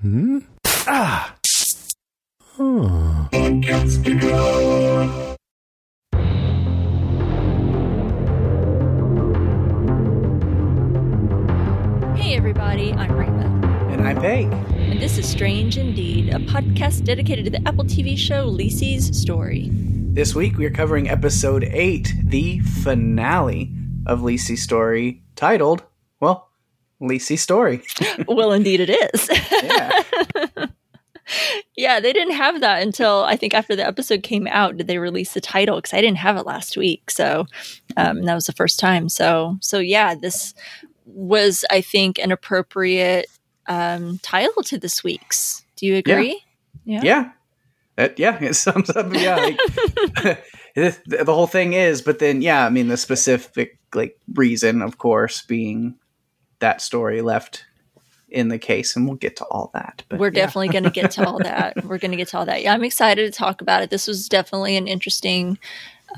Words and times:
Hmm? 0.00 0.38
Ah! 0.86 1.34
Hmm. 2.56 3.26
Hey 12.16 12.34
everybody, 12.36 12.92
I'm 12.92 13.12
Rima, 13.16 13.44
And 13.90 14.06
I'm 14.06 14.20
Peg. 14.20 14.46
and 14.52 15.00
this 15.00 15.16
is 15.16 15.26
Strange 15.26 15.78
Indeed, 15.78 16.28
a 16.34 16.38
podcast 16.38 17.04
dedicated 17.04 17.46
to 17.46 17.50
the 17.50 17.66
Apple 17.66 17.84
TV 17.84 18.18
show 18.18 18.46
Lisey's 18.50 19.18
Story. 19.18 19.70
This 19.72 20.34
week 20.34 20.58
we 20.58 20.66
are 20.66 20.70
covering 20.70 21.08
episode 21.08 21.64
8, 21.64 22.12
the 22.24 22.58
finale 22.60 23.72
of 24.06 24.20
Lisey's 24.20 24.62
story, 24.62 25.22
titled, 25.36 25.84
well, 26.20 26.49
Lisey's 27.00 27.42
story. 27.42 27.82
well, 28.28 28.52
indeed 28.52 28.80
it 28.80 28.90
is. 28.90 29.30
Yeah. 29.62 30.66
yeah, 31.76 32.00
they 32.00 32.12
didn't 32.12 32.34
have 32.34 32.60
that 32.60 32.82
until 32.82 33.24
I 33.24 33.36
think 33.36 33.54
after 33.54 33.74
the 33.74 33.86
episode 33.86 34.22
came 34.22 34.46
out 34.48 34.76
did 34.76 34.86
they 34.86 34.98
release 34.98 35.32
the 35.32 35.40
title 35.40 35.76
because 35.76 35.94
I 35.94 36.00
didn't 36.00 36.18
have 36.18 36.36
it 36.36 36.46
last 36.46 36.76
week, 36.76 37.10
so 37.10 37.46
um, 37.96 38.22
that 38.22 38.34
was 38.34 38.46
the 38.46 38.52
first 38.52 38.78
time. 38.78 39.08
So, 39.08 39.56
so 39.60 39.78
yeah, 39.78 40.14
this 40.14 40.54
was 41.06 41.64
I 41.70 41.80
think 41.80 42.18
an 42.18 42.32
appropriate 42.32 43.26
um, 43.66 44.18
title 44.22 44.62
to 44.64 44.78
this 44.78 45.02
week's. 45.02 45.64
Do 45.76 45.86
you 45.86 45.96
agree? 45.96 46.42
Yeah. 46.84 47.00
yeah. 47.02 47.30
That, 47.96 48.18
yeah, 48.18 48.42
it 48.42 48.54
sums 48.54 48.90
up, 48.90 49.12
yeah. 49.12 49.36
Like, 49.36 49.58
the, 50.74 51.22
the 51.24 51.34
whole 51.34 51.46
thing 51.46 51.74
is, 51.74 52.02
but 52.02 52.18
then, 52.18 52.40
yeah, 52.40 52.64
I 52.64 52.70
mean, 52.70 52.88
the 52.88 52.96
specific, 52.96 53.78
like, 53.94 54.18
reason, 54.34 54.80
of 54.80 54.98
course, 54.98 55.42
being 55.42 55.96
that 56.60 56.80
story 56.80 57.20
left 57.22 57.64
in 58.28 58.48
the 58.48 58.58
case, 58.58 58.94
and 58.94 59.06
we'll 59.08 59.16
get 59.16 59.34
to 59.36 59.44
all 59.46 59.70
that. 59.74 60.04
But 60.08 60.20
We're 60.20 60.28
yeah. 60.28 60.46
definitely 60.46 60.68
going 60.68 60.84
to 60.84 60.90
get 60.90 61.10
to 61.12 61.26
all 61.26 61.38
that. 61.42 61.84
We're 61.84 61.98
going 61.98 62.12
to 62.12 62.16
get 62.16 62.28
to 62.28 62.38
all 62.38 62.46
that. 62.46 62.62
Yeah, 62.62 62.72
I'm 62.72 62.84
excited 62.84 63.30
to 63.32 63.36
talk 63.36 63.60
about 63.60 63.82
it. 63.82 63.90
This 63.90 64.06
was 64.06 64.28
definitely 64.28 64.76
an 64.76 64.86
interesting 64.86 65.58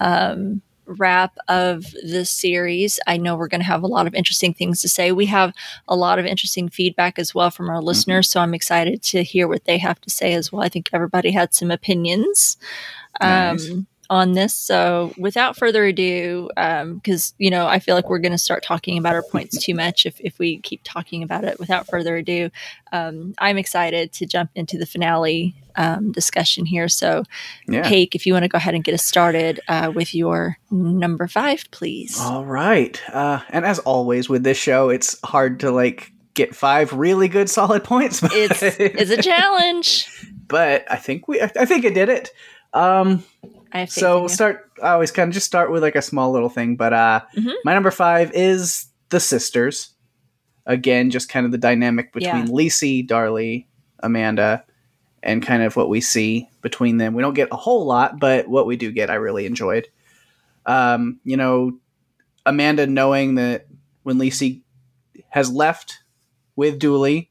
um, 0.01 0.61
wrap 0.85 1.37
of 1.49 1.87
the 2.05 2.25
series. 2.27 3.01
I 3.07 3.17
know 3.17 3.35
we're 3.37 3.49
going 3.49 3.61
to 3.63 3.67
have 3.67 3.83
a 3.83 3.87
lot 3.87 4.07
of 4.07 4.15
interesting 4.15 4.53
things 4.53 4.83
to 4.83 4.89
say. 4.91 5.11
We 5.13 5.27
have 5.27 5.55
a 5.89 5.97
lot 5.97 6.19
of 6.19 6.27
interesting 6.27 6.69
feedback 6.69 7.19
as 7.19 7.35
well 7.35 7.51
from 7.51 7.71
our 7.71 7.77
Mm-hmm. 7.77 7.87
listeners, 7.87 8.31
so 8.31 8.41
I'm 8.41 8.53
excited 8.53 9.03
to 9.05 9.23
hear 9.23 9.49
what 9.49 9.65
they 9.65 9.79
have 9.79 10.01
to 10.03 10.11
say 10.11 10.35
as 10.35 10.53
well. 10.53 10.63
I 10.63 10.69
think 10.69 10.91
everybody 10.93 11.31
had 11.31 11.55
some 11.55 11.71
opinions. 11.71 12.59
Nice. 13.21 13.71
Um, 13.71 13.87
on 14.11 14.33
this. 14.33 14.55
So, 14.55 15.13
without 15.17 15.57
further 15.57 15.85
ado, 15.85 16.49
because 16.55 17.35
you 17.39 17.51
know, 17.51 17.67
I 17.67 17.79
feel 17.79 17.95
like 17.95 18.09
we're 18.11 18.19
going 18.19 18.33
to 18.33 18.39
start 18.39 18.63
talking 18.63 18.99
about 18.99 19.15
our 19.15 19.23
points 19.23 19.63
too 19.65 19.75
much 19.75 20.07
if, 20.07 20.21
if 20.21 20.39
we 20.39 20.59
keep 20.59 20.81
talking 20.85 21.23
about 21.23 21.45
it. 21.45 21.59
Without 21.59 21.87
further 21.87 22.17
ado, 22.17 22.51
um, 22.93 23.35
I'm 23.39 23.59
excited 23.59 24.13
to 24.15 24.27
jump 24.27 24.51
into 24.55 24.77
the 24.79 24.87
finale 24.87 25.55
um, 25.77 26.13
discussion 26.13 26.67
here. 26.67 26.89
So, 26.89 27.25
Yeah. 27.67 27.87
Hake, 27.87 28.15
if 28.15 28.27
you 28.27 28.33
want 28.35 28.43
to 28.45 28.49
go 28.49 28.57
ahead 28.57 28.75
and 28.75 28.85
get 28.85 28.95
us 28.95 29.05
started 29.05 29.61
uh, 29.69 29.91
with 29.95 30.15
your 30.15 30.59
number 30.71 31.27
five, 31.27 31.65
please. 31.71 32.19
All 32.21 32.45
right. 32.45 33.01
Uh, 33.09 33.41
and 33.49 33.65
as 33.65 33.79
always 33.81 34.29
with 34.29 34.43
this 34.45 34.59
show, 34.59 34.91
it's 34.91 35.19
hard 35.25 35.61
to, 35.61 35.71
like, 35.71 36.13
get 36.35 36.55
five 36.55 36.93
really 36.93 37.29
good 37.29 37.49
solid 37.49 37.85
points. 37.85 38.23
It's 38.33 38.63
it's 38.63 39.11
a 39.11 39.21
challenge. 39.23 40.09
but 40.49 40.85
I 40.91 40.97
think 40.97 41.29
we, 41.29 41.41
I 41.41 41.51
I 41.59 41.65
think 41.67 41.85
it 41.85 41.95
did 41.95 42.09
it. 42.09 42.31
Um, 42.75 43.23
I 43.73 43.87
so 43.87 44.21
we'll 44.21 44.29
start. 44.29 44.71
I 44.83 44.91
always 44.91 45.11
kind 45.11 45.29
of 45.29 45.35
just 45.35 45.47
start 45.47 45.71
with 45.71 45.83
like 45.83 45.97
a 45.97 46.03
small 46.03 46.31
little 46.33 46.49
thing, 46.51 46.77
but 46.77 46.93
uh, 46.93 47.23
Mhm. 47.37 47.53
my 47.65 47.75
number 47.75 47.91
five 47.91 48.31
is 48.35 48.87
the 49.09 49.21
sisters. 49.21 49.95
Again, 50.67 51.11
just 51.11 51.29
kind 51.29 51.45
of 51.47 51.53
the 51.53 51.59
dynamic 51.59 52.13
between 52.13 52.47
Yeah. 52.47 52.53
Lisey, 52.53 53.07
Darla, 53.07 53.65
Amanda, 54.01 54.65
and 55.23 55.43
kind 55.43 55.63
of 55.63 55.75
what 55.77 55.89
we 55.89 56.01
see 56.01 56.49
between 56.61 56.99
them. 56.99 57.15
We 57.15 57.23
don't 57.23 57.35
get 57.35 57.49
a 57.51 57.57
whole 57.57 57.85
lot, 57.85 58.21
but 58.21 58.47
what 58.47 58.67
we 58.67 58.77
do 58.77 58.93
get, 58.93 59.11
I 59.11 59.15
really 59.15 59.47
enjoyed. 59.47 59.89
Um, 60.67 61.19
you 61.25 61.37
know, 61.37 61.79
Amanda 62.47 62.87
knowing 62.87 63.35
that 63.37 63.67
when 64.05 64.19
Lisey 64.19 64.61
has 65.31 65.51
left 65.51 65.99
with 66.55 66.79
Dooley, 66.79 67.31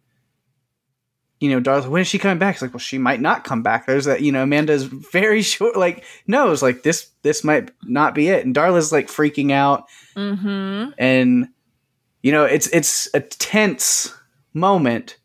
you 1.41 1.49
know, 1.49 1.59
Darla, 1.59 1.87
when 1.89 2.01
is 2.03 2.07
she 2.07 2.19
coming 2.19 2.37
back? 2.37 2.55
It's 2.55 2.61
like, 2.61 2.71
well, 2.71 2.79
she 2.79 2.99
might 2.99 3.19
not 3.19 3.43
come 3.43 3.63
back. 3.63 3.87
There's 3.87 4.05
that, 4.05 4.21
you 4.21 4.31
know, 4.31 4.43
Amanda's 4.43 4.83
very 4.83 5.41
short, 5.41 5.75
like 5.75 6.05
knows, 6.27 6.61
like 6.61 6.83
this, 6.83 7.09
this 7.23 7.43
might 7.43 7.71
not 7.83 8.15
be 8.15 8.29
it, 8.29 8.45
and 8.45 8.55
Darla's 8.55 8.91
like 8.93 9.07
freaking 9.07 9.51
out, 9.51 9.85
Mm-hmm. 10.15 10.91
and 10.97 11.47
you 12.21 12.31
know, 12.31 12.45
it's 12.45 12.67
it's 12.67 13.09
a 13.15 13.19
tense 13.21 14.13
moment, 14.53 15.17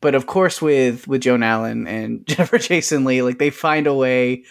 but 0.00 0.14
of 0.14 0.26
course, 0.26 0.62
with 0.62 1.06
with 1.06 1.20
Joan 1.22 1.42
Allen 1.42 1.86
and 1.86 2.26
Jennifer 2.26 2.58
Jason 2.58 3.04
Leigh, 3.04 3.22
like 3.22 3.38
they 3.38 3.50
find 3.50 3.86
a 3.86 3.94
way 3.94 4.44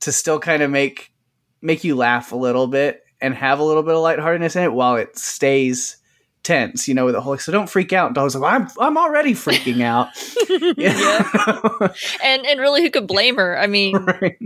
to 0.00 0.12
still 0.12 0.38
kind 0.38 0.62
of 0.62 0.70
make 0.70 1.12
make 1.60 1.84
you 1.84 1.94
laugh 1.96 2.32
a 2.32 2.36
little 2.36 2.66
bit 2.68 3.02
and 3.20 3.34
have 3.34 3.58
a 3.58 3.64
little 3.64 3.82
bit 3.82 3.94
of 3.94 4.02
lightheartedness 4.02 4.56
in 4.56 4.62
it 4.62 4.72
while 4.72 4.96
it 4.96 5.18
stays 5.18 5.96
tense, 6.46 6.86
you 6.86 6.94
know, 6.94 7.04
with 7.04 7.14
the 7.14 7.20
whole 7.20 7.36
so 7.38 7.50
don't 7.50 7.68
freak 7.68 7.92
out. 7.92 8.08
And 8.08 8.18
I 8.18 8.22
was 8.22 8.36
like, 8.36 8.52
I'm 8.60 8.68
I'm 8.80 8.96
already 8.96 9.32
freaking 9.34 9.82
out. 9.82 10.08
yeah. 10.78 11.88
And 12.22 12.46
and 12.46 12.60
really, 12.60 12.82
who 12.82 12.90
could 12.90 13.06
blame 13.06 13.36
her? 13.36 13.58
I 13.58 13.66
mean, 13.66 13.96
right. 14.20 14.38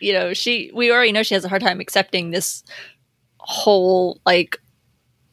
you 0.00 0.12
know, 0.12 0.34
she 0.34 0.70
we 0.74 0.92
already 0.92 1.12
know 1.12 1.22
she 1.22 1.34
has 1.34 1.44
a 1.44 1.48
hard 1.48 1.62
time 1.62 1.80
accepting 1.80 2.30
this 2.30 2.62
whole 3.38 4.20
like 4.26 4.60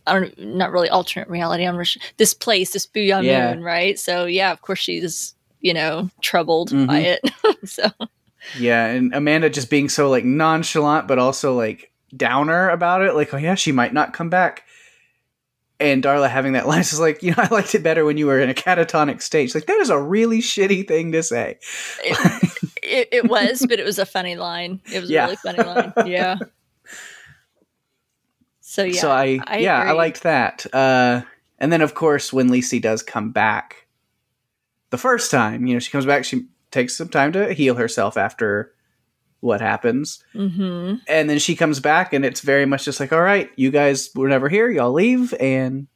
I 0.08 0.14
don't 0.14 0.38
not 0.40 0.72
really 0.72 0.90
alternate 0.90 1.30
reality. 1.30 1.66
I'm 1.66 1.82
this 2.18 2.34
place, 2.34 2.72
this 2.72 2.86
Boo'ya 2.86 3.22
Yeah. 3.22 3.54
Moon, 3.54 3.64
right? 3.64 4.00
So 4.00 4.26
yeah, 4.26 4.52
of 4.52 4.62
course 4.62 4.80
she's 4.80 5.36
you 5.62 5.74
know 5.74 6.10
troubled 6.22 6.70
Mhm. 6.72 6.88
by 6.88 7.00
it. 7.00 7.20
so 7.66 7.90
Yeah, 8.58 8.86
and 8.86 9.14
Amanda 9.14 9.50
just 9.50 9.70
being 9.70 9.90
so 9.90 10.10
like 10.10 10.24
nonchalant 10.24 11.08
but 11.08 11.20
also 11.20 11.56
like 11.56 11.92
downer 12.16 12.70
about 12.70 13.02
it, 13.02 13.14
like, 13.16 13.34
oh 13.34 13.38
yeah, 13.38 13.56
she 13.56 13.72
might 13.74 13.94
not 13.94 14.14
come 14.14 14.30
back. 14.30 14.64
And 15.80 16.02
Darla 16.04 16.30
having 16.30 16.54
that 16.54 16.68
line 16.68 16.80
is 16.82 17.00
like, 17.00 17.22
you 17.22 17.32
know, 17.32 17.38
I 17.40 17.48
liked 17.50 17.76
it 17.76 17.84
better 17.84 18.06
when 18.06 18.18
you 18.18 18.28
were 18.28 18.40
in 18.40 18.50
a 18.50 18.54
catatonic 18.54 19.22
state. 19.22 19.48
She's 19.48 19.56
like, 19.56 19.66
that 19.66 19.80
is 19.82 19.90
a 19.90 20.00
really 20.00 20.40
shitty 20.40 20.88
thing 20.88 21.12
to 21.12 21.22
say. 21.24 21.60
it, 22.04 22.60
it, 22.84 23.10
it 23.12 23.30
was, 23.30 23.66
but 23.68 23.80
it 23.80 23.86
was 23.86 24.00
a 24.00 24.06
funny 24.06 24.36
line. 24.36 24.80
It 24.92 25.02
was 25.02 25.10
Yeah. 25.10 25.24
a 25.24 25.26
really 25.26 25.36
funny 25.38 25.64
line. 25.64 25.94
Yeah. 26.06 26.38
So 28.62 28.84
yeah, 28.84 29.00
so 29.02 29.12
I, 29.12 29.40
I 29.46 29.58
yeah, 29.60 29.80
I 29.82 29.92
liked 29.94 30.24
that. 30.24 30.66
Uh, 30.74 31.22
and 31.60 31.72
then 31.72 31.82
of 31.82 31.94
course 31.94 32.34
when 32.34 32.50
Lisey 32.50 32.82
does 32.82 33.02
come 33.04 33.32
back, 33.32 33.88
the 34.90 34.98
first 34.98 35.32
time, 35.32 35.66
you 35.66 35.74
know, 35.74 35.80
she 35.80 35.92
comes 35.92 36.06
back, 36.06 36.26
she 36.26 36.46
takes 36.72 36.98
some 36.98 37.08
time 37.10 37.32
to 37.34 37.54
heal 37.54 37.76
herself 37.76 38.18
after 38.18 38.74
what 39.46 39.62
happens, 39.62 40.24
hmm 40.34 40.96
and 41.08 41.30
then 41.30 41.40
she 41.40 41.56
comes 41.56 41.80
back, 41.80 42.12
and 42.14 42.26
it's 42.26 42.42
very 42.42 42.66
much 42.66 42.84
just 42.86 43.00
like, 43.00 43.14
all 43.14 43.22
right, 43.22 43.50
you 43.56 43.72
guys 43.72 44.10
were 44.16 44.28
never 44.28 44.50
here, 44.50 44.70
y'all 44.70 44.92
leave, 44.92 45.34
and 45.40 45.88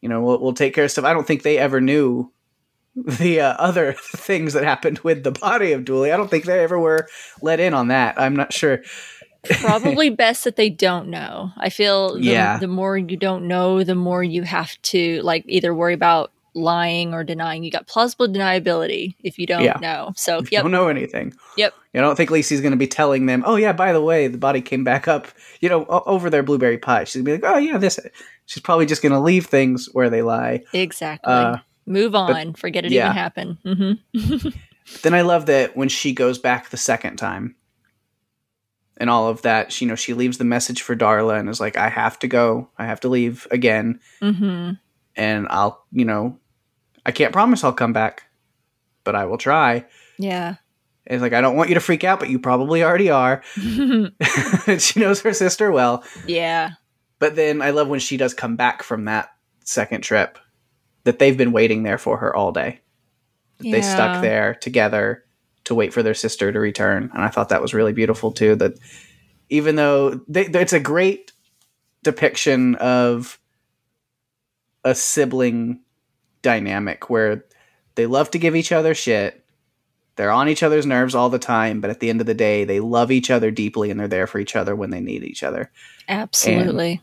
you 0.00 0.08
know, 0.08 0.20
we'll 0.20 0.40
we'll 0.40 0.52
take 0.52 0.74
care 0.74 0.84
of 0.84 0.90
stuff. 0.90 1.04
I 1.06 1.12
don't 1.14 1.26
think 1.26 1.42
they 1.42 1.56
ever 1.58 1.80
knew 1.80 2.30
the 2.96 3.40
uh, 3.40 3.54
other 3.58 3.92
things 3.98 4.52
that 4.52 4.64
happened 4.64 4.98
with 5.00 5.24
the 5.24 5.32
body 5.32 5.72
of 5.72 5.84
Dooley. 5.84 6.12
I 6.12 6.16
don't 6.16 6.28
think 6.30 6.44
they 6.44 6.62
ever 6.62 6.78
were 6.78 7.08
let 7.40 7.60
in 7.60 7.72
on 7.74 7.88
that. 7.88 8.20
I'm 8.20 8.36
not 8.36 8.52
sure. 8.52 8.82
probably 9.60 10.10
best 10.24 10.44
that 10.44 10.56
they 10.56 10.70
don't 10.70 11.08
know. 11.08 11.50
I 11.56 11.70
feel 11.70 12.14
the, 12.14 12.20
Yeah. 12.22 12.58
the 12.58 12.68
more 12.68 12.96
you 12.98 13.16
don't 13.16 13.48
know, 13.48 13.82
the 13.84 13.94
more 13.94 14.22
you 14.22 14.42
have 14.42 14.80
to 14.82 15.20
like 15.22 15.44
either 15.48 15.74
worry 15.74 15.94
about 15.94 16.30
lying 16.54 17.12
or 17.14 17.24
denying. 17.24 17.64
You 17.64 17.70
got 17.70 17.86
plausible 17.86 18.28
deniability 18.28 19.16
if 19.22 19.38
you 19.38 19.46
don't 19.46 19.64
Yeah. 19.64 19.78
know. 19.80 20.12
So 20.16 20.38
If 20.38 20.46
you 20.52 20.56
yep, 20.56 20.62
don't 20.62 20.70
know 20.72 20.88
anything. 20.88 21.34
Yep. 21.56 21.74
You 21.92 22.00
don't 22.00 22.16
think 22.16 22.30
Lisey's 22.30 22.60
going 22.60 22.72
to 22.72 22.76
be 22.76 22.86
telling 22.86 23.26
them, 23.26 23.42
oh, 23.46 23.56
yeah, 23.56 23.72
by 23.72 23.92
the 23.92 24.02
way, 24.02 24.26
the 24.26 24.38
body 24.38 24.60
came 24.60 24.82
back 24.84 25.06
up, 25.06 25.28
you 25.60 25.68
know, 25.68 25.84
o- 25.88 26.02
over 26.06 26.28
their 26.30 26.42
blueberry 26.42 26.78
pie. 26.78 27.04
She's 27.04 27.22
going 27.22 27.24
to 27.24 27.38
be 27.38 27.46
like, 27.46 27.54
oh, 27.56 27.58
yeah, 27.58 27.78
this. 27.78 28.00
She's 28.46 28.62
probably 28.62 28.86
just 28.86 29.02
going 29.02 29.12
to 29.12 29.20
leave 29.20 29.46
things 29.46 29.88
where 29.92 30.10
they 30.10 30.22
lie. 30.22 30.62
exactly. 30.72 31.32
Uh, 31.32 31.58
Move 31.86 32.14
on. 32.14 32.54
Forget 32.54 32.84
it 32.84 32.92
yeah. 32.92 33.04
even 33.06 33.16
happened. 33.16 33.58
hmm 33.62 33.92
then 35.02 35.14
I 35.14 35.20
love 35.22 35.46
that 35.46 35.76
when 35.76 35.88
she 35.88 36.12
goes 36.12 36.38
back 36.38 36.70
the 36.70 36.76
second 36.76 37.16
time 37.16 37.54
and 38.96 39.10
all 39.10 39.28
of 39.28 39.42
that, 39.42 39.70
she, 39.72 39.84
you 39.84 39.88
know, 39.88 39.94
she 39.96 40.14
leaves 40.14 40.38
the 40.38 40.44
message 40.44 40.82
for 40.82 40.96
Darla 40.96 41.38
and 41.38 41.48
is 41.48 41.60
like, 41.60 41.76
I 41.76 41.88
have 41.88 42.18
to 42.20 42.28
go. 42.28 42.68
I 42.78 42.86
have 42.86 43.00
to 43.00 43.08
leave 43.08 43.46
again. 43.50 44.00
hmm 44.20 44.70
And 45.16 45.46
I'll, 45.50 45.84
you 45.92 46.04
know, 46.04 46.38
I 47.06 47.12
can't 47.12 47.32
promise 47.32 47.64
I'll 47.64 47.72
come 47.72 47.92
back, 47.92 48.24
but 49.04 49.14
I 49.14 49.24
will 49.26 49.38
try. 49.38 49.84
Yeah. 50.18 50.56
And 51.06 51.16
it's 51.16 51.22
like, 51.22 51.34
I 51.34 51.40
don't 51.40 51.56
want 51.56 51.68
you 51.68 51.74
to 51.74 51.80
freak 51.80 52.02
out, 52.04 52.18
but 52.18 52.30
you 52.30 52.38
probably 52.38 52.82
already 52.82 53.10
are. 53.10 53.42
she 53.54 55.00
knows 55.00 55.20
her 55.20 55.34
sister 55.34 55.70
well. 55.70 56.04
yeah. 56.26 56.72
But 57.18 57.36
then 57.36 57.62
I 57.62 57.70
love 57.70 57.88
when 57.88 58.00
she 58.00 58.16
does 58.16 58.34
come 58.34 58.56
back 58.56 58.82
from 58.82 59.04
that 59.04 59.30
second 59.64 60.02
trip 60.02 60.38
that 61.04 61.18
they've 61.18 61.36
been 61.36 61.52
waiting 61.52 61.82
there 61.82 61.98
for 61.98 62.18
her 62.18 62.34
all 62.34 62.52
day. 62.52 62.80
That 63.58 63.70
They 63.70 63.82
stuck 63.82 64.20
there 64.20 64.54
together 64.54 65.24
to 65.64 65.74
wait 65.74 65.92
for 65.92 66.02
their 66.02 66.14
sister 66.14 66.52
to 66.52 66.60
return. 66.60 67.10
And 67.14 67.22
I 67.22 67.28
thought 67.28 67.50
that 67.50 67.62
was 67.62 67.72
really 67.72 67.92
beautiful 67.92 68.32
too. 68.32 68.56
That 68.56 68.74
even 69.48 69.76
though 69.76 70.20
they, 70.28 70.46
it's 70.46 70.72
a 70.72 70.80
great 70.80 71.32
depiction 72.02 72.74
of 72.76 73.38
a 74.84 74.94
sibling 74.94 75.80
dynamic 76.44 77.10
where 77.10 77.44
they 77.96 78.06
love 78.06 78.30
to 78.30 78.38
give 78.38 78.54
each 78.54 78.70
other 78.70 78.94
shit. 78.94 79.44
They're 80.16 80.30
on 80.30 80.48
each 80.48 80.62
other's 80.62 80.86
nerves 80.86 81.16
all 81.16 81.28
the 81.28 81.40
time, 81.40 81.80
but 81.80 81.90
at 81.90 81.98
the 81.98 82.08
end 82.08 82.20
of 82.20 82.28
the 82.28 82.34
day, 82.34 82.62
they 82.62 82.78
love 82.78 83.10
each 83.10 83.30
other 83.32 83.50
deeply 83.50 83.90
and 83.90 83.98
they're 83.98 84.06
there 84.06 84.28
for 84.28 84.38
each 84.38 84.54
other 84.54 84.76
when 84.76 84.90
they 84.90 85.00
need 85.00 85.24
each 85.24 85.42
other. 85.42 85.72
Absolutely. 86.08 87.00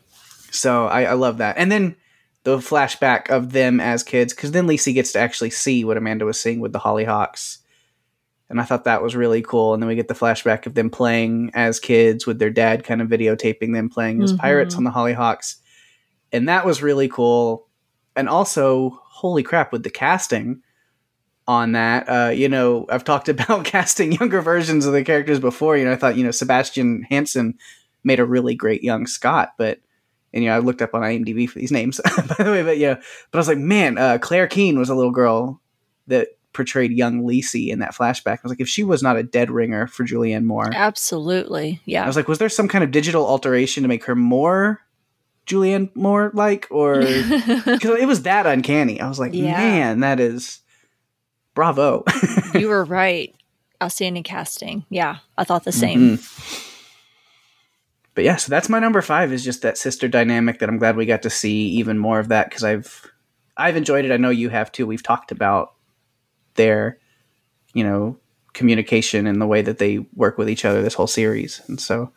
So 0.52 0.86
I, 0.86 1.04
I 1.04 1.14
love 1.14 1.40
that. 1.40 1.58
And 1.58 1.70
then 1.70 1.98
the 2.44 2.58
flashback 2.60 3.30
of 3.30 3.52
them 3.52 3.82
as 3.82 4.02
kids, 4.04 4.34
because 4.34 4.52
then 4.52 4.66
Lisey 4.66 4.94
gets 4.94 5.12
to 5.12 5.20
actually 5.20 5.50
see 5.50 5.84
what 5.84 5.98
Amanda 5.98 6.26
was 6.26 6.40
seeing 6.40 6.62
with 6.62 6.72
the 6.72 6.80
Hollyhocks. 6.80 7.58
And 8.50 8.60
I 8.62 8.64
thought 8.64 8.86
that 8.86 9.04
was 9.04 9.16
really 9.16 9.42
cool. 9.42 9.74
And 9.74 9.84
then 9.84 9.88
we 9.88 9.96
get 9.96 10.08
the 10.08 10.14
flashback 10.14 10.66
of 10.66 10.74
them 10.74 10.90
playing 10.90 11.52
as 11.54 11.80
kids 11.80 12.26
with 12.26 12.40
their 12.40 12.50
dad 12.50 12.84
kind 12.84 13.02
of 13.02 13.08
videotaping 13.10 13.74
them 13.74 13.90
playing 13.90 14.22
as 14.24 14.34
Mhm. 14.34 14.40
pirates 14.40 14.76
on 14.76 14.84
the 14.84 14.92
Hollyhocks. 14.92 15.56
And 16.34 16.48
that 16.50 16.66
was 16.66 16.82
really 16.82 17.08
cool. 17.10 17.68
And 18.16 18.28
also, 18.30 19.01
holy 19.22 19.44
crap, 19.44 19.72
with 19.72 19.84
the 19.84 19.90
casting 19.92 20.64
on 21.48 21.74
that, 21.74 22.10
uh, 22.10 22.32
you 22.32 22.50
know, 22.50 22.88
I've 22.90 23.04
talked 23.04 23.30
about 23.36 23.66
casting 23.66 24.12
younger 24.12 24.42
versions 24.42 24.86
of 24.86 24.94
the 24.94 25.04
characters 25.04 25.40
before. 25.40 25.78
You 25.78 25.86
know, 25.86 25.92
I 25.92 25.96
thought, 25.96 26.18
you 26.18 26.24
know, 26.24 26.32
Sebastian 26.32 27.04
Hansen 27.04 27.58
made 28.04 28.20
a 28.20 28.26
really 28.26 28.56
great 28.56 28.84
young 28.84 29.06
Scott, 29.06 29.54
but 29.58 29.80
and 30.34 30.44
you 30.44 30.50
know, 30.50 30.56
I 30.56 30.60
looked 30.60 30.82
up 30.82 30.96
on 30.96 31.02
IMDb 31.02 31.48
for 31.48 31.60
these 31.60 31.72
names, 31.72 32.00
by 32.38 32.44
the 32.44 32.52
way, 32.52 32.64
but 32.64 32.78
yeah, 32.78 32.96
but 32.96 33.38
I 33.38 33.42
was 33.42 33.48
like, 33.48 33.58
man, 33.58 33.98
uh, 33.98 34.18
Claire 34.20 34.48
Keane 34.48 34.80
was 34.80 34.90
a 34.90 34.96
little 34.96 35.12
girl 35.12 35.62
that 36.08 36.30
portrayed 36.54 36.92
young 36.92 37.22
Lisey 37.24 37.68
in 37.68 37.80
that 37.80 37.94
flashback. 37.94 38.38
I 38.38 38.40
was 38.44 38.52
like, 38.52 38.62
if 38.62 38.68
she 38.68 38.84
was 38.84 39.04
not 39.04 39.18
a 39.18 39.24
dead 39.24 39.52
ringer 39.52 39.88
for 39.88 40.04
Julianne 40.04 40.46
Moore, 40.46 40.72
Absolutely. 40.74 41.82
Yeah. 41.86 42.04
I 42.04 42.08
was 42.08 42.16
like, 42.16 42.28
was 42.28 42.40
there 42.40 42.50
some 42.50 42.68
kind 42.68 42.84
of 42.84 42.92
digital 42.92 43.26
alteration 43.26 43.84
to 43.84 43.90
make 43.90 44.06
her 44.06 44.16
more 44.16 44.82
Julianne 45.48 45.94
Moore 45.96 46.32
like, 46.34 46.68
or 46.70 47.00
because 47.00 48.00
it 48.00 48.08
was 48.08 48.24
that 48.24 48.46
uncanny? 48.46 49.02
I 49.02 49.08
was 49.10 49.20
like, 49.20 49.34
Yeah. 49.34 49.58
man, 49.58 50.00
that 50.02 50.20
is 50.20 50.60
bravo. 51.56 52.04
you 52.54 52.68
were 52.70 52.84
right. 52.86 53.36
Outstanding 53.82 54.24
casting. 54.24 54.86
Yeah. 54.90 55.18
I 55.38 55.44
thought 55.44 55.64
the 55.64 55.72
same. 55.72 56.18
Mhm. 56.18 56.68
But 58.14 58.26
yeah, 58.26 58.36
so 58.36 58.50
that's 58.50 58.70
my 58.70 58.80
number 58.80 59.02
five 59.02 59.32
is 59.32 59.44
just 59.44 59.62
that 59.62 59.78
sister 59.78 60.08
dynamic 60.08 60.60
that 60.60 60.70
I'm 60.70 60.78
glad 60.78 60.96
we 60.98 61.06
got 61.06 61.22
to 61.24 61.30
see 61.30 61.68
even 61.70 61.98
more 61.98 62.20
of 62.20 62.28
that 62.28 62.50
because 62.50 62.64
I've 62.64 63.10
I've 63.56 63.78
enjoyed 63.78 64.06
it. 64.06 64.12
I 64.12 64.18
know 64.18 64.30
you 64.30 64.50
have 64.50 64.72
too. 64.72 64.86
We've 64.86 65.02
talked 65.04 65.32
about 65.32 65.74
their, 66.56 66.98
you 67.74 67.84
know, 67.84 68.18
communication 68.54 69.28
and 69.28 69.42
the 69.42 69.48
way 69.48 69.62
that 69.62 69.78
they 69.78 70.00
work 70.14 70.38
with 70.38 70.50
each 70.50 70.66
other 70.66 70.82
this 70.82 70.94
whole 70.94 71.08
series, 71.08 71.62
and 71.68 71.80
so 71.80 72.12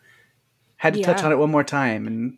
had 0.77 0.93
to 0.95 1.01
touch 1.01 1.23
on 1.23 1.31
it 1.31 1.37
one 1.37 1.49
more 1.49 1.63
time 1.63 2.05
and 2.07 2.37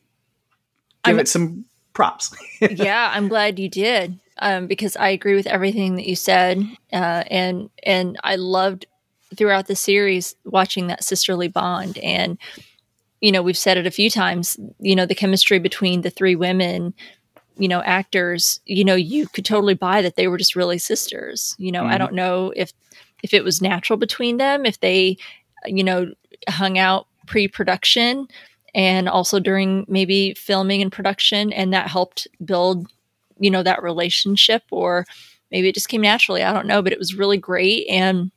give 1.07 1.15
I'm- 1.17 1.19
it 1.19 1.27
some 1.27 1.65
props. 1.93 2.35
yeah, 2.61 3.11
I'm 3.13 3.27
glad 3.27 3.57
you 3.59 3.69
did 3.69 4.19
um, 4.39 4.67
because 4.67 4.95
I 4.95 5.09
agree 5.09 5.35
with 5.35 5.47
everything 5.47 5.95
that 5.95 6.05
you 6.07 6.15
said, 6.15 6.63
uh, 6.93 7.23
and 7.29 7.69
and 7.83 8.17
I 8.23 8.35
loved 8.35 8.85
throughout 9.35 9.67
the 9.67 9.75
series 9.75 10.35
watching 10.45 10.87
that 10.87 11.03
sisterly 11.03 11.47
bond. 11.47 11.97
And 11.97 12.37
you 13.19 13.31
know, 13.31 13.41
we've 13.41 13.57
said 13.57 13.77
it 13.77 13.87
a 13.87 13.91
few 13.91 14.09
times. 14.11 14.57
You 14.79 14.95
know, 14.95 15.05
the 15.07 15.15
chemistry 15.15 15.57
between 15.59 16.01
the 16.01 16.11
three 16.11 16.35
women, 16.35 16.93
you 17.57 17.67
know, 17.67 17.81
actors. 17.81 18.59
You 18.65 18.85
know, 18.85 18.95
you 18.95 19.27
could 19.27 19.43
totally 19.45 19.73
buy 19.73 20.03
that 20.03 20.15
they 20.17 20.27
were 20.27 20.37
just 20.37 20.55
really 20.55 20.77
sisters. 20.77 21.55
You 21.57 21.71
know, 21.71 21.83
I 21.85 21.95
Mhm. 21.95 21.97
don't 21.99 22.13
know 22.13 22.53
if 22.55 22.71
if 23.23 23.33
it 23.33 23.43
was 23.43 23.59
natural 23.61 23.97
between 23.97 24.37
them, 24.37 24.65
if 24.67 24.79
they, 24.79 25.17
you 25.65 25.83
know, 25.83 26.11
hung 26.47 26.77
out 26.77 27.07
pre-production 27.25 28.27
and 28.73 29.07
also 29.09 29.39
during 29.39 29.85
maybe 29.87 30.33
filming 30.33 30.81
and 30.81 30.91
production 30.91 31.51
and 31.53 31.73
that 31.73 31.87
helped 31.89 32.27
build 32.43 32.87
you 33.39 33.51
know 33.51 33.63
that 33.63 33.83
relationship 33.83 34.63
or 34.71 35.05
maybe 35.51 35.69
it 35.69 35.75
just 35.75 35.89
came 35.89 36.01
naturally 36.01 36.43
i 36.43 36.51
don't 36.51 36.67
know 36.67 36.81
but 36.81 36.93
it 36.93 36.99
was 36.99 37.15
really 37.15 37.37
great 37.37 37.87
and 37.87 38.31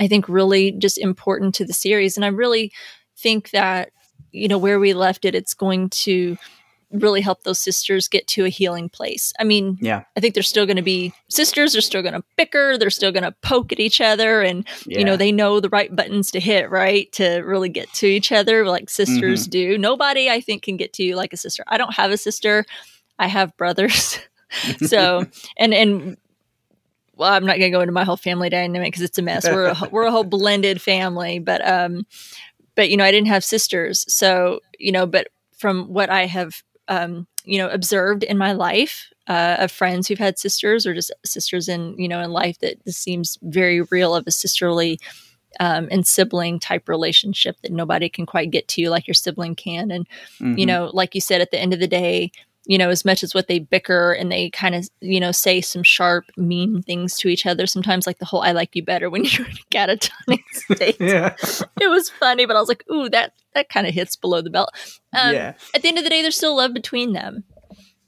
i 0.00 0.06
think 0.06 0.28
really 0.28 0.72
just 0.72 0.98
important 0.98 1.54
to 1.54 1.64
the 1.64 1.72
series 1.72 2.16
and 2.16 2.24
i 2.24 2.28
really 2.28 2.72
think 3.16 3.50
that 3.50 3.90
you 4.32 4.48
know 4.48 4.58
where 4.58 4.78
we 4.78 4.92
left 4.92 5.24
it 5.24 5.34
it's 5.34 5.54
going 5.54 5.88
to 5.90 6.36
really 7.00 7.20
help 7.20 7.42
those 7.44 7.58
sisters 7.58 8.08
get 8.08 8.26
to 8.28 8.44
a 8.44 8.48
healing 8.48 8.88
place. 8.88 9.32
I 9.38 9.44
mean 9.44 9.78
Yeah. 9.80 10.02
i 10.16 10.20
think 10.20 10.34
they're 10.34 10.42
still 10.42 10.66
going 10.66 10.76
to 10.76 10.82
be 10.82 11.12
sisters 11.28 11.72
they're 11.72 11.80
still 11.82 12.02
going 12.02 12.14
to 12.14 12.22
bicker 12.36 12.76
they're 12.78 12.90
still 12.90 13.12
going 13.12 13.22
to 13.24 13.32
poke 13.42 13.72
at 13.72 13.80
each 13.80 14.00
other 14.00 14.42
and 14.42 14.66
you 14.86 15.04
know 15.04 15.16
they 15.16 15.32
know 15.32 15.60
the 15.60 15.68
right 15.68 15.94
buttons 15.94 16.30
to 16.32 16.40
hit 16.40 16.70
right 16.70 17.10
to 17.12 17.38
really 17.40 17.68
get 17.68 17.92
to 17.94 18.06
each 18.06 18.32
other 18.32 18.66
like 18.66 18.88
sisters 18.90 19.42
Mm-hmm. 19.44 19.50
do. 19.50 19.78
Nobody 19.78 20.28
i 20.30 20.40
think 20.40 20.62
can 20.62 20.76
get 20.76 20.92
to 20.94 21.02
you 21.02 21.16
like 21.16 21.32
a 21.32 21.36
sister. 21.36 21.64
I 21.66 21.78
don't 21.78 21.94
have 21.94 22.10
a 22.10 22.16
sister. 22.16 22.64
I 23.18 23.26
have 23.28 23.56
brothers. 23.56 24.18
So 24.86 25.24
and 25.56 25.74
and 25.74 26.16
well 27.16 27.32
i'm 27.32 27.44
not 27.44 27.58
going 27.58 27.72
to 27.72 27.76
go 27.76 27.80
into 27.80 27.92
my 27.92 28.04
whole 28.04 28.16
family 28.16 28.48
dynamic 28.48 28.88
because 28.92 29.02
it's 29.02 29.18
a 29.18 29.22
mess. 29.22 29.44
We're 29.44 29.66
a, 29.70 29.76
we're 29.90 30.04
a 30.06 30.10
whole 30.12 30.22
blended 30.24 30.80
family 30.80 31.40
but 31.40 31.66
um 31.66 32.06
but 32.76 32.90
you 32.90 32.96
know 32.96 33.04
i 33.04 33.10
didn't 33.10 33.28
have 33.28 33.42
sisters. 33.44 34.04
So 34.12 34.60
you 34.78 34.92
know 34.92 35.04
but 35.06 35.28
from 35.58 35.86
what 35.92 36.10
i 36.10 36.26
have 36.26 36.62
um 36.88 37.26
you 37.44 37.58
know 37.58 37.68
observed 37.68 38.22
in 38.24 38.38
my 38.38 38.52
life 38.52 39.12
uh, 39.28 39.56
of 39.58 39.72
friends 39.72 40.06
who've 40.06 40.18
had 40.20 40.38
sisters 40.38 40.86
or 40.86 40.94
just 40.94 41.12
sisters 41.24 41.68
in 41.68 41.96
you 41.98 42.08
know 42.08 42.20
in 42.20 42.30
life 42.30 42.58
that 42.60 42.76
this 42.84 42.96
seems 42.96 43.38
very 43.42 43.82
real 43.82 44.14
of 44.14 44.24
a 44.26 44.30
sisterly 44.30 44.98
um, 45.58 45.88
and 45.90 46.06
sibling 46.06 46.60
type 46.60 46.88
relationship 46.88 47.56
that 47.62 47.72
nobody 47.72 48.08
can 48.08 48.26
quite 48.26 48.50
get 48.50 48.68
to 48.68 48.88
like 48.90 49.06
your 49.06 49.14
sibling 49.14 49.54
can 49.54 49.90
and 49.90 50.06
you 50.40 50.64
Mhm. 50.64 50.66
know 50.66 50.90
like 50.92 51.14
you 51.14 51.20
said 51.20 51.40
at 51.40 51.50
the 51.50 51.58
end 51.58 51.72
of 51.72 51.80
the 51.80 51.88
day 51.88 52.30
you 52.68 52.76
know 52.76 52.90
as 52.90 53.04
much 53.04 53.22
as 53.22 53.32
what 53.32 53.46
they 53.46 53.58
bicker 53.60 54.12
and 54.12 54.30
they 54.30 54.50
kind 54.50 54.74
of 54.74 54.88
you 55.00 55.20
know 55.20 55.30
say 55.32 55.60
some 55.60 55.82
sharp 55.82 56.24
mean 56.36 56.82
things 56.82 57.16
to 57.16 57.28
each 57.28 57.46
other 57.46 57.66
sometimes 57.66 58.06
like 58.06 58.18
the 58.18 58.24
whole 58.24 58.42
i 58.42 58.50
like 58.52 58.74
you 58.74 58.82
better 58.82 59.08
when 59.08 59.24
you're 59.30 59.46
in 59.46 59.52
a 59.52 59.70
catatonic 59.70 60.42
state. 60.52 60.96
Yeah, 61.00 61.34
it 61.80 61.88
was 61.88 62.10
funny 62.10 62.44
but 62.44 62.56
i 62.56 62.60
was 62.60 62.68
like 62.68 62.84
ooh 62.90 63.08
that 63.10 63.32
that 63.54 63.68
kind 63.68 63.86
of 63.86 63.94
hits 63.94 64.16
below 64.16 64.42
the 64.42 64.50
belt. 64.50 64.70
Um, 65.12 65.32
yeah, 65.32 65.54
at 65.74 65.82
the 65.82 65.88
end 65.88 65.98
of 65.98 66.04
the 66.04 66.10
day 66.10 66.20
there's 66.22 66.36
still 66.36 66.56
love 66.56 66.74
between 66.74 67.12
them 67.12 67.44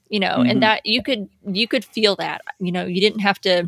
you 0.09 0.19
know 0.19 0.37
Mhm. 0.39 0.51
and 0.51 0.63
that 0.63 0.81
you 0.85 1.01
could 1.03 1.29
you 1.45 1.67
could 1.67 1.85
feel 1.85 2.15
that 2.17 2.41
you 2.59 2.71
know 2.71 2.85
you 2.85 2.99
didn't 3.01 3.21
have 3.21 3.39
to 3.41 3.67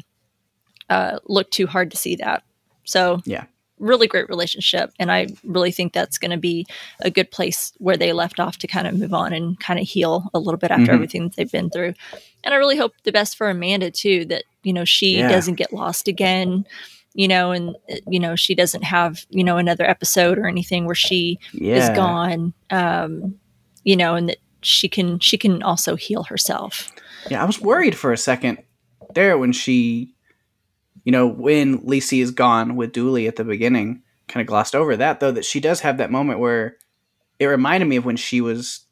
uh, 0.90 1.20
look 1.26 1.50
too 1.52 1.68
hard 1.68 1.90
to 1.92 1.96
see 1.98 2.18
that. 2.18 2.44
So 2.84 3.22
Yeah. 3.26 3.46
Really 3.82 4.08
great 4.08 4.30
relationship 4.30 4.92
and 5.00 5.12
i 5.12 5.28
really 5.44 5.72
think 5.72 5.92
that's 5.92 6.18
going 6.18 6.32
to 6.32 6.38
be 6.38 6.66
a 7.02 7.10
good 7.12 7.30
place 7.32 7.74
where 7.80 7.98
they 7.98 8.14
left 8.14 8.40
off 8.40 8.58
to 8.58 8.68
kind 8.68 8.88
of 8.88 8.94
move 8.98 9.14
on 9.14 9.34
and 9.34 9.60
kind 9.60 9.80
of 9.80 9.88
heal 9.88 10.30
a 10.34 10.40
little 10.40 10.58
bit 10.58 10.72
after 10.72 10.92
Mhm. 10.92 10.94
everything 10.94 11.24
that 11.24 11.36
they've 11.36 11.52
been 11.52 11.70
through 11.70 11.94
and 12.44 12.54
i 12.54 12.58
really 12.58 12.78
hope 12.78 12.94
the 13.04 13.12
best 13.12 13.36
for 13.36 13.50
amanda 13.50 13.90
too 13.92 14.24
that 14.26 14.44
you 14.64 14.72
know 14.72 14.86
she 14.86 15.18
Yeah. 15.18 15.30
doesn't 15.30 15.56
get 15.56 15.74
lost 15.74 16.08
again 16.08 16.66
you 17.14 17.28
know 17.28 17.52
and 17.52 17.76
you 18.08 18.20
know 18.20 18.36
she 18.36 18.56
doesn't 18.56 18.84
have 18.84 19.26
you 19.30 19.44
know 19.44 19.58
another 19.58 19.84
episode 19.90 20.38
or 20.38 20.48
anything 20.48 20.86
where 20.86 20.96
she 20.96 21.40
yeah. 21.52 21.76
is 21.76 21.90
gone 21.90 22.54
um 22.70 23.36
you 23.84 23.98
know 23.98 24.16
and 24.16 24.30
that 24.30 24.38
she 24.62 24.88
can 24.88 25.18
she 25.20 25.38
can 25.38 25.64
also 25.64 25.96
heal 25.96 26.24
herself 26.24 26.90
Yeah, 27.32 27.42
I 27.42 27.46
was 27.46 27.60
worried 27.60 27.96
for 27.98 28.14
a 28.14 28.18
second 28.18 28.60
there 29.16 29.38
when 29.38 29.52
she, 29.52 30.14
you 31.04 31.12
know, 31.12 31.28
when 31.28 31.80
Lisey 31.80 32.22
is 32.22 32.32
gone 32.32 32.76
with 32.76 32.94
Dooley 32.94 33.28
at 33.28 33.36
the 33.36 33.44
beginning, 33.44 34.04
kind 34.28 34.42
of 34.42 34.48
glossed 34.48 34.76
over 34.76 34.96
that 34.96 35.20
though 35.20 35.32
that 35.32 35.46
she 35.46 35.60
does 35.60 35.82
have 35.82 35.98
that 35.98 36.12
moment 36.12 36.40
where 36.40 36.78
it 37.40 37.46
reminded 37.48 37.88
me 37.88 37.98
of 37.98 38.06
when 38.06 38.16
she 38.18 38.40
was 38.40 38.86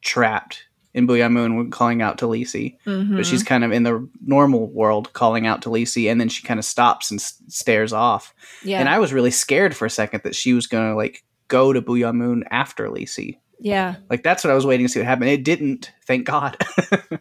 trapped 0.00 0.64
in 0.94 1.06
Boo'ya 1.06 1.28
Moon 1.28 1.56
when 1.56 1.70
calling 1.70 2.00
out 2.02 2.18
to 2.18 2.26
Lisey, 2.26 2.76
but 2.84 2.90
mm-hmm. 2.90 3.22
she's 3.22 3.42
kind 3.42 3.62
of 3.62 3.72
in 3.72 3.82
the 3.82 4.08
normal 4.24 4.68
world 4.68 5.12
calling 5.12 5.46
out 5.46 5.62
to 5.62 5.68
Lisey, 5.68 6.10
and 6.10 6.20
then 6.20 6.28
she 6.28 6.42
kind 6.42 6.58
of 6.58 6.64
stops 6.64 7.10
and 7.10 7.20
s- 7.20 7.40
stares 7.48 7.92
off. 7.92 8.34
yeah 8.64 8.80
And 8.80 8.88
I 8.88 8.98
was 8.98 9.12
really 9.12 9.30
scared 9.30 9.76
for 9.76 9.86
a 9.86 9.90
second 9.90 10.22
that 10.24 10.34
she 10.34 10.54
was 10.54 10.66
gonna 10.66 10.96
like 10.96 11.24
go 11.48 11.72
to 11.72 11.82
Boo'ya 11.82 12.12
Moon 12.12 12.44
after 12.50 12.88
Lisey. 12.88 13.38
yeah 13.60 13.96
Like 14.08 14.22
that's 14.22 14.42
what 14.42 14.50
I 14.50 14.54
was 14.54 14.66
waiting 14.66 14.86
to 14.86 14.92
see 14.92 15.00
what 15.00 15.06
happened. 15.06 15.30
It 15.30 15.44
didn't, 15.44 15.92
thank 16.06 16.24
God. 16.26 16.56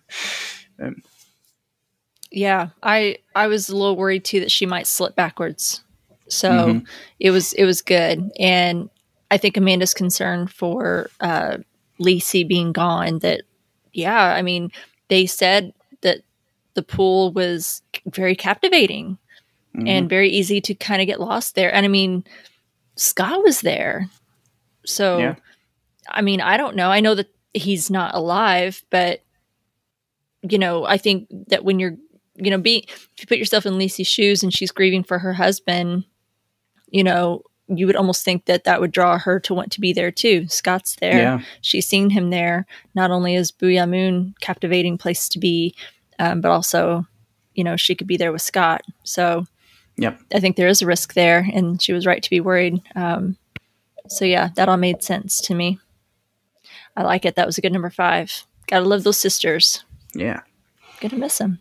Um, 0.79 1.01
yeah 2.37 2.69
i 2.83 3.17
i 3.35 3.47
was 3.47 3.67
a 3.69 3.75
little 3.75 3.95
worried 3.95 4.23
too 4.23 4.39
that 4.39 4.51
she 4.51 4.65
might 4.65 4.85
slip 4.85 5.15
backwards 5.15 5.81
so 6.27 6.49
Mhm. 6.51 6.85
it 7.19 7.31
was 7.31 7.53
it 7.53 7.63
was 7.65 7.81
good 7.81 8.29
and 8.39 8.89
i 9.31 9.37
think 9.37 9.57
amanda's 9.57 9.93
concern 9.93 10.45
for 10.47 11.09
uh 11.19 11.57
Lisey 11.99 12.47
being 12.47 12.71
gone 12.73 13.19
that 13.19 13.41
yeah 13.93 14.35
i 14.35 14.41
mean 14.43 14.71
they 15.07 15.25
said 15.25 15.73
that 16.01 16.19
the 16.75 16.83
pool 16.83 17.31
was 17.31 17.81
very 18.05 18.35
captivating 18.35 19.17
Mhm. 19.75 19.89
and 19.89 20.09
very 20.09 20.29
easy 20.29 20.61
to 20.61 20.73
kind 20.75 21.01
of 21.01 21.07
get 21.07 21.19
lost 21.19 21.53
there. 21.55 21.71
And 21.73 21.85
I 21.85 21.89
mean, 21.89 22.23
Scott 22.95 23.43
was 23.43 23.61
there. 23.61 24.09
So, 24.85 25.19
Yeah. 25.19 25.35
I 26.09 26.21
mean, 26.23 26.41
I 26.41 26.57
don't 26.57 26.75
know. 26.75 26.89
I 26.89 26.99
know 26.99 27.13
that 27.13 27.29
he's 27.53 27.91
not 27.91 28.15
alive, 28.15 28.83
but, 28.89 29.21
you 30.41 30.57
know, 30.57 30.85
I 30.85 30.97
think 30.97 31.27
that 31.49 31.63
when 31.63 31.77
you're, 31.79 31.95
you 32.37 32.51
know, 32.51 32.57
be 32.57 32.87
if 32.89 33.09
you 33.19 33.27
put 33.27 33.37
yourself 33.37 33.65
in 33.65 33.73
Lisey's 33.73 34.07
shoes 34.07 34.43
and 34.43 34.53
she's 34.53 34.71
grieving 34.71 35.03
for 35.03 35.19
her 35.19 35.33
husband, 35.33 36.05
you 36.89 37.03
know, 37.03 37.41
you 37.67 37.85
would 37.85 37.95
almost 37.97 38.23
think 38.23 38.45
that 38.45 38.63
that 38.63 38.79
would 38.79 38.91
draw 38.91 39.17
her 39.17 39.39
to 39.41 39.53
want 39.53 39.71
to 39.73 39.81
be 39.81 39.91
there 39.91 40.11
too. 40.11 40.47
Scott's 40.47 40.95
there 41.01 41.17
yeah, 41.17 41.41
she's 41.61 41.87
seen 41.87 42.09
him 42.09 42.29
there. 42.29 42.65
Not 42.95 43.11
only 43.11 43.35
is 43.35 43.51
Boo'ya 43.51 43.87
Moon 43.87 44.35
captivating 44.39 44.97
place 44.97 45.27
to 45.29 45.39
be, 45.39 45.75
um, 46.19 46.41
but 46.41 46.51
also, 46.51 47.05
you 47.55 47.63
know 47.63 47.75
she 47.75 47.95
could 47.95 48.07
be 48.07 48.17
there 48.17 48.31
with 48.31 48.41
Scott. 48.41 48.83
So 49.03 49.45
Yep. 49.97 50.19
I 50.33 50.39
think 50.39 50.55
there 50.55 50.67
is 50.67 50.81
a 50.81 50.85
risk 50.85 51.13
there, 51.13 51.47
and 51.51 51.81
she 51.81 51.91
was 51.91 52.05
right 52.05 52.21
to 52.21 52.29
be 52.29 52.39
worried. 52.39 52.81
Um, 52.95 53.37
so 54.07 54.25
yeah, 54.25 54.49
that 54.55 54.69
all 54.69 54.77
made 54.77 55.03
sense 55.03 55.41
to 55.41 55.55
me. 55.55 55.79
I 56.95 57.03
like 57.03 57.25
it. 57.25 57.35
That 57.35 57.45
was 57.45 57.57
a 57.57 57.61
good 57.61 57.73
number 57.73 57.89
five. 57.89 58.45
Gotta 58.67 58.85
love 58.85 59.03
those 59.03 59.17
sisters. 59.17 59.83
Yeah. 60.13 60.41
Gonna 61.01 61.17
miss 61.17 61.37
them. 61.37 61.59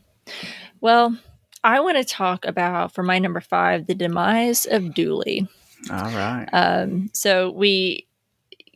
Well, 0.80 1.16
I 1.64 1.80
want 1.80 1.96
to 1.96 2.04
talk 2.04 2.44
about 2.44 2.92
for 2.92 3.02
my 3.02 3.18
number 3.18 3.40
five 3.40 3.86
the 3.86 3.94
demise 3.94 4.66
of 4.66 4.94
Dooley. 4.94 5.48
All 5.90 6.10
right. 6.10 6.46
Um, 6.52 7.10
so 7.12 7.50
we, 7.50 8.06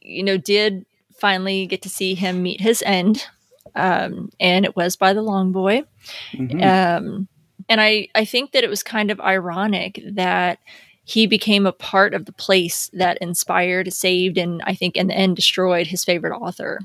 you 0.00 0.22
know, 0.22 0.36
did 0.36 0.84
finally 1.18 1.66
get 1.66 1.82
to 1.82 1.88
see 1.88 2.14
him 2.14 2.42
meet 2.42 2.60
his 2.60 2.82
end, 2.86 3.26
um, 3.74 4.30
and 4.40 4.64
it 4.64 4.76
was 4.76 4.96
by 4.96 5.12
the 5.12 5.22
long 5.22 5.52
boy. 5.52 5.84
Mhm. 6.32 6.64
Um, 6.64 7.28
and 7.68 7.80
I, 7.80 8.08
I 8.14 8.24
think 8.24 8.52
that 8.52 8.64
it 8.64 8.70
was 8.70 8.82
kind 8.82 9.10
of 9.10 9.20
ironic 9.20 10.02
that 10.12 10.58
he 11.04 11.26
became 11.26 11.66
a 11.66 11.72
part 11.72 12.14
of 12.14 12.24
the 12.24 12.32
place 12.32 12.90
that 12.92 13.18
inspired, 13.18 13.92
saved, 13.92 14.38
and 14.38 14.62
I 14.64 14.74
think 14.74 14.96
in 14.96 15.08
the 15.08 15.14
end 15.14 15.36
destroyed 15.36 15.86
his 15.86 16.04
favorite 16.04 16.36
author. 16.36 16.80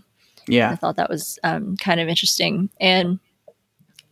Yeah. 0.47 0.69
I 0.71 0.75
thought 0.75 0.95
that 0.97 1.09
was 1.09 1.39
um, 1.43 1.75
kind 1.77 1.99
of 1.99 2.07
interesting. 2.07 2.69
And 2.79 3.19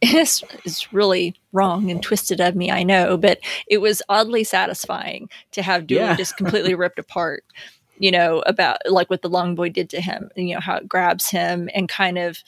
it's, 0.15 0.43
it's 0.65 0.91
really 0.91 1.35
wrong 1.51 1.89
and 1.89 2.01
twisted 2.03 2.41
of 2.41 2.55
me, 2.55 2.69
I 2.71 2.83
know, 2.83 3.15
but 3.17 3.39
it 3.67 3.77
was 3.77 4.01
oddly 4.09 4.43
satisfying 4.43 5.29
to 5.51 5.61
have 5.61 5.87
Dooley 5.87 6.01
Yeah. 6.01 6.15
just 6.15 6.35
completely 6.37 6.75
ripped 6.83 6.99
apart, 6.99 7.43
you 7.97 8.11
know, 8.11 8.39
about 8.45 8.77
like 8.85 9.09
what 9.09 9.21
the 9.21 9.29
long 9.29 9.55
boy 9.55 9.69
did 9.69 9.89
to 9.91 10.01
him, 10.01 10.29
you 10.35 10.53
know, 10.55 10.59
how 10.59 10.75
it 10.75 10.89
grabs 10.89 11.29
him 11.29 11.69
and 11.73 11.87
kind 11.87 12.17
of, 12.17 12.39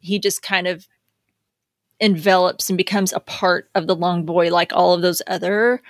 he 0.00 0.18
just 0.18 0.42
kind 0.42 0.66
of 0.66 0.88
envelops 2.00 2.68
and 2.70 2.76
becomes 2.76 3.12
a 3.12 3.20
part 3.20 3.68
of 3.74 3.86
the 3.86 3.94
long 3.94 4.24
boy, 4.24 4.50
like 4.50 4.72
all 4.72 4.94
of 4.94 5.02
those 5.02 5.22
other 5.26 5.80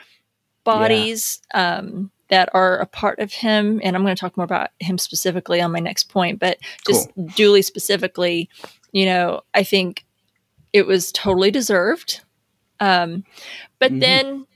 bodies 0.64 1.41
um, 1.55 2.11
that 2.29 2.49
are 2.52 2.79
a 2.79 2.87
part 2.87 3.19
of 3.19 3.33
him. 3.33 3.81
And 3.83 3.97
I'm 3.97 4.02
going 4.02 4.14
to 4.14 4.21
talk 4.21 4.37
more 4.37 4.45
about 4.45 4.71
him 4.81 4.99
specifically 4.99 5.61
on 5.61 5.73
my 5.73 5.81
next 5.81 6.09
point, 6.11 6.38
but 6.38 6.59
just 6.87 7.09
Dooley 7.35 7.62
specifically, 7.62 8.49
you 8.93 9.07
know, 9.07 9.41
I 9.55 9.62
think 9.64 10.05
it 10.73 10.87
was 10.87 11.12
totally 11.12 11.50
deserved. 11.50 12.21
Um, 12.81 13.25
but 13.79 13.93
Mhm. 13.93 14.00
then 14.00 14.47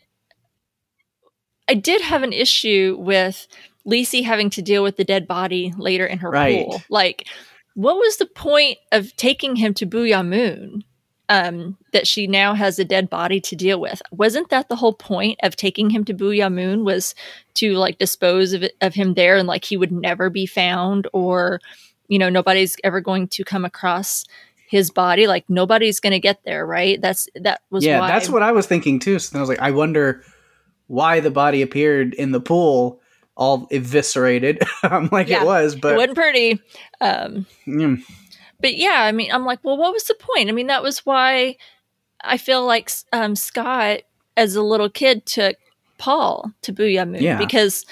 I 1.68 1.75
did 1.75 2.00
have 2.00 2.23
an 2.23 2.32
issue 2.32 2.96
with 2.99 3.46
Lisey 3.87 4.25
having 4.25 4.50
to 4.50 4.62
deal 4.62 4.82
with 4.82 4.96
the 4.96 5.04
dead 5.04 5.26
body 5.26 5.73
later 5.76 6.06
in 6.06 6.18
her 6.18 6.30
Right. 6.30 6.64
pool. 6.64 6.82
Like, 6.88 7.26
what 7.75 7.96
was 7.96 8.16
the 8.16 8.26
point 8.26 8.78
of 8.92 9.14
taking 9.16 9.56
him 9.56 9.75
to 9.75 9.87
Boo'ya 9.87 10.23
Moon? 10.25 10.85
Um, 11.28 11.76
that 11.92 12.06
she 12.06 12.28
now 12.28 12.54
has 12.54 12.78
a 12.78 12.85
dead 12.85 13.11
body 13.11 13.40
to 13.40 13.56
deal 13.56 13.80
with. 13.80 14.00
Wasn't 14.12 14.49
that 14.50 14.68
the 14.68 14.76
whole 14.76 14.92
point 14.92 15.40
of 15.42 15.56
taking 15.56 15.90
him 15.90 16.04
to 16.04 16.14
Boo'ya 16.14 16.49
Moon? 16.49 16.85
Was 16.85 17.16
to 17.54 17.73
like 17.75 17.99
dispose 17.99 18.52
of 18.52 18.62
it, 18.62 18.76
of 18.80 18.94
him 18.94 19.14
there, 19.14 19.37
and 19.37 19.49
like 19.49 19.64
he 19.64 19.76
would 19.76 19.90
never 19.90 20.30
be 20.30 20.46
found, 20.46 21.08
or 21.12 21.61
you 22.06 22.16
know 22.16 22.28
nobody's 22.28 22.76
ever 22.85 23.00
going 23.00 23.26
to 23.26 23.42
come 23.42 23.64
across 23.64 24.25
his 24.68 24.90
body. 24.90 25.26
Like 25.26 25.44
nobody's 25.49 26.00
going 26.00 26.12
to 26.12 26.20
get 26.20 26.42
there, 26.44 26.66
right? 26.66 27.00
That's 27.00 27.28
that 27.37 27.62
was 27.70 27.85
yeah, 27.85 28.00
why. 28.00 28.08
that's 28.08 28.28
what 28.28 28.42
I 28.42 28.52
was 28.52 28.66
thinking 28.66 28.99
too. 28.99 29.18
So 29.18 29.32
then 29.32 29.40
I 29.40 29.42
was 29.42 29.49
like, 29.49 29.61
I 29.61 29.70
wonder 29.70 30.23
why 30.88 31.20
the 31.20 31.30
body 31.30 31.62
appeared 31.62 32.14
in 32.14 32.32
the 32.32 32.40
pool 32.40 33.00
all 33.37 33.66
eviscerated. 33.70 34.62
I'm 34.82 35.08
like 35.12 35.28
Yeah. 35.28 35.42
it 35.42 35.46
was, 35.46 35.76
but 35.76 35.94
it 35.94 35.96
wasn't 35.96 36.14
pretty. 36.16 36.61
Um, 37.00 37.46
mm, 37.66 38.02
but 38.61 38.76
yeah, 38.76 39.02
I 39.02 39.12
mean, 39.12 39.30
I'm 39.32 39.44
like, 39.44 39.61
well, 39.62 39.76
what 39.76 39.92
was 39.92 40.04
the 40.04 40.14
point? 40.14 40.49
I 40.49 40.52
mean, 40.52 40.68
that 40.68 40.82
was 40.82 41.04
why 41.04 41.56
I 42.23 42.38
feel 42.38 42.64
like 42.64 42.90
um, 43.12 43.37
Scott, 43.37 44.00
as 44.37 44.56
a 44.56 44.62
little 44.62 44.88
kid, 44.88 45.26
took 45.26 45.56
Paul 45.99 46.50
to 46.62 46.73
Boo'ya 46.73 47.04
Moon 47.04 47.23
Yeah. 47.23 47.37
because 47.38 47.85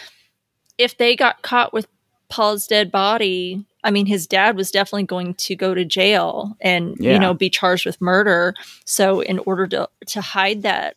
if 0.78 0.96
they 0.96 1.14
got 1.14 1.42
caught 1.42 1.72
with 1.72 1.86
Paul's 2.30 2.66
dead 2.66 2.90
body, 2.90 3.64
I 3.84 3.90
mean, 3.90 4.06
his 4.06 4.26
dad 4.26 4.56
was 4.56 4.70
definitely 4.72 5.04
going 5.04 5.34
to 5.34 5.54
go 5.54 5.74
to 5.74 5.84
jail 5.84 6.56
and 6.60 6.96
Yeah. 6.98 7.12
you 7.12 7.18
know 7.20 7.34
be 7.34 7.50
charged 7.50 7.86
with 7.86 8.00
murder. 8.00 8.54
So, 8.84 9.20
in 9.20 9.38
order 9.40 9.66
to 9.68 9.88
to 10.08 10.20
hide 10.20 10.62
that 10.62 10.96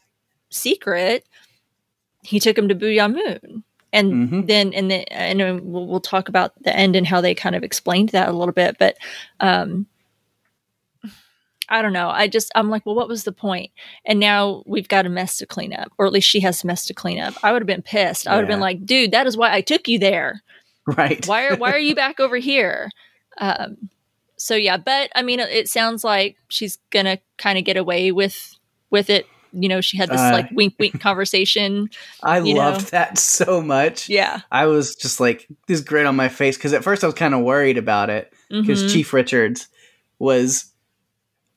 secret, 0.49 1.25
he 2.23 2.39
took 2.39 2.57
him 2.57 2.67
to 2.69 2.75
Boo'ya 2.75 3.09
Moon. 3.09 3.63
And 3.93 4.29
Mhm. 4.29 4.47
then, 4.47 4.73
and 4.73 4.91
then, 4.91 5.03
and 5.11 5.61
we'll, 5.61 5.87
we'll 5.87 6.01
talk 6.01 6.27
about 6.27 6.51
the 6.63 6.75
end 6.75 6.95
and 6.95 7.07
how 7.07 7.21
they 7.21 7.33
kind 7.33 7.55
of 7.55 7.63
explained 7.63 8.09
that 8.09 8.27
a 8.27 8.33
little 8.33 8.51
bit. 8.53 8.77
But 8.77 8.97
um, 9.39 9.85
I 11.69 11.81
don't 11.81 11.93
know. 11.93 12.09
I 12.09 12.27
just, 12.27 12.51
I'm 12.55 12.69
like, 12.69 12.85
well, 12.85 12.95
what 12.95 13.07
was 13.09 13.23
the 13.25 13.31
point? 13.33 13.71
And 14.05 14.19
now 14.19 14.63
we've 14.65 14.87
got 14.87 15.05
a 15.05 15.09
mess 15.09 15.37
to 15.37 15.45
clean 15.45 15.73
up, 15.73 15.91
or 15.97 16.05
at 16.05 16.13
least 16.13 16.27
she 16.29 16.39
has 16.41 16.63
a 16.63 16.67
mess 16.67 16.85
to 16.85 16.93
clean 16.93 17.19
up. 17.19 17.33
I 17.43 17.51
would 17.51 17.61
have 17.61 17.67
been 17.67 17.81
pissed. 17.81 18.27
I 18.27 18.35
would 18.35 18.41
have 18.41 18.47
been 18.49 18.59
like, 18.61 18.85
dude, 18.85 19.11
that 19.11 19.27
is 19.27 19.35
why 19.35 19.51
I 19.53 19.61
took 19.61 19.87
you 19.87 19.99
there. 19.99 20.43
right. 20.97 21.25
Why 21.27 21.47
are 21.47 21.55
why 21.57 21.71
are 21.71 21.79
you 21.79 21.95
back 21.95 22.19
over 22.19 22.37
here? 22.37 22.89
Um, 23.37 23.89
so 24.37 24.55
yeah, 24.55 24.77
but 24.77 25.09
I 25.15 25.21
mean, 25.21 25.39
it 25.39 25.67
sounds 25.67 26.03
like 26.03 26.37
she's 26.47 26.77
gonna 26.91 27.17
kind 27.37 27.57
of 27.57 27.65
get 27.65 27.77
away 27.77 28.11
with 28.11 28.55
with 28.89 29.09
it. 29.09 29.25
You 29.53 29.69
know, 29.69 29.81
she 29.81 29.97
had 29.97 30.09
this 30.09 30.19
Uh, 30.19 30.31
like 30.33 30.51
wink 30.51 30.75
wink 30.79 30.99
conversation. 31.01 31.89
I 32.23 32.39
you 32.39 32.55
loved 32.55 32.85
know. 32.85 32.89
that 32.91 33.17
so 33.17 33.61
much. 33.61 34.09
Yeah, 34.09 34.41
I 34.51 34.65
was 34.67 34.95
just 34.95 35.19
like 35.19 35.47
this 35.67 35.81
grin 35.81 36.05
on 36.05 36.15
my 36.15 36.29
face 36.29 36.57
because 36.57 36.73
at 36.73 36.83
first 36.83 37.03
I 37.03 37.07
was 37.07 37.13
kind 37.15 37.33
of 37.33 37.41
worried 37.43 37.77
about 37.77 38.09
it 38.09 38.31
because 38.49 38.83
Mhm. 38.83 38.91
Chief 38.93 39.13
Richards 39.13 39.67
was, 40.19 40.71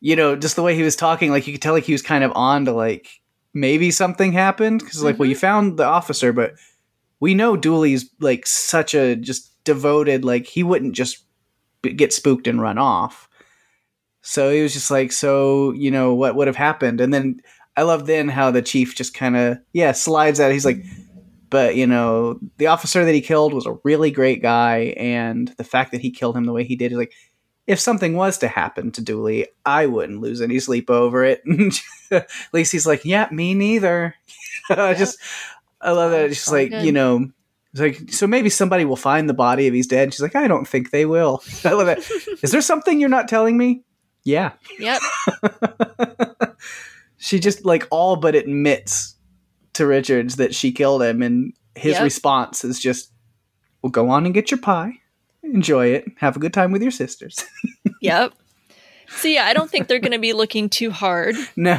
you 0.01 0.17
know, 0.17 0.37
just 0.37 0.57
the 0.57 0.63
way 0.63 0.75
he 0.75 0.83
was 0.83 0.97
talking, 0.97 1.31
like 1.31 1.47
you 1.47 1.53
could 1.53 1.63
tell 1.63 1.75
like 1.75 1.85
he 1.85 1.93
was 1.93 2.03
kind 2.03 2.25
of 2.25 2.33
on 2.35 2.65
to 2.65 2.73
like 2.73 3.09
maybe 3.53 3.91
something 3.91 4.33
happened 4.33 4.81
because 4.81 5.03
like, 5.03 5.19
well, 5.19 5.25
Mm-hmm. 5.27 5.31
you 5.31 5.37
found 5.37 5.77
the 5.79 5.85
officer, 5.85 6.33
but 6.33 6.55
we 7.21 7.35
know 7.35 7.57
Dooley's 7.57 8.11
like 8.21 8.47
such 8.47 8.95
a 8.95 9.15
just 9.15 9.63
devoted, 9.65 10.25
like 10.25 10.47
he 10.47 10.63
wouldn't 10.63 10.95
just 10.95 11.25
b- 11.83 11.93
get 11.93 12.13
spooked 12.13 12.47
and 12.47 12.61
run 12.61 12.79
off. 12.79 13.29
So 14.23 14.51
he 14.51 14.63
was 14.63 14.73
just 14.73 14.91
like, 14.91 15.13
so 15.13 15.73
you 15.73 15.91
know 15.91 16.15
what 16.15 16.35
would 16.35 16.47
have 16.47 16.57
happened, 16.57 17.01
and 17.01 17.13
then 17.13 17.41
I 17.77 17.83
love 17.83 18.07
then 18.07 18.29
how 18.29 18.51
the 18.51 18.63
chief 18.63 18.95
just 18.95 19.15
kind 19.15 19.37
of 19.37 19.59
yeah 19.73 19.93
slides 19.93 20.41
out. 20.41 20.53
He's 20.53 20.67
like, 20.67 20.85
but 21.51 21.77
you 21.77 21.87
know 21.87 22.39
the 22.57 22.67
officer 22.67 23.05
that 23.05 23.15
he 23.15 23.21
killed 23.21 23.55
was 23.55 23.67
a 23.67 23.79
really 23.85 24.11
great 24.11 24.43
guy, 24.43 24.95
and 24.97 25.49
the 25.59 25.65
fact 25.65 25.93
that 25.93 26.01
he 26.01 26.11
killed 26.11 26.37
him 26.37 26.45
the 26.45 26.53
way 26.53 26.65
he 26.65 26.77
did 26.77 26.93
is 26.93 26.99
like, 26.99 27.13
if 27.67 27.79
something 27.79 28.15
was 28.15 28.39
to 28.39 28.49
happen 28.49 28.91
to 28.93 29.03
Dooley, 29.03 29.47
I 29.65 29.87
wouldn't 29.87 30.21
lose 30.21 30.41
any 30.41 30.59
sleep 30.59 30.91
over 30.91 31.25
it. 31.25 31.43
At 32.11 32.29
least 32.53 32.73
he's 32.73 32.87
like, 32.87 33.05
yeah, 33.05 33.29
me 33.31 33.55
neither. 33.55 34.17
I 34.71 34.95
just 34.95 35.19
I 35.81 35.93
love 35.93 36.11
that. 36.11 36.35
So 36.35 36.53
like 36.53 36.71
good. 36.71 36.85
you 36.85 36.93
know. 36.93 37.31
It's 37.73 37.81
like 37.81 38.11
so 38.13 38.27
maybe 38.27 38.51
somebody 38.51 38.85
will 38.85 38.97
find 38.97 39.29
the 39.29 39.35
body 39.35 39.69
if 39.69 39.75
he's 39.75 39.87
dead. 39.87 40.13
She's 40.13 40.21
like, 40.21 40.35
I 40.35 40.49
don't 40.49 40.67
think 40.67 40.91
they 40.91 41.07
will. 41.07 41.43
I 41.65 41.73
love 41.73 41.87
that. 41.87 41.99
Is 42.43 42.51
there 42.51 42.61
something 42.61 42.99
you're 42.99 43.09
not 43.09 43.29
telling 43.29 43.57
me? 43.57 43.85
Yeah. 44.25 44.53
Yep. 44.79 45.01
she 47.17 47.39
just 47.39 47.65
like 47.65 47.87
all 47.91 48.17
but 48.17 48.35
admits 48.35 49.15
to 49.75 49.87
Richards 49.87 50.37
that 50.37 50.55
she 50.55 50.73
killed 50.73 51.03
him, 51.03 51.23
and 51.23 51.53
his 51.77 51.95
Yep. 51.95 52.03
response 52.03 52.65
is 52.65 52.81
just, 52.81 53.13
"Well, 53.83 53.91
go 53.91 54.11
on 54.11 54.25
and 54.25 54.35
get 54.35 54.51
your 54.51 54.59
pie, 54.59 54.95
enjoy 55.45 55.89
it, 55.89 56.07
have 56.17 56.37
a 56.37 56.41
good 56.41 56.53
time 56.53 56.73
with 56.73 56.83
your 56.83 56.91
sisters." 56.91 57.45
Yep. 58.03 58.33
So 59.09 59.29
yeah, 59.29 59.45
I 59.45 59.53
don't 59.53 59.71
think 59.71 59.87
they're 59.89 60.01
going 60.01 60.13
to 60.13 60.19
be 60.19 60.33
looking 60.33 60.69
too 60.69 60.91
hard 60.91 61.37
no, 61.57 61.79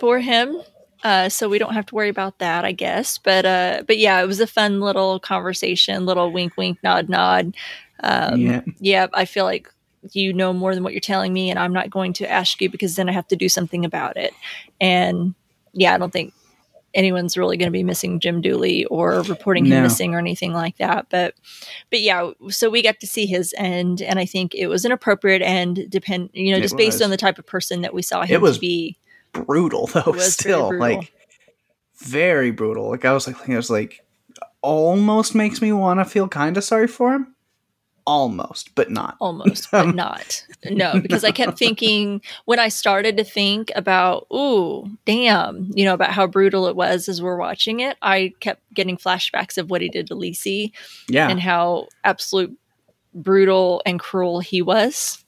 for 0.00 0.18
him. 0.18 0.56
Uh, 1.02 1.28
so 1.28 1.48
we 1.48 1.58
don't 1.58 1.74
have 1.74 1.86
to 1.86 1.94
worry 1.94 2.08
about 2.08 2.38
that, 2.38 2.64
I 2.64 2.72
guess. 2.72 3.18
But 3.18 3.44
uh, 3.44 3.82
but 3.86 3.98
yeah, 3.98 4.22
it 4.22 4.26
was 4.26 4.40
a 4.40 4.46
fun 4.46 4.80
little 4.80 5.18
conversation, 5.18 6.06
little 6.06 6.32
wink, 6.32 6.56
wink, 6.56 6.78
nod, 6.82 7.08
nod. 7.08 7.56
Um, 8.02 8.40
Yeah. 8.40 8.60
yeah, 8.78 9.06
I 9.12 9.24
feel 9.24 9.44
like 9.44 9.68
you 10.12 10.32
know 10.32 10.52
more 10.52 10.74
than 10.74 10.84
what 10.84 10.92
you're 10.92 11.00
telling 11.00 11.32
me, 11.32 11.50
and 11.50 11.58
I'm 11.58 11.72
not 11.72 11.90
going 11.90 12.12
to 12.14 12.30
ask 12.30 12.60
you 12.60 12.70
because 12.70 12.96
then 12.96 13.08
I 13.08 13.12
have 13.12 13.26
to 13.28 13.36
do 13.36 13.48
something 13.48 13.84
about 13.84 14.16
it. 14.16 14.32
And 14.80 15.34
yeah, 15.72 15.94
I 15.94 15.98
don't 15.98 16.12
think 16.12 16.34
anyone's 16.94 17.36
really 17.38 17.56
going 17.56 17.68
to 17.68 17.72
be 17.72 17.82
missing 17.82 18.20
Jim 18.20 18.40
Dooley 18.40 18.84
or 18.86 19.22
reporting 19.22 19.64
him 19.64 19.76
No. 19.76 19.82
missing 19.82 20.14
or 20.14 20.18
anything 20.18 20.52
like 20.52 20.76
that. 20.76 21.06
But 21.10 21.34
but 21.90 22.00
yeah, 22.00 22.30
so 22.48 22.68
we 22.70 22.82
got 22.82 23.00
to 23.00 23.06
see 23.06 23.26
his 23.26 23.54
end, 23.56 24.02
and 24.02 24.18
I 24.18 24.24
think 24.24 24.54
it 24.54 24.66
was 24.68 24.84
an 24.84 24.92
appropriate 24.92 25.42
end. 25.42 25.86
Depend 25.88 26.30
you 26.32 26.52
know 26.52 26.58
It 26.58 26.62
just 26.62 26.76
based 26.76 27.00
on 27.02 27.10
the 27.10 27.16
type 27.16 27.38
of 27.38 27.46
person 27.46 27.80
that 27.82 27.94
we 27.94 28.02
saw 28.02 28.24
him 28.24 28.40
was 28.40 28.56
to 28.56 28.60
be. 28.60 28.96
Brutal 29.32 29.86
though. 29.92 30.12
Still, 30.18 30.68
brutal. 30.70 30.88
like 30.98 31.12
very 31.98 32.50
brutal. 32.50 32.90
Like 32.90 33.04
I 33.04 33.12
was 33.12 33.26
like, 33.26 33.48
I 33.48 33.56
was 33.56 33.70
like, 33.70 34.04
almost 34.60 35.34
makes 35.34 35.60
me 35.62 35.72
want 35.72 36.00
to 36.00 36.04
feel 36.04 36.28
kind 36.28 36.56
of 36.56 36.64
sorry 36.64 36.86
for 36.88 37.12
him. 37.14 37.34
Almost, 38.04 38.74
but 38.74 38.90
not. 38.90 39.16
almost, 39.20 39.70
but 39.70 39.86
not. 39.94 40.44
No, 40.68 40.98
because 41.00 41.22
I 41.22 41.30
kept 41.30 41.56
thinking 41.58 42.20
when 42.46 42.58
I 42.58 42.66
started 42.66 43.16
to 43.16 43.22
think 43.24 43.70
about, 43.76 44.26
ooh, 44.34 44.90
damn, 45.04 45.70
you 45.72 45.84
know, 45.84 45.94
about 45.94 46.10
how 46.10 46.26
brutal 46.26 46.66
it 46.66 46.74
was 46.74 47.08
as 47.08 47.22
we're 47.22 47.36
watching 47.36 47.78
it, 47.78 47.96
I 48.02 48.32
kept 48.40 48.60
getting 48.74 48.96
flashbacks 48.96 49.56
of 49.56 49.70
what 49.70 49.82
he 49.82 49.88
did 49.88 50.08
to 50.08 50.16
Lisey 50.16 50.72
Yeah, 51.08 51.28
and 51.30 51.38
how 51.38 51.86
absolute 52.02 52.58
brutal 53.14 53.82
and 53.86 54.00
cruel 54.00 54.40
he 54.40 54.62
was. 54.62 55.24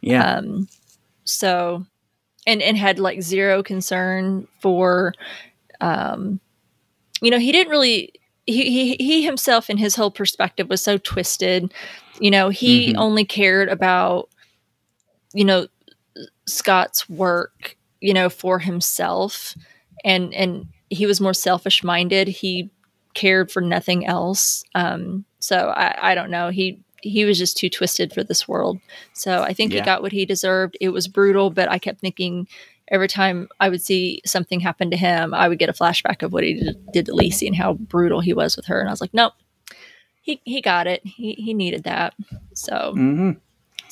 yeah. 0.00 0.36
Um, 0.36 0.68
so 1.24 1.84
and 2.46 2.62
and 2.62 2.76
had 2.76 2.98
like 2.98 3.22
zero 3.22 3.62
concern 3.62 4.46
for 4.60 5.14
um 5.80 6.40
you 7.20 7.30
know 7.30 7.38
he 7.38 7.52
didn't 7.52 7.70
really 7.70 8.12
he 8.46 8.70
he, 8.70 8.96
he 9.04 9.22
himself 9.24 9.68
and 9.68 9.78
his 9.78 9.94
whole 9.96 10.10
perspective 10.10 10.68
was 10.68 10.82
so 10.82 10.98
twisted. 10.98 11.72
You 12.20 12.30
know 12.30 12.48
he 12.50 12.92
Mhm. 12.92 12.98
only 12.98 13.24
cared 13.24 13.68
about 13.68 14.28
you 15.32 15.44
know 15.44 15.66
scott's 16.46 17.08
work 17.08 17.76
you 18.00 18.12
know 18.14 18.28
for 18.28 18.58
himself. 18.58 19.54
And 20.04 20.34
and 20.34 20.66
he 20.90 21.06
was 21.06 21.20
more 21.20 21.34
selfish 21.34 21.82
minded 21.84 22.28
he 22.28 22.70
cared 23.14 23.50
for 23.50 23.60
nothing 23.60 24.06
else. 24.06 24.64
Um 24.74 25.24
so 25.40 25.72
i 25.76 26.12
i 26.12 26.14
don't 26.14 26.30
know. 26.30 26.48
He 26.50 26.80
he 27.02 27.24
was 27.24 27.36
just 27.38 27.56
too 27.56 27.68
twisted 27.68 28.12
for 28.12 28.22
this 28.24 28.46
world. 28.48 28.80
So 29.12 29.42
i 29.42 29.52
think 29.52 29.72
Yeah. 29.72 29.80
he 29.80 29.84
got 29.84 30.02
what 30.02 30.12
he 30.12 30.24
deserved. 30.24 30.76
It 30.80 30.90
was 30.90 31.08
brutal 31.08 31.50
but 31.50 31.70
i 31.70 31.78
kept 31.78 32.00
thinking 32.00 32.46
every 32.88 33.08
time 33.08 33.48
i 33.60 33.68
would 33.68 33.82
see 33.82 34.20
something 34.26 34.60
happen 34.60 34.90
to 34.90 34.96
him 34.96 35.32
i 35.34 35.48
would 35.48 35.58
get 35.58 35.68
a 35.68 35.72
flashback 35.72 36.22
of 36.22 36.32
what 36.32 36.44
he 36.44 36.54
did, 36.54 36.92
did 36.92 37.06
to 37.06 37.12
lisey 37.12 37.46
and 37.46 37.56
how 37.56 37.74
brutal 37.74 38.20
he 38.20 38.34
was 38.34 38.56
with 38.56 38.66
her. 38.66 38.80
And 38.80 38.88
i 38.88 38.92
was 38.92 39.00
like 39.00 39.14
nope. 39.14 39.32
He 40.24 40.40
he 40.44 40.60
got 40.60 40.86
it. 40.86 41.00
He 41.04 41.32
he 41.32 41.52
needed 41.54 41.82
that. 41.84 42.14
So 42.54 42.92
hmm 42.94 43.30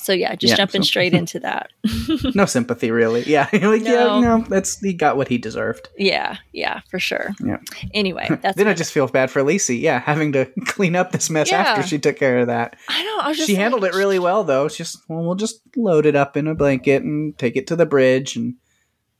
so 0.01 0.13
yeah 0.13 0.35
just 0.35 0.51
Yeah, 0.51 0.57
jumping 0.57 0.81
so- 0.83 0.87
straight 0.87 1.13
into 1.21 1.39
that 1.41 1.69
No 2.35 2.45
sympathy, 2.45 2.91
really. 2.91 3.23
Yeah, 3.27 3.47
You're 3.53 3.71
like 3.71 3.81
No. 3.83 3.91
yeah, 3.91 4.19
no, 4.19 4.45
that's 4.49 4.79
he 4.79 4.93
got 4.93 5.17
what 5.17 5.27
he 5.27 5.37
deserved. 5.37 5.89
yeah 5.97 6.37
yeah 6.53 6.81
for 6.89 6.99
sure 6.99 7.31
Yeah. 7.45 7.57
anyway 7.93 8.27
that's 8.41 8.57
then 8.57 8.67
I 8.67 8.73
just 8.73 8.91
feel 8.91 9.07
bad 9.07 9.29
for 9.31 9.41
Lisey. 9.41 9.79
Yeah, 9.79 9.99
having 9.99 10.31
to 10.33 10.45
clean 10.65 10.95
up 10.95 11.11
this 11.11 11.29
mess 11.29 11.49
Yeah. 11.51 11.61
after 11.61 11.87
she 11.87 11.99
took 11.99 12.17
care 12.17 12.39
of 12.39 12.47
that. 12.47 12.75
i 12.89 13.03
know 13.03 13.17
i 13.21 13.27
was 13.29 13.37
just 13.37 13.47
She 13.47 13.53
like- 13.53 13.61
handled 13.61 13.85
it 13.85 13.93
really 13.93 14.19
well, 14.19 14.43
though. 14.43 14.65
It's 14.65 14.77
just, 14.77 14.97
well, 15.07 15.23
we'll 15.23 15.35
just 15.35 15.61
load 15.75 16.05
it 16.05 16.15
up 16.15 16.35
in 16.37 16.47
a 16.47 16.55
blanket 16.55 17.03
and 17.03 17.37
take 17.37 17.55
it 17.55 17.67
to 17.67 17.75
the 17.75 17.85
bridge 17.85 18.35
and 18.35 18.55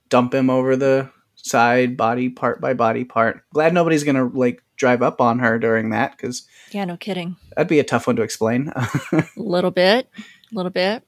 dump 0.10 0.34
him 0.34 0.50
over 0.50 0.76
the 0.76 1.10
side, 1.36 1.96
body 1.98 2.30
part 2.30 2.60
by 2.62 2.74
body 2.74 3.04
part. 3.04 3.42
Glad 3.54 3.74
nobody's 3.74 4.04
gonna 4.04 4.26
like 4.26 4.62
drive 4.78 5.02
up 5.02 5.22
on 5.22 5.40
her 5.40 5.58
during 5.60 5.92
that 5.92 6.12
because 6.18 6.48
yeah 6.72 6.84
no 6.86 6.98
kidding 6.98 7.36
that'd 7.56 7.68
be 7.68 7.78
a 7.80 7.84
tough 7.84 8.08
one 8.08 8.16
to 8.16 8.22
explain. 8.24 8.72
a 8.76 9.24
little 9.36 9.70
bit 9.72 10.08
a 10.52 10.56
little 10.56 10.72
bit 10.72 11.04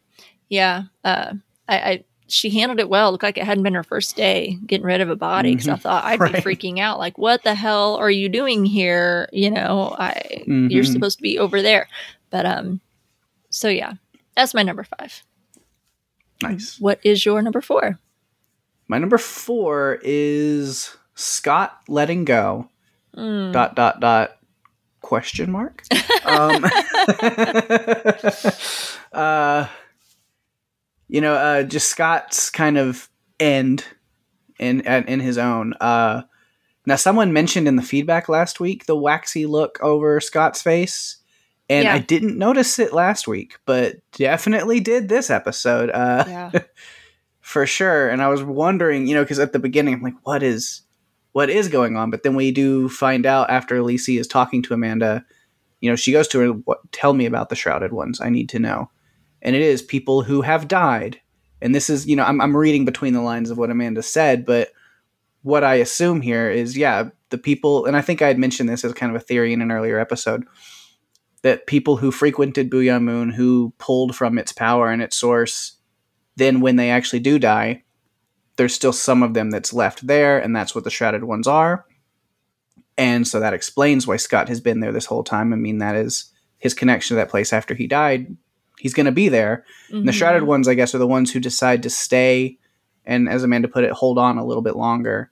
yeah 0.49 0.83
uh 1.03 1.33
i 1.67 1.77
i 1.77 2.03
she 2.25 2.49
handled 2.49 2.79
it 2.79 2.89
well. 2.89 3.09
It 3.09 3.11
looked 3.11 3.23
like 3.23 3.37
it 3.37 3.43
hadn't 3.43 3.63
been 3.63 3.73
her 3.75 3.83
first 3.83 4.15
day 4.15 4.57
getting 4.65 4.85
rid 4.85 5.01
of 5.01 5.09
a 5.09 5.15
body 5.15 5.51
because 5.51 5.67
I 5.67 5.73
Mhm. 5.75 5.81
thought 5.81 6.03
I'd 6.05 6.19
Right. 6.19 6.33
be 6.33 6.39
freaking 6.39 6.79
out. 6.79 6.97
Like, 6.97 7.17
what 7.17 7.43
the 7.43 7.53
hell 7.53 7.95
are 7.97 8.09
you 8.09 8.27
doing 8.29 8.65
here? 8.65 9.29
You 9.33 9.51
know, 9.51 9.93
I 9.99 10.43
you're 10.47 10.83
Mhm. 10.83 10.91
supposed 10.93 11.17
to 11.17 11.21
be 11.21 11.37
over 11.37 11.61
there. 11.61 11.87
But 12.31 12.45
um, 12.47 12.79
so 13.49 13.67
yeah, 13.67 13.93
that's 14.35 14.53
my 14.55 14.63
number 14.63 14.83
five. 14.97 15.21
nice. 16.41 16.79
What 16.79 16.99
is 17.03 17.25
your 17.25 17.41
number 17.41 17.61
four? 17.61 17.99
My 18.87 18.97
number 18.97 19.17
four 19.17 19.99
is 20.03 20.95
Scott 21.15 21.81
letting 21.87 22.25
go. 22.25 22.69
Mm. 23.15 23.51
dot 23.51 23.75
dot 23.75 23.99
dot 23.99 24.37
question 25.03 25.51
mark 25.51 25.83
um 26.25 26.63
uh 29.13 29.67
you 31.07 31.21
know 31.21 31.33
uh 31.35 31.63
just 31.63 31.89
scott's 31.89 32.49
kind 32.49 32.77
of 32.77 33.09
end 33.39 33.85
in 34.59 34.81
in 34.81 35.19
his 35.19 35.37
own 35.37 35.73
uh 35.81 36.21
now 36.85 36.95
someone 36.95 37.33
mentioned 37.33 37.67
in 37.67 37.75
the 37.75 37.81
feedback 37.83 38.29
last 38.29 38.59
week 38.59 38.85
the 38.85 38.95
waxy 38.95 39.45
look 39.45 39.79
over 39.81 40.19
scott's 40.19 40.61
face 40.61 41.17
and 41.69 41.85
Yeah. 41.85 41.93
i 41.95 41.99
didn't 41.99 42.37
notice 42.37 42.79
it 42.79 42.93
last 42.93 43.27
week 43.27 43.57
but 43.65 43.97
definitely 44.13 44.79
did 44.79 45.09
this 45.09 45.29
episode 45.29 45.89
uh 45.91 46.23
Yeah, 46.27 46.51
for 47.41 47.65
sure. 47.65 48.09
And 48.09 48.21
I 48.21 48.29
was 48.29 48.41
wondering, 48.41 49.05
you 49.05 49.15
know, 49.15 49.23
because 49.23 49.37
at 49.39 49.51
the 49.51 49.59
beginning 49.59 49.95
I'm 49.95 50.01
like, 50.01 50.13
what 50.23 50.41
is 50.41 50.81
what 51.33 51.49
is 51.49 51.67
going 51.67 51.97
on? 51.97 52.09
But 52.09 52.23
then 52.23 52.35
we 52.35 52.51
do 52.51 52.87
find 52.87 53.25
out 53.25 53.49
after 53.49 53.75
Lisey 53.79 54.19
is 54.19 54.27
talking 54.27 54.61
to 54.63 54.73
Amanda, 54.73 55.25
you 55.81 55.89
know, 55.89 55.95
she 55.95 56.11
goes 56.13 56.27
to 56.29 56.39
her, 56.39 56.47
what, 56.47 56.79
tell 56.91 57.13
me 57.13 57.25
about 57.25 57.49
the 57.49 57.55
shrouded 57.55 57.91
ones. 57.91 58.21
I 58.21 58.29
need 58.29 58.49
to 58.49 58.59
know. 58.59 58.89
And 59.41 59.55
it 59.55 59.61
is 59.61 59.81
people 59.81 60.23
who 60.23 60.41
have 60.41 60.67
died. 60.69 61.19
And 61.61 61.75
this 61.75 61.89
is, 61.89 62.07
you 62.07 62.15
know, 62.15 62.23
I'm, 62.23 62.39
I'm 62.39 62.55
reading 62.55 62.85
between 62.85 63.13
the 63.13 63.21
lines 63.21 63.49
of 63.49 63.57
what 63.57 63.69
Amanda 63.69 64.01
said, 64.01 64.45
but 64.45 64.69
what 65.41 65.63
I 65.63 65.75
assume 65.75 66.21
here 66.21 66.49
is, 66.49 66.77
yeah, 66.77 67.09
the 67.29 67.37
people, 67.37 67.85
and 67.85 67.97
I 67.97 68.01
think 68.01 68.21
I 68.21 68.27
had 68.27 68.39
mentioned 68.39 68.69
this 68.69 68.85
as 68.85 68.93
kind 68.93 69.13
of 69.13 69.21
a 69.21 69.25
theory 69.25 69.51
in 69.51 69.61
an 69.61 69.71
earlier 69.71 69.99
episode, 69.99 70.45
that 71.41 71.67
people 71.67 71.97
who 71.97 72.11
frequented 72.11 72.69
Boo'ya 72.69 73.01
Moon, 73.01 73.29
who 73.29 73.73
pulled 73.77 74.15
from 74.15 74.37
its 74.37 74.53
power 74.53 74.89
and 74.89 75.01
its 75.01 75.17
source, 75.17 75.77
then 76.37 76.61
when 76.61 76.77
they 76.77 76.89
actually 76.89 77.19
do 77.19 77.37
die, 77.37 77.82
there's 78.57 78.73
still 78.73 78.93
some 78.93 79.23
of 79.23 79.33
them 79.33 79.51
that's 79.51 79.73
left 79.73 80.05
there, 80.05 80.39
and 80.39 80.55
that's 80.55 80.75
what 80.75 80.83
the 80.83 80.89
shrouded 80.89 81.23
ones 81.23 81.47
are. 81.47 81.85
And 82.97 83.27
so 83.27 83.39
that 83.39 83.53
explains 83.53 84.05
why 84.05 84.17
Scott 84.17 84.49
has 84.49 84.61
been 84.61 84.79
there 84.79 84.91
this 84.91 85.07
whole 85.07 85.23
time. 85.23 85.51
I 85.51 85.55
mean, 85.55 85.79
that 85.79 85.95
is 85.95 86.31
his 86.59 86.73
connection 86.73 87.15
to 87.15 87.19
that 87.19 87.29
place 87.29 87.51
after 87.51 87.73
he 87.73 87.87
died. 87.87 88.37
He's 88.79 88.93
going 88.93 89.07
to 89.07 89.11
be 89.11 89.29
there. 89.29 89.65
And 89.89 90.07
the 90.07 90.11
shrouded 90.11 90.43
ones, 90.43 90.67
I 90.67 90.75
guess, 90.75 90.93
are 90.93 90.99
the 90.99 91.07
ones 91.07 91.31
who 91.31 91.39
decide 91.39 91.83
to 91.83 91.89
stay 91.89 92.57
and, 93.05 93.27
as 93.27 93.43
Amanda 93.43 93.67
put 93.67 93.83
it, 93.83 93.91
hold 93.91 94.17
on 94.17 94.37
a 94.37 94.45
little 94.45 94.61
bit 94.61 94.75
longer 94.75 95.31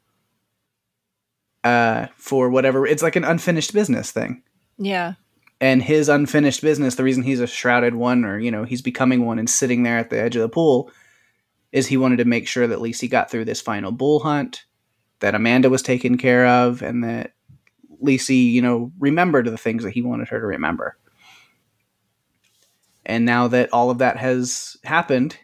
uh, 1.64 2.08
for 2.18 2.50
whatever. 2.50 2.86
It's 2.86 3.04
like 3.04 3.16
an 3.16 3.24
unfinished 3.24 3.74
business 3.74 4.12
thing 4.12 4.44
Yeah, 4.78 5.14
and 5.62 5.84
his 5.84 6.10
unfinished 6.10 6.62
business 6.62 6.96
the 6.96 7.04
reason 7.04 7.24
he's 7.24 7.40
a 7.40 7.48
shrouded 7.48 7.96
one 7.96 8.26
or 8.26 8.40
you 8.40 8.52
know 8.52 8.64
he's 8.64 8.82
becoming 8.82 9.26
one 9.26 9.40
and 9.40 9.50
sitting 9.50 9.84
there 9.84 9.98
at 9.98 10.10
the 10.10 10.20
edge 10.20 10.36
of 10.36 10.42
the 10.42 10.50
pool 10.50 10.92
is 11.72 11.88
he 11.88 11.98
wanted 11.98 12.18
to 12.18 12.26
make 12.26 12.48
sure 12.48 12.68
that 12.68 12.80
Lisey 12.80 13.10
got 13.10 13.32
through 13.32 13.46
this 13.46 13.62
final 13.62 13.92
bool 13.92 14.20
hunt 14.20 14.66
that 15.20 15.36
Amanda 15.36 15.70
was 15.70 15.82
taken 15.82 16.18
care 16.18 16.46
of 16.46 16.82
and 16.82 17.04
that 17.04 17.34
Lisey 18.04 18.52
you 18.52 18.62
know 18.62 18.92
remembered 19.00 19.46
the 19.46 19.58
things 19.58 19.84
that 19.84 19.92
he 19.92 20.02
wanted 20.02 20.30
her 20.30 20.40
to 20.40 20.46
remember. 20.46 20.98
And 23.06 23.26
now 23.26 23.48
that 23.48 23.74
all 23.74 23.90
of 23.90 23.98
that 23.98 24.18
has 24.18 24.78
happened 24.84 25.38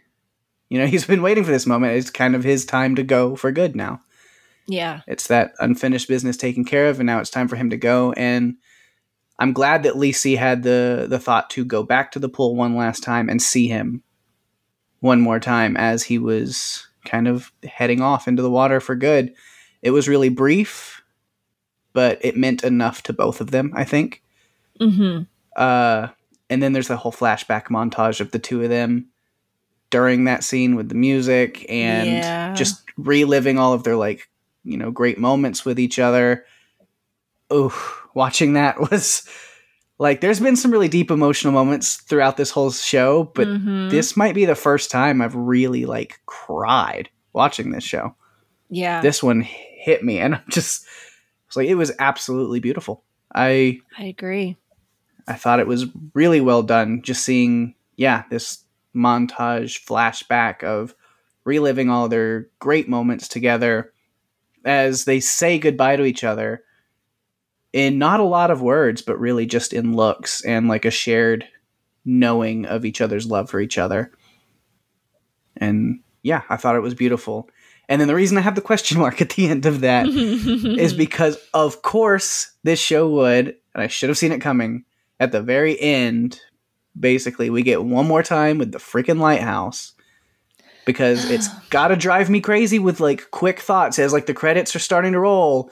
you 0.70 0.80
know 0.80 0.86
he's 0.88 1.06
been 1.06 1.22
waiting 1.22 1.44
for 1.44 1.52
this 1.52 1.66
moment. 1.66 1.98
It's 1.98 2.10
kind 2.10 2.36
of 2.36 2.44
his 2.44 2.66
time 2.66 2.96
to 2.96 3.04
go 3.04 3.36
for 3.36 3.52
good 3.52 3.76
now. 3.76 4.02
Yeah, 4.68 5.02
it's 5.08 5.28
that 5.28 5.54
unfinished 5.60 6.08
business 6.08 6.38
taken 6.38 6.66
care 6.66 6.88
of, 6.88 7.00
and 7.00 7.08
now 7.08 7.20
it's 7.20 7.30
time 7.30 7.48
for 7.48 7.56
him 7.56 7.70
to 7.70 7.78
go. 7.78 8.12
And 8.13 8.58
I'm 9.40 9.54
glad 9.54 9.84
that 9.84 9.94
Lisey 9.94 10.38
had 10.38 10.63
the 10.63 11.08
the 11.10 11.20
thought 11.20 11.50
to 11.52 11.63
go 11.63 11.84
back 11.84 12.12
to 12.12 12.20
the 12.20 12.30
pool 12.30 12.56
one 12.56 12.76
last 12.76 13.02
time 13.02 13.30
and 13.30 13.42
see 13.42 13.68
him 13.68 14.04
one 15.00 15.22
more 15.22 15.40
time 15.40 15.78
as 15.78 16.04
he 16.04 16.18
was 16.18 16.88
kind 17.06 17.28
of 17.28 17.52
heading 17.64 18.02
off 18.02 18.28
into 18.28 18.42
the 18.42 18.50
water 18.52 18.80
for 18.80 18.96
good. 18.96 19.34
It 19.82 19.92
was 19.92 20.08
really 20.08 20.30
brief, 20.30 21.02
but 21.94 22.18
it 22.24 22.36
meant 22.36 22.64
enough 22.64 23.04
to 23.04 23.14
both 23.14 23.42
of 23.42 23.52
them, 23.52 23.72
I 23.76 23.84
think. 23.84 24.24
hmm 24.80 25.20
Uh, 25.56 26.08
and 26.50 26.62
then 26.64 26.74
there's 26.74 26.88
the 26.88 26.98
whole 26.98 27.12
flashback 27.12 27.66
montage 27.66 28.20
of 28.22 28.32
the 28.32 28.40
two 28.40 28.64
of 28.64 28.70
them 28.70 29.08
during 29.90 30.26
that 30.26 30.44
scene 30.44 30.76
with 30.76 30.90
the 30.90 30.96
music 30.96 31.66
and 31.70 32.24
Yeah. 32.24 32.54
just 32.56 32.84
reliving 32.98 33.58
all 33.58 33.74
of 33.74 33.84
their 33.84 33.96
like 33.96 34.30
you 34.64 34.78
know 34.78 34.92
great 34.92 35.18
moments 35.18 35.64
with 35.66 35.80
each 35.80 35.98
other. 36.00 36.46
Oh, 37.50 37.74
watching 38.14 38.54
that 38.54 38.80
was 38.92 39.28
like 40.00 40.22
there's 40.22 40.40
been 40.40 40.56
some 40.56 40.72
really 40.72 40.88
deep 40.88 41.10
emotional 41.12 41.54
moments 41.54 41.96
throughout 41.96 42.38
this 42.38 42.52
whole 42.52 42.72
show, 42.72 43.24
but 43.34 43.48
Mhm. 43.48 43.90
this 43.90 44.16
might 44.16 44.36
be 44.36 44.46
the 44.46 44.56
first 44.56 44.92
time 44.92 45.22
I've 45.22 45.36
really 45.36 45.86
like 45.86 46.20
cried 46.26 47.10
watching 47.34 47.72
this 47.72 47.84
show. 47.84 48.16
yeah, 48.70 49.02
This 49.02 49.24
one 49.24 49.42
hit 49.42 50.04
me, 50.04 50.20
and 50.20 50.36
I'm 50.36 50.44
just 50.50 50.86
it's 51.48 51.56
like 51.56 51.68
it 51.68 51.76
was 51.76 51.92
absolutely 52.00 52.60
beautiful. 52.60 53.04
I 53.34 53.80
I 53.98 54.04
agree. 54.06 54.58
I 55.28 55.34
thought 55.34 55.60
it 55.60 55.68
was 55.68 55.86
really 56.14 56.40
well 56.42 56.64
done. 56.64 57.02
Just 57.02 57.24
seeing, 57.24 57.76
yeah, 57.98 58.24
this 58.30 58.64
montage 58.96 59.84
flashback 59.86 60.64
of 60.64 60.94
reliving 61.44 61.90
all 61.90 62.08
their 62.10 62.48
great 62.60 62.88
moments 62.90 63.28
together 63.28 63.94
as 64.66 65.06
they 65.06 65.20
say 65.20 65.58
goodbye 65.60 65.96
to 65.96 66.04
each 66.06 66.24
other 66.24 66.64
in 67.73 67.97
not 67.97 68.19
a 68.19 68.23
lot 68.23 68.51
of 68.51 68.62
words, 68.62 69.01
but 69.01 69.19
really 69.19 69.45
just 69.45 69.73
in 69.73 69.95
looks 69.95 70.43
and 70.43 70.67
like 70.67 70.86
a 70.86 70.91
shared 70.91 71.45
knowing 72.06 72.65
of 72.65 72.86
each 72.86 73.01
other's 73.01 73.27
love 73.27 73.49
for 73.49 73.60
each 73.60 73.77
other. 73.77 74.12
And 75.58 75.99
yeah, 76.23 76.43
I 76.49 76.58
thought 76.58 76.75
it 76.75 76.82
was 76.82 76.93
beautiful. 76.93 77.49
And 77.89 78.01
then 78.01 78.08
the 78.08 78.15
reason 78.15 78.38
I 78.38 78.41
have 78.41 78.56
the 78.56 78.62
question 78.62 78.99
mark 78.99 79.21
at 79.21 79.32
the 79.32 79.47
end 79.47 79.65
of 79.65 79.82
that 79.82 80.08
is 80.08 80.93
because 80.93 81.38
of 81.53 81.82
course 81.82 82.51
this 82.63 82.80
show 82.80 83.10
would 83.10 83.56
and 83.73 83.84
i 83.84 83.88
should 83.88 84.10
have 84.10 84.17
seen 84.17 84.32
it 84.32 84.41
coming 84.41 84.84
at 85.19 85.32
the 85.32 85.41
very 85.41 85.80
end 85.80 86.41
basically 86.99 87.49
we 87.49 87.62
get 87.62 87.84
one 87.84 88.08
more 88.08 88.23
time 88.23 88.58
with 88.58 88.71
the 88.71 88.80
freaking 88.80 89.19
lighthouse 89.19 89.93
because 90.86 91.30
it's 91.30 91.47
gotta 91.69 91.95
drive 91.95 92.30
me 92.30 92.41
crazy 92.41 92.80
with 92.80 92.99
like 92.99 93.30
quick 93.32 93.60
thoughts 93.60 93.99
as 93.99 94.12
like 94.12 94.25
the 94.25 94.34
credits 94.34 94.75
are 94.75 94.80
starting 94.80 95.13
to 95.13 95.19
roll 95.19 95.71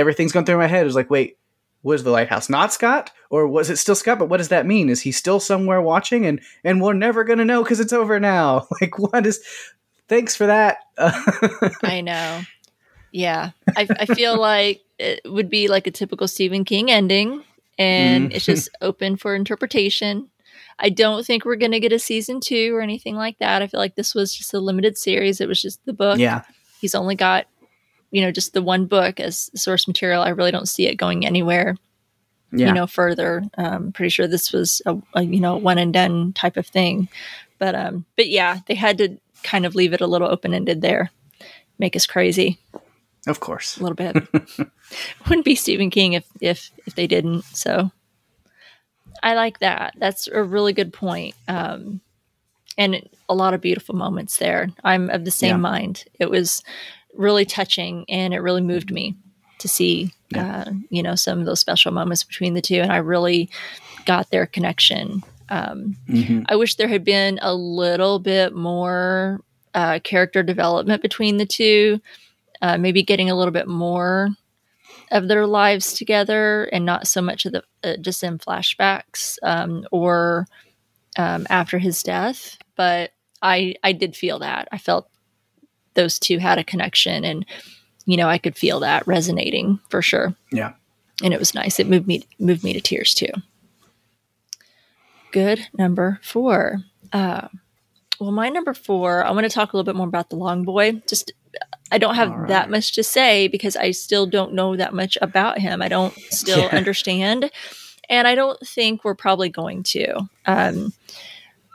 everything's 0.00 0.32
going 0.32 0.44
through 0.46 0.56
my 0.58 0.66
head 0.66 0.82
it 0.82 0.86
was 0.86 0.94
like 0.96 1.10
wait 1.10 1.36
was 1.82 2.02
the 2.02 2.10
lighthouse 2.10 2.48
not 2.50 2.72
scott 2.72 3.10
or 3.30 3.46
was 3.46 3.70
it 3.70 3.76
still 3.76 3.94
scott 3.94 4.18
but 4.18 4.28
what 4.28 4.36
does 4.38 4.48
that 4.48 4.66
mean 4.66 4.88
is 4.88 5.00
he 5.02 5.12
still 5.12 5.38
somewhere 5.40 5.80
watching 5.80 6.26
and 6.26 6.40
and 6.64 6.82
we're 6.82 6.92
never 6.92 7.22
gonna 7.24 7.44
know 7.44 7.62
because 7.62 7.80
it's 7.80 7.92
over 7.92 8.18
now 8.18 8.66
like 8.80 8.98
what 8.98 9.24
is 9.26 9.40
thanks 10.08 10.34
for 10.34 10.46
that. 10.46 10.78
I 11.84 12.00
know. 12.00 12.40
Yeah, 13.12 13.50
I, 13.76 13.86
I 13.98 14.06
feel 14.06 14.36
like 14.40 14.80
it 14.98 15.20
would 15.24 15.48
be 15.48 15.68
like 15.68 15.86
a 15.86 15.90
typical 15.92 16.26
Stephen 16.28 16.64
King 16.64 16.90
ending, 16.90 17.44
and 17.78 18.30
Mm. 18.30 18.34
it's 18.34 18.44
just 18.44 18.68
open 18.80 19.16
for 19.16 19.34
interpretation. 19.36 20.28
I 20.80 20.88
don't 20.90 21.24
think 21.24 21.44
we're 21.44 21.56
going 21.56 21.72
to 21.72 21.80
get 21.80 21.92
a 21.92 21.98
season 21.98 22.40
two 22.40 22.74
or 22.74 22.80
anything 22.80 23.14
like 23.14 23.38
that. 23.38 23.62
I 23.62 23.66
feel 23.68 23.78
like 23.80 23.94
this 23.94 24.14
was 24.14 24.34
just 24.34 24.52
a 24.54 24.58
limited 24.60 24.96
series. 24.98 25.40
It 25.40 25.46
was 25.48 25.60
just 25.62 25.84
the 25.86 25.92
book. 25.92 26.18
yeah, 26.18 26.42
He's 26.80 26.94
only 26.94 27.14
got, 27.14 27.46
you 28.10 28.22
know, 28.22 28.30
just 28.30 28.52
the 28.52 28.62
one 28.62 28.86
book 28.86 29.20
as 29.20 29.50
source 29.54 29.86
material. 29.86 30.22
I 30.22 30.30
really 30.30 30.50
don't 30.50 30.68
see 30.68 30.86
it 30.86 30.96
going 30.96 31.24
anywhere, 31.26 31.76
yeah, 32.52 32.68
you 32.68 32.72
know, 32.72 32.86
further. 32.86 33.42
Um, 33.56 33.92
pretty 33.92 34.10
sure 34.10 34.26
this 34.26 34.52
was 34.52 34.82
a, 34.86 34.96
a 35.14 35.22
you 35.22 35.40
know 35.40 35.56
one 35.56 35.78
and 35.78 35.92
done 35.92 36.32
type 36.32 36.56
of 36.56 36.66
thing, 36.66 37.08
but 37.58 37.74
um, 37.74 38.04
but 38.16 38.28
yeah, 38.28 38.58
they 38.66 38.74
had 38.74 38.98
to 38.98 39.16
kind 39.42 39.64
of 39.64 39.74
leave 39.74 39.92
it 39.92 40.00
a 40.00 40.06
little 40.06 40.28
open 40.28 40.52
ended 40.54 40.80
there, 40.82 41.10
make 41.78 41.96
us 41.96 42.06
crazy 42.06 42.58
of 43.26 43.38
course. 43.40 43.76
a 43.76 43.82
little 43.82 43.94
bit. 43.96 44.16
Wouldn't 45.28 45.44
be 45.44 45.54
Stephen 45.54 45.90
King 45.90 46.14
if 46.14 46.24
if 46.40 46.70
if 46.86 46.94
they 46.94 47.06
didn't. 47.06 47.42
So 47.44 47.90
I 49.22 49.34
like 49.34 49.58
that. 49.58 49.94
That's 49.98 50.26
a 50.26 50.42
really 50.42 50.72
good 50.72 50.92
point. 50.92 51.34
Um, 51.46 52.00
and 52.78 53.06
a 53.28 53.34
lot 53.34 53.52
of 53.52 53.60
beautiful 53.60 53.94
moments 53.94 54.38
there. 54.38 54.70
I'm 54.82 55.10
of 55.10 55.24
the 55.26 55.30
same 55.30 55.50
Yeah. 55.50 55.56
mind. 55.58 56.04
It 56.18 56.30
was 56.30 56.62
really 57.14 57.44
touching, 57.44 58.04
and 58.08 58.32
it 58.34 58.40
really 58.40 58.60
moved 58.60 58.90
me 58.90 59.16
to 59.58 59.68
see, 59.68 60.12
uh, 60.34 60.70
you 60.88 61.02
know, 61.02 61.14
some 61.14 61.38
of 61.40 61.46
those 61.46 61.60
special 61.60 61.92
moments 61.92 62.24
between 62.24 62.54
the 62.54 62.62
two. 62.62 62.80
And 62.80 62.92
I 62.92 62.96
really 62.96 63.50
got 64.06 64.30
their 64.30 64.46
connection. 64.46 65.22
Um, 65.50 65.96
Mhm. 66.08 66.46
I 66.48 66.56
wish 66.56 66.76
there 66.76 66.88
had 66.88 67.04
been 67.04 67.38
a 67.42 67.54
little 67.54 68.18
bit 68.18 68.54
more 68.54 69.40
uh, 69.74 69.98
character 70.02 70.42
development 70.42 71.02
between 71.02 71.36
the 71.36 71.46
two. 71.46 72.00
Uh, 72.62 72.76
maybe 72.76 73.02
getting 73.02 73.30
a 73.30 73.34
little 73.34 73.52
bit 73.52 73.68
more 73.68 74.30
of 75.10 75.28
their 75.28 75.46
lives 75.46 75.92
together 75.94 76.64
and 76.72 76.84
not 76.84 77.06
so 77.06 77.20
much 77.22 77.46
of 77.46 77.52
the 77.52 77.62
uh, 77.84 77.96
just 78.00 78.22
in 78.22 78.38
flashbacks 78.38 79.38
um, 79.42 79.86
or 79.90 80.46
um, 81.16 81.46
after 81.50 81.78
his 81.78 82.02
death. 82.02 82.58
But 82.76 83.12
I 83.42 83.74
I 83.82 83.92
did 83.92 84.16
feel 84.16 84.38
that 84.40 84.68
I 84.72 84.78
felt 84.78 85.08
those 85.94 86.18
two 86.18 86.38
had 86.38 86.58
a 86.58 86.64
connection 86.64 87.24
and 87.24 87.44
you 88.06 88.16
know 88.16 88.28
I 88.28 88.38
could 88.38 88.56
feel 88.56 88.80
that 88.80 89.06
resonating 89.06 89.78
for 89.88 90.02
sure 90.02 90.34
Yeah. 90.52 90.72
and 91.22 91.32
it 91.34 91.38
was 91.38 91.54
nice. 91.54 91.78
It 91.80 91.88
moved 91.88 92.06
me 92.06 92.24
moved 92.38 92.64
me 92.64 92.72
to 92.72 92.80
tears 92.80 93.14
too. 93.14 93.32
Good 95.32 95.68
number 95.78 96.18
four. 96.22 96.78
Uh, 97.12 97.48
well, 98.18 98.32
my 98.32 98.48
number 98.48 98.74
four. 98.74 99.24
I 99.24 99.30
want 99.30 99.44
to 99.44 99.50
talk 99.50 99.72
a 99.72 99.76
little 99.76 99.90
bit 99.90 99.96
more 99.96 100.08
about 100.08 100.28
the 100.30 100.36
long 100.36 100.64
boy. 100.64 101.02
Just 101.06 101.32
I 101.92 101.98
don't 101.98 102.16
have 102.16 102.30
All 102.32 102.46
that 102.46 102.70
much 102.70 102.92
to 102.92 103.02
say 103.02 103.48
because 103.48 103.76
I 103.76 103.92
still 103.92 104.26
don't 104.26 104.54
know 104.54 104.76
that 104.76 104.92
much 104.94 105.16
about 105.22 105.58
him. 105.58 105.82
I 105.82 105.88
don't 105.88 106.14
still 106.30 106.58
Yeah. 106.60 106.66
understand, 106.76 107.50
and 108.08 108.26
I 108.26 108.34
don't 108.34 108.58
think 108.66 109.04
we're 109.04 109.14
probably 109.14 109.48
going 109.50 109.82
to. 109.84 110.28
Um, 110.46 110.92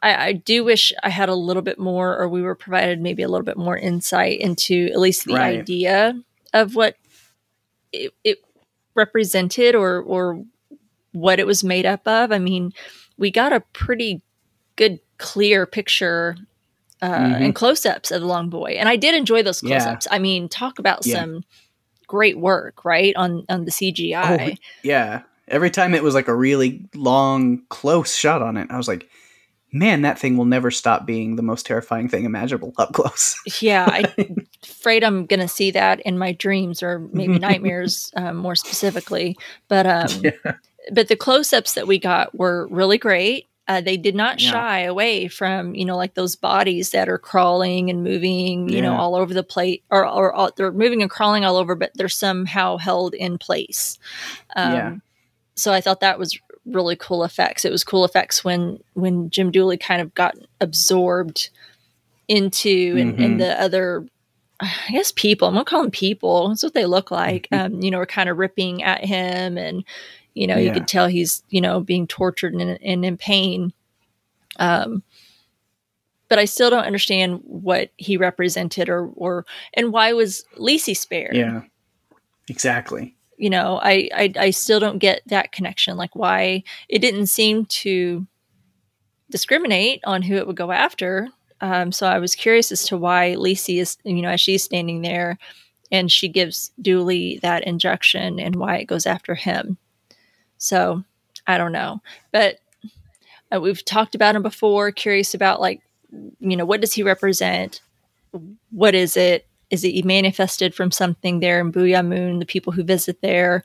I, 0.05 0.25
I 0.27 0.31
do 0.33 0.63
wish 0.63 0.93
I 1.03 1.09
had 1.09 1.29
a 1.29 1.35
little 1.35 1.61
bit 1.63 1.79
more, 1.79 2.15
or 2.17 2.29
we 2.29 2.41
were 2.41 2.55
provided 2.55 3.01
maybe 3.01 3.23
a 3.23 3.27
little 3.27 3.45
bit 3.45 3.57
more 3.57 3.77
insight 3.77 4.39
into 4.39 4.89
at 4.93 4.99
least 4.99 5.25
the 5.25 5.33
Right. 5.33 5.59
idea 5.59 6.21
of 6.53 6.75
what 6.75 6.95
it, 7.91 8.13
it 8.23 8.37
represented 8.93 9.75
or 9.75 10.01
or 10.01 10.43
what 11.11 11.39
it 11.39 11.47
was 11.47 11.63
made 11.63 11.85
up 11.85 12.07
of. 12.07 12.31
I 12.31 12.39
mean, 12.39 12.71
we 13.17 13.31
got 13.31 13.51
a 13.53 13.61
pretty 13.73 14.21
good, 14.75 14.99
clear 15.17 15.65
picture 15.65 16.35
uh, 17.01 17.09
Mhm. 17.09 17.41
and 17.41 17.55
close-ups 17.55 18.11
of 18.11 18.21
the 18.21 18.27
long 18.27 18.49
boy, 18.49 18.75
and 18.79 18.87
I 18.87 18.95
did 18.95 19.13
enjoy 19.15 19.43
those 19.43 19.59
close-ups. 19.61 20.07
I 20.11 20.17
mean, 20.19 20.47
talk 20.49 20.79
about 20.79 21.05
Yeah. 21.05 21.15
some 21.21 21.43
great 22.07 22.37
work, 22.39 22.85
right 22.85 23.13
on 23.17 23.43
on 23.49 23.65
the 23.65 23.71
CGI. 23.71 24.51
Oh, 24.51 24.55
Yeah. 24.83 25.21
Every 25.47 25.69
time 25.69 25.93
it 25.93 26.03
was 26.03 26.13
like 26.15 26.27
a 26.27 26.35
really 26.35 26.85
long, 26.95 27.61
close 27.69 28.15
shot 28.15 28.41
on 28.41 28.57
it, 28.57 28.67
I 28.71 28.77
was 28.77 28.87
like, 28.87 29.07
man, 29.75 30.01
that 30.03 30.17
thing 30.17 30.37
will 30.37 30.45
never 30.45 30.71
stop 30.71 31.05
being 31.05 31.35
the 31.35 31.43
most 31.43 31.65
terrifying 31.65 32.07
thing 32.07 32.23
imaginable 32.25 32.73
up 32.77 32.93
close. 32.93 33.35
Yeah, 33.61 33.85
I'm 34.17 34.47
afraid 34.63 35.03
I'm 35.03 35.25
going 35.25 35.39
to 35.41 35.47
see 35.47 35.71
that 35.71 35.99
in 36.01 36.17
my 36.17 36.31
dreams 36.31 36.81
or 36.81 36.99
maybe 37.11 37.37
nightmares, 37.39 38.11
um, 38.15 38.37
more 38.37 38.55
specifically. 38.55 39.37
But 39.67 39.85
um, 39.85 40.07
Yeah. 40.23 40.53
but 40.91 41.07
the 41.09 41.15
close-ups 41.15 41.73
that 41.73 41.87
we 41.87 41.99
got 41.99 42.37
were 42.37 42.67
really 42.71 42.97
great. 42.97 43.47
Uh, 43.67 43.81
they 43.81 43.97
did 43.97 44.13
not 44.15 44.39
Yeah. 44.39 44.51
shy 44.51 44.79
away 44.81 45.27
from 45.27 45.73
you 45.73 45.85
know 45.85 45.97
like 45.97 46.13
those 46.13 46.35
bodies 46.35 46.91
that 46.91 47.09
are 47.09 47.17
crawling 47.17 47.89
and 47.89 48.03
moving, 48.03 48.69
you 48.69 48.81
know, 48.81 48.95
all 48.95 49.15
over 49.15 49.33
the 49.33 49.43
plate, 49.43 49.83
or 49.89 50.05
or 50.07 50.31
all, 50.33 50.51
they're 50.55 50.71
moving 50.71 51.01
and 51.01 51.09
crawling 51.09 51.43
all 51.43 51.57
over, 51.57 51.73
but 51.75 51.91
they're 51.95 52.07
somehow 52.07 52.77
held 52.77 53.13
in 53.15 53.37
place. 53.39 53.97
Um, 54.55 54.73
Yeah. 54.73 54.95
So 55.57 55.71
I 55.73 55.81
thought 55.81 56.01
that 56.01 56.19
was 56.19 56.37
really 56.65 56.95
cool 56.95 57.23
effects. 57.23 57.65
It 57.65 57.71
was 57.71 57.83
cool 57.83 58.05
effects 58.05 58.43
when 58.43 58.79
when 58.93 59.29
Jim 59.29 59.51
Dooley 59.51 59.77
kind 59.77 60.01
of 60.01 60.13
got 60.15 60.35
absorbed 60.61 61.49
into 62.27 62.95
and, 62.97 63.17
Mhm. 63.17 63.25
and 63.25 63.41
the 63.41 63.61
other 63.61 64.05
I 64.61 64.71
guess 64.91 65.11
people. 65.11 65.47
I'm 65.49 65.53
gonna 65.53 65.65
call 65.65 65.81
them 65.81 65.91
people. 65.91 66.47
That's 66.47 66.63
what 66.63 66.73
they 66.73 66.85
look 66.85 67.11
like. 67.11 67.47
Mm-hmm. 67.51 67.75
Um, 67.75 67.81
you 67.81 67.91
know, 67.91 67.99
are 67.99 68.05
kind 68.05 68.29
of 68.29 68.37
ripping 68.37 68.83
at 68.83 69.03
him, 69.03 69.57
and 69.57 69.83
you 70.33 70.47
know, 70.47 70.55
you 70.57 70.67
Yeah. 70.67 70.73
could 70.73 70.87
tell 70.87 71.07
he's 71.07 71.43
you 71.49 71.59
know 71.59 71.81
being 71.81 72.07
tortured 72.07 72.53
and, 72.53 72.79
and 72.81 73.03
in 73.05 73.17
pain. 73.17 73.73
Um, 74.57 75.03
but 76.29 76.39
I 76.39 76.45
still 76.45 76.69
don't 76.69 76.85
understand 76.85 77.41
what 77.43 77.91
he 77.97 78.15
represented, 78.17 78.87
or 78.89 79.09
or 79.15 79.45
and 79.73 79.91
why 79.91 80.13
was 80.13 80.45
Lisey 80.57 80.95
spared? 80.95 81.35
Yeah. 81.35 81.63
Exactly. 82.49 83.13
You 83.37 83.49
know 83.49 83.79
I, 83.81 84.09
I 84.13 84.33
i 84.37 84.49
still 84.49 84.79
don't 84.79 84.99
get 84.99 85.21
that 85.27 85.51
connection 85.51 85.97
like 85.97 86.15
why 86.15 86.63
it 86.87 86.99
didn't 86.99 87.27
seem 87.27 87.65
to 87.65 88.25
discriminate 89.29 90.01
on 90.05 90.21
who 90.21 90.35
it 90.35 90.47
would 90.47 90.55
go 90.55 90.71
after. 90.71 91.27
Um, 91.61 91.91
so 91.91 92.07
i 92.07 92.19
was 92.19 92.35
curious 92.35 92.71
as 92.71 92.85
to 92.87 92.97
why 92.97 93.35
Lisey 93.37 93.79
is 93.79 93.97
you 94.03 94.21
know 94.21 94.29
as 94.29 94.41
she's 94.41 94.63
standing 94.63 95.01
there 95.01 95.37
and 95.91 96.11
she 96.11 96.27
gives 96.27 96.71
dooley 96.81 97.39
that 97.41 97.63
injection 97.65 98.39
and 98.39 98.55
why 98.55 98.77
it 98.77 98.85
goes 98.85 99.05
after 99.05 99.35
him. 99.35 99.77
So 100.57 101.03
i 101.47 101.57
don't 101.57 101.71
know. 101.71 102.01
But 102.31 102.59
uh, 103.53 103.59
we've 103.59 103.83
talked 103.85 104.15
about 104.15 104.35
him 104.35 104.43
before 104.43 104.91
curious 104.91 105.33
about 105.33 105.61
like 105.61 105.81
you 106.39 106.55
know 106.55 106.65
what 106.65 106.81
does 106.81 106.93
he 106.93 107.03
represent? 107.03 107.81
What 108.71 108.95
is 108.95 109.17
it 109.17 109.47
is 109.75 109.83
it 109.83 110.05
manifested 110.05 110.73
from 110.73 110.89
something 110.91 111.39
there 111.41 111.59
in 111.59 111.71
Boo'ya 111.71 112.01
Moon, 112.03 112.39
the 112.39 112.45
people 112.45 112.71
who 112.73 112.83
visit 112.83 113.21
there, 113.21 113.63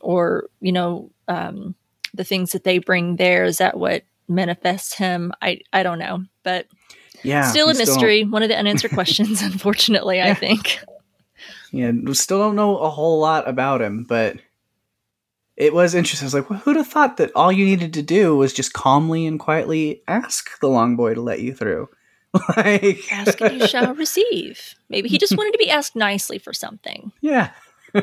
or 0.00 0.48
you 0.60 0.72
know, 0.72 1.10
um, 1.28 1.74
the 2.14 2.24
things 2.24 2.52
that 2.52 2.64
they 2.64 2.78
bring 2.78 3.16
there? 3.16 3.44
Is 3.44 3.58
that 3.58 3.78
what 3.78 4.04
manifests 4.28 4.94
him? 4.94 5.32
I 5.42 5.60
I 5.72 5.82
don't 5.82 5.98
know, 5.98 6.24
but 6.42 6.66
Yeah. 7.22 7.48
still 7.50 7.68
a 7.70 7.74
mystery. 7.74 8.24
One 8.24 8.42
of 8.42 8.48
the 8.48 8.56
unanswered 8.58 8.92
questions, 8.92 9.42
unfortunately. 9.52 10.20
I 10.20 10.34
think. 10.34 10.78
yeah. 11.72 11.90
We 11.90 12.14
still 12.14 12.38
don't 12.38 12.56
know 12.56 12.78
a 12.78 12.90
whole 12.90 13.18
lot 13.18 13.48
about 13.48 13.80
him, 13.82 14.04
but 14.04 14.36
it 15.56 15.72
was 15.72 15.94
interesting. 15.94 16.26
I 16.26 16.28
was 16.28 16.34
like, 16.34 16.50
well, 16.50 16.58
who'd 16.58 16.76
have 16.76 16.86
thought 16.86 17.16
that 17.16 17.32
all 17.34 17.50
you 17.50 17.64
needed 17.64 17.94
to 17.94 18.02
do 18.02 18.36
was 18.36 18.52
just 18.52 18.74
calmly 18.74 19.26
and 19.26 19.40
quietly 19.40 20.02
ask 20.06 20.60
the 20.60 20.68
long 20.68 20.96
boy 20.96 21.14
to 21.14 21.22
let 21.22 21.40
you 21.40 21.54
through? 21.54 21.88
like, 22.56 23.10
Ask 23.12 23.40
and 23.40 23.60
you 23.60 23.66
shall 23.68 23.94
receive. 23.94 24.74
Maybe 24.88 25.08
he 25.08 25.18
just 25.18 25.36
wanted 25.36 25.52
to 25.52 25.58
be 25.58 25.70
asked 25.70 25.96
nicely 25.96 26.38
for 26.38 26.52
something. 26.52 27.12
yeah. 27.20 27.50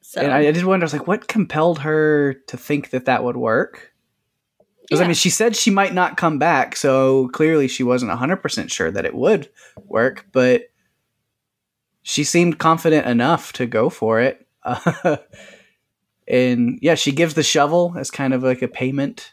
So 0.00 0.22
And 0.22 0.32
I, 0.32 0.46
I 0.48 0.52
did 0.52 0.64
wonder, 0.64 0.84
I 0.84 0.86
was 0.86 0.94
like, 0.94 1.06
what 1.06 1.28
compelled 1.28 1.80
her 1.80 2.32
to 2.46 2.56
think 2.56 2.90
that 2.90 3.04
that 3.04 3.22
would 3.24 3.36
work? 3.36 3.92
Because 4.80 5.02
I 5.02 5.04
mean, 5.04 5.12
she 5.12 5.28
said 5.28 5.54
she 5.54 5.70
might 5.70 5.92
not 5.92 6.16
come 6.16 6.38
back, 6.38 6.76
so 6.76 7.28
clearly 7.34 7.68
she 7.68 7.82
wasn't 7.82 8.10
100% 8.12 8.72
sure 8.72 8.90
that 8.90 9.04
it 9.04 9.14
would 9.14 9.50
work, 9.84 10.24
but 10.32 10.62
she 12.02 12.24
seemed 12.24 12.58
confident 12.58 13.06
enough 13.06 13.52
to 13.54 13.66
go 13.66 13.90
for 13.90 14.18
it. 14.18 14.46
Uh, 14.64 15.18
and 16.26 16.78
yeah, 16.80 16.94
she 16.94 17.12
gives 17.12 17.34
the 17.34 17.42
shovel 17.42 17.94
as 17.98 18.10
kind 18.10 18.32
of 18.32 18.42
like 18.42 18.62
a 18.62 18.68
payment 18.68 19.32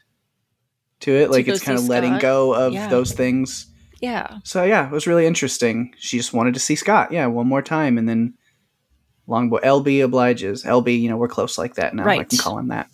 to 1.02 1.12
it. 1.14 1.32
like 1.32 1.48
it's 1.48 1.64
kind 1.64 1.78
of 1.78 1.88
letting 1.88 2.20
go 2.20 2.54
of 2.54 2.74
Yeah. 2.74 2.90
those 2.90 3.14
things. 3.14 3.68
Yeah, 4.06 4.38
So 4.44 4.64
yeah, 4.64 4.86
it 4.86 4.92
was 4.92 5.08
really 5.08 5.26
interesting. 5.26 5.94
She 6.00 6.18
just 6.18 6.34
wanted 6.34 6.54
to 6.54 6.60
see 6.60 6.76
Scott, 6.76 7.12
yeah, 7.12 7.26
one 7.28 7.48
more 7.48 7.62
time, 7.62 7.98
and 7.98 8.08
then 8.08 8.34
Longboy 9.28 9.62
LB 9.64 10.04
obliges. 10.04 10.64
LB, 10.64 11.02
you 11.02 11.10
know, 11.10 11.18
we're 11.18 11.28
close 11.28 11.58
like 11.58 11.76
that 11.76 11.96
now. 11.96 12.04
I 12.04 12.06
Right. 12.06 12.30
can 12.30 12.38
call 12.38 12.60
him 12.60 12.68
that. 12.68 12.88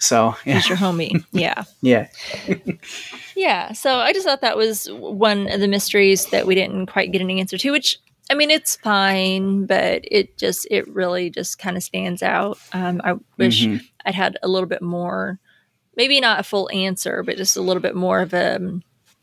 So 0.00 0.34
yeah, 0.44 0.54
he's 0.54 0.68
your 0.68 0.76
homie. 0.78 1.24
Yeah. 1.32 1.64
yeah, 1.80 2.08
Yeah, 3.36 3.72
so 3.72 3.96
I 3.98 4.12
just 4.12 4.26
thought 4.26 4.40
that 4.42 4.56
was 4.56 4.88
one 4.92 5.48
of 5.50 5.60
the 5.60 5.68
mysteries 5.68 6.26
that 6.26 6.46
we 6.46 6.54
didn't 6.54 6.86
quite 6.86 7.12
get 7.12 7.20
an 7.22 7.30
answer 7.30 7.56
to, 7.58 7.70
which 7.70 7.98
I 8.30 8.34
mean 8.34 8.50
it's 8.50 8.76
fine, 8.76 9.66
but 9.66 10.02
it 10.04 10.36
just 10.36 10.66
it 10.70 10.86
really 10.88 11.30
just 11.30 11.58
kind 11.58 11.76
of 11.76 11.82
stands 11.82 12.22
out. 12.22 12.58
Um, 12.72 13.00
I 13.04 13.14
wish 13.38 13.64
Mhm. 13.66 13.80
I'd 14.04 14.14
had 14.14 14.36
a 14.42 14.48
little 14.48 14.68
bit 14.68 14.82
more, 14.82 15.38
maybe 15.96 16.20
not 16.20 16.40
a 16.40 16.42
full 16.42 16.68
answer, 16.70 17.22
but 17.22 17.36
just 17.38 17.56
a 17.56 17.62
little 17.62 17.80
bit 17.82 17.94
more 17.96 18.20
of 18.20 18.34
a 18.34 18.60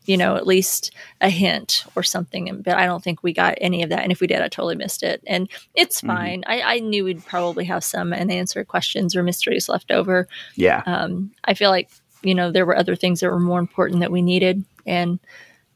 you 0.06 0.16
know, 0.16 0.36
at 0.36 0.46
least 0.46 0.92
a 1.20 1.28
hint 1.28 1.84
or 1.94 2.02
something. 2.02 2.62
But 2.62 2.74
I 2.76 2.86
don't 2.86 3.02
think 3.02 3.22
we 3.22 3.32
got 3.32 3.58
any 3.60 3.82
of 3.82 3.90
that. 3.90 4.02
And 4.02 4.12
if 4.12 4.20
we 4.20 4.26
did, 4.26 4.40
I 4.40 4.48
totally 4.48 4.76
missed 4.76 5.02
it. 5.02 5.22
And 5.26 5.48
it's 5.74 6.00
Mhm. 6.00 6.06
fine. 6.06 6.44
I, 6.46 6.62
I 6.62 6.78
knew 6.78 7.04
we'd 7.04 7.24
probably 7.26 7.64
have 7.64 7.82
some 7.84 8.12
unanswered 8.12 8.68
questions 8.68 9.14
or 9.16 9.22
mysteries 9.22 9.68
left 9.68 9.90
over. 9.90 10.28
Yeah. 10.54 10.82
Um, 10.86 11.32
I 11.44 11.54
feel 11.54 11.70
like, 11.70 11.90
you 12.22 12.34
know, 12.34 12.50
there 12.50 12.64
were 12.66 12.76
other 12.76 12.96
things 12.96 13.20
that 13.20 13.30
were 13.30 13.40
more 13.40 13.58
important 13.60 14.00
that 14.00 14.12
we 14.12 14.22
needed. 14.22 14.64
And 14.86 15.18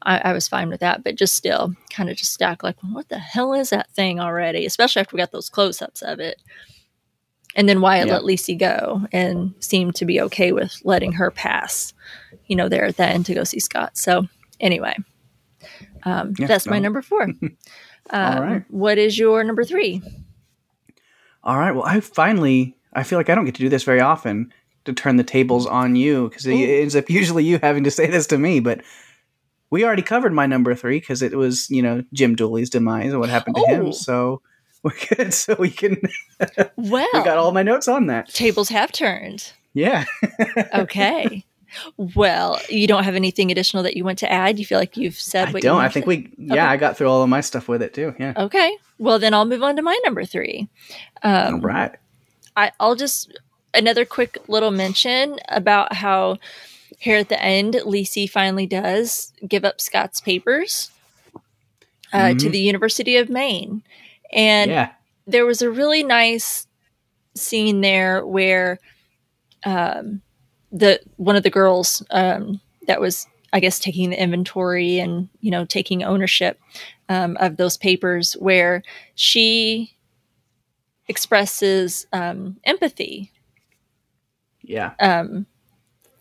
I, 0.03 0.17
I 0.29 0.33
was 0.33 0.47
fine 0.47 0.69
with 0.69 0.79
that. 0.79 1.03
But 1.03 1.15
just 1.15 1.33
still 1.33 1.75
kind 1.91 2.09
of 2.09 2.17
just 2.17 2.33
stack 2.33 2.63
like, 2.63 2.77
what 2.81 3.09
the 3.09 3.19
hell 3.19 3.53
is 3.53 3.69
that 3.69 3.91
thing 3.91 4.19
already? 4.19 4.65
Especially 4.65 5.01
after 5.01 5.15
we 5.15 5.21
got 5.21 5.31
those 5.31 5.49
close 5.49 5.81
ups 5.81 6.01
of 6.01 6.19
it. 6.19 6.41
And 7.55 7.67
then 7.67 7.81
Wyatt 7.81 8.07
Yeah. 8.07 8.13
let 8.13 8.23
Lisey 8.23 8.57
go 8.57 9.01
and 9.11 9.53
seemed 9.59 9.95
to 9.95 10.05
be 10.05 10.21
okay 10.21 10.53
with 10.53 10.73
letting 10.85 11.11
her 11.13 11.29
pass, 11.29 11.93
you 12.51 12.57
know, 12.57 12.67
there 12.67 12.83
at 12.83 12.97
the 12.97 13.05
end 13.05 13.25
to 13.27 13.33
go 13.33 13.45
see 13.45 13.61
Scott. 13.61 13.97
So 13.97 14.27
anyway, 14.59 14.93
um, 16.03 16.33
Yeah, 16.37 16.47
that's 16.47 16.67
my 16.67 16.79
number 16.79 17.01
four. 17.01 17.21
um, 17.41 17.49
right. 18.11 18.63
What 18.69 18.97
is 18.97 19.17
your 19.17 19.41
number 19.45 19.63
three? 19.63 20.01
All 21.45 21.57
right. 21.57 21.71
Well, 21.71 21.85
I 21.85 22.01
finally, 22.01 22.75
I 22.91 23.03
feel 23.03 23.17
like 23.17 23.29
I 23.29 23.35
don't 23.35 23.45
get 23.45 23.55
to 23.55 23.61
do 23.61 23.69
this 23.69 23.85
very 23.85 24.01
often 24.01 24.51
to 24.83 24.91
turn 24.91 25.15
the 25.15 25.23
tables 25.23 25.65
on 25.65 25.95
you 25.95 26.27
because 26.27 26.45
it 26.45 26.53
ends 26.55 26.93
up 26.93 27.09
usually 27.21 27.45
you 27.45 27.57
having 27.63 27.85
to 27.85 27.91
say 27.91 28.07
this 28.07 28.27
to 28.27 28.37
me. 28.37 28.59
But 28.59 28.81
we 29.69 29.85
already 29.85 30.01
covered 30.01 30.33
my 30.33 30.45
number 30.45 30.75
three 30.75 30.99
because 30.99 31.21
it 31.21 31.33
was, 31.37 31.69
you 31.69 31.81
know, 31.81 32.03
Jim 32.11 32.35
Dooley's 32.35 32.69
demise 32.69 33.11
and 33.11 33.21
what 33.21 33.29
happened 33.29 33.55
to 33.55 33.63
Oh. 33.65 33.73
him. 33.73 33.93
So 33.93 34.41
we're 34.83 34.91
good. 35.15 35.33
So 35.33 35.55
we 35.57 35.69
can, 35.69 36.01
Well, 36.75 37.07
we 37.13 37.23
got 37.23 37.37
all 37.37 37.53
my 37.53 37.63
notes 37.63 37.87
on 37.87 38.07
that. 38.07 38.27
tables 38.27 38.67
have 38.67 38.91
turned. 38.91 39.53
Yeah. 39.73 40.03
Okay. 40.73 41.45
Well, 41.97 42.59
you 42.69 42.87
don't 42.87 43.03
have 43.03 43.15
anything 43.15 43.51
additional 43.51 43.83
that 43.83 43.95
you 43.97 44.03
want 44.03 44.19
to 44.19 44.31
add? 44.31 44.59
You 44.59 44.65
feel 44.65 44.77
like 44.79 44.97
you've 44.97 45.15
said 45.19 45.49
I 45.49 45.51
what 45.51 45.61
don't. 45.63 45.81
I 45.81 45.89
think 45.89 46.05
we, 46.05 46.31
yeah, 46.37 46.53
Okay. 46.53 46.59
I 46.61 46.77
got 46.77 46.97
through 46.97 47.09
all 47.09 47.23
of 47.23 47.29
my 47.29 47.41
stuff 47.41 47.67
with 47.67 47.81
it 47.81 47.93
too. 47.93 48.13
Yeah. 48.19 48.33
Okay. 48.37 48.77
Well, 48.97 49.19
then 49.19 49.33
I'll 49.33 49.45
move 49.45 49.63
on 49.63 49.75
to 49.77 49.81
my 49.81 49.97
number 50.03 50.25
three. 50.25 50.67
Um, 51.23 51.55
all 51.55 51.59
right. 51.61 51.91
I, 52.55 52.71
I'll 52.79 52.95
just 52.95 53.37
another 53.73 54.03
quick 54.05 54.37
little 54.47 54.71
mention 54.71 55.39
about 55.47 55.93
how 55.93 56.37
here 56.99 57.17
at 57.17 57.29
the 57.29 57.41
end, 57.41 57.75
Lisey 57.75 58.29
finally 58.29 58.67
does 58.67 59.31
give 59.47 59.63
up 59.65 59.79
Scott's 59.81 60.19
papers 60.19 60.91
uh, 62.13 62.29
to 62.33 62.35
Mhm. 62.47 62.51
the 62.51 62.59
University 62.59 63.15
of 63.15 63.29
Maine, 63.29 63.81
and 64.33 64.69
yeah. 64.69 64.91
there 65.25 65.45
was 65.45 65.61
a 65.61 65.71
really 65.71 66.03
nice 66.03 66.67
scene 67.33 67.79
there 67.81 68.25
where 68.25 68.77
um, 69.63 70.21
the 70.71 70.99
one 71.17 71.35
of 71.35 71.43
the 71.43 71.49
girls 71.49 72.03
um, 72.11 72.59
that 72.87 73.01
was 73.01 73.27
I 73.53 73.59
guess 73.59 73.79
taking 73.79 74.09
the 74.09 74.21
inventory 74.21 74.99
and 74.99 75.29
you 75.41 75.51
know 75.51 75.65
taking 75.65 76.03
ownership 76.03 76.59
um, 77.09 77.37
of 77.39 77.57
those 77.57 77.77
papers 77.77 78.33
where 78.33 78.81
she 79.15 79.95
expresses 81.07 82.05
um, 82.13 82.57
empathy 82.63 83.31
Yeah. 84.63 84.93
um, 84.99 85.45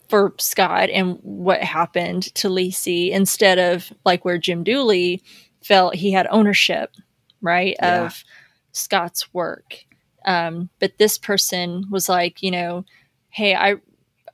for 0.08 0.34
Scott 0.38 0.90
and 0.90 1.18
what 1.22 1.62
happened 1.62 2.34
to 2.34 2.48
Lisey 2.48 3.10
instead 3.12 3.58
of 3.58 3.92
like 4.04 4.24
where 4.24 4.38
Jim 4.38 4.64
Dooley 4.64 5.22
felt 5.62 5.94
he 5.94 6.10
had 6.10 6.26
ownership, 6.30 6.90
right, 7.40 7.76
Yeah. 7.80 8.06
of 8.06 8.24
Scott's 8.72 9.32
work. 9.32 9.84
Um, 10.24 10.68
but 10.80 10.98
this 10.98 11.16
person 11.18 11.84
was 11.90 12.08
like, 12.08 12.42
you 12.42 12.50
know, 12.50 12.84
hey, 13.28 13.54
I 13.54 13.76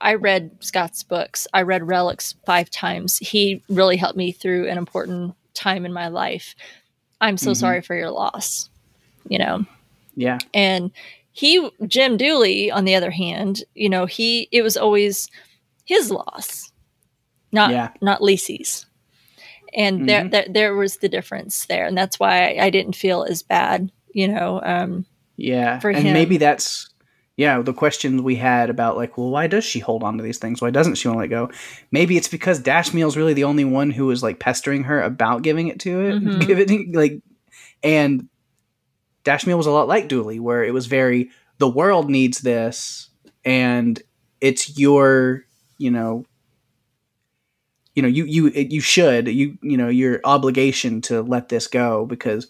I 0.01 0.15
read 0.15 0.51
Scott's 0.59 1.03
books. 1.03 1.47
I 1.53 1.61
read 1.63 1.87
Relics 1.87 2.35
five 2.45 2.69
times. 2.69 3.17
He 3.17 3.61
really 3.69 3.97
helped 3.97 4.17
me 4.17 4.31
through 4.31 4.67
an 4.67 4.77
important 4.77 5.35
time 5.53 5.85
in 5.85 5.93
my 5.93 6.07
life. 6.07 6.55
I'm 7.19 7.37
so 7.37 7.51
Mhm. 7.51 7.55
sorry 7.57 7.81
for 7.81 7.95
your 7.95 8.11
loss. 8.11 8.69
You 9.27 9.39
know, 9.39 9.65
Yeah. 10.15 10.37
and 10.53 10.91
he 11.31 11.69
jim 11.85 12.17
dooley 12.17 12.71
on 12.71 12.85
the 12.85 12.95
other 12.95 13.11
hand 13.11 13.63
you 13.75 13.87
know 13.89 14.07
he 14.07 14.47
it 14.51 14.63
was 14.63 14.75
always 14.75 15.29
his 15.85 16.09
loss 16.09 16.71
not 17.51 17.69
Yeah. 17.69 17.89
not 18.01 18.21
lisey's 18.21 18.87
and 19.75 20.09
there, 20.09 20.23
Mhm. 20.23 20.31
there 20.31 20.45
there 20.49 20.75
was 20.75 20.97
the 20.97 21.09
difference 21.09 21.65
there 21.67 21.85
and 21.85 21.95
that's 21.95 22.19
why 22.19 22.57
i 22.59 22.71
didn't 22.71 22.95
feel 22.95 23.23
as 23.23 23.43
bad 23.43 23.91
you 24.13 24.27
know 24.27 24.59
um 24.63 25.05
Yeah. 25.35 25.77
for 25.79 25.91
and 25.91 26.07
him. 26.07 26.13
maybe 26.13 26.37
that's 26.37 26.89
yeah, 27.37 27.61
the 27.61 27.73
questions 27.73 28.21
we 28.21 28.35
had 28.35 28.71
about 28.71 28.97
like, 28.97 29.15
well, 29.15 29.29
why 29.29 29.45
does 29.45 29.63
she 29.63 29.79
hold 29.79 30.01
on 30.01 30.17
to 30.17 30.23
these 30.23 30.39
things? 30.39 30.59
Why 30.59 30.71
doesn't 30.71 30.95
she 30.95 31.07
want 31.07 31.17
to 31.17 31.21
let 31.21 31.29
go? 31.29 31.51
Maybe 31.91 32.17
it's 32.17 32.27
because 32.27 32.59
Dashmiel's 32.59 33.15
really 33.15 33.35
the 33.35 33.43
only 33.43 33.63
one 33.63 33.91
who 33.91 34.07
was 34.07 34.23
like 34.23 34.39
pestering 34.39 34.83
her 34.85 35.01
about 35.01 35.43
giving 35.43 35.67
it 35.67 35.79
to 35.81 36.01
it. 36.01 36.15
Mhm. 36.15 36.47
Give 36.47 36.59
it 36.59 36.95
like 36.95 37.21
and 37.83 38.27
Dashmiel 39.23 39.57
was 39.57 39.67
a 39.67 39.71
lot 39.71 39.87
like 39.87 40.07
Dooley, 40.07 40.39
where 40.39 40.63
it 40.63 40.73
was 40.73 40.87
very 40.87 41.29
the 41.59 41.69
world 41.69 42.09
needs 42.09 42.39
this 42.39 43.09
and 43.45 44.01
it's 44.41 44.77
your, 44.79 45.45
you 45.77 45.91
know, 45.91 46.25
you 47.93 48.01
know, 48.01 48.07
you 48.07 48.25
you 48.25 48.49
you 48.49 48.81
should 48.81 49.27
you 49.27 49.59
you 49.61 49.77
know 49.77 49.89
your 49.89 50.21
obligation 50.23 51.01
to 51.01 51.21
let 51.21 51.49
this 51.49 51.67
go 51.67 52.07
because 52.07 52.47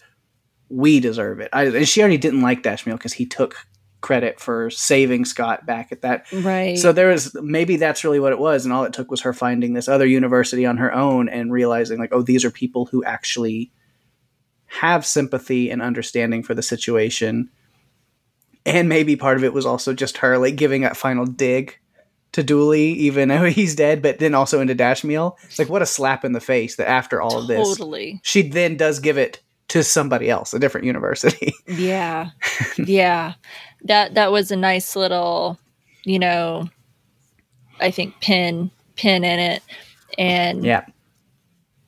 we 0.70 1.02
deserve 1.02 1.42
it. 1.42 1.50
I, 1.52 1.66
and 1.66 1.88
she 1.88 2.00
already 2.02 2.18
didn't 2.18 2.42
like 2.42 2.64
Dashmiel 2.64 2.98
because 2.98 3.14
he 3.14 3.26
took 3.26 3.56
credit 4.02 4.40
for 4.40 4.70
saving 4.70 5.26
Scott 5.26 5.66
back 5.66 5.92
at 5.92 6.02
that. 6.02 6.26
right 6.32 6.78
So 6.78 6.92
there 6.92 7.10
was 7.10 7.36
maybe 7.42 7.78
that's 7.78 8.04
really 8.04 8.20
what 8.20 8.32
it 8.32 8.40
was, 8.40 8.66
and 8.66 8.74
all 8.74 8.84
it 8.84 8.94
took 8.94 9.10
was 9.10 9.22
her 9.22 9.34
finding 9.34 9.74
this 9.74 9.88
other 9.88 10.06
university 10.06 10.66
on 10.66 10.78
her 10.78 10.94
own 10.94 11.30
and 11.30 11.52
realizing 11.52 12.00
like, 12.00 12.14
oh, 12.14 12.22
these 12.22 12.46
are 12.46 12.52
people 12.52 12.86
who 12.86 13.04
actually 13.04 13.72
have 14.68 15.06
sympathy 15.06 15.70
and 15.70 15.82
understanding 15.82 16.44
for 16.44 16.54
the 16.54 16.62
situation. 16.62 17.50
And 18.66 18.90
maybe 18.90 19.16
part 19.16 19.38
of 19.38 19.44
it 19.44 19.54
was 19.54 19.66
also 19.66 19.94
just 19.94 20.18
her 20.18 20.38
like 20.38 20.58
giving 20.58 20.82
that 20.82 20.98
final 20.98 21.26
dig 21.26 21.80
to 22.34 22.44
Dooley, 22.44 22.90
even 22.92 23.30
though 23.30 23.46
he's 23.50 23.76
dead, 23.76 24.02
but 24.02 24.20
then 24.20 24.36
also 24.36 24.60
into 24.60 24.76
Dashmiel. 24.76 25.38
It's 25.46 25.58
like 25.58 25.70
what 25.70 25.82
a 25.82 25.88
slap 25.88 26.26
in 26.26 26.34
the 26.34 26.42
face 26.42 26.76
that 26.76 26.90
after 26.90 27.22
all 27.22 27.40
of 27.40 27.48
this, 27.48 27.68
totally 27.68 28.20
she 28.24 28.42
then 28.42 28.78
does 28.78 29.00
give 29.00 29.18
it 29.18 29.42
to 29.70 29.84
somebody 29.84 30.30
else, 30.30 30.54
a 30.54 30.60
different 30.60 30.86
university. 30.86 31.54
yeah 31.68 32.30
yeah 32.78 33.34
that 33.84 34.14
that 34.16 34.32
was 34.32 34.52
a 34.52 34.56
nice 34.56 34.96
little 34.96 35.60
you 36.04 36.18
know 36.18 36.68
i 37.80 37.92
think 37.92 38.20
pin 38.22 38.72
pin 38.96 39.24
in 39.24 39.40
it 39.40 39.62
and 40.18 40.64
yeah. 40.64 40.86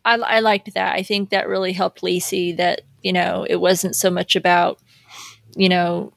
I, 0.06 0.16
I 0.16 0.40
liked 0.40 0.74
that. 0.74 0.96
I 0.96 1.04
think 1.04 1.30
that 1.30 1.48
really 1.48 1.74
helped 1.74 2.02
Lisey 2.02 2.56
that, 2.58 2.82
you 3.02 3.14
know, 3.14 3.46
it 3.50 3.58
wasn't 3.58 3.96
so 3.96 4.10
much 4.10 4.36
about, 4.36 4.80
you 5.56 5.70
know, 5.70 6.14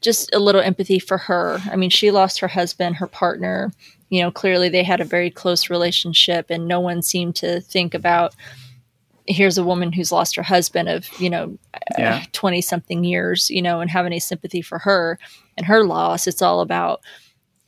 just 0.00 0.34
a 0.34 0.38
little 0.38 0.60
empathy 0.60 0.98
for 0.98 1.18
her. 1.18 1.60
I 1.70 1.76
mean, 1.76 1.90
she 1.90 2.10
lost 2.10 2.40
her 2.40 2.48
husband, 2.48 2.96
her 2.96 3.06
partner. 3.06 3.72
You 4.08 4.22
know, 4.22 4.30
clearly 4.30 4.68
they 4.68 4.82
had 4.82 5.00
a 5.00 5.04
very 5.04 5.30
close 5.30 5.68
relationship, 5.68 6.46
and 6.48 6.66
no 6.66 6.80
one 6.80 7.02
seemed 7.02 7.36
to 7.36 7.60
think 7.60 7.94
about 7.94 8.34
here's 9.26 9.56
a 9.58 9.64
woman 9.64 9.92
who's 9.92 10.12
lost 10.12 10.36
her 10.36 10.42
husband 10.42 10.88
of, 10.88 11.08
you 11.20 11.30
know, 11.30 11.56
Yeah. 11.98 12.24
20 12.32 12.60
something 12.60 13.04
years, 13.04 13.48
you 13.50 13.62
know, 13.62 13.80
and 13.80 13.90
have 13.90 14.06
any 14.06 14.20
sympathy 14.20 14.60
for 14.62 14.78
her 14.80 15.18
and 15.56 15.66
her 15.66 15.84
loss. 15.84 16.26
It's 16.26 16.42
all 16.42 16.60
about 16.60 17.00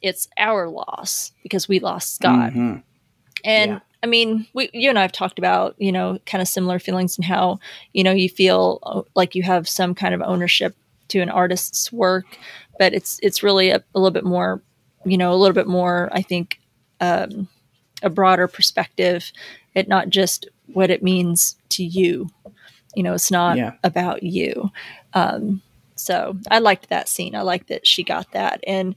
it's 0.03 0.29
our 0.39 0.69
loss 0.69 1.33
because 1.43 1.67
we 1.69 1.79
lost 1.81 2.17
Scott. 2.17 2.53
Mhm. 2.53 2.83
And 3.45 3.71
Yeah. 3.73 3.79
I 4.03 4.07
mean, 4.07 4.47
we, 4.53 4.69
you 4.73 4.89
and 4.91 4.99
I 4.99 5.03
have 5.03 5.11
talked 5.13 5.39
about, 5.39 5.75
you 5.79 5.91
know, 5.91 6.19
kind 6.27 6.41
of 6.43 6.47
similar 6.49 6.79
feelings 6.79 7.17
and 7.17 7.25
how, 7.25 7.59
you 7.93 8.05
know, 8.05 8.13
you 8.13 8.29
feel 8.29 8.79
uh, 8.83 9.03
like 9.15 9.35
you 9.35 9.43
have 9.43 9.67
some 9.69 9.95
kind 9.95 10.15
of 10.15 10.21
ownership 10.23 10.77
to 11.09 11.21
an 11.21 11.31
artist's 11.31 11.91
work, 11.93 12.27
but 12.79 12.93
it's 12.93 13.19
it's 13.23 13.43
really 13.43 13.71
a, 13.71 13.77
a 13.95 13.99
little 13.99 14.11
bit 14.13 14.25
more, 14.25 14.63
you 15.05 15.17
know, 15.17 15.33
a 15.33 15.37
little 15.37 15.55
bit 15.55 15.67
more, 15.67 16.09
I 16.13 16.21
think, 16.23 16.61
um, 17.01 17.49
a 18.03 18.11
broader 18.11 18.47
perspective 18.47 19.33
at 19.77 19.87
not 19.87 20.09
just 20.11 20.49
what 20.73 20.91
it 20.91 21.03
means 21.03 21.57
to 21.71 21.85
you. 21.85 22.29
You 22.97 23.03
know, 23.05 23.13
it's 23.15 23.31
not 23.31 23.57
Yeah. 23.57 23.75
about 23.85 24.23
you. 24.25 24.71
Um, 25.15 25.63
so 25.95 26.37
I 26.51 26.59
liked 26.59 26.89
that 26.89 27.09
scene. 27.09 27.35
I 27.37 27.43
liked 27.43 27.69
that 27.69 27.87
she 27.87 28.03
got 28.03 28.33
that. 28.33 28.65
And 28.67 28.97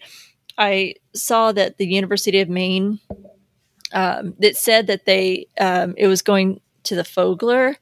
I 0.57 0.95
saw 1.13 1.51
that 1.51 1.77
the 1.77 1.85
University 1.87 2.39
of 2.41 2.49
Maine 2.49 2.99
um, 3.93 4.33
that 4.39 4.55
said 4.57 4.87
that 4.87 5.05
they 5.05 5.47
um, 5.59 5.93
it 5.97 6.07
was 6.07 6.21
going 6.21 6.61
to 6.83 6.95
the 6.95 7.03
Fogler, 7.03 7.75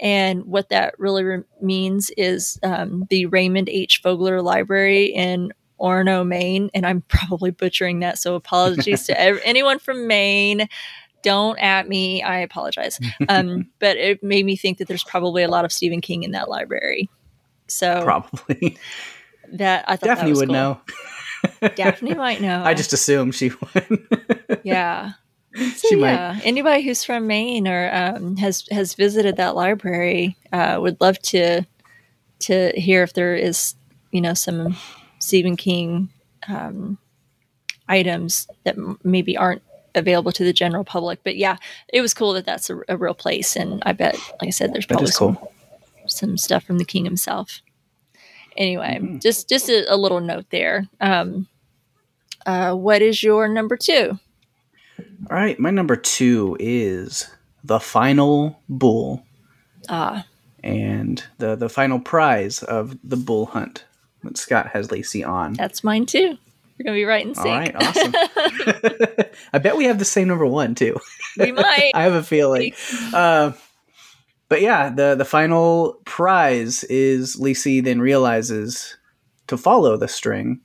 and 0.00 0.44
what 0.44 0.68
that 0.68 0.98
really 0.98 1.24
re- 1.24 1.42
means 1.62 2.10
is 2.16 2.58
um, 2.62 3.06
the 3.10 3.26
Raymond 3.26 3.68
H. 3.68 4.02
Fogler 4.02 4.42
Library 4.42 5.06
in 5.06 5.52
Orono, 5.80 6.26
Maine, 6.26 6.70
and 6.74 6.84
I'm 6.86 7.00
probably 7.08 7.50
butchering 7.50 8.00
that, 8.00 8.18
so 8.18 8.34
apologies 8.34 9.04
to 9.06 9.18
ev- 9.20 9.40
anyone 9.44 9.78
from 9.78 10.06
Maine. 10.06 10.68
Don't 11.26 11.58
at 11.58 11.88
me. 11.88 12.22
I 12.22 12.38
apologize. 12.38 12.98
Um, 13.28 13.68
but 13.80 13.96
it 13.96 14.22
made 14.22 14.46
me 14.46 14.56
think 14.56 14.78
that 14.78 14.86
there's 14.88 15.02
probably 15.04 15.42
a 15.42 15.48
lot 15.48 15.64
of 15.64 15.72
Stephen 15.72 16.00
King 16.00 16.22
in 16.22 16.30
that 16.30 16.48
library. 16.48 17.10
So 17.66 18.02
Probably. 18.04 18.78
that 19.52 19.84
I 19.88 19.96
thought 19.96 20.06
Daphne 20.06 20.32
would 20.32 20.46
cool. 20.48 20.54
know. 20.54 20.80
Daphne 21.74 22.14
might 22.14 22.40
know. 22.40 22.62
I 22.64 22.74
just 22.74 22.92
assume 22.92 23.32
she 23.32 23.50
would. 23.50 24.60
yeah 24.64 25.12
So, 25.54 25.88
She 25.88 25.96
might- 25.96 26.40
anybody 26.44 26.82
who's 26.82 27.02
from 27.04 27.26
Maine 27.26 27.66
or 27.66 27.90
um, 27.92 28.36
has 28.36 28.64
has 28.70 28.94
visited 28.94 29.36
that 29.36 29.54
library 29.56 30.36
uh, 30.52 30.78
would 30.80 31.00
love 31.00 31.18
to 31.32 31.62
to 32.40 32.72
hear 32.76 33.02
if 33.02 33.12
there 33.14 33.34
is 33.34 33.74
you 34.12 34.20
know 34.20 34.34
some 34.34 34.76
Stephen 35.18 35.56
King 35.56 36.10
um, 36.48 36.98
items 37.88 38.46
that 38.64 38.76
m- 38.76 38.98
maybe 39.02 39.36
aren't 39.36 39.62
available 39.96 40.30
to 40.32 40.44
the 40.44 40.52
general 40.52 40.84
public. 40.84 41.20
But 41.24 41.36
yeah, 41.36 41.56
it 41.92 42.00
was 42.00 42.14
cool 42.14 42.32
that 42.34 42.44
that's 42.46 42.70
a, 42.70 42.78
a 42.88 42.96
real 42.96 43.14
place, 43.14 43.56
and 43.56 43.82
I 43.84 43.92
bet, 43.92 44.14
like 44.40 44.48
I 44.48 44.50
said, 44.50 44.72
there's 44.72 44.86
probably 44.86 45.08
some 45.08 45.36
cool. 45.36 45.52
some 46.06 46.36
stuff 46.38 46.62
from 46.64 46.78
the 46.78 46.84
king 46.84 47.04
himself. 47.04 47.60
Anyway, 48.56 48.98
Mhm. 49.02 49.20
just 49.20 49.48
just 49.48 49.68
a, 49.68 49.92
a 49.92 49.96
little 49.96 50.20
note 50.20 50.46
there. 50.50 50.86
Um, 51.00 51.46
uh, 52.46 52.74
what 52.74 53.02
is 53.02 53.22
your 53.22 53.48
number 53.48 53.76
two? 53.76 54.18
All 55.30 55.36
right, 55.36 55.58
my 55.58 55.70
number 55.70 55.96
two 55.96 56.56
is 56.60 57.28
the 57.64 57.80
final 57.80 58.60
bool 58.68 59.24
Ah, 59.88 60.24
and 60.64 61.22
the 61.38 61.54
the 61.56 61.68
final 61.68 61.98
prize 61.98 62.62
of 62.62 62.96
the 63.04 63.16
bool 63.16 63.46
hunt 63.46 63.84
that 64.22 64.38
Scott 64.38 64.68
has 64.68 64.88
Lisey 64.88 65.26
on. 65.26 65.52
that's 65.54 65.84
mine 65.84 66.06
too. 66.06 66.38
We're 66.78 66.84
gonna 66.84 66.96
be 66.96 67.04
right 67.04 67.26
in 67.26 67.34
sync. 67.34 67.46
All 67.46 67.58
right, 67.58 67.74
awesome. 67.76 68.14
I 69.52 69.58
bet 69.58 69.76
we 69.76 69.84
have 69.84 69.98
the 69.98 70.04
same 70.04 70.28
number 70.28 70.46
one 70.46 70.74
too. 70.74 70.98
we 71.38 71.52
might. 71.52 71.92
I 71.94 72.02
have 72.02 72.14
a 72.14 72.22
feeling. 72.22 72.72
Uh, 73.14 73.52
but 74.48 74.60
yeah, 74.60 74.90
the 74.90 75.14
the 75.14 75.24
final 75.24 76.00
prize 76.04 76.84
is 76.84 77.36
Lisey 77.36 77.82
then 77.82 78.00
realizes 78.00 78.96
to 79.46 79.56
follow 79.56 79.96
the 79.96 80.08
string 80.08 80.60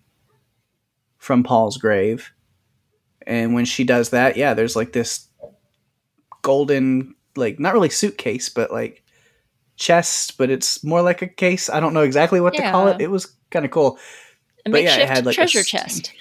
from 1.17 1.43
Paul's 1.43 1.77
grave, 1.77 2.31
and 3.25 3.53
when 3.53 3.65
she 3.65 3.83
does 3.83 4.09
that, 4.09 4.35
yeah, 4.35 4.53
there's 4.53 4.75
like 4.75 4.91
this 4.91 5.27
golden, 6.41 7.15
like 7.35 7.59
not 7.59 7.73
really 7.73 7.89
suitcase, 7.89 8.49
but 8.49 8.71
like 8.71 9.03
chest, 9.77 10.37
but 10.37 10.49
it's 10.49 10.83
more 10.83 11.01
like 11.01 11.21
a 11.21 11.27
case. 11.27 11.69
I 11.69 11.79
don't 11.79 11.93
know 11.93 12.01
exactly 12.01 12.41
what 12.41 12.53
to 12.55 12.69
call 12.69 12.87
it. 12.87 13.01
It 13.01 13.09
was 13.09 13.33
kind 13.49 13.65
of 13.65 13.71
cool. 13.71 13.97
A 14.65 14.69
But 14.69 14.83
yeah, 14.83 14.93
it 14.95 14.97
makeshift 14.99 15.09
had, 15.15 15.25
like, 15.25 15.33
a 15.33 15.35
treasure 15.35 15.59
s- 15.59 15.67
chest. 15.67 16.13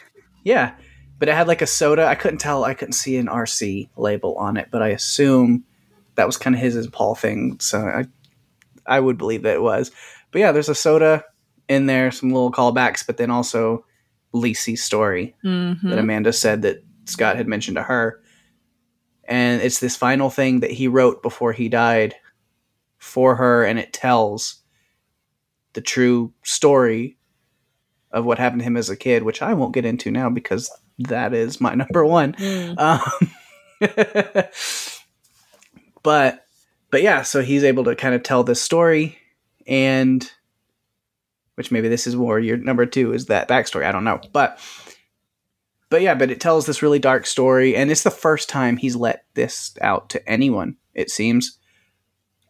Yeah, 0.45 0.75
but 1.19 1.29
it 1.29 1.35
had 1.35 1.47
like 1.49 1.61
a 1.63 1.67
soda. 1.67 2.07
I 2.07 2.15
couldn't 2.15 2.39
tell. 2.39 2.65
I 2.65 2.75
couldn't 2.75 2.95
see 2.95 3.17
an 3.19 3.27
RC 3.27 3.91
label 3.97 4.37
on 4.37 4.57
it, 4.57 4.69
but 4.71 4.81
I 4.83 4.89
assume 4.89 5.65
that 6.15 6.27
was 6.27 6.37
kind 6.37 6.57
of 6.57 6.63
his 6.63 6.77
and 6.77 6.93
Paul 6.93 7.15
thing. 7.15 7.59
So 7.61 7.81
I, 7.81 8.07
I 8.87 9.01
would 9.01 9.19
believe 9.19 9.43
that 9.43 9.55
it 9.57 9.63
was. 9.63 9.91
But 10.33 10.39
yeah, 10.41 10.53
there's 10.53 10.69
a 10.71 10.75
soda 10.75 11.25
in 11.69 11.87
there, 11.87 12.11
some 12.11 12.31
little 12.31 12.51
callbacks, 12.51 13.07
but 13.07 13.17
then 13.19 13.31
also 13.31 13.85
Lisey's 14.35 14.83
story 14.83 15.35
Mhm. 15.45 15.83
that 15.83 15.99
Amanda 15.99 16.33
said 16.33 16.63
that 16.63 16.83
Scott 17.05 17.37
had 17.37 17.47
mentioned 17.49 17.77
to 17.77 17.83
her, 17.83 18.21
and 19.25 19.61
it's 19.63 19.81
this 19.81 19.97
final 19.97 20.31
thing 20.31 20.61
that 20.61 20.71
he 20.71 20.89
wrote 20.89 21.23
before 21.23 21.53
he 21.53 21.69
died 21.69 22.15
for 22.99 23.37
her, 23.37 23.65
and 23.65 23.79
it 23.79 23.93
tells 23.93 24.63
the 25.75 25.81
true 25.81 26.33
story 26.43 27.17
of 28.13 28.25
what 28.25 28.39
happened 28.39 28.61
to 28.61 28.65
him 28.65 28.77
as 28.77 28.91
a 28.91 28.97
kid, 28.97 29.23
which 29.23 29.43
I 29.43 29.55
won't 29.55 29.75
get 29.75 29.85
into 29.85 30.11
now 30.11 30.31
because 30.31 30.71
that 30.99 31.33
is 31.33 31.61
my 31.61 31.75
number 31.77 32.05
one. 32.05 32.33
Mm. 32.35 32.79
Um, 32.79 33.31
but 36.03 36.45
but 36.91 37.03
yeah, 37.03 37.23
so 37.23 37.43
he's 37.43 37.65
able 37.65 37.85
to 37.85 37.95
kind 37.95 38.15
of 38.15 38.23
tell 38.23 38.45
this 38.45 38.61
story, 38.61 39.19
and 39.67 40.31
which 41.55 41.71
maybe 41.71 41.89
this 41.89 42.07
is 42.07 42.17
more 42.17 42.39
your 42.39 42.57
number 42.57 42.87
two 42.87 43.13
is 43.13 43.27
that 43.27 43.49
backstory. 43.49 43.85
I 43.85 43.93
don't 43.93 44.05
know, 44.05 44.21
but 44.33 44.59
but 45.89 46.03
yeah, 46.03 46.15
but 46.15 46.31
it 46.31 46.41
tells 46.41 46.67
this 46.67 46.83
really 46.83 46.99
dark 46.99 47.27
story, 47.27 47.77
and 47.77 47.91
it's 47.91 48.03
the 48.03 48.11
first 48.11 48.49
time 48.49 48.77
he's 48.77 48.97
let 48.97 49.25
this 49.35 49.77
out 49.81 50.11
to 50.11 50.29
anyone. 50.29 50.77
It 50.95 51.11
seems. 51.11 51.59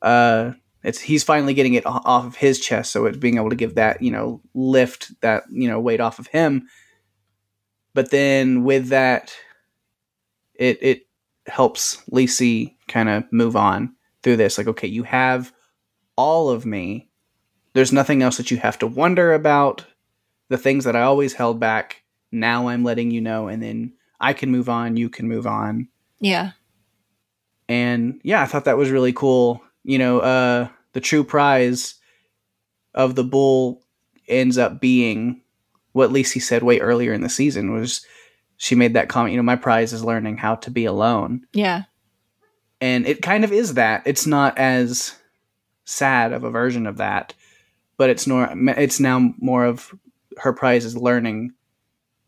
Uh, 0.03 0.53
it's 0.83 0.99
he's 1.01 1.25
finally 1.25 1.55
getting 1.55 1.75
it 1.75 1.85
off 1.87 2.03
of 2.27 2.37
his 2.37 2.59
chest, 2.61 2.93
so 2.93 3.07
it's 3.07 3.19
being 3.19 3.37
able 3.37 3.51
to 3.51 3.57
give 3.57 3.75
that 3.75 4.03
you 4.03 4.11
know 4.11 4.41
lift 4.55 5.13
that 5.21 5.45
you 5.51 5.69
know 5.69 5.81
weight 5.81 6.01
off 6.01 6.19
of 6.19 6.27
him. 6.29 6.67
But 7.95 8.11
then 8.11 8.65
with 8.65 8.89
that, 8.89 9.33
it 10.55 10.79
it 10.83 11.07
helps 11.47 12.03
Lisey 12.11 12.77
kind 12.89 13.09
of 13.09 13.25
move 13.33 13.57
on 13.57 13.95
through 14.23 14.37
this. 14.37 14.59
Like, 14.59 14.69
okay, 14.69 14.89
you 14.89 15.03
have 15.03 15.53
all 16.17 16.51
of 16.51 16.65
me. 16.67 17.09
There's 17.73 17.93
nothing 17.93 18.23
else 18.23 18.37
that 18.37 18.51
you 18.51 18.57
have 18.59 18.79
to 18.81 18.87
wonder 18.87 19.33
about. 19.33 19.85
The 20.49 20.59
things 20.59 20.85
that 20.85 20.97
I 20.97 21.03
always 21.03 21.33
held 21.33 21.61
back, 21.61 22.03
now 22.33 22.69
I'm 22.69 22.83
letting 22.83 23.11
you 23.13 23.21
know, 23.21 23.47
and 23.49 23.63
then 23.63 23.93
I 24.21 24.33
can 24.33 24.51
move 24.51 24.69
on. 24.69 24.97
You 24.97 25.09
can 25.09 25.29
move 25.29 25.47
on 25.47 25.89
Yeah. 26.21 26.51
and 27.69 28.21
yeah 28.25 28.43
i 28.43 28.47
thought 28.47 28.65
that 28.65 28.77
was 28.77 28.91
really 28.91 29.13
cool 29.13 29.63
you 29.85 29.99
know 29.99 30.21
uh 30.21 30.69
the 30.93 31.01
true 31.01 31.25
prize 31.25 31.95
of 32.95 33.15
the 33.15 33.25
bool 33.25 33.83
ends 34.29 34.59
up 34.59 34.81
being 34.81 35.41
what 35.93 36.11
Lisey 36.11 36.41
said 36.41 36.63
way 36.63 36.79
earlier 36.81 37.13
in 37.13 37.23
the 37.23 37.29
season 37.29 37.73
was 37.73 38.05
she 38.57 38.75
made 38.75 38.95
that 38.95 39.09
comment 39.09 39.33
you 39.33 39.37
know 39.37 39.43
my 39.43 39.57
prize 39.57 39.93
is 39.93 40.05
learning 40.05 40.37
how 40.37 40.55
to 40.57 40.71
be 40.71 40.85
alone 40.85 41.47
Yeah. 41.53 41.85
and 42.81 43.07
it 43.07 43.23
kind 43.23 43.45
of 43.45 43.53
is 43.53 43.75
that 43.75 44.03
it's 44.07 44.27
not 44.27 44.57
as 44.59 45.17
sad 45.85 46.33
of 46.33 46.45
a 46.45 46.51
version 46.51 46.87
of 46.87 46.99
that 46.99 47.35
but 47.97 48.11
it's 48.11 48.27
nor 48.27 48.49
it's 48.79 49.01
now 49.01 49.35
more 49.39 49.65
of 49.65 49.93
her 50.39 50.53
prize 50.53 50.85
is 50.85 50.97
learning 50.97 51.53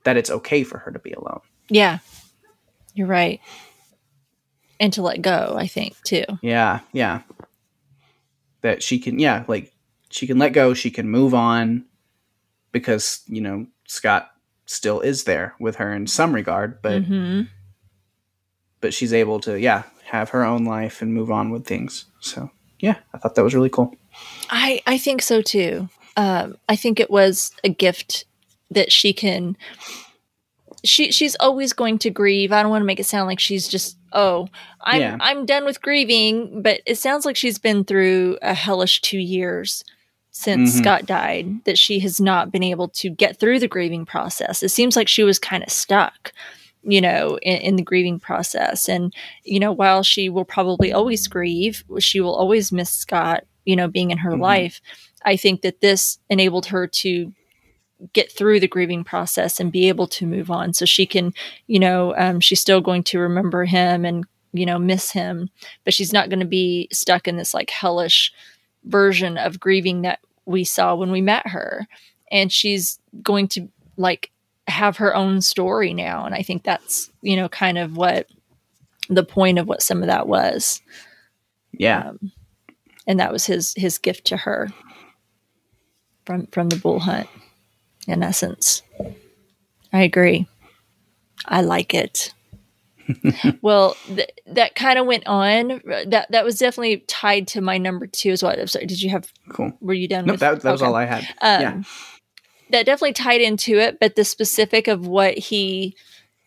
that 0.04 0.16
it's 0.16 0.30
okay 0.30 0.64
for 0.64 0.78
her 0.78 0.90
to 0.90 0.98
be 0.98 1.12
alone 1.12 1.40
Yeah. 1.68 1.98
You're 2.94 3.06
right. 3.06 3.40
And 4.78 4.92
to 4.94 5.02
let 5.02 5.22
go, 5.22 5.54
I 5.56 5.66
think, 5.66 5.94
too. 6.02 6.24
Yeah, 6.42 6.80
yeah. 6.92 7.20
That 8.62 8.82
she 8.82 8.98
can, 8.98 9.18
yeah, 9.18 9.44
like 9.48 9.72
she 10.10 10.26
can 10.26 10.38
let 10.38 10.52
go, 10.52 10.74
she 10.74 10.90
can 10.90 11.08
move 11.08 11.34
on 11.34 11.84
because, 12.70 13.22
you 13.26 13.40
know, 13.40 13.66
Scott 13.86 14.30
still 14.66 15.00
is 15.00 15.24
there 15.24 15.54
with 15.60 15.76
her 15.76 15.92
in 15.92 16.06
some 16.06 16.34
regard, 16.34 16.80
but 16.82 17.04
hmm 17.04 17.42
but 18.82 18.92
she's 18.92 19.14
able 19.14 19.40
to, 19.40 19.58
yeah, 19.58 19.84
have 20.06 20.30
her 20.30 20.44
own 20.44 20.64
life 20.64 21.00
and 21.00 21.14
move 21.14 21.30
on 21.30 21.50
with 21.50 21.64
things. 21.64 22.06
So, 22.20 22.50
yeah, 22.80 22.96
I 23.14 23.18
thought 23.18 23.36
that 23.36 23.44
was 23.44 23.54
really 23.54 23.70
cool. 23.70 23.94
I, 24.50 24.82
I 24.86 24.98
think 24.98 25.22
so 25.22 25.40
too. 25.40 25.88
Um, 26.16 26.58
I 26.68 26.76
think 26.76 27.00
it 27.00 27.10
was 27.10 27.52
a 27.64 27.70
gift 27.70 28.26
that 28.70 28.92
she 28.92 29.12
can. 29.14 29.56
She 30.84 31.12
she's 31.12 31.36
always 31.36 31.72
going 31.72 31.98
to 31.98 32.10
grieve. 32.10 32.52
I 32.52 32.62
don't 32.62 32.70
want 32.70 32.82
to 32.82 32.86
make 32.86 32.98
it 33.00 33.06
sound 33.06 33.28
like 33.28 33.38
she's 33.40 33.68
just 33.68 33.96
oh 34.12 34.48
I'm 34.80 35.00
Yeah. 35.00 35.16
I'm 35.20 35.46
done 35.46 35.64
with 35.64 35.80
grieving, 35.82 36.62
but 36.62 36.80
it 36.86 36.96
sounds 36.98 37.24
like 37.24 37.36
she's 37.36 37.58
been 37.58 37.84
through 37.84 38.38
a 38.42 38.52
hellish 38.54 39.00
two 39.00 39.18
years 39.18 39.84
since 40.32 40.74
Mhm. 40.74 40.78
Scott 40.80 41.06
died. 41.06 41.64
That 41.64 41.78
she 41.78 42.00
has 42.00 42.20
not 42.20 42.50
been 42.50 42.62
able 42.64 42.88
to 42.88 43.10
get 43.10 43.38
through 43.38 43.60
the 43.60 43.68
grieving 43.68 44.04
process. 44.06 44.62
It 44.62 44.70
seems 44.70 44.96
like 44.96 45.06
she 45.08 45.22
was 45.22 45.38
kind 45.38 45.62
of 45.62 45.70
stuck, 45.70 46.32
you 46.82 47.00
know, 47.00 47.38
in, 47.42 47.58
in 47.58 47.76
the 47.76 47.82
grieving 47.82 48.18
process. 48.18 48.88
And 48.88 49.14
you 49.44 49.60
know, 49.60 49.72
while 49.72 50.02
she 50.02 50.28
will 50.28 50.44
probably 50.44 50.92
always 50.92 51.28
grieve, 51.28 51.84
she 52.00 52.20
will 52.20 52.34
always 52.34 52.72
miss 52.72 52.90
Scott, 52.90 53.44
you 53.64 53.76
know, 53.76 53.86
being 53.88 54.10
in 54.10 54.18
her 54.18 54.32
Mhm. 54.32 54.40
life. 54.40 54.80
I 55.24 55.36
think 55.36 55.62
that 55.62 55.80
this 55.80 56.18
enabled 56.28 56.66
her 56.66 56.88
to 56.88 57.32
get 58.12 58.32
through 58.32 58.60
the 58.60 58.68
grieving 58.68 59.04
process 59.04 59.60
and 59.60 59.72
be 59.72 59.88
able 59.88 60.06
to 60.06 60.26
move 60.26 60.50
on. 60.50 60.72
So 60.72 60.84
she 60.84 61.06
can, 61.06 61.32
you 61.66 61.78
know, 61.78 62.14
um, 62.16 62.40
she's 62.40 62.60
still 62.60 62.80
going 62.80 63.04
to 63.04 63.18
remember 63.18 63.64
him 63.64 64.04
and, 64.04 64.24
you 64.52 64.66
know, 64.66 64.78
miss 64.78 65.10
him, 65.10 65.50
but 65.84 65.94
she's 65.94 66.12
not 66.12 66.28
going 66.28 66.40
to 66.40 66.46
be 66.46 66.88
stuck 66.92 67.28
in 67.28 67.36
this 67.36 67.54
like 67.54 67.70
hellish 67.70 68.32
version 68.84 69.38
of 69.38 69.60
grieving 69.60 70.02
that 70.02 70.20
we 70.44 70.64
saw 70.64 70.94
when 70.94 71.10
we 71.10 71.20
met 71.20 71.46
her. 71.46 71.86
And 72.30 72.50
she's 72.50 72.98
going 73.22 73.48
to 73.48 73.68
like 73.96 74.30
have 74.66 74.96
her 74.96 75.14
own 75.14 75.40
story 75.40 75.94
now. 75.94 76.24
And 76.24 76.34
I 76.34 76.42
think 76.42 76.64
that's, 76.64 77.10
you 77.20 77.36
know, 77.36 77.48
kind 77.48 77.78
of 77.78 77.96
what 77.96 78.26
the 79.08 79.24
point 79.24 79.58
of 79.58 79.68
what 79.68 79.82
some 79.82 80.02
of 80.02 80.08
that 80.08 80.26
was. 80.26 80.80
Yeah. 81.72 82.08
Um, 82.08 82.32
and 83.06 83.20
that 83.20 83.32
was 83.32 83.46
his 83.46 83.74
his 83.76 83.98
gift 83.98 84.26
to 84.26 84.36
her 84.36 84.68
from 86.24 86.46
from 86.48 86.68
the 86.68 86.76
bool 86.76 87.00
hunt 87.00 87.28
in 88.08 88.22
essence 88.22 88.82
i 89.92 90.00
agree 90.02 90.46
i 91.46 91.60
like 91.60 91.94
it 91.94 92.32
well 93.62 93.96
th- 94.06 94.30
that 94.46 94.74
kind 94.74 94.98
of 94.98 95.06
went 95.06 95.26
on 95.26 95.80
that 96.06 96.26
that 96.30 96.44
was 96.44 96.58
definitely 96.58 96.98
tied 97.08 97.46
to 97.48 97.60
my 97.60 97.76
number 97.78 98.06
two 98.06 98.30
as 98.30 98.42
well 98.42 98.52
i'm 98.58 98.66
sorry 98.66 98.86
did 98.86 99.02
you 99.02 99.10
have 99.10 99.30
cool. 99.50 99.72
were 99.80 99.92
you 99.94 100.06
done 100.08 100.24
No, 100.26 100.34
with 100.34 100.40
that, 100.40 100.60
that 100.60 100.70
was 100.72 100.82
all 100.82 100.94
I 100.94 101.04
had. 101.04 101.22
um, 101.42 101.60
yeah. 101.62 101.82
that 102.70 102.86
definitely 102.86 103.12
tied 103.14 103.40
into 103.40 103.76
it 103.78 103.98
but 104.00 104.14
the 104.14 104.24
specific 104.24 104.86
of 104.88 105.06
what 105.06 105.36
he 105.36 105.96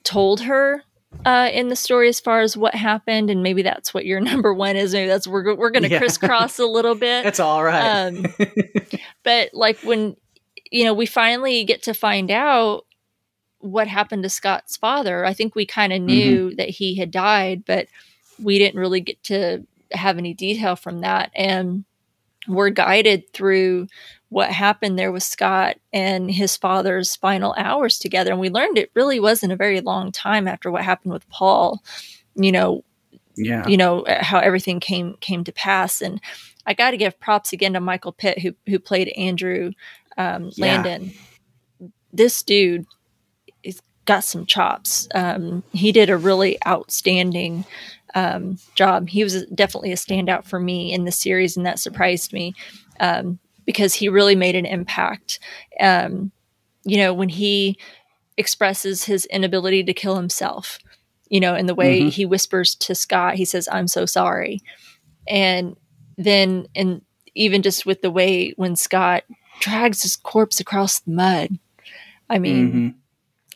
told 0.04 0.42
her 0.42 0.82
uh, 1.26 1.50
in 1.54 1.70
the 1.70 1.76
story 1.78 2.10
as 2.10 2.20
far 2.20 2.42
as 2.42 2.58
what 2.58 2.76
happened 2.76 3.30
and 3.30 3.42
maybe 3.42 3.62
that's 3.62 3.94
what 3.94 4.06
your 4.06 4.20
number 4.32 4.54
one 4.54 4.76
is 4.76 4.94
maybe 4.94 5.08
that's 5.08 5.28
we're, 5.28 5.56
we're 5.56 5.72
gonna 5.72 5.88
Yeah. 5.88 6.00
crisscross 6.00 6.58
a 6.60 6.66
little 6.66 6.96
bit 6.96 7.24
That's 7.26 7.40
all 7.40 7.64
right. 7.64 8.08
um, 8.08 8.26
but 9.24 9.50
like 9.54 9.78
when 9.80 10.16
you 10.76 10.84
know 10.84 10.94
we 10.94 11.06
finally 11.06 11.64
get 11.64 11.84
to 11.84 11.94
find 11.94 12.30
out 12.32 12.86
what 13.60 13.88
happened 13.88 14.24
to 14.24 14.30
Scott's 14.30 14.78
father. 14.78 15.26
I 15.26 15.34
think 15.34 15.56
we 15.56 15.66
kind 15.66 15.92
of 15.94 15.98
Mm-hmm. 15.98 16.06
knew 16.08 16.56
that 16.56 16.70
he 16.70 16.96
had 16.96 17.12
died, 17.12 17.64
but 17.66 17.88
we 18.42 18.60
didn't 18.60 18.80
really 18.80 19.02
get 19.02 19.22
to 19.24 19.66
have 19.92 20.18
any 20.18 20.34
detail 20.34 20.76
from 20.76 21.02
that. 21.02 21.32
And 21.34 21.86
we're 22.48 22.70
guided 22.70 23.32
through 23.34 23.88
what 24.30 24.52
happened 24.52 25.00
there 25.00 25.12
with 25.12 25.24
Scott 25.24 25.78
and 25.94 26.30
his 26.30 26.58
father's 26.58 27.16
final 27.16 27.56
hours 27.58 27.98
together. 27.98 28.32
And 28.32 28.40
we 28.40 28.50
learned 28.50 28.78
it 28.78 28.92
really 28.94 29.20
wasn't 29.20 29.54
a 29.54 29.56
very 29.56 29.82
long 29.82 30.12
time 30.12 30.48
after 30.48 30.70
what 30.70 30.84
happened 30.84 31.14
with 31.14 31.28
Paul. 31.30 31.82
You 32.36 32.52
know, 32.52 32.84
Yeah. 33.38 33.66
you 33.68 33.78
know 33.78 34.06
how 34.08 34.40
everything 34.40 34.80
came 34.80 35.16
came 35.22 35.44
to 35.46 35.52
pass 35.52 36.02
and 36.02 36.22
i 36.68 36.74
got 36.74 36.92
to 36.92 36.98
give 36.98 37.20
props 37.20 37.52
again 37.54 37.74
to 37.74 37.80
michael 37.82 38.12
pitt 38.14 38.40
who 38.40 38.54
who 38.66 38.80
played 38.80 39.10
andrew 39.10 39.72
um, 40.18 40.52
Yeah. 40.56 40.76
landon 40.84 41.14
this 42.14 42.44
dude 42.44 42.86
has 43.66 43.82
got 44.06 44.24
some 44.24 44.46
chops 44.46 45.08
um, 45.16 45.64
he 45.74 45.92
did 45.92 46.10
a 46.10 46.18
really 46.18 46.58
outstanding 46.68 47.66
um, 48.16 48.58
job 48.76 49.10
he 49.10 49.24
was 49.24 49.46
definitely 49.48 49.92
a 49.92 49.96
standout 49.96 50.46
for 50.46 50.60
me 50.60 50.94
in 50.94 51.06
the 51.06 51.12
series 51.12 51.58
and 51.58 51.66
that 51.66 51.80
surprised 51.80 52.34
me 52.34 52.54
um, 53.00 53.40
because 53.66 53.94
he 53.96 54.10
really 54.10 54.36
made 54.36 54.56
an 54.56 54.66
impact 54.66 55.40
um, 55.80 56.32
you 56.84 56.98
know 56.98 57.14
when 57.14 57.30
he 57.30 57.78
expresses 58.38 59.06
his 59.06 59.26
inability 59.28 59.84
to 59.84 59.94
kill 59.94 60.16
himself 60.16 60.80
you 61.28 61.40
know, 61.40 61.56
in 61.56 61.66
the 61.66 61.74
way 61.74 62.02
Mhm. 62.02 62.10
he 62.12 62.24
whispers 62.26 62.76
to 62.76 62.94
Scott, 62.94 63.34
he 63.34 63.46
says, 63.46 63.68
I'm 63.72 63.88
so 63.88 64.06
sorry. 64.06 64.62
And 65.28 65.76
then, 66.18 66.68
and 66.76 67.02
even 67.34 67.64
just 67.64 67.86
with 67.86 68.04
the 68.04 68.12
way 68.12 68.52
when 68.58 68.76
Scott 68.76 69.24
drags 69.60 70.04
his 70.04 70.16
corpse 70.16 70.60
across 70.60 71.00
the 71.00 71.12
mud, 71.12 71.58
I 72.30 72.40
mean, 72.40 72.72
Mhm. 72.72 72.94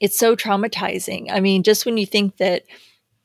it's 0.01 0.17
so 0.17 0.35
traumatizing. 0.35 1.27
I 1.31 1.39
mean, 1.39 1.63
just 1.63 1.85
when 1.85 1.97
you 1.97 2.05
think 2.05 2.37
that 2.37 2.63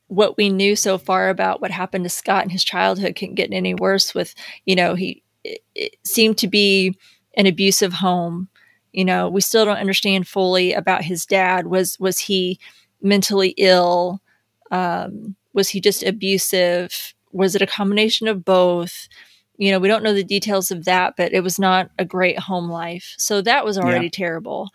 what 0.09 0.37
we 0.37 0.49
knew 0.51 0.77
so 0.77 0.99
far 0.99 1.29
about 1.29 1.61
what 1.61 1.70
happened 1.70 2.05
to 2.05 2.11
Scott 2.11 2.45
in 2.45 2.51
his 2.51 2.64
childhood 2.64 3.16
couldn't 3.16 3.35
get 3.37 3.53
any 3.53 3.75
worse 3.75 4.14
with, 4.14 4.35
you 4.66 4.75
know, 4.77 4.95
he 4.95 5.22
it, 5.45 5.62
it 5.75 5.97
seemed 6.05 6.39
to 6.39 6.49
be 6.49 6.97
an 7.37 7.47
abusive 7.47 7.93
home. 7.93 8.49
You 8.93 9.05
know, 9.05 9.29
we 9.29 9.41
still 9.41 9.64
don't 9.64 9.77
understand 9.77 10.27
fully 10.29 10.72
about 10.72 11.03
his 11.05 11.27
dad. 11.27 11.66
Was 11.66 11.99
was 11.99 12.18
he 12.18 12.59
mentally 13.03 13.51
ill? 13.59 14.22
Um, 14.70 15.37
was 15.53 15.68
he 15.68 15.81
just 15.81 16.03
abusive? 16.03 17.14
Was 17.33 17.55
it 17.55 17.62
a 17.62 17.66
combination 17.66 18.29
of 18.29 18.45
both? 18.45 19.09
You 19.57 19.71
know, 19.71 19.79
we 19.79 19.89
don't 19.89 20.03
know 20.03 20.15
the 20.15 20.25
details 20.25 20.71
of 20.71 20.85
that, 20.85 21.15
but 21.17 21.33
it 21.33 21.43
was 21.43 21.59
not 21.59 21.91
a 21.99 22.05
great 22.05 22.39
home 22.39 22.69
life. 22.69 23.15
So 23.19 23.41
that 23.43 23.65
was 23.65 23.79
already 23.79 24.07
Yeah. 24.07 24.11
terrible. 24.13 24.71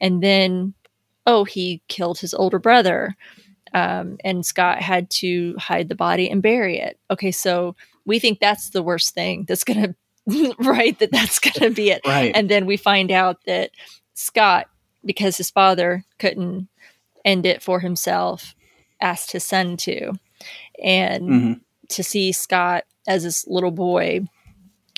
And 0.00 0.22
then, 0.22 0.74
oh, 1.26 1.44
he 1.44 1.82
killed 1.88 2.18
his 2.18 2.34
older 2.34 2.58
brother. 2.58 3.16
Um, 3.74 4.16
and 4.24 4.44
Scott 4.46 4.80
had 4.80 5.10
to 5.10 5.54
hide 5.58 5.88
the 5.88 5.94
body 5.94 6.30
and 6.30 6.42
bury 6.42 6.78
it. 6.78 6.98
Okay, 7.10 7.30
so 7.30 7.74
we 8.06 8.18
think 8.18 8.38
that's 8.40 8.70
the 8.70 8.82
worst 8.82 9.12
thing 9.14 9.44
that's 9.46 9.64
going 9.64 9.94
to, 10.30 10.54
right? 10.58 10.98
That 10.98 11.10
that's 11.12 11.38
going 11.38 11.70
to 11.70 11.70
be 11.70 11.90
it. 11.90 12.00
Right. 12.06 12.32
And 12.34 12.48
then 12.50 12.64
we 12.66 12.76
find 12.76 13.10
out 13.10 13.44
that 13.46 13.70
Scott, 14.14 14.68
because 15.04 15.36
his 15.36 15.50
father 15.50 16.04
couldn't 16.18 16.68
end 17.24 17.44
it 17.46 17.62
for 17.62 17.80
himself, 17.80 18.54
asked 19.00 19.32
his 19.32 19.44
son 19.44 19.76
to. 19.78 20.12
And 20.82 21.28
Mhm. 21.28 21.60
To 21.90 22.02
see 22.02 22.32
Scott 22.32 22.84
as 23.06 23.22
this 23.22 23.46
little 23.46 23.70
boy, 23.70 24.20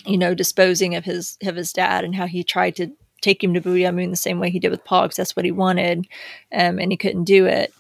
you 0.05 0.19
know, 0.19 0.35
disposing 0.35 0.95
of 0.97 1.05
his 1.05 1.39
of 1.43 1.57
his 1.57 1.73
dad 1.73 2.05
and 2.05 2.15
how 2.15 2.27
he 2.27 2.43
tried 2.43 2.77
to 2.77 2.91
take 3.21 3.43
him 3.45 3.55
to 3.55 3.61
Boo'ya 3.61 3.93
Moon 3.93 4.11
the 4.11 4.17
same 4.17 4.41
way 4.41 4.51
he 4.51 4.59
did 4.59 4.71
with 4.71 4.85
paul 4.85 5.09
that's 5.15 5.37
what 5.37 5.45
he 5.45 5.53
wanted, 5.53 6.07
um, 6.53 6.79
and 6.79 6.91
he 6.91 6.97
couldn't 6.97 7.25
do 7.25 7.47
it. 7.47 7.73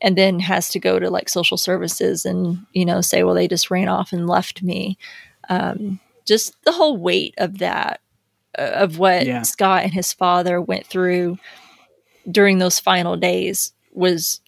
And 0.00 0.16
then 0.16 0.38
has 0.40 0.68
to 0.70 0.78
go 0.78 0.98
to 0.98 1.10
like 1.10 1.28
social 1.28 1.56
services 1.56 2.24
and 2.26 2.58
you 2.72 2.84
know 2.84 3.00
say, 3.00 3.22
well, 3.22 3.34
they 3.34 3.48
just 3.48 3.70
ran 3.70 3.88
off 3.88 4.12
and 4.12 4.26
left 4.28 4.62
me. 4.62 4.98
Um, 5.48 5.98
just 6.26 6.54
the 6.64 6.72
whole 6.72 6.96
weight 6.98 7.34
of 7.38 7.58
that, 7.58 8.00
uh, 8.58 8.62
of 8.74 8.98
what 8.98 9.24
Yeah. 9.26 9.42
Scott 9.42 9.82
and 9.84 9.94
his 9.94 10.12
father 10.12 10.60
went 10.60 10.86
through 10.86 11.38
during 12.30 12.58
those 12.58 12.78
final 12.78 13.16
days 13.16 13.72
was 13.92 14.40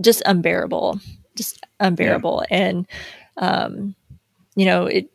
just 0.00 0.22
unbearable 0.26 1.00
just 1.36 1.64
unbearable. 1.80 2.44
And 2.50 2.86
um 3.36 3.94
you 4.56 4.64
know 4.64 4.86
it 4.86 5.10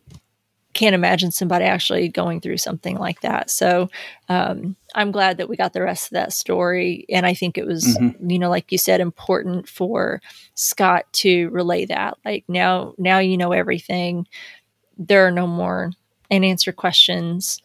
can't 0.74 0.96
imagine 0.96 1.30
somebody 1.30 1.66
actually 1.66 2.08
going 2.08 2.42
through 2.42 2.58
something 2.58 2.98
like 2.98 3.22
that. 3.22 3.50
So 3.50 3.90
um 4.30 4.76
i'm 4.96 5.12
glad 5.12 5.38
that 5.38 5.50
we 5.50 5.56
got 5.56 5.74
the 5.74 5.82
rest 5.82 6.06
of 6.06 6.12
that 6.12 6.34
story. 6.34 7.06
And 7.10 7.26
i 7.26 7.34
think 7.34 7.58
it 7.58 7.66
was 7.66 7.98
you 8.26 8.40
know 8.40 8.50
like 8.50 8.72
you 8.72 8.78
said 8.78 9.02
important 9.02 9.68
for 9.68 10.22
scott 10.56 11.06
to 11.14 11.50
relay 11.50 11.86
that. 11.86 12.18
Like 12.26 12.46
now 12.48 12.94
now 12.98 13.20
you 13.20 13.38
know 13.38 13.52
everything. 13.52 14.28
There 14.98 15.26
are 15.28 15.32
no 15.32 15.48
more 15.48 15.92
unanswered 16.32 16.76
questions 16.76 17.62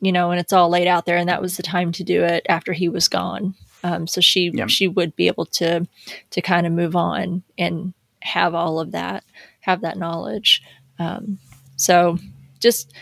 you 0.00 0.12
know 0.12 0.30
and 0.30 0.40
it's 0.40 0.52
all 0.52 0.68
laid 0.68 0.86
out 0.86 1.06
there. 1.06 1.16
And 1.16 1.28
that 1.28 1.40
was 1.40 1.56
the 1.56 1.62
time 1.62 1.92
to 1.92 2.04
do 2.04 2.22
it 2.22 2.44
after 2.48 2.72
he 2.72 2.88
was 2.88 3.08
gone 3.08 3.54
um, 3.84 4.06
so 4.08 4.20
she 4.20 4.50
Yeah. 4.52 4.66
she 4.66 4.88
would 4.88 5.14
be 5.14 5.28
able 5.28 5.46
to 5.46 5.86
to 6.30 6.40
kind 6.42 6.66
of 6.66 6.72
move 6.72 6.96
on 6.96 7.44
and 7.56 7.94
have 8.22 8.54
all 8.54 8.80
of 8.80 8.90
that 8.92 9.22
have 9.60 9.82
that 9.82 9.96
knowledge 9.98 10.62
um, 10.98 11.38
so 11.76 12.18
just 12.58 12.92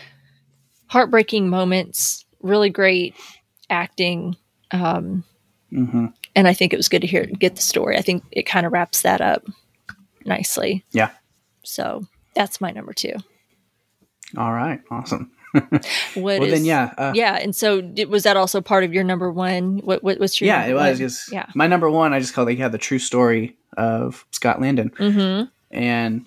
heartbreaking 0.89 1.49
moments 1.49 2.25
really 2.41 2.71
great 2.71 3.15
acting 3.71 4.37
um, 4.73 5.25
Mhm. 5.73 6.13
and 6.37 6.47
i 6.49 6.53
think 6.53 6.73
it 6.73 6.77
was 6.77 6.89
good 6.89 7.01
to 7.03 7.07
hear 7.07 7.25
get 7.27 7.57
the 7.57 7.63
story 7.63 7.97
i 7.97 8.03
think 8.03 8.25
it 8.31 8.43
kind 8.43 8.67
of 8.67 8.73
wraps 8.73 9.03
that 9.03 9.21
up 9.23 9.47
nicely 10.27 10.85
Yeah. 10.93 11.11
so 11.63 12.07
that's 12.35 12.61
my 12.61 12.71
number 12.71 12.93
two 12.93 13.15
All 14.37 14.53
right. 14.53 14.81
Awesome. 14.91 15.31
What 15.53 16.41
well, 16.41 16.41
then, 16.41 16.65
yeah. 16.65 16.93
Uh, 16.97 17.13
yeah 17.15 17.37
and 17.37 17.55
so 17.55 17.81
did, 17.81 18.09
was 18.09 18.23
that 18.23 18.37
also 18.37 18.61
part 18.61 18.85
of 18.85 18.93
your 18.95 19.05
number 19.05 19.31
one 19.31 19.79
what, 19.79 20.03
what 20.03 20.19
what's 20.19 20.41
your 20.41 20.49
yeah, 20.49 20.65
it 20.67 20.75
was. 20.75 20.99
Just, 20.99 21.33
yeah 21.33 21.47
My 21.55 21.67
number 21.67 21.91
one, 21.91 22.13
I 22.13 22.21
just 22.21 22.35
called 22.35 22.49
it, 22.49 22.59
yeah, 22.59 22.69
the 22.69 22.79
true 22.79 22.99
story 22.99 23.57
of 23.77 24.27
Scott 24.31 24.61
Landon. 24.61 24.91
mm-hmm 24.91 25.45
And 25.71 26.27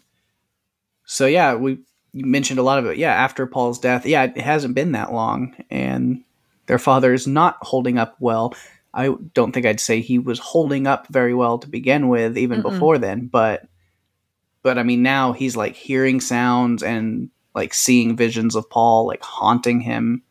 so, 1.05 1.25
yeah, 1.27 1.55
we 1.55 1.79
you 2.13 2.25
mentioned 2.25 2.59
a 2.59 2.63
lot 2.63 2.79
of 2.79 2.85
it. 2.85 2.97
Yeah, 2.97 3.13
after 3.13 3.45
Paul's 3.45 3.77
death, 3.77 4.05
yeah, 4.05 4.23
it 4.23 4.37
hasn't 4.37 4.73
been 4.73 4.93
that 4.93 5.13
long. 5.13 5.55
And 5.69 6.23
their 6.67 6.79
father 6.79 7.13
is 7.13 7.27
not 7.27 7.57
holding 7.61 7.97
up 7.97 8.15
well. 8.19 8.55
I 8.93 9.13
don't 9.33 9.51
think 9.51 9.65
I'd 9.65 9.81
say 9.81 9.99
he 9.99 10.17
was 10.17 10.39
holding 10.39 10.87
up 10.87 11.07
very 11.09 11.33
well 11.33 11.57
to 11.59 11.67
begin 11.67 12.07
with, 12.07 12.37
even 12.37 12.59
Mm-mm. 12.59 12.71
before 12.71 12.97
then. 12.97 13.27
But, 13.27 13.67
but 14.63 14.77
I 14.77 14.83
mean, 14.83 15.03
now 15.03 15.33
he's 15.33 15.57
like 15.57 15.75
hearing 15.75 16.21
sounds 16.21 16.81
and 16.81 17.29
like 17.55 17.73
seeing 17.73 18.15
visions 18.15 18.55
of 18.55 18.69
Paul 18.69 19.07
like 19.07 19.23
haunting 19.23 19.79
him. 19.79 20.21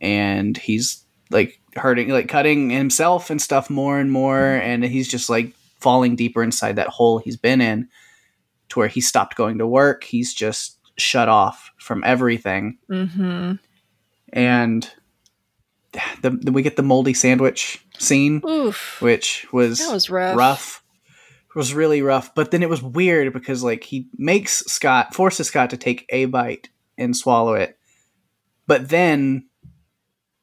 And 0.00 0.56
he's 0.56 1.04
like 1.30 1.60
hurting, 1.74 2.10
like 2.10 2.28
cutting 2.28 2.70
himself 2.70 3.30
and 3.30 3.42
stuff 3.42 3.70
more 3.70 3.98
and 3.98 4.12
more. 4.12 4.38
And 4.38 4.84
he's 4.84 5.08
just 5.08 5.28
like 5.28 5.52
falling 5.80 6.14
deeper 6.14 6.42
inside 6.42 6.76
that 6.76 6.88
hole 6.88 7.18
he's 7.18 7.36
been 7.36 7.60
in 7.60 7.88
to 8.68 8.78
where 8.78 8.88
he 8.88 9.00
stopped 9.00 9.36
going 9.36 9.58
to 9.58 9.66
work. 9.66 10.04
He's 10.04 10.34
just 10.34 10.78
shut 10.96 11.28
off 11.28 11.72
from 11.78 12.04
everything. 12.04 12.78
mm-hmm 12.88 13.54
And 14.32 14.90
the, 16.20 16.30
the, 16.30 16.52
we 16.52 16.62
get 16.62 16.76
the 16.76 16.82
moldy 16.82 17.14
sandwich 17.14 17.84
scene, 17.98 18.42
oof 18.46 19.00
which 19.00 19.46
was, 19.52 19.78
that 19.78 19.92
was 19.92 20.10
rough 20.10 20.36
rough. 20.36 20.82
Was 21.54 21.74
really 21.74 22.02
rough. 22.02 22.34
But 22.34 22.50
then 22.50 22.62
it 22.62 22.68
was 22.68 22.82
weird 22.82 23.32
because 23.32 23.64
like 23.64 23.82
he 23.82 24.08
makes 24.16 24.58
Scott 24.66 25.14
forces 25.14 25.48
Scott 25.48 25.70
to 25.70 25.76
take 25.76 26.06
a 26.10 26.26
bite 26.26 26.68
and 26.96 27.16
swallow 27.16 27.54
it. 27.54 27.78
But 28.66 28.90
then 28.90 29.48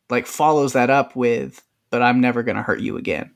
like 0.09 0.25
follows 0.25 0.73
that 0.73 0.89
up 0.89 1.15
with 1.15 1.61
but 1.95 2.01
I'm 2.01 2.19
never 2.19 2.43
going 2.43 2.57
to 2.57 2.61
hurt 2.61 2.81
you 2.81 2.97
again. 2.97 3.31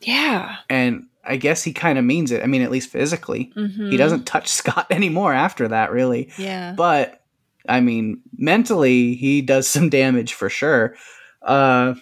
yeah 0.00 0.56
And 0.70 1.08
I 1.24 1.36
guess 1.36 1.64
he 1.64 1.72
kind 1.72 1.98
of 1.98 2.04
means 2.04 2.30
it. 2.30 2.44
I 2.44 2.46
mean, 2.46 2.62
at 2.62 2.70
least 2.70 2.90
physically. 2.90 3.52
mm-hmm. 3.56 3.90
He 3.90 3.96
doesn't 3.96 4.24
touch 4.24 4.46
Scott 4.52 4.86
anymore 4.90 5.32
after 5.32 5.66
that, 5.66 5.90
really. 5.90 6.30
yeah 6.38 6.74
But 6.76 7.24
I 7.68 7.80
mean, 7.80 8.20
mentally, 8.36 9.16
he 9.16 9.42
does 9.42 9.66
some 9.66 9.88
damage 9.88 10.34
for 10.34 10.48
sure. 10.48 10.94
Uh, 11.42 11.94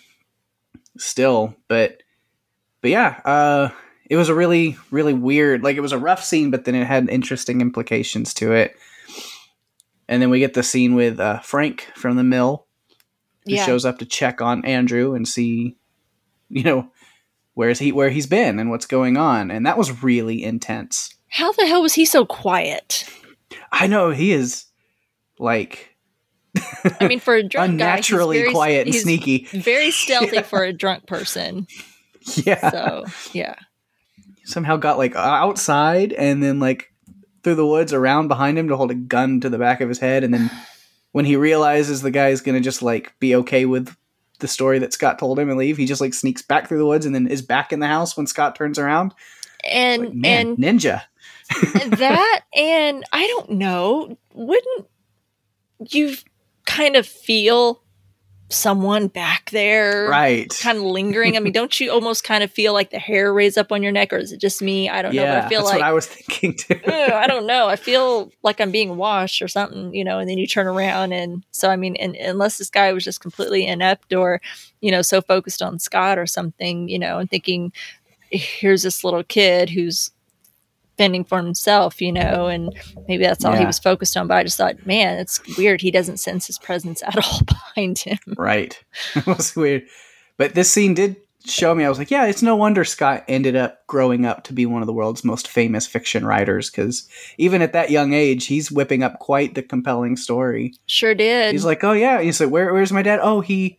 still, 0.98 1.56
but 1.68 2.02
but 2.82 2.90
yeah, 2.90 3.20
uh, 3.24 3.70
it 4.10 4.16
was 4.16 4.28
a 4.28 4.34
really 4.34 4.76
really 4.90 5.14
weird. 5.14 5.62
Like 5.62 5.76
it 5.76 5.80
was 5.80 5.92
a 5.92 5.98
rough 5.98 6.24
scene, 6.24 6.50
but 6.50 6.64
then 6.64 6.74
it 6.74 6.86
had 6.86 7.08
interesting 7.08 7.60
implications 7.60 8.34
to 8.34 8.52
it. 8.52 8.76
And 10.08 10.20
then 10.20 10.30
we 10.30 10.38
get 10.38 10.54
the 10.54 10.62
scene 10.62 10.94
with 10.94 11.18
uh, 11.18 11.40
Frank 11.40 11.88
from 11.94 12.16
the 12.16 12.22
mill, 12.24 12.66
who 13.46 13.54
yeah 13.54 13.64
shows 13.66 13.84
up 13.84 13.98
to 13.98 14.06
check 14.06 14.40
on 14.40 14.64
Andrew 14.64 15.14
and 15.14 15.26
see, 15.26 15.76
you 16.50 16.62
know, 16.62 16.88
where's 17.54 17.78
he 17.78 17.90
where 17.92 18.10
he's 18.10 18.26
been 18.26 18.58
and 18.58 18.70
what's 18.70 18.86
going 18.86 19.16
on, 19.16 19.50
and 19.50 19.64
that 19.66 19.78
was 19.78 20.02
really 20.02 20.42
intense. 20.44 21.14
how 21.28 21.52
the 21.52 21.66
hell 21.66 21.82
was 21.82 21.94
he 21.94 22.04
so 22.04 22.24
quiet 22.26 23.08
I 23.72 23.86
know 23.88 24.10
he 24.10 24.32
is 24.32 24.66
like 25.38 25.96
I 27.00 27.08
mean, 27.08 27.18
for 27.20 27.34
a 27.34 27.42
drunk 27.48 27.78
guy, 27.78 27.96
he's 27.96 28.08
very- 28.08 28.52
quiet 28.52 28.86
and 28.86 28.94
sneaky. 28.94 29.46
Very 29.52 29.90
stealthy 30.02 30.42
for 30.42 30.62
a 30.64 30.72
drunk 30.72 31.06
person. 31.06 31.66
Yeah. 32.44 32.70
So 32.70 33.04
yeah, 33.32 33.54
Somehow 34.44 34.76
got 34.76 34.98
like 34.98 35.16
outside 35.16 36.12
and 36.12 36.42
then 36.42 36.60
like 36.60 36.92
through 37.42 37.54
the 37.54 37.66
woods 37.66 37.92
around 37.92 38.28
behind 38.28 38.58
him 38.58 38.68
to 38.68 38.76
hold 38.76 38.90
a 38.90 38.94
gun 38.94 39.40
to 39.40 39.50
the 39.50 39.58
back 39.58 39.80
of 39.80 39.88
his 39.88 39.98
head. 39.98 40.24
And 40.24 40.32
then 40.32 40.50
when 41.12 41.24
he 41.24 41.36
realizes 41.36 42.02
the 42.02 42.10
guy's 42.10 42.40
going 42.40 42.56
to 42.56 42.60
just 42.60 42.82
like 42.82 43.14
be 43.20 43.34
okay 43.36 43.66
with 43.66 43.94
the 44.40 44.48
story 44.48 44.78
that 44.80 44.92
Scott 44.92 45.18
told 45.18 45.38
him 45.38 45.48
and 45.48 45.58
leave, 45.58 45.76
he 45.76 45.86
just 45.86 46.00
like 46.00 46.14
sneaks 46.14 46.42
back 46.42 46.68
through 46.68 46.78
the 46.78 46.86
woods 46.86 47.06
and 47.06 47.14
then 47.14 47.26
is 47.26 47.42
back 47.42 47.72
in 47.72 47.80
the 47.80 47.86
house 47.86 48.16
when 48.16 48.26
Scott 48.26 48.56
turns 48.56 48.78
around. 48.78 49.14
and 49.70 50.02
Like, 50.02 50.14
man, 50.14 50.46
and 50.48 50.58
ninja. 50.58 51.02
that 51.98 52.40
and 52.56 53.04
I 53.12 53.26
don't 53.26 53.50
know, 53.50 54.18
wouldn't 54.32 54.88
you 55.90 56.16
kind 56.66 56.96
of 56.96 57.06
feel 57.06 57.83
someone 58.54 59.08
back 59.08 59.50
there? 59.50 60.08
Right. 60.08 60.52
Kind 60.60 60.78
of 60.78 60.84
lingering. 60.84 61.36
I 61.36 61.40
mean, 61.40 61.52
don't 61.52 61.78
you 61.80 61.90
almost 61.90 62.24
kind 62.24 62.42
of 62.44 62.50
feel 62.50 62.72
like 62.72 62.90
the 62.90 62.98
hair 62.98 63.32
raise 63.32 63.56
up 63.56 63.72
on 63.72 63.82
your 63.82 63.92
neck, 63.92 64.12
or 64.12 64.16
is 64.16 64.32
it 64.32 64.40
just 64.40 64.62
me? 64.62 64.88
I 64.88 65.02
don't 65.02 65.14
know. 65.14 65.24
But 65.24 65.44
I 65.44 65.48
feel 65.48 65.60
that's 65.60 65.72
like 65.72 65.80
what 65.80 65.88
I 65.88 65.92
was 65.92 66.06
thinking 66.06 66.56
too. 66.56 66.80
I 66.86 67.26
don't 67.26 67.46
know. 67.46 67.68
I 67.68 67.76
feel 67.76 68.30
like 68.42 68.60
I'm 68.60 68.70
being 68.70 68.96
washed 68.96 69.42
or 69.42 69.48
something, 69.48 69.94
you 69.94 70.04
know, 70.04 70.18
and 70.18 70.28
then 70.28 70.38
you 70.38 70.46
turn 70.46 70.66
around 70.66 71.12
and 71.12 71.44
so 71.50 71.70
I 71.70 71.76
mean, 71.76 71.96
and, 71.96 72.16
unless 72.16 72.58
this 72.58 72.70
guy 72.70 72.92
was 72.92 73.04
just 73.04 73.20
completely 73.20 73.66
inept 73.66 74.12
or, 74.12 74.40
you 74.80 74.90
know, 74.90 75.02
so 75.02 75.20
focused 75.20 75.62
on 75.62 75.78
Scott 75.78 76.18
or 76.18 76.26
something, 76.26 76.88
you 76.88 76.98
know, 76.98 77.18
and 77.18 77.30
thinking, 77.30 77.72
here's 78.30 78.82
this 78.82 79.04
little 79.04 79.24
kid 79.24 79.70
who's 79.70 80.10
fending 80.96 81.24
for 81.24 81.38
himself, 81.38 82.00
you 82.00 82.12
know, 82.12 82.46
and 82.46 82.74
maybe 83.08 83.24
that's 83.24 83.44
all 83.44 83.54
he 83.54 83.66
was 83.66 83.78
focused 83.78 84.16
on. 84.16 84.26
But 84.26 84.38
I 84.38 84.42
just 84.44 84.56
thought, 84.56 84.86
man, 84.86 85.18
it's 85.18 85.40
weird. 85.56 85.80
He 85.80 85.90
doesn't 85.90 86.18
sense 86.18 86.46
his 86.46 86.58
presence 86.58 87.02
at 87.02 87.16
all 87.16 87.40
behind 87.46 87.98
him. 87.98 88.18
Right. 88.36 88.82
it 89.14 89.26
was 89.26 89.54
weird. 89.56 89.84
But 90.36 90.54
this 90.54 90.70
scene 90.70 90.94
did 90.94 91.16
show 91.46 91.74
me, 91.74 91.84
I 91.84 91.88
was 91.88 91.98
like, 91.98 92.10
yeah, 92.10 92.26
it's 92.26 92.42
no 92.42 92.56
wonder 92.56 92.84
Scott 92.84 93.24
ended 93.28 93.54
up 93.54 93.86
growing 93.86 94.24
up 94.24 94.44
to 94.44 94.52
be 94.52 94.66
one 94.66 94.82
of 94.82 94.86
the 94.86 94.92
world's 94.92 95.24
most 95.24 95.46
famous 95.46 95.86
fiction 95.86 96.24
writers 96.24 96.70
because 96.70 97.08
even 97.38 97.60
at 97.62 97.72
that 97.74 97.90
young 97.90 98.14
age, 98.14 98.46
he's 98.46 98.72
whipping 98.72 99.02
up 99.02 99.18
quite 99.18 99.54
the 99.54 99.62
compelling 99.62 100.16
story. 100.16 100.74
Sure 100.86 101.14
did. 101.14 101.52
He's 101.52 101.64
like, 101.64 101.84
oh, 101.84 101.92
yeah. 101.92 102.20
He's 102.20 102.40
like, 102.40 102.50
Where, 102.50 102.72
where's 102.72 102.92
my 102.92 103.02
dad? 103.02 103.20
Oh, 103.22 103.40
he 103.40 103.78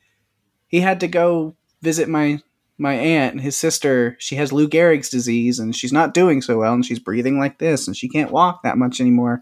he 0.67 0.81
had 0.81 0.99
to 0.99 1.07
go 1.07 1.55
visit 1.81 2.09
my 2.09 2.39
my 2.77 2.93
aunt, 2.93 3.41
his 3.41 3.55
sister. 3.55 4.15
She 4.19 4.35
has 4.35 4.51
Lou 4.51 4.67
Gehrig's 4.67 5.09
disease 5.09 5.59
and 5.59 5.75
she's 5.75 5.93
not 5.93 6.13
doing 6.13 6.41
so 6.41 6.57
well 6.59 6.73
and 6.73 6.85
she's 6.85 6.99
breathing 6.99 7.39
like 7.39 7.57
this 7.59 7.87
and 7.87 7.95
she 7.95 8.09
can't 8.09 8.31
walk 8.31 8.63
that 8.63 8.77
much 8.77 8.99
anymore. 8.99 9.41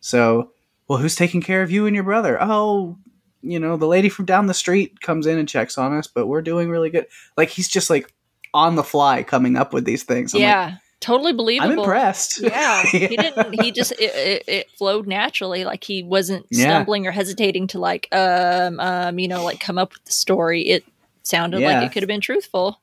So, 0.00 0.52
well, 0.88 0.98
who's 0.98 1.16
taking 1.16 1.40
care 1.42 1.62
of 1.62 1.70
you 1.70 1.86
and 1.86 1.94
your 1.94 2.04
brother? 2.04 2.38
Oh, 2.40 2.96
you 3.42 3.58
know, 3.58 3.76
the 3.76 3.86
lady 3.86 4.08
from 4.08 4.24
down 4.26 4.46
the 4.46 4.54
street 4.54 5.00
comes 5.00 5.26
in 5.26 5.38
and 5.38 5.48
checks 5.48 5.78
on 5.78 5.92
us, 5.96 6.06
but 6.06 6.26
we're 6.26 6.42
doing 6.42 6.68
really 6.68 6.90
good. 6.90 7.06
Like 7.36 7.48
he's 7.48 7.68
just 7.68 7.90
like 7.90 8.12
on 8.54 8.76
the 8.76 8.84
fly 8.84 9.22
coming 9.22 9.56
up 9.56 9.72
with 9.72 9.84
these 9.84 10.02
things. 10.02 10.34
I'm 10.34 10.40
like, 10.40 10.46
yeah, 10.48 10.76
totally 11.00 11.32
believable. 11.32 11.72
I'm 11.72 11.78
impressed. 11.78 12.40
Yeah, 12.42 12.82
he 12.90 13.16
didn't. 13.16 13.62
He 13.62 13.72
just 13.72 13.92
it, 13.92 14.14
it, 14.14 14.44
it 14.46 14.70
flowed 14.76 15.06
naturally. 15.06 15.64
Like 15.64 15.84
he 15.84 16.02
wasn't 16.02 16.46
Yeah. 16.50 16.64
stumbling 16.66 17.06
or 17.06 17.10
hesitating 17.12 17.68
to 17.68 17.78
like 17.78 18.08
um 18.12 18.78
um 18.80 19.18
you 19.18 19.28
know 19.28 19.42
like 19.44 19.60
come 19.60 19.78
up 19.78 19.92
with 19.94 20.04
the 20.04 20.12
story. 20.12 20.62
It 20.62 20.84
sounded 21.22 21.60
Yeah. 21.60 21.80
like 21.80 21.90
it 21.90 21.92
could 21.92 22.02
have 22.02 22.08
been 22.08 22.20
truthful. 22.20 22.80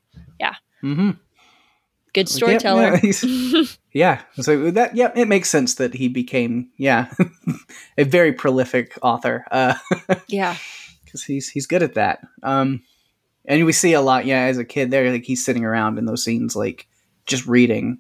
Mm-hmm. 0.84 1.12
Good 2.14 2.30
Like, 2.32 2.52
yep, 2.52 2.62
storyteller. 2.62 3.00
yeah, 3.04 3.64
yeah. 3.94 4.22
So 4.42 4.72
that, 4.72 4.96
yeah, 4.96 5.12
it 5.16 5.28
makes 5.28 5.50
sense 5.50 5.76
that 5.76 5.94
he 5.94 6.08
became, 6.08 6.70
yeah, 6.78 7.12
a 7.98 8.04
very 8.04 8.32
prolific 8.32 8.98
author. 9.02 9.44
Uh, 9.52 9.74
yeah, 10.28 10.56
because 11.04 11.24
he's 11.24 11.50
he's 11.50 11.66
good 11.68 11.82
at 11.84 11.96
that. 11.96 12.20
Um, 12.44 12.84
and 13.46 13.66
we 13.66 13.72
see 13.74 13.94
a 13.94 14.02
lot, 14.02 14.26
yeah, 14.26 14.42
as 14.44 14.58
a 14.58 14.66
kid 14.66 14.92
there, 14.92 15.12
like 15.12 15.24
he's 15.24 15.44
sitting 15.44 15.66
around 15.66 15.98
in 15.98 16.06
those 16.06 16.24
scenes, 16.24 16.56
like 16.56 16.88
just 17.26 17.46
reading 17.48 18.00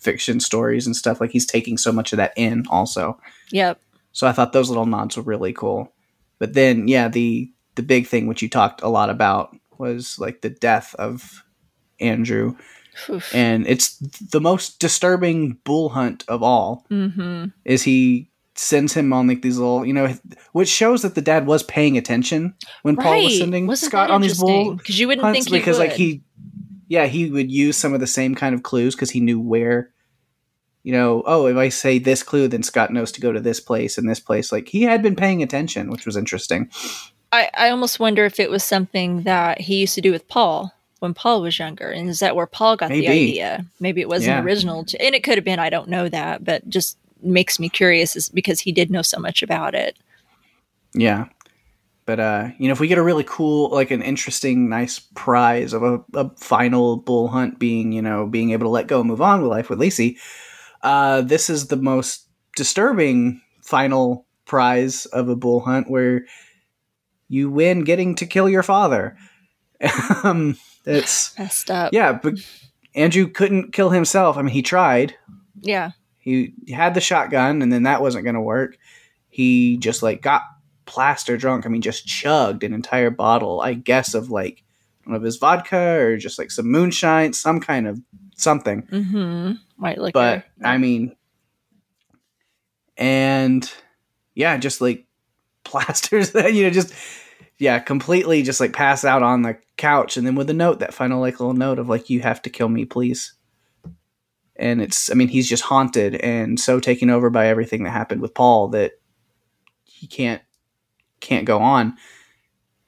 fiction 0.00 0.40
stories 0.40 0.86
and 0.86 0.94
stuff. 0.96 1.20
Like 1.20 1.30
he's 1.30 1.46
taking 1.46 1.78
so 1.78 1.92
much 1.92 2.12
of 2.12 2.16
that 2.18 2.32
in, 2.36 2.64
also. 2.68 3.18
yep. 3.50 3.80
So 4.12 4.26
I 4.26 4.32
thought 4.32 4.52
those 4.52 4.68
little 4.70 4.86
nods 4.86 5.16
were 5.16 5.22
really 5.22 5.52
cool. 5.52 5.92
But 6.40 6.54
then, 6.54 6.88
yeah, 6.88 7.08
the 7.08 7.50
the 7.76 7.82
big 7.82 8.06
thing 8.08 8.26
which 8.26 8.42
you 8.42 8.48
talked 8.48 8.82
a 8.82 8.88
lot 8.88 9.08
about 9.08 9.56
was 9.78 10.18
like 10.18 10.40
the 10.40 10.50
death 10.50 10.94
of 10.96 11.44
Andrew, 12.00 12.56
Oof. 13.08 13.34
and 13.34 13.66
it's 13.66 13.98
the 13.98 14.40
most 14.40 14.78
disturbing 14.78 15.58
bool 15.64 15.90
hunt 15.90 16.24
of 16.28 16.42
all. 16.42 16.86
Mm-hmm. 16.90 17.46
Is 17.64 17.82
he 17.82 18.30
sends 18.54 18.92
him 18.92 19.12
on 19.12 19.28
like 19.28 19.42
these 19.42 19.58
little, 19.58 19.86
you 19.86 19.92
know, 19.92 20.12
which 20.52 20.68
shows 20.68 21.02
that 21.02 21.14
the 21.14 21.22
dad 21.22 21.46
was 21.46 21.62
paying 21.62 21.96
attention 21.96 22.54
when 22.82 22.96
Paul 22.96 23.22
was 23.22 23.38
sending 23.38 23.72
Scott 23.76 24.10
on 24.10 24.20
these 24.20 24.38
bool 24.38 24.74
because 24.74 24.98
you 24.98 25.06
wouldn't 25.06 25.24
hunts 25.24 25.44
think 25.44 25.50
because 25.50 25.78
would. 25.78 25.88
like 25.88 25.96
he 25.96 26.22
yeah 26.88 27.06
he 27.06 27.30
would 27.30 27.52
use 27.52 27.76
some 27.76 27.94
of 27.94 28.00
the 28.00 28.06
same 28.06 28.34
kind 28.34 28.54
of 28.54 28.62
clues 28.62 28.94
because 28.94 29.10
he 29.10 29.20
knew 29.20 29.38
where 29.38 29.92
you 30.82 30.92
know 30.92 31.22
oh 31.26 31.46
if 31.46 31.56
i 31.56 31.68
say 31.68 31.98
this 31.98 32.22
clue 32.22 32.48
then 32.48 32.62
scott 32.62 32.92
knows 32.92 33.12
to 33.12 33.20
go 33.20 33.30
to 33.30 33.40
this 33.40 33.60
place 33.60 33.98
and 33.98 34.08
this 34.08 34.20
place 34.20 34.50
like 34.50 34.68
he 34.68 34.82
had 34.82 35.02
been 35.02 35.14
paying 35.14 35.42
attention 35.42 35.90
which 35.90 36.06
was 36.06 36.16
interesting 36.16 36.68
I, 37.32 37.50
I 37.54 37.70
almost 37.70 38.00
wonder 38.00 38.24
if 38.24 38.40
it 38.40 38.50
was 38.50 38.64
something 38.64 39.22
that 39.22 39.60
he 39.60 39.80
used 39.80 39.94
to 39.96 40.00
do 40.00 40.12
with 40.12 40.26
Paul 40.28 40.72
when 41.00 41.14
Paul 41.14 41.42
was 41.42 41.58
younger, 41.58 41.90
and 41.90 42.08
is 42.08 42.20
that 42.20 42.34
where 42.34 42.46
Paul 42.46 42.76
got 42.76 42.88
the 42.90 43.06
idea? 43.08 43.64
Maybe 43.80 44.00
it 44.00 44.08
wasn't 44.08 44.36
Yeah. 44.38 44.42
original, 44.42 44.84
to, 44.86 45.00
and 45.00 45.14
it 45.14 45.22
could 45.22 45.36
have 45.36 45.44
been. 45.44 45.58
I 45.58 45.70
don't 45.70 45.88
know 45.88 46.08
that, 46.08 46.42
but 46.44 46.68
just 46.68 46.96
makes 47.22 47.58
me 47.60 47.68
curious, 47.68 48.16
is 48.16 48.28
because 48.28 48.60
he 48.60 48.72
did 48.72 48.90
know 48.90 49.02
so 49.02 49.18
much 49.20 49.42
about 49.42 49.74
it. 49.74 49.96
yeah 50.94 51.26
but 52.06 52.18
uh 52.18 52.48
you 52.58 52.66
know 52.66 52.72
if 52.72 52.80
we 52.80 52.88
get 52.88 52.96
a 52.96 53.02
really 53.02 53.24
cool 53.24 53.68
like 53.68 53.90
an 53.90 54.00
interesting 54.00 54.70
nice 54.70 54.98
prize 55.14 55.74
of 55.74 55.82
a, 55.82 56.00
a 56.14 56.30
final 56.38 56.96
bool 56.96 57.28
hunt 57.28 57.58
being 57.58 57.92
you 57.92 58.00
know 58.00 58.26
being 58.26 58.52
able 58.52 58.64
to 58.64 58.70
let 58.70 58.86
go 58.86 59.00
and 59.00 59.08
move 59.08 59.20
on 59.20 59.42
with 59.42 59.50
life 59.50 59.68
with 59.68 59.78
lisey 59.78 60.16
uh 60.82 61.20
this 61.20 61.50
is 61.50 61.66
the 61.66 61.76
most 61.76 62.26
disturbing 62.56 63.42
final 63.62 64.24
prize 64.46 65.04
of 65.06 65.28
a 65.28 65.36
bool 65.36 65.60
hunt 65.60 65.90
where 65.90 66.24
you 67.28 67.50
win 67.50 67.84
getting 67.84 68.14
to 68.16 68.26
kill 68.26 68.48
your 68.48 68.62
father 68.62 69.16
um 70.24 70.56
it's 70.84 71.38
Messed 71.38 71.70
up. 71.70 71.92
yeah 71.92 72.12
but 72.12 72.34
andrew 72.94 73.26
couldn't 73.28 73.72
kill 73.72 73.90
himself 73.90 74.36
i 74.36 74.42
mean 74.42 74.52
he 74.54 74.62
tried 74.62 75.14
Yeah. 75.60 75.90
he 76.18 76.54
had 76.72 76.94
the 76.94 77.00
shotgun 77.00 77.62
and 77.62 77.72
then 77.72 77.82
that 77.84 78.02
wasn't 78.02 78.24
going 78.24 78.34
to 78.34 78.40
work 78.40 78.76
he 79.28 79.76
just 79.76 80.02
like 80.02 80.22
got 80.22 80.42
plaster 80.86 81.36
drunk 81.36 81.66
i 81.66 81.68
mean 81.68 81.82
just 81.82 82.06
chugged 82.06 82.64
an 82.64 82.72
entire 82.72 83.10
bottle 83.10 83.60
i 83.60 83.74
guess 83.74 84.14
of 84.14 84.30
like 84.30 84.62
I 85.02 85.10
don't 85.10 85.12
know 85.12 85.16
if 85.18 85.24
his 85.24 85.36
vodka 85.36 85.98
or 86.00 86.16
just 86.16 86.38
like 86.38 86.50
some 86.50 86.66
moonshine 86.70 87.32
some 87.34 87.60
kind 87.60 87.86
of 87.86 88.00
something 88.36 88.82
Mm-hmm. 88.82 89.52
White 89.76 89.98
liquor. 89.98 90.12
but 90.12 90.44
i 90.66 90.78
mean 90.78 91.14
and 92.96 93.70
yeah 94.34 94.56
just 94.56 94.80
like 94.80 95.06
plasters 95.68 96.30
that 96.32 96.54
you 96.54 96.64
know 96.64 96.70
just 96.70 96.92
yeah 97.58 97.78
completely 97.78 98.42
just 98.42 98.60
like 98.60 98.72
pass 98.72 99.04
out 99.04 99.22
on 99.22 99.42
the 99.42 99.56
couch 99.76 100.16
and 100.16 100.26
then 100.26 100.34
with 100.34 100.50
a 100.50 100.54
note 100.54 100.80
that 100.80 100.94
final 100.94 101.20
like 101.20 101.38
little 101.38 101.54
note 101.54 101.78
of 101.78 101.88
like 101.88 102.10
you 102.10 102.20
have 102.20 102.42
to 102.42 102.50
kill 102.50 102.68
me 102.68 102.84
please. 102.84 103.34
And 104.56 104.82
it's 104.82 105.10
i 105.10 105.14
mean 105.14 105.28
he's 105.28 105.48
just 105.48 105.62
haunted 105.62 106.16
and 106.16 106.58
so 106.58 106.80
taken 106.80 107.10
over 107.10 107.30
by 107.30 107.46
everything 107.46 107.84
that 107.84 107.90
happened 107.90 108.20
with 108.20 108.34
paul 108.34 108.68
that 108.68 108.92
he 109.84 110.06
can't 110.06 110.42
can't 111.20 111.44
go 111.44 111.58
on. 111.58 111.96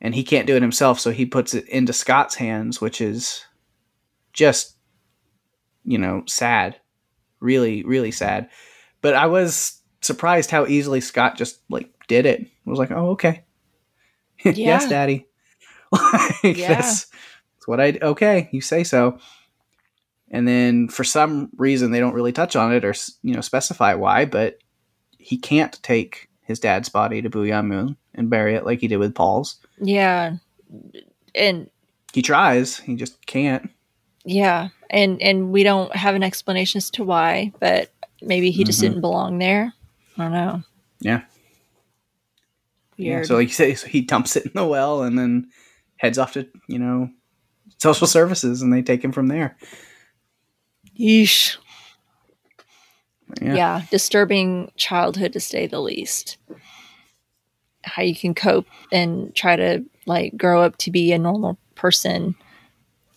And 0.03 0.15
he 0.15 0.23
can't 0.23 0.47
do 0.47 0.57
it 0.57 0.63
himself 0.63 0.99
so 0.99 1.11
he 1.11 1.27
puts 1.27 1.53
it 1.53 1.69
into 1.69 1.93
scott's 1.93 2.35
hands 2.35 2.81
which 2.81 3.01
is 3.01 3.45
just 4.33 4.77
you 5.85 5.99
know 5.99 6.25
sad. 6.27 6.81
Really 7.41 7.85
really 7.85 8.11
sad. 8.11 8.51
But 9.01 9.15
i 9.15 9.27
was 9.27 9.81
surprised 10.03 10.51
how 10.51 10.67
easily 10.67 11.01
scott 11.01 11.37
just 11.37 11.61
like 11.69 11.91
did 12.11 12.27
it 12.27 12.41
I 12.43 12.71
was 12.71 12.79
like 12.79 12.91
oh 12.91 13.11
okay 13.11 13.45
yes 14.45 14.89
daddy 14.89 15.27
like, 15.93 16.43
Yeah. 16.57 16.75
that's, 16.75 17.07
that's 17.07 17.67
what 17.67 17.81
i 17.81 17.99
okay 18.03 18.49
you 18.53 18.61
say 18.61 18.85
so 18.85 19.19
and 20.31 20.47
then 20.47 20.89
for 20.89 21.05
some 21.05 21.51
reason 21.57 21.91
they 21.91 22.01
don't 22.01 22.15
really 22.15 22.33
touch 22.33 22.55
on 22.57 22.73
it 22.75 22.85
or 22.85 22.95
you 23.23 23.35
know 23.35 23.41
specify 23.41 23.95
why 23.95 24.25
but 24.25 24.59
he 25.19 25.37
can't 25.39 25.83
take 25.83 26.29
his 26.43 26.59
dad's 26.61 26.89
body 26.89 27.23
to 27.23 27.29
Boo'ya 27.31 27.63
Moon 27.63 27.97
and 28.15 28.29
bury 28.31 28.55
it 28.55 28.65
like 28.65 28.81
he 28.81 28.89
did 28.89 28.99
with 28.99 29.15
paul's 29.15 29.57
yeah. 29.83 30.37
And 31.35 31.71
he 32.13 32.23
tries 32.23 32.77
he 32.79 32.95
just 32.97 33.25
can't 33.27 33.71
yeah. 34.25 34.69
And 34.91 35.21
and 35.23 35.51
we 35.53 35.63
don't 35.63 35.95
have 35.97 36.15
an 36.15 36.23
explanation 36.23 36.77
as 36.79 36.91
to 36.91 37.05
why, 37.05 37.53
but 37.61 37.91
maybe 38.21 38.51
he 38.51 38.65
just 38.65 38.79
Mhm. 38.79 38.83
didn't 38.83 39.01
belong 39.01 39.39
there. 39.39 39.73
I 40.19 40.23
don't 40.25 40.33
know. 40.33 40.63
yeah 41.01 41.21
Yeah, 41.21 41.23
Weird. 43.09 43.27
so 43.27 43.35
like 43.37 43.49
you 43.49 43.55
say, 43.55 43.75
so 43.75 43.87
he 43.87 44.01
dumps 44.03 44.37
it 44.37 44.47
in 44.47 44.53
the 44.55 44.67
well 44.67 45.03
and 45.03 45.19
then 45.19 45.49
heads 45.97 46.19
off 46.19 46.33
to 46.35 46.47
you 46.69 46.79
know 46.79 47.09
social 47.79 48.07
services, 48.07 48.63
and 48.63 48.73
they 48.73 48.83
take 48.83 49.03
him 49.05 49.13
from 49.13 49.29
there. 49.29 49.57
Yeesh. 50.99 51.57
Yeah, 53.41 53.55
yeah. 53.55 53.83
disturbing 53.91 54.73
childhood 54.77 55.33
to 55.35 55.41
say 55.41 55.67
the 55.69 55.81
least 55.81 56.37
how 57.85 58.03
you 58.03 58.15
can 58.15 58.35
cope 58.35 58.67
and 58.93 59.35
try 59.35 59.55
to 59.57 59.85
like 60.05 60.37
grow 60.37 60.63
up 60.63 60.77
to 60.79 60.91
be 60.91 61.13
a 61.13 61.19
normal 61.19 61.57
person 61.77 62.35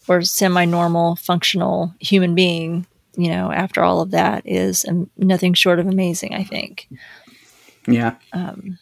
or 0.08 0.22
semi-normal 0.22 1.16
functional 1.16 1.94
human 2.00 2.36
being 2.36 2.86
you 3.18 3.30
know 3.30 3.52
after 3.52 3.84
all 3.84 4.02
of 4.02 4.12
that 4.12 4.44
is 4.46 4.86
um, 4.88 5.10
nothing 5.18 5.54
short 5.54 5.80
of 5.80 5.88
amazing 5.88 6.34
i 6.36 6.44
think 6.44 6.88
Yeah. 7.88 8.16
um, 8.34 8.78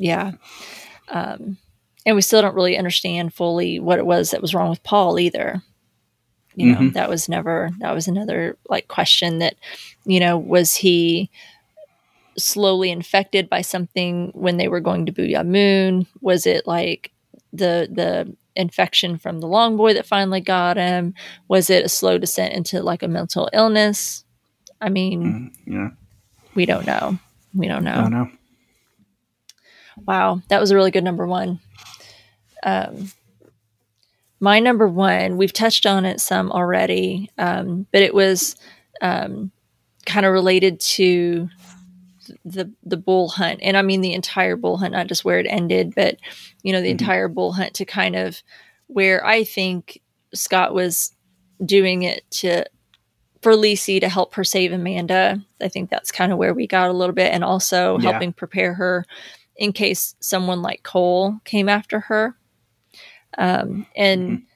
yeah 0.00 0.32
um, 1.08 1.56
and 2.06 2.16
we 2.16 2.22
still 2.22 2.40
don't 2.42 2.54
really 2.54 2.76
understand 2.78 3.32
fully 3.34 3.78
what 3.78 3.98
it 3.98 4.06
was 4.06 4.30
that 4.30 4.40
was 4.42 4.54
wrong 4.54 4.70
with 4.70 4.82
paul 4.82 5.18
either 5.18 5.62
you 6.56 6.66
know 6.72 6.78
Mhm. 6.80 6.92
that 6.94 7.08
was 7.08 7.28
never 7.28 7.70
that 7.78 7.94
was 7.94 8.08
another 8.08 8.56
like 8.68 8.88
question 8.88 9.38
that 9.38 9.54
you 10.04 10.18
know 10.18 10.36
was 10.38 10.74
he 10.76 11.30
slowly 12.38 12.90
infected 12.90 13.48
by 13.48 13.60
something 13.60 14.30
when 14.34 14.56
they 14.56 14.68
were 14.68 14.80
going 14.80 15.04
to 15.06 15.12
Boo'ya 15.12 15.44
Moon? 15.44 16.06
Was 16.20 16.46
it 16.46 16.66
like 16.66 17.10
the 17.52 17.88
the 17.92 18.34
infection 18.56 19.18
from 19.18 19.40
the 19.40 19.46
long 19.46 19.76
boy 19.76 19.94
that 19.94 20.06
finally 20.06 20.40
got 20.40 20.76
him? 20.76 21.14
Was 21.48 21.70
it 21.70 21.84
a 21.84 21.88
slow 21.88 22.18
descent 22.18 22.54
into 22.54 22.82
like 22.82 23.02
a 23.02 23.08
mental 23.08 23.48
illness? 23.52 24.24
I 24.80 24.88
mean, 24.88 25.52
Mm, 25.66 25.72
Yeah. 25.74 25.88
we 26.54 26.66
don't 26.66 26.86
know. 26.86 27.18
We 27.54 27.68
don't 27.68 27.84
know. 27.84 27.92
I 27.92 28.00
don't 28.02 28.12
know. 28.12 28.30
Wow, 30.06 30.42
that 30.48 30.60
was 30.60 30.70
a 30.70 30.74
really 30.74 30.90
good 30.90 31.04
number 31.04 31.26
one. 31.26 31.60
Um, 32.62 33.10
my 34.40 34.58
number 34.58 34.88
one, 34.88 35.36
we've 35.36 35.52
touched 35.52 35.84
on 35.86 36.04
it 36.06 36.20
some 36.20 36.50
already, 36.50 37.30
um, 37.36 37.86
but 37.92 38.02
it 38.02 38.14
was 38.14 38.56
um, 39.02 39.50
kind 40.06 40.24
of 40.24 40.32
related 40.32 40.80
to 40.80 41.48
the 42.44 42.70
the 42.84 42.96
bool 42.96 43.28
hunt, 43.28 43.58
and 43.62 43.76
I 43.76 43.82
mean 43.82 44.00
the 44.02 44.14
entire 44.14 44.56
bool 44.56 44.76
hunt, 44.78 44.92
not 44.92 45.08
just 45.08 45.24
where 45.24 45.38
it 45.40 45.46
ended, 45.48 45.94
but 45.94 46.16
you 46.62 46.72
know 46.72 46.80
the 46.80 46.88
Mhm. 46.88 47.00
entire 47.00 47.28
bool 47.28 47.52
hunt 47.52 47.74
to 47.74 47.84
kind 47.84 48.14
of 48.16 48.42
where 48.86 49.24
I 49.26 49.44
think 49.44 50.00
Scott 50.32 50.72
was 50.74 51.12
doing 51.64 52.02
it 52.04 52.22
to 52.30 52.64
for 53.42 53.52
Lisey 53.52 54.00
to 54.00 54.08
help 54.08 54.34
her 54.34 54.44
save 54.44 54.72
Amanda. 54.72 55.42
I 55.60 55.68
think 55.68 55.90
that's 55.90 56.12
kind 56.12 56.30
of 56.30 56.38
where 56.38 56.54
we 56.54 56.66
got 56.66 56.88
a 56.88 56.92
little 56.94 57.14
bit, 57.14 57.32
and 57.32 57.42
also 57.44 57.98
Yeah. 57.98 58.10
helping 58.12 58.32
prepare 58.32 58.74
her 58.74 59.04
in 59.60 59.72
case 59.72 60.16
someone 60.20 60.62
like 60.62 60.82
Cole 60.82 61.38
came 61.44 61.68
after 61.68 62.00
her. 62.00 62.34
Um, 63.38 63.86
and 63.94 64.30
Mhm. 64.30 64.46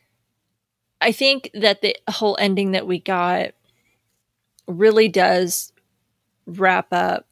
I 1.00 1.12
think 1.12 1.50
that 1.54 1.82
the 1.82 1.94
whole 2.08 2.36
ending 2.40 2.72
that 2.72 2.86
we 2.86 2.98
got 2.98 3.50
really 4.66 5.08
does 5.08 5.72
wrap 6.46 6.90
up 6.90 7.26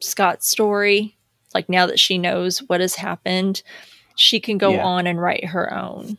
Scott's 0.00 0.48
story. 0.48 1.16
Like 1.54 1.68
now 1.68 1.86
that 1.86 2.00
she 2.00 2.18
knows 2.18 2.58
what 2.64 2.80
has 2.80 2.96
happened, 2.96 3.62
she 4.16 4.40
can 4.40 4.58
go 4.58 4.72
Yeah. 4.72 4.84
on 4.84 5.06
and 5.06 5.20
write 5.20 5.44
her 5.46 5.72
own. 5.72 6.18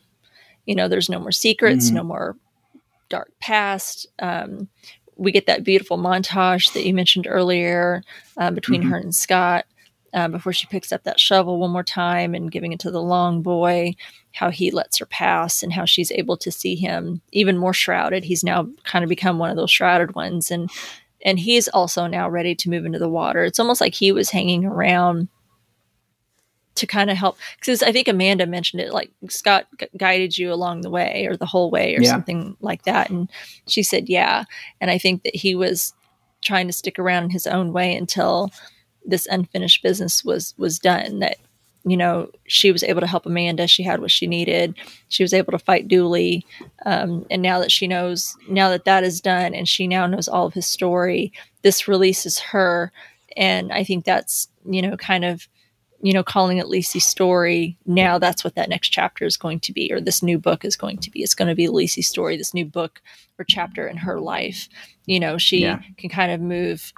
You 0.64 0.74
know, 0.74 0.88
there's 0.88 1.10
no 1.10 1.18
more 1.18 1.32
secrets, 1.32 1.90
Mhm. 1.90 1.94
no 1.94 2.02
more 2.02 2.36
dark 3.10 3.30
past. 3.40 4.06
Um, 4.20 4.70
we 5.16 5.32
get 5.32 5.46
that 5.46 5.64
beautiful 5.64 5.96
montage 5.98 6.72
that 6.72 6.84
you 6.86 6.92
mentioned 6.94 7.26
earlier 7.28 8.02
uh, 8.36 8.50
between 8.50 8.82
Mhm. 8.82 8.90
her 8.90 8.96
and 8.98 9.14
Scott 9.14 9.64
uh, 10.12 10.28
before 10.28 10.52
she 10.52 10.66
picks 10.66 10.92
up 10.92 11.02
that 11.04 11.18
shovel 11.18 11.58
one 11.58 11.70
more 11.70 11.82
time 11.82 12.34
and 12.34 12.50
giving 12.52 12.72
it 12.72 12.78
to 12.80 12.90
the 12.90 13.02
long 13.02 13.42
boy, 13.42 13.94
how 14.32 14.50
he 14.50 14.70
lets 14.70 14.98
her 14.98 15.06
pass 15.06 15.62
and 15.62 15.72
how 15.72 15.84
she's 15.84 16.12
able 16.12 16.36
to 16.36 16.50
see 16.52 16.74
him 16.76 17.20
even 17.32 17.58
more 17.58 17.72
shrouded. 17.74 18.24
He's 18.24 18.44
now 18.44 18.68
kind 18.84 19.02
of 19.04 19.08
become 19.08 19.38
one 19.38 19.50
of 19.50 19.56
those 19.56 19.70
shrouded 19.70 20.14
ones 20.14 20.50
and 20.50 20.70
and 21.26 21.38
he's 21.38 21.68
also 21.68 22.06
now 22.06 22.28
ready 22.28 22.54
to 22.54 22.68
move 22.68 22.84
into 22.84 22.98
the 22.98 23.08
water. 23.08 23.44
It's 23.44 23.58
almost 23.58 23.80
like 23.80 23.94
he 23.94 24.12
was 24.12 24.28
hanging 24.30 24.66
around 24.66 25.28
to 26.76 26.86
kind 26.86 27.10
of 27.10 27.16
help 27.16 27.36
because 27.58 27.82
I 27.82 27.92
think 27.92 28.08
Amanda 28.08 28.46
mentioned 28.46 28.82
it 28.82 28.92
like 28.92 29.10
Scott 29.28 29.66
gu- 29.78 29.86
guided 29.96 30.36
you 30.36 30.52
along 30.52 30.80
the 30.80 30.90
way 30.90 31.26
or 31.28 31.36
the 31.36 31.46
whole 31.46 31.70
way 31.70 31.94
or 31.96 32.00
Yeah. 32.02 32.10
something 32.10 32.56
like 32.60 32.82
that 32.84 33.10
and 33.10 33.30
she 33.68 33.82
said 33.82 34.08
yeah 34.08 34.44
and 34.80 34.90
I 34.90 34.98
think 34.98 35.22
that 35.22 35.36
he 35.36 35.54
was 35.54 35.92
trying 36.44 36.66
to 36.66 36.72
stick 36.72 36.98
around 36.98 37.24
in 37.24 37.30
his 37.30 37.46
own 37.46 37.72
way 37.72 37.94
until 37.94 38.50
this 39.04 39.26
unfinished 39.30 39.82
business 39.82 40.24
was 40.24 40.54
was 40.58 40.78
done 40.78 41.20
that 41.20 41.36
you 41.86 41.96
know 41.96 42.30
she 42.46 42.72
was 42.72 42.82
able 42.82 43.00
to 43.00 43.06
help 43.06 43.26
Amanda 43.26 43.66
she 43.66 43.82
had 43.82 44.00
what 44.00 44.10
she 44.10 44.26
needed 44.26 44.74
she 45.08 45.22
was 45.22 45.32
able 45.34 45.52
to 45.52 45.58
fight 45.58 45.86
Dooley 45.86 46.44
um, 46.86 47.24
and 47.30 47.40
now 47.42 47.58
that 47.60 47.70
she 47.70 47.86
knows 47.86 48.36
now 48.48 48.68
that 48.70 48.84
that 48.86 49.04
is 49.04 49.20
done 49.20 49.54
and 49.54 49.68
she 49.68 49.86
now 49.86 50.06
knows 50.06 50.26
all 50.28 50.46
of 50.46 50.54
his 50.54 50.66
story 50.66 51.32
this 51.62 51.86
releases 51.86 52.38
her 52.40 52.90
and 53.36 53.70
I 53.72 53.84
think 53.84 54.04
that's 54.04 54.48
you 54.68 54.80
know 54.82 54.96
kind 54.96 55.24
of 55.24 55.46
you 56.02 56.12
know, 56.12 56.22
calling 56.22 56.58
it 56.58 56.66
Lisey's 56.66 57.06
story. 57.06 57.78
Now 57.86 58.18
that's 58.18 58.44
what 58.44 58.54
that 58.56 58.68
next 58.68 58.90
chapter 58.90 59.24
is 59.24 59.36
going 59.36 59.60
to 59.60 59.72
be, 59.72 59.90
or 59.92 60.00
this 60.00 60.22
new 60.22 60.38
book 60.38 60.64
is 60.64 60.76
going 60.76 60.98
to 60.98 61.10
be. 61.10 61.22
It's 61.22 61.34
going 61.34 61.48
to 61.48 61.54
be 61.54 61.66
Lisey's 61.68 62.08
story, 62.08 62.36
this 62.36 62.54
new 62.54 62.64
book 62.66 63.00
or 63.38 63.44
chapter 63.44 63.86
in 63.86 63.96
her 63.96 64.20
life. 64.20 64.68
You 65.06 65.18
know, 65.20 65.38
she 65.38 65.62
Yeah. 65.62 65.80
can 65.96 66.10
kind 66.10 66.30
of 66.32 66.40
move 66.40 66.92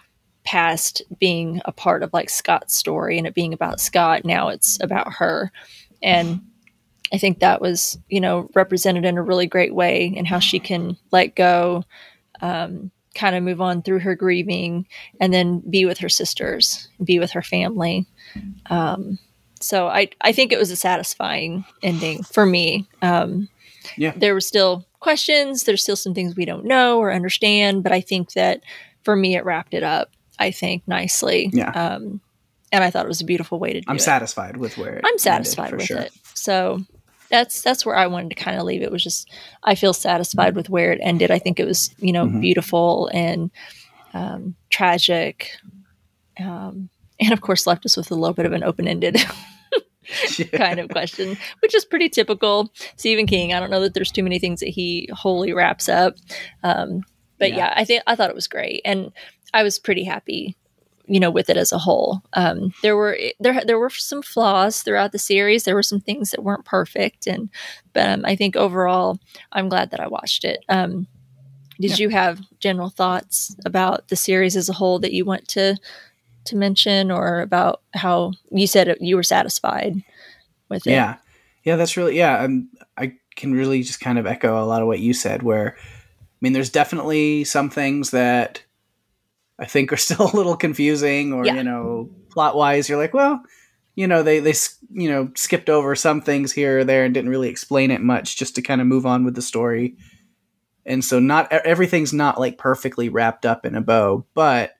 past 0.44 1.02
being 1.18 1.60
a 1.64 1.72
part 1.72 2.02
of 2.02 2.12
like 2.12 2.30
Scott's 2.30 2.76
story 2.76 3.18
and 3.18 3.26
it 3.26 3.34
being 3.34 3.52
about 3.52 3.80
Scott. 3.80 4.24
Now 4.24 4.48
it's 4.48 4.78
about 4.80 5.12
her. 5.14 5.50
And 6.02 6.40
I 7.12 7.18
think 7.18 7.40
that 7.40 7.60
was, 7.60 7.98
you 8.08 8.20
know, 8.20 8.48
represented 8.54 9.04
in 9.04 9.16
a 9.18 9.22
really 9.22 9.46
great 9.46 9.74
way 9.74 10.12
and 10.16 10.26
how 10.26 10.38
she 10.40 10.58
can 10.58 10.96
let 11.12 11.34
go, 11.36 11.84
um, 12.40 12.90
kind 13.14 13.34
of 13.34 13.42
move 13.42 13.60
on 13.60 13.82
through 13.82 14.00
her 14.00 14.14
grieving 14.14 14.86
and 15.20 15.32
then 15.32 15.62
be 15.70 15.84
with 15.84 15.98
her 15.98 16.08
sisters, 16.08 16.88
be 17.02 17.18
with 17.18 17.30
her 17.32 17.42
family. 17.42 18.06
Um, 18.70 19.18
so 19.60 19.86
I, 19.88 20.08
I 20.20 20.32
think 20.32 20.52
it 20.52 20.58
was 20.58 20.70
a 20.70 20.76
satisfying 20.76 21.64
ending 21.82 22.22
for 22.22 22.44
me. 22.46 22.86
Um, 23.02 23.48
Yeah. 23.96 24.12
There 24.16 24.34
were 24.34 24.40
still 24.40 24.84
questions. 25.00 25.62
There's 25.64 25.82
still 25.82 25.96
some 25.96 26.12
things 26.14 26.34
we 26.36 26.44
don't 26.44 26.64
know 26.64 26.98
or 26.98 27.12
understand, 27.12 27.82
but 27.82 27.92
I 27.92 28.00
think 28.00 28.32
that 28.32 28.62
for 29.04 29.14
me, 29.16 29.36
it 29.36 29.44
wrapped 29.44 29.74
it 29.74 29.82
up, 29.84 30.10
I 30.38 30.50
think, 30.50 30.82
nicely. 30.88 31.50
Yeah. 31.52 31.70
Um, 31.70 32.20
and 32.72 32.82
I 32.82 32.90
thought 32.90 33.04
it 33.06 33.08
was 33.08 33.20
a 33.20 33.24
beautiful 33.24 33.58
way 33.60 33.72
to 33.74 33.80
do 33.80 33.84
I'm 33.88 33.96
it. 33.96 34.02
satisfied 34.02 34.56
with 34.56 34.76
where 34.76 34.94
it 34.96 35.04
I'm 35.06 35.18
satisfied 35.18 35.72
with 35.72 35.84
sure. 35.84 35.98
it. 35.98 36.12
So 36.34 36.80
that's 37.30 37.62
that's 37.62 37.86
where 37.86 37.96
I 37.96 38.08
wanted 38.08 38.30
to 38.30 38.34
kind 38.44 38.58
of 38.58 38.64
leave 38.64 38.82
it. 38.82 38.90
Was 38.90 39.04
just 39.04 39.30
I 39.62 39.74
feel 39.76 39.92
satisfied 39.92 40.56
with 40.56 40.68
where 40.68 40.90
it 40.92 40.98
ended. 41.02 41.30
I 41.30 41.38
think 41.38 41.60
it 41.60 41.64
was 41.64 41.94
you 41.98 42.12
know 42.12 42.26
Mhm. 42.26 42.40
beautiful 42.40 43.08
and 43.14 43.50
um, 44.14 44.56
tragic, 44.70 45.50
um, 46.40 46.88
and 47.20 47.32
of 47.32 47.40
course 47.40 47.66
left 47.66 47.84
us 47.86 47.96
with 47.96 48.10
a 48.10 48.14
little 48.14 48.34
bit 48.34 48.46
of 48.46 48.52
an 48.52 48.62
open 48.64 48.86
ended 48.88 49.16
kind 50.52 50.78
of 50.78 50.88
question, 50.88 51.36
which 51.60 51.74
is 51.74 51.84
pretty 51.84 52.08
typical. 52.08 52.72
Stephen 52.96 53.26
King. 53.26 53.52
I 53.52 53.60
don't 53.60 53.70
know 53.70 53.80
that 53.80 53.94
there's 53.94 54.12
too 54.12 54.22
many 54.22 54.38
things 54.38 54.60
that 54.60 54.68
he 54.68 55.08
wholly 55.12 55.52
wraps 55.52 55.88
up, 55.88 56.14
um, 56.62 57.02
but 57.38 57.50
Yeah. 57.50 57.56
yeah. 57.56 57.72
I 57.76 57.84
think 57.84 58.02
I 58.06 58.14
thought 58.14 58.30
it 58.30 58.36
was 58.36 58.48
great, 58.48 58.80
and 58.84 59.12
I 59.52 59.62
was 59.62 59.78
pretty 59.78 60.04
happy, 60.04 60.56
you 61.06 61.18
know, 61.20 61.30
with 61.30 61.50
it 61.50 61.56
as 61.56 61.72
a 61.72 61.78
whole. 61.78 62.22
Um, 62.34 62.72
there 62.82 62.96
were 62.96 63.18
there 63.40 63.64
there 63.64 63.78
were 63.78 63.90
some 63.90 64.22
flaws 64.22 64.82
throughout 64.82 65.12
the 65.12 65.18
series. 65.18 65.64
There 65.64 65.74
were 65.74 65.82
some 65.82 66.00
things 66.00 66.30
that 66.30 66.44
weren't 66.44 66.64
perfect, 66.64 67.26
and 67.26 67.50
but 67.92 68.08
um, 68.08 68.24
I 68.24 68.36
think 68.36 68.54
overall, 68.56 69.18
I'm 69.52 69.68
glad 69.68 69.90
that 69.90 70.00
I 70.00 70.06
watched 70.06 70.44
it. 70.44 70.64
Um, 70.68 71.08
did 71.80 71.98
Yeah. 71.98 72.04
you 72.04 72.08
have 72.10 72.40
general 72.58 72.88
thoughts 72.90 73.54
about 73.66 74.08
the 74.08 74.16
series 74.16 74.56
as 74.56 74.68
a 74.70 74.72
whole 74.72 74.98
that 75.00 75.12
you 75.12 75.24
want 75.26 75.46
to 75.48 75.76
to 76.46 76.56
mention, 76.56 77.10
or 77.10 77.40
about 77.40 77.82
how 77.94 78.32
you 78.50 78.66
said 78.66 78.96
you 79.00 79.16
were 79.16 79.22
satisfied 79.22 80.02
with 80.68 80.86
it? 80.86 80.90
Yeah. 80.90 81.16
Yeah, 81.64 81.76
that's 81.76 81.96
really 81.96 82.16
yeah, 82.16 82.42
um, 82.44 82.68
I 82.96 83.14
can 83.34 83.52
really 83.52 83.82
just 83.82 84.00
kind 84.00 84.18
of 84.18 84.26
echo 84.26 84.62
a 84.62 84.64
lot 84.64 84.82
of 84.82 84.86
what 84.88 85.00
you 85.00 85.12
said 85.12 85.42
where 85.42 85.76
I 85.76 86.38
mean 86.40 86.52
there's 86.52 86.70
definitely 86.70 87.42
some 87.44 87.70
things 87.70 88.12
that 88.12 88.62
I 89.58 89.64
think 89.64 89.92
are 89.92 89.96
still 90.08 90.30
a 90.32 90.36
little 90.36 90.56
confusing 90.56 91.32
or 91.32 91.44
Yeah. 91.44 91.54
you 91.56 91.64
know 91.64 92.08
plot-wise 92.30 92.88
you're 92.88 92.98
like, 92.98 93.14
well, 93.14 93.42
you 93.96 94.06
know, 94.06 94.22
they 94.22 94.38
they 94.40 94.52
you 94.92 95.08
know 95.10 95.30
skipped 95.34 95.68
over 95.68 95.96
some 95.96 96.20
things 96.20 96.52
here 96.52 96.80
or 96.80 96.84
there 96.84 97.04
and 97.04 97.12
didn't 97.12 97.30
really 97.30 97.48
explain 97.48 97.90
it 97.90 98.00
much 98.00 98.36
just 98.36 98.54
to 98.54 98.62
kind 98.62 98.80
of 98.80 98.86
move 98.86 99.04
on 99.06 99.24
with 99.24 99.34
the 99.34 99.42
story. 99.42 99.96
And 100.84 101.04
so 101.04 101.18
not 101.18 101.50
everything's 101.50 102.12
not 102.12 102.38
like 102.38 102.58
perfectly 102.58 103.08
wrapped 103.08 103.44
up 103.44 103.66
in 103.66 103.74
a 103.74 103.80
bow, 103.80 104.24
but 104.34 104.75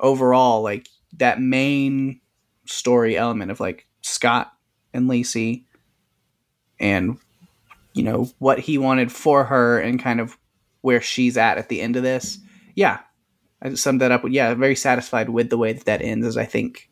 overall 0.00 0.62
like 0.62 0.88
that 1.16 1.40
main 1.40 2.20
story 2.66 3.16
element 3.16 3.50
of 3.50 3.60
like 3.60 3.86
Scott 4.02 4.52
and 4.92 5.08
Lisey 5.08 5.64
and 6.80 7.18
you 7.94 8.02
know 8.02 8.30
what 8.38 8.58
he 8.58 8.78
wanted 8.78 9.10
for 9.10 9.44
her 9.44 9.80
and 9.80 10.00
kind 10.00 10.20
of 10.20 10.36
where 10.82 11.00
she's 11.00 11.36
at 11.36 11.58
at 11.58 11.68
the 11.68 11.80
end 11.80 11.96
of 11.96 12.02
this. 12.02 12.38
Yeah. 12.74 13.00
I 13.60 13.70
just 13.70 13.82
summed 13.82 14.00
that 14.00 14.12
up. 14.12 14.22
Yeah, 14.28 14.54
very 14.54 14.76
satisfied 14.76 15.30
with 15.30 15.50
the 15.50 15.58
way 15.58 15.72
that 15.72 15.84
that 15.86 16.02
ends 16.02 16.24
as 16.24 16.36
I 16.36 16.44
think 16.44 16.88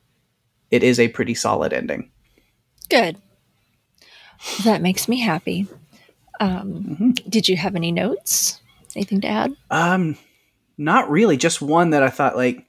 it 0.73 0.83
is 0.83 0.99
a 0.99 1.07
pretty 1.09 1.35
solid 1.35 1.73
ending. 1.73 2.11
Good. 2.89 3.17
That 4.65 4.83
makes 4.83 5.07
me 5.09 5.21
happy. 5.21 5.69
Um, 6.41 6.97
Mhm. 7.01 7.31
Did 7.31 7.49
you 7.49 7.57
have 7.57 7.77
any 7.77 7.93
notes? 7.93 8.61
Anything 8.97 9.21
to 9.21 9.29
add? 9.29 9.57
Um, 9.71 10.19
not 10.77 11.09
really. 11.09 11.37
Just 11.37 11.63
one 11.63 11.91
that 11.91 12.03
I 12.03 12.11
thought 12.11 12.37
like 12.37 12.66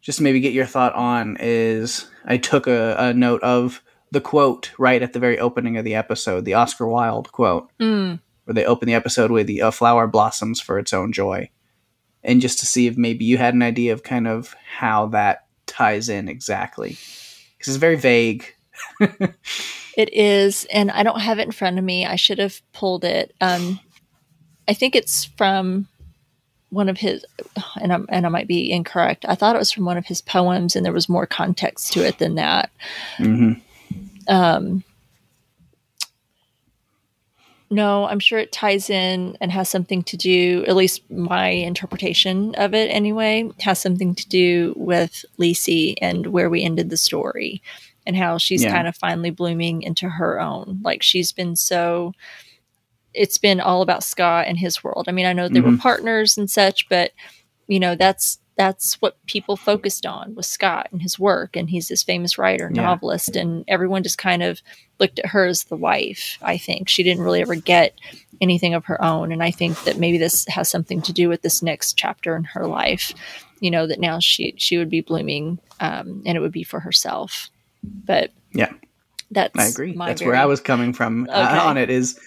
just 0.00 0.20
maybe 0.20 0.40
get 0.40 0.52
your 0.52 0.66
thought 0.66 0.94
on 0.94 1.36
is 1.40 2.06
I 2.24 2.36
took 2.36 2.66
a, 2.66 2.94
a 2.98 3.14
note 3.14 3.42
of 3.42 3.82
the 4.10 4.20
quote 4.20 4.72
right 4.78 5.02
at 5.02 5.12
the 5.12 5.18
very 5.18 5.38
opening 5.38 5.76
of 5.76 5.84
the 5.84 5.94
episode, 5.94 6.44
the 6.44 6.54
Oscar 6.54 6.86
Wilde 6.86 7.30
quote, 7.32 7.70
Mm, 7.78 8.20
where 8.44 8.54
they 8.54 8.64
open 8.64 8.86
the 8.86 8.94
episode 8.94 9.30
with 9.30 9.46
the 9.46 9.60
a 9.60 9.72
flower 9.72 10.06
blossoms 10.06 10.60
for 10.60 10.78
its 10.78 10.92
own 10.92 11.12
joy. 11.12 11.50
And 12.22 12.40
just 12.40 12.58
to 12.60 12.66
see 12.66 12.86
if 12.86 12.96
maybe 12.96 13.24
you 13.24 13.38
had 13.38 13.54
an 13.54 13.62
idea 13.62 13.92
of 13.92 14.02
kind 14.02 14.26
of 14.26 14.54
how 14.76 15.06
that 15.08 15.46
ties 15.66 16.08
in 16.08 16.28
exactly. 16.28 16.96
Because 17.56 17.74
it's 17.74 17.76
very 17.76 17.96
vague. 17.96 18.44
it 19.00 20.12
is, 20.12 20.66
and 20.72 20.90
I 20.90 21.02
don't 21.02 21.20
have 21.20 21.38
it 21.38 21.46
in 21.46 21.52
front 21.52 21.78
of 21.78 21.84
me. 21.84 22.06
I 22.06 22.16
should 22.16 22.38
have 22.38 22.60
pulled 22.72 23.04
it. 23.04 23.34
Um, 23.40 23.78
I 24.66 24.74
think 24.74 24.94
it's 24.94 25.24
from 25.24 25.88
one 26.70 26.88
of 26.88 26.98
his, 26.98 27.24
and 27.80 27.92
I 27.92 27.98
and 28.08 28.26
I 28.26 28.28
might 28.28 28.48
be 28.48 28.70
incorrect. 28.70 29.24
I 29.28 29.34
thought 29.34 29.56
it 29.56 29.58
was 29.60 29.72
from 29.72 29.84
one 29.84 29.96
of 29.96 30.06
his 30.06 30.20
poems, 30.20 30.76
and 30.76 30.84
there 30.84 30.92
was 30.92 31.08
more 31.08 31.26
context 31.26 31.92
to 31.94 32.04
it 32.06 32.18
than 32.18 32.34
that. 32.36 32.70
hmm 33.16 33.52
Um, 34.28 34.84
no, 37.70 38.06
I'm 38.06 38.18
sure 38.20 38.38
it 38.38 38.50
ties 38.50 38.88
in 38.88 39.36
and 39.40 39.52
has 39.52 39.68
something 39.68 40.02
to 40.04 40.16
do, 40.16 40.64
at 40.66 40.74
least 40.76 41.02
my 41.10 41.48
interpretation 41.48 42.54
of 42.54 42.72
it 42.74 42.86
anyway, 42.90 43.50
has 43.60 43.78
something 43.78 44.14
to 44.14 44.26
do 44.28 44.72
with 44.76 45.24
Lisey 45.38 45.94
and 46.00 46.28
where 46.28 46.48
we 46.48 46.62
ended 46.64 46.88
the 46.88 46.96
story 46.96 47.62
and 48.06 48.16
how 48.16 48.38
she's 48.38 48.62
Yeah. 48.62 48.72
kind 48.72 48.88
of 48.88 48.96
finally 48.96 49.28
blooming 49.30 49.82
into 49.82 50.08
her 50.08 50.40
own. 50.40 50.80
Like 50.82 51.02
she's 51.02 51.30
been 51.30 51.56
so, 51.56 52.14
it's 53.14 53.38
been 53.38 53.60
all 53.60 53.82
about 53.82 54.04
Scott 54.04 54.46
and 54.48 54.58
his 54.58 54.82
world. 54.84 55.06
I 55.08 55.12
mean, 55.12 55.26
I 55.26 55.32
know 55.32 55.48
they 55.48 55.60
were 55.60 55.70
Mhm. 55.70 55.80
partners 55.80 56.36
and 56.36 56.50
such, 56.50 56.88
but 56.88 57.12
you 57.66 57.78
know, 57.80 57.94
that's, 57.94 58.38
that's 58.56 58.94
what 59.02 59.16
people 59.26 59.56
focused 59.56 60.04
on 60.06 60.34
was 60.34 60.46
Scott 60.46 60.88
and 60.90 61.02
his 61.02 61.18
work. 61.18 61.54
And 61.54 61.68
he's 61.70 61.88
this 61.88 62.02
famous 62.02 62.38
writer, 62.38 62.70
Yeah. 62.72 62.82
novelist, 62.82 63.36
and 63.36 63.64
everyone 63.68 64.02
just 64.02 64.18
kind 64.18 64.42
of 64.42 64.60
looked 64.98 65.18
at 65.18 65.26
her 65.26 65.44
as 65.46 65.64
the 65.64 65.76
wife. 65.76 66.38
I 66.42 66.56
think 66.58 66.88
she 66.88 67.02
didn't 67.02 67.22
really 67.22 67.42
ever 67.42 67.54
get 67.54 67.94
anything 68.40 68.72
of 68.74 68.86
her 68.86 69.02
own. 69.04 69.32
And 69.32 69.42
I 69.42 69.50
think 69.50 69.84
that 69.84 69.98
maybe 69.98 70.16
this 70.18 70.46
has 70.48 70.68
something 70.68 71.02
to 71.02 71.12
do 71.12 71.28
with 71.28 71.42
this 71.42 71.62
next 71.62 71.94
chapter 71.98 72.34
in 72.36 72.44
her 72.44 72.66
life. 72.66 73.12
You 73.60 73.70
know, 73.70 73.86
that 73.86 74.00
now 74.00 74.18
she, 74.18 74.54
she 74.56 74.76
would 74.78 74.90
be 74.90 75.00
blooming 75.02 75.58
um, 75.80 76.22
and 76.24 76.36
it 76.36 76.40
would 76.40 76.52
be 76.52 76.64
for 76.64 76.80
herself. 76.80 77.50
But 77.84 78.30
Yeah. 78.54 78.72
that's, 79.30 79.58
I 79.58 79.66
agree. 79.66 79.94
That's 79.96 80.20
very- 80.20 80.32
where 80.32 80.40
I 80.40 80.46
was 80.46 80.60
coming 80.60 80.92
from 80.92 81.28
uh, 81.30 81.60
on 81.64 81.76
it 81.76 81.90
is 81.90 82.18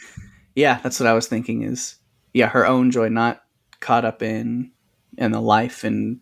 yeah, 0.55 0.79
that's 0.83 0.99
what 0.99 1.07
I 1.07 1.13
was 1.13 1.27
thinking 1.27 1.63
is 1.63 1.95
yeah, 2.33 2.47
her 2.47 2.65
own 2.65 2.91
joy 2.91 3.09
not 3.09 3.43
caught 3.79 4.05
up 4.05 4.21
in 4.21 4.71
in 5.17 5.31
the 5.31 5.41
life 5.41 5.83
and 5.83 6.19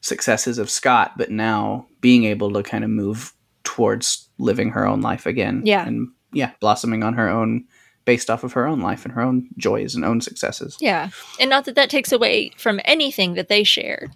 successes 0.00 0.58
of 0.58 0.70
Scott, 0.70 1.12
but 1.16 1.30
now 1.30 1.86
being 2.00 2.24
able 2.24 2.52
to 2.52 2.62
kind 2.62 2.84
of 2.84 2.90
move 2.90 3.32
towards 3.64 4.28
living 4.38 4.70
her 4.70 4.86
own 4.86 5.00
life 5.00 5.26
again. 5.26 5.62
Yeah. 5.64 5.86
And 5.86 6.08
yeah, 6.32 6.50
blossoming 6.60 7.02
on 7.02 7.14
her 7.14 7.28
own 7.28 7.64
based 8.04 8.28
off 8.28 8.44
of 8.44 8.52
her 8.52 8.66
own 8.66 8.80
life 8.80 9.04
and 9.06 9.14
her 9.14 9.22
own 9.22 9.48
joys 9.56 9.94
and 9.94 10.04
own 10.04 10.20
successes. 10.20 10.76
Yeah. 10.78 11.08
And 11.40 11.48
not 11.48 11.64
that 11.64 11.74
that 11.76 11.88
takes 11.88 12.12
away 12.12 12.50
from 12.58 12.80
anything 12.84 13.34
that 13.34 13.48
they 13.48 13.64
shared, 13.64 14.10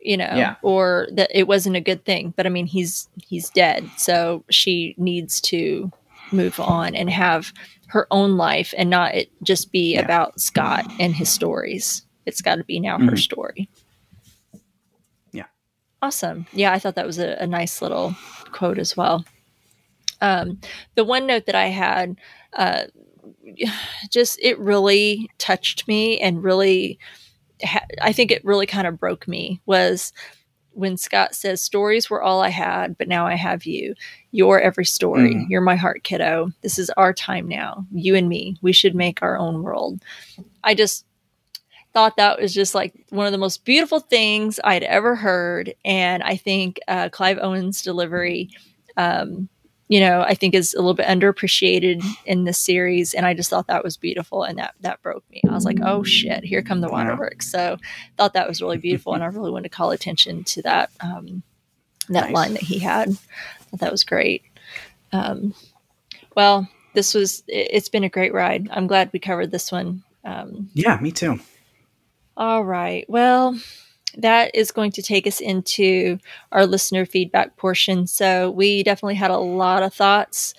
you 0.00 0.16
know, 0.16 0.32
Yeah. 0.34 0.54
or 0.62 1.06
that 1.12 1.30
it 1.34 1.46
wasn't 1.46 1.76
a 1.76 1.80
good 1.82 2.04
thing, 2.06 2.32
but 2.34 2.46
I 2.46 2.48
mean 2.48 2.66
he's 2.66 3.08
he's 3.22 3.50
dead, 3.50 3.88
so 3.98 4.44
she 4.48 4.94
needs 4.96 5.40
to 5.42 5.92
move 6.32 6.58
on 6.58 6.94
and 6.94 7.10
have 7.10 7.52
her 7.88 8.06
own 8.10 8.36
life 8.36 8.74
and 8.76 8.90
not 8.90 9.14
it 9.14 9.30
just 9.42 9.70
be 9.72 9.94
Yeah. 9.94 10.00
about 10.02 10.40
Scott 10.40 10.84
and 10.98 11.14
his 11.14 11.28
stories. 11.30 12.02
It's 12.26 12.40
got 12.42 12.56
to 12.56 12.64
be 12.64 12.80
now 12.80 12.98
her 12.98 13.12
Mhm. 13.12 13.18
story. 13.18 13.68
Yeah. 15.32 15.46
Awesome. 16.02 16.46
Yeah, 16.52 16.72
I 16.72 16.78
thought 16.78 16.96
that 16.96 17.06
was 17.06 17.18
a, 17.18 17.36
a 17.40 17.46
nice 17.46 17.80
little 17.80 18.14
quote 18.52 18.78
as 18.78 18.96
well. 18.96 19.24
Um, 20.20 20.60
the 20.94 21.04
one 21.04 21.26
note 21.26 21.46
that 21.46 21.54
I 21.54 21.66
had, 21.66 22.16
uh, 22.54 22.84
just 24.10 24.38
it 24.42 24.58
really 24.58 25.30
touched 25.38 25.86
me 25.86 26.18
and 26.20 26.42
really, 26.42 26.98
ha- 27.62 27.86
I 28.02 28.12
think 28.12 28.30
it 28.30 28.44
really 28.44 28.66
kind 28.66 28.86
of 28.86 28.98
broke 28.98 29.28
me 29.28 29.60
was 29.66 30.12
when 30.76 30.96
Scott 30.96 31.34
says, 31.34 31.62
Stories 31.62 32.10
were 32.10 32.22
all 32.22 32.42
I 32.42 32.50
had, 32.50 32.98
but 32.98 33.08
now 33.08 33.26
I 33.26 33.34
have 33.34 33.64
you. 33.64 33.94
You're 34.30 34.60
every 34.60 34.84
story. 34.84 35.34
Mm. 35.34 35.46
You're 35.48 35.62
my 35.62 35.76
heart, 35.76 36.04
kiddo. 36.04 36.52
This 36.62 36.78
is 36.78 36.90
our 36.90 37.12
time 37.12 37.48
now. 37.48 37.86
You 37.92 38.14
and 38.14 38.28
me. 38.28 38.56
We 38.60 38.72
should 38.72 38.94
make 38.94 39.22
our 39.22 39.38
own 39.38 39.62
world. 39.62 40.02
I 40.62 40.74
just 40.74 41.06
thought 41.94 42.18
that 42.18 42.38
was 42.38 42.52
just 42.52 42.74
like 42.74 42.92
one 43.08 43.24
of 43.24 43.32
the 43.32 43.38
most 43.38 43.64
beautiful 43.64 44.00
things 44.00 44.60
I'd 44.62 44.82
ever 44.82 45.16
heard. 45.16 45.74
And 45.82 46.22
I 46.22 46.36
think 46.36 46.78
uh, 46.88 47.08
Clive 47.08 47.38
Owen's 47.40 47.80
delivery, 47.80 48.50
um, 48.98 49.48
you 49.88 50.00
know, 50.00 50.20
I 50.22 50.34
think 50.34 50.54
is 50.54 50.74
a 50.74 50.78
little 50.78 50.94
bit 50.94 51.06
underappreciated 51.06 52.02
in 52.24 52.44
this 52.44 52.58
series. 52.58 53.14
And 53.14 53.24
I 53.24 53.34
just 53.34 53.50
thought 53.50 53.68
that 53.68 53.84
was 53.84 53.96
beautiful. 53.96 54.42
And 54.42 54.58
that, 54.58 54.74
that 54.80 55.00
broke 55.02 55.22
me. 55.30 55.40
I 55.48 55.52
was 55.52 55.64
like, 55.64 55.78
oh 55.82 56.02
shit, 56.02 56.42
here 56.44 56.60
come 56.62 56.80
the 56.80 56.88
waterworks. 56.88 57.50
So 57.50 57.76
thought 58.16 58.32
that 58.32 58.48
was 58.48 58.60
really 58.60 58.78
beautiful. 58.78 59.14
and 59.14 59.22
I 59.22 59.26
really 59.26 59.50
wanted 59.52 59.70
to 59.70 59.76
call 59.76 59.92
attention 59.92 60.42
to 60.44 60.62
that, 60.62 60.90
um, 61.00 61.42
that 62.08 62.24
Nice. 62.26 62.34
line 62.34 62.52
that 62.54 62.62
he 62.62 62.78
had. 62.80 63.10
that 63.74 63.92
was 63.92 64.02
great. 64.04 64.42
Um, 65.12 65.54
well, 66.34 66.68
this 66.94 67.14
was, 67.14 67.44
it- 67.46 67.68
it's 67.72 67.88
been 67.88 68.04
a 68.04 68.08
great 68.08 68.34
ride. 68.34 68.68
I'm 68.72 68.86
glad 68.88 69.10
we 69.12 69.18
covered 69.20 69.50
this 69.52 69.70
one. 69.70 70.02
Um, 70.24 70.68
Yeah, 70.74 70.98
me 71.00 71.12
too. 71.12 71.38
all 72.36 72.64
right. 72.64 73.04
Well, 73.08 73.56
that 74.16 74.54
is 74.54 74.70
going 74.70 74.92
to 74.92 75.02
take 75.02 75.26
us 75.26 75.40
into 75.40 76.18
our 76.52 76.66
listener 76.66 77.06
feedback 77.06 77.56
portion. 77.56 78.06
So 78.06 78.50
we 78.50 78.82
definitely 78.82 79.14
had 79.14 79.30
a 79.30 79.38
lot 79.38 79.82
of 79.82 79.94
thoughts 79.94 80.54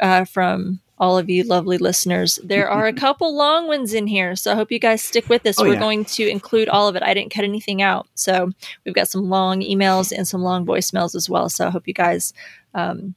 uh, 0.00 0.24
from 0.24 0.80
all 0.98 1.18
of 1.18 1.28
you 1.28 1.44
lovely 1.44 1.78
listeners. 1.78 2.38
There 2.42 2.68
are 2.68 2.86
a 2.86 2.92
couple 3.04 3.34
long 3.34 3.68
ones 3.68 3.94
in 3.94 4.06
here, 4.06 4.34
so 4.36 4.52
I 4.52 4.54
hope 4.54 4.72
you 4.72 4.78
guys 4.78 5.02
stick 5.02 5.28
with 5.28 5.46
us. 5.46 5.58
Oh, 5.58 5.64
We're 5.64 5.74
yeah. 5.74 5.80
going 5.80 6.04
to 6.06 6.28
include 6.28 6.68
all 6.68 6.88
of 6.88 6.96
it. 6.96 7.02
I 7.02 7.14
didn't 7.14 7.32
cut 7.32 7.44
anything 7.44 7.82
out, 7.82 8.06
so 8.14 8.50
we've 8.84 8.94
got 8.94 9.08
some 9.08 9.28
long 9.28 9.60
emails 9.60 10.16
and 10.16 10.26
some 10.26 10.42
long 10.42 10.64
voicemails 10.64 11.14
as 11.14 11.28
well. 11.28 11.48
So 11.48 11.66
I 11.66 11.70
hope 11.70 11.86
you 11.86 11.94
guys. 11.94 12.32
Um, 12.74 13.14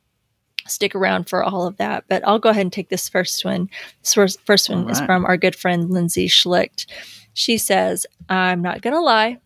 Stick 0.67 0.93
around 0.93 1.27
for 1.27 1.43
all 1.43 1.65
of 1.65 1.77
that, 1.77 2.03
but 2.07 2.21
I'll 2.27 2.37
go 2.37 2.49
ahead 2.49 2.61
and 2.61 2.71
take 2.71 2.89
this 2.89 3.09
first 3.09 3.43
one. 3.43 3.71
This 4.03 4.13
first, 4.45 4.69
one 4.69 4.83
All 4.83 4.89
is 4.89 5.01
from 5.01 5.25
our 5.25 5.35
good 5.35 5.55
friend 5.55 5.89
Lindsay 5.89 6.27
Schlicht. 6.27 6.85
She 7.33 7.57
says, 7.57 8.05
I'm 8.29 8.61
not 8.61 8.83
going 8.83 8.93
to 8.93 8.99
lie. 8.99 9.39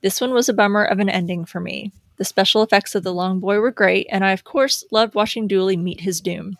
This 0.00 0.20
one 0.20 0.32
was 0.32 0.48
a 0.48 0.54
bummer 0.54 0.84
of 0.84 0.98
an 0.98 1.08
ending 1.08 1.44
for 1.44 1.60
me. 1.60 1.92
The 2.16 2.24
special 2.24 2.62
effects 2.62 2.94
of 2.94 3.04
the 3.04 3.14
long 3.14 3.38
boy 3.38 3.58
were 3.60 3.70
great, 3.70 4.08
and 4.10 4.24
I, 4.24 4.32
of 4.32 4.42
course, 4.42 4.84
loved 4.90 5.14
watching 5.14 5.46
Dooley 5.46 5.76
meet 5.76 6.00
his 6.00 6.20
doom. 6.20 6.58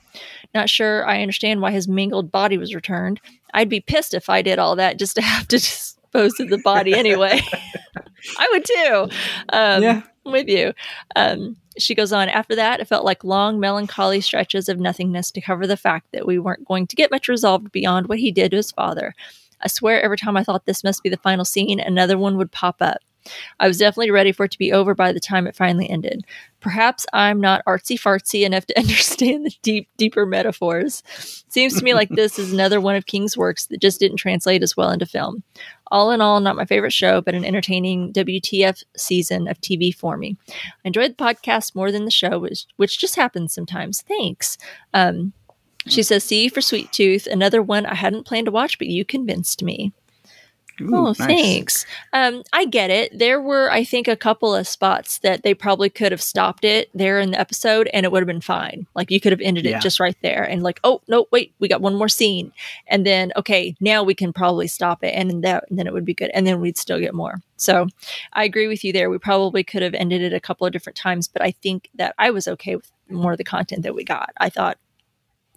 Not 0.55 0.71
sure 0.71 1.05
I 1.07 1.21
understand 1.21 1.61
why 1.61 1.73
his 1.73 1.89
mangled 1.89 2.31
body 2.31 2.57
was 2.57 2.75
returned. 2.75 3.21
I'd 3.53 3.69
be 3.69 3.81
pissed 3.81 4.15
if 4.15 4.31
I 4.31 4.41
did 4.41 4.59
all 4.59 4.77
that 4.77 4.99
just 4.99 5.17
to 5.17 5.23
have 5.23 5.49
to 5.49 5.57
dispose 5.57 6.39
of 6.39 6.49
the 6.49 6.59
body 6.59 6.95
anyway. 6.95 7.41
I 8.39 8.49
would 8.53 8.65
too. 8.65 9.09
Um, 9.49 9.83
Yeah. 9.83 10.03
I'm 10.25 10.33
with 10.33 10.49
you. 10.49 10.75
Um, 11.17 11.57
she 11.79 11.95
goes 11.95 12.13
on, 12.13 12.29
after 12.29 12.55
that, 12.57 12.81
it 12.81 12.89
felt 12.89 13.05
like 13.05 13.25
long, 13.25 13.59
melancholy 13.59 14.21
stretches 14.21 14.69
of 14.69 14.79
nothingness 14.79 15.31
to 15.31 15.41
cover 15.41 15.67
the 15.67 15.77
fact 15.77 16.09
that 16.13 16.27
we 16.27 16.39
weren't 16.39 16.67
going 16.67 16.87
to 16.89 16.97
get 16.97 17.11
much 17.11 17.29
resolved 17.29 17.73
beyond 17.73 18.09
what 18.09 18.19
he 18.19 18.31
did 18.31 18.51
to 18.51 18.59
his 18.59 18.71
father. 18.71 19.15
I 19.61 19.69
swear 19.69 20.01
every 20.03 20.17
time 20.17 20.37
I 20.37 20.45
thought 20.45 20.67
this 20.67 20.85
must 20.85 21.03
be 21.03 21.09
the 21.09 21.17
final 21.17 21.45
scene, 21.45 21.81
another 21.81 22.19
one 22.19 22.37
would 22.37 22.53
pop 22.53 22.77
up. 22.81 22.99
I 23.61 23.69
was 23.69 23.79
definitely 23.79 24.11
ready 24.11 24.33
for 24.33 24.45
it 24.45 24.51
to 24.53 24.59
be 24.59 24.73
over 24.73 24.95
by 24.95 25.13
the 25.13 25.21
time 25.21 25.47
it 25.47 25.57
finally 25.57 25.89
ended. 25.89 26.25
Perhaps 26.61 27.07
I'm 27.13 27.41
not 27.41 27.65
artsy 27.67 27.99
fartsy 27.99 28.45
enough 28.45 28.67
to 28.67 28.79
understand 28.79 29.47
the 29.47 29.55
deep, 29.63 29.89
deeper 29.97 30.27
metaphors. 30.27 31.03
Seems 31.49 31.79
to 31.79 31.85
me 31.85 31.95
like 31.95 32.09
this 32.11 32.39
is 32.39 32.53
another 32.53 32.81
one 32.81 32.97
of 32.97 33.07
King's 33.07 33.37
works 33.37 33.67
that 33.67 33.81
just 33.81 34.01
didn't 34.01 34.19
translate 34.19 34.63
as 34.63 34.77
well 34.77 34.91
into 34.91 35.07
film. 35.07 35.43
All 35.91 36.11
in 36.11 36.21
all, 36.21 36.41
not 36.41 36.57
my 36.57 36.65
favorite 36.65 36.93
show, 36.93 37.21
but 37.21 37.35
an 37.35 37.45
entertaining 37.45 38.13
WTF 38.13 38.83
season 38.97 39.49
of 39.49 39.61
TV 39.61 39.95
for 39.95 40.17
me. 40.17 40.37
I 40.49 40.53
enjoyed 40.85 41.13
the 41.13 41.25
podcast 41.25 41.75
more 41.75 41.91
than 41.91 42.05
the 42.05 42.11
show, 42.11 42.39
which, 42.39 42.67
which 42.77 42.99
just 42.99 43.17
happens 43.17 43.55
sometimes. 43.55 44.03
Thanks. 44.03 44.59
Um, 44.93 45.33
she 45.87 46.03
says, 46.03 46.25
See 46.25 46.45
you 46.45 46.51
for 46.51 46.61
Sweet 46.61 46.93
Tooth, 46.93 47.27
another 47.27 47.63
one 47.63 47.87
I 47.87 47.95
hadn't 47.95 48.27
planned 48.27 48.47
to 48.47 48.53
watch, 48.53 48.79
but 48.79 48.89
you 48.89 49.05
convinced 49.05 49.63
me. 49.63 49.93
Ooh, 50.81 50.95
oh, 50.95 51.05
nice. 51.07 51.17
thanks. 51.17 51.87
Um, 52.13 52.43
I 52.53 52.65
get 52.65 52.91
it. 52.91 53.19
There 53.19 53.41
were, 53.41 53.71
I 53.71 53.85
think, 53.85 54.09
a 54.09 54.17
couple 54.17 54.55
of 54.55 54.67
spots 54.69 55.19
that 55.19 55.43
they 55.43 55.55
probably 55.55 55.91
could 55.91 56.13
have 56.13 56.23
stopped 56.23 56.65
it 56.65 56.91
there 56.95 57.19
in 57.21 57.31
the 57.33 57.41
episode 57.41 57.89
and 57.93 58.05
it 58.05 58.13
would 58.13 58.21
have 58.21 58.27
been 58.27 58.41
fine. 58.41 58.87
Like 58.95 59.11
you 59.11 59.21
could 59.21 59.33
have 59.33 59.41
ended 59.41 59.65
Yeah. 59.65 59.79
it 59.79 59.83
just 59.83 60.01
right 60.01 60.17
there 60.23 60.43
and 60.45 60.63
like, 60.63 60.81
oh 60.85 61.01
no, 61.09 61.27
wait, 61.33 61.53
we 61.59 61.69
got 61.69 61.81
one 61.81 61.95
more 61.95 62.09
scene. 62.09 62.53
And 62.87 63.05
then 63.07 63.33
okay, 63.37 63.77
now 63.81 64.03
we 64.03 64.15
can 64.15 64.33
probably 64.33 64.69
stop 64.69 65.03
it 65.05 65.15
and 65.15 65.31
then 65.31 65.41
that 65.43 65.65
and 65.69 65.79
then 65.79 65.87
it 65.87 65.93
would 65.93 66.05
be 66.05 66.15
good. 66.15 66.31
And 66.35 66.47
then 66.47 66.61
we'd 66.61 66.79
still 66.79 66.99
get 67.01 67.15
more. 67.15 67.41
So 67.57 67.87
I 68.33 68.45
agree 68.45 68.69
with 68.69 68.85
you 68.85 68.93
there. 68.93 69.11
We 69.11 69.19
probably 69.19 69.65
could 69.65 69.83
have 69.83 69.95
ended 69.95 70.23
it 70.23 70.33
a 70.33 70.41
couple 70.41 70.67
of 70.67 70.73
different 70.73 70.97
times, 70.97 71.27
but 71.29 71.43
I 71.43 71.51
think 71.51 71.91
that 71.97 72.15
I 72.19 72.31
was 72.31 72.47
okay 72.47 72.77
with 72.77 72.91
more 73.11 73.33
of 73.33 73.39
the 73.39 73.45
content 73.45 73.83
that 73.83 73.95
we 73.95 74.05
got. 74.05 74.31
I 74.39 74.49
thought 74.49 74.79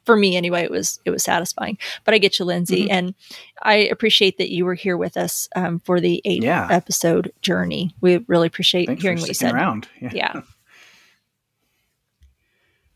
for 0.05 0.15
me 0.17 0.35
anyway, 0.35 0.63
it 0.63 0.71
was 0.71 0.99
it 1.05 1.11
was 1.11 1.23
satisfying. 1.23 1.77
But 2.05 2.13
I 2.13 2.17
get 2.17 2.39
you, 2.39 2.45
Lindsay, 2.45 2.87
Mhm. 2.87 2.91
and 2.91 3.15
I 3.61 3.75
appreciate 3.75 4.37
that 4.39 4.49
you 4.49 4.65
were 4.65 4.73
here 4.75 4.97
with 4.97 5.15
us 5.17 5.47
um, 5.55 5.79
for 5.79 5.99
the 5.99 6.21
eight 6.25 6.43
Yeah. 6.43 6.67
episode 6.71 7.31
journey. 7.41 7.95
We 8.01 8.23
really 8.27 8.47
appreciate 8.47 8.87
Thanks 8.87 9.01
hearing 9.03 9.19
what 9.19 9.27
you 9.27 9.33
said. 9.33 9.53
around. 9.53 9.87
Yeah. 10.13 10.41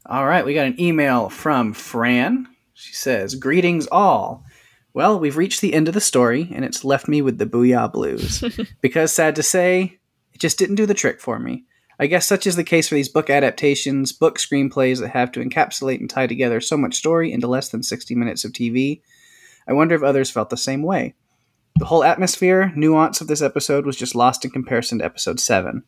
All 0.08 0.26
right, 0.26 0.45
we 0.45 0.53
got 0.53 0.68
an 0.68 0.80
email 0.80 1.30
from 1.30 1.74
Fran. 1.74 2.47
She 2.74 2.93
says, 2.93 3.36
Greetings 3.36 3.88
all. 3.91 4.43
Well, 4.93 5.20
we've 5.20 5.36
reached 5.38 5.62
the 5.62 5.74
end 5.74 5.88
of 5.88 5.93
the 5.93 6.01
story, 6.01 6.49
and 6.53 6.64
it's 6.64 6.86
left 6.86 7.08
me 7.08 7.22
with 7.22 7.38
the 7.38 7.45
Boo'ya 7.45 7.89
blues. 7.91 8.43
because, 8.82 9.12
sad 9.12 9.36
to 9.36 9.43
say, 9.43 9.97
it 10.34 10.39
just 10.39 10.58
didn't 10.60 10.76
do 10.76 10.86
the 10.86 10.93
trick 10.93 11.20
for 11.20 11.39
me. 11.39 11.66
I 11.99 12.07
guess 12.07 12.25
such 12.25 12.45
is 12.45 12.55
the 12.55 12.63
case 12.63 12.89
for 12.89 12.95
these 12.95 13.09
book 13.09 13.29
adaptations, 13.29 14.11
book 14.11 14.37
screenplays 14.37 14.99
that 14.99 15.09
have 15.09 15.31
to 15.33 15.39
encapsulate 15.39 15.99
and 15.99 16.09
tie 16.09 16.27
together 16.27 16.59
so 16.59 16.77
much 16.77 16.95
story 16.95 17.31
into 17.31 17.47
less 17.47 17.69
than 17.69 17.83
60 17.83 18.15
minutes 18.15 18.43
of 18.43 18.51
TV. 18.51 19.01
I 19.67 19.73
wonder 19.73 19.95
if 19.95 20.03
others 20.03 20.29
felt 20.29 20.49
the 20.49 20.57
same 20.57 20.83
way. 20.83 21.15
The 21.77 21.85
whole 21.85 22.03
atmosphere, 22.03 22.71
nuance 22.75 23.21
of 23.21 23.27
this 23.27 23.41
episode 23.41 23.85
was 23.85 23.97
just 23.97 24.15
lost 24.15 24.45
in 24.45 24.51
comparison 24.51 24.99
to 24.99 25.05
episode 25.05 25.39
7. 25.39 25.83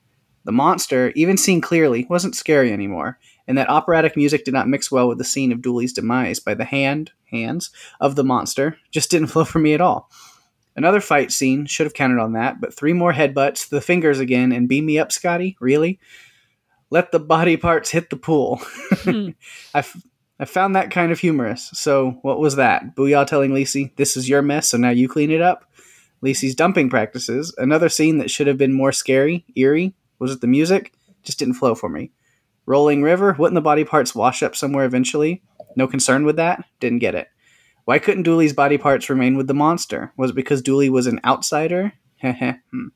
The 0.46 0.52
monster, 0.54 1.12
even 1.16 1.38
seen 1.38 1.60
clearly, 1.60 2.08
wasn't 2.10 2.36
scary 2.36 2.72
anymore, 2.72 3.20
and 3.48 3.58
that 3.58 3.70
operatic 3.70 4.16
music 4.16 4.46
did 4.46 4.54
not 4.54 4.70
mix 4.70 4.90
well 4.90 5.10
with 5.10 5.18
the 5.18 5.26
scene 5.26 5.52
of 5.52 5.62
Dooley's 5.62 5.94
demise 5.94 6.40
by 6.40 6.54
the 6.54 6.66
hand, 6.66 7.12
hands, 7.32 7.70
of 8.00 8.16
the 8.16 8.24
monster, 8.24 8.78
just 8.92 9.12
didn't 9.12 9.28
flow 9.32 9.44
for 9.44 9.60
me 9.60 9.74
at 9.74 9.82
all. 9.82 10.10
Another 10.78 11.02
fight 11.02 11.32
scene 11.32 11.66
should 11.66 11.88
have 11.88 11.96
counted 11.96 12.20
on 12.22 12.34
that, 12.34 12.62
but 12.62 12.74
three 12.74 12.94
more 12.94 13.12
headbutts, 13.12 13.68
the 13.68 13.82
fingers 13.82 14.20
again, 14.20 14.52
and 14.52 14.70
beam 14.70 14.86
me 14.86 15.00
up, 15.00 15.12
Scotty? 15.12 15.58
Really? 15.60 16.00
Let 16.92 17.12
the 17.12 17.20
body 17.20 17.58
parts 17.58 17.90
hit 17.90 18.12
the 18.12 18.16
pool. 18.16 18.62
Hmm. 19.04 19.30
I, 19.74 19.80
f- 19.80 20.02
I 20.40 20.46
found 20.46 20.76
that 20.76 20.92
kind 20.92 21.12
of 21.12 21.20
humorous. 21.20 21.72
So, 21.74 22.20
what 22.22 22.40
was 22.40 22.58
that? 22.58 22.96
Boo'ya 22.96 23.26
telling 23.26 23.52
Lisey, 23.52 23.96
this 23.96 24.16
is 24.16 24.30
your 24.30 24.44
mess, 24.44 24.70
so 24.70 24.78
now 24.78 24.92
you 24.92 25.10
clean 25.10 25.32
it 25.32 25.42
up? 25.42 25.66
Lisey's 26.24 26.56
dumping 26.56 26.90
practices. 26.92 27.54
Another 27.58 27.90
scene 27.90 28.20
that 28.20 28.30
should 28.30 28.48
have 28.48 28.58
been 28.58 28.74
more 28.74 28.92
scary, 28.92 29.46
eerie. 29.56 29.96
Was 30.20 30.32
it 30.32 30.42
the 30.42 30.48
music? 30.48 30.94
Just 31.24 31.40
didn't 31.40 31.56
flow 31.56 31.74
for 31.74 31.90
me. 31.90 32.12
Rolling 32.68 33.02
River, 33.02 33.36
wouldn't 33.38 33.56
the 33.56 33.62
body 33.62 33.84
parts 33.84 34.14
wash 34.14 34.44
up 34.44 34.56
somewhere 34.56 34.86
eventually? 34.86 35.42
No 35.76 35.88
concern 35.88 36.24
with 36.24 36.36
that? 36.36 36.64
Didn't 36.80 37.00
get 37.00 37.16
it. 37.16 37.30
Why 37.88 38.00
couldn't 38.00 38.24
Dooley's 38.24 38.52
body 38.52 38.78
parts 38.78 39.10
remain 39.10 39.38
with 39.38 39.48
the 39.48 39.54
monster? 39.54 40.12
Was 40.18 40.32
it 40.32 40.36
because 40.36 40.62
Dooley 40.62 40.90
was 40.90 41.08
an 41.08 41.22
outsider? 41.24 41.94
Hmm. 42.22 42.90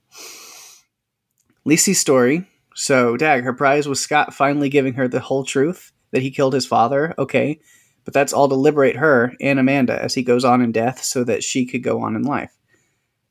Story. 1.93 2.49
So, 2.75 3.15
Dag, 3.15 3.45
her 3.45 3.53
prize 3.53 3.87
was 3.87 4.01
Scott 4.01 4.33
finally 4.33 4.67
giving 4.67 4.95
her 4.95 5.07
the 5.07 5.21
whole 5.21 5.45
truth 5.45 5.93
that 6.11 6.21
he 6.21 6.29
killed 6.29 6.53
his 6.53 6.65
father. 6.65 7.13
Okay, 7.17 7.61
but 8.03 8.13
that's 8.13 8.33
all 8.33 8.49
to 8.49 8.55
liberate 8.55 8.97
her 8.97 9.31
and 9.39 9.59
Amanda 9.59 9.97
as 10.03 10.13
he 10.13 10.23
goes 10.23 10.43
on 10.43 10.61
in 10.61 10.73
death 10.73 11.01
so 11.01 11.23
that 11.23 11.41
she 11.41 11.65
could 11.65 11.83
go 11.83 12.01
on 12.01 12.13
in 12.13 12.23
life. 12.23 12.51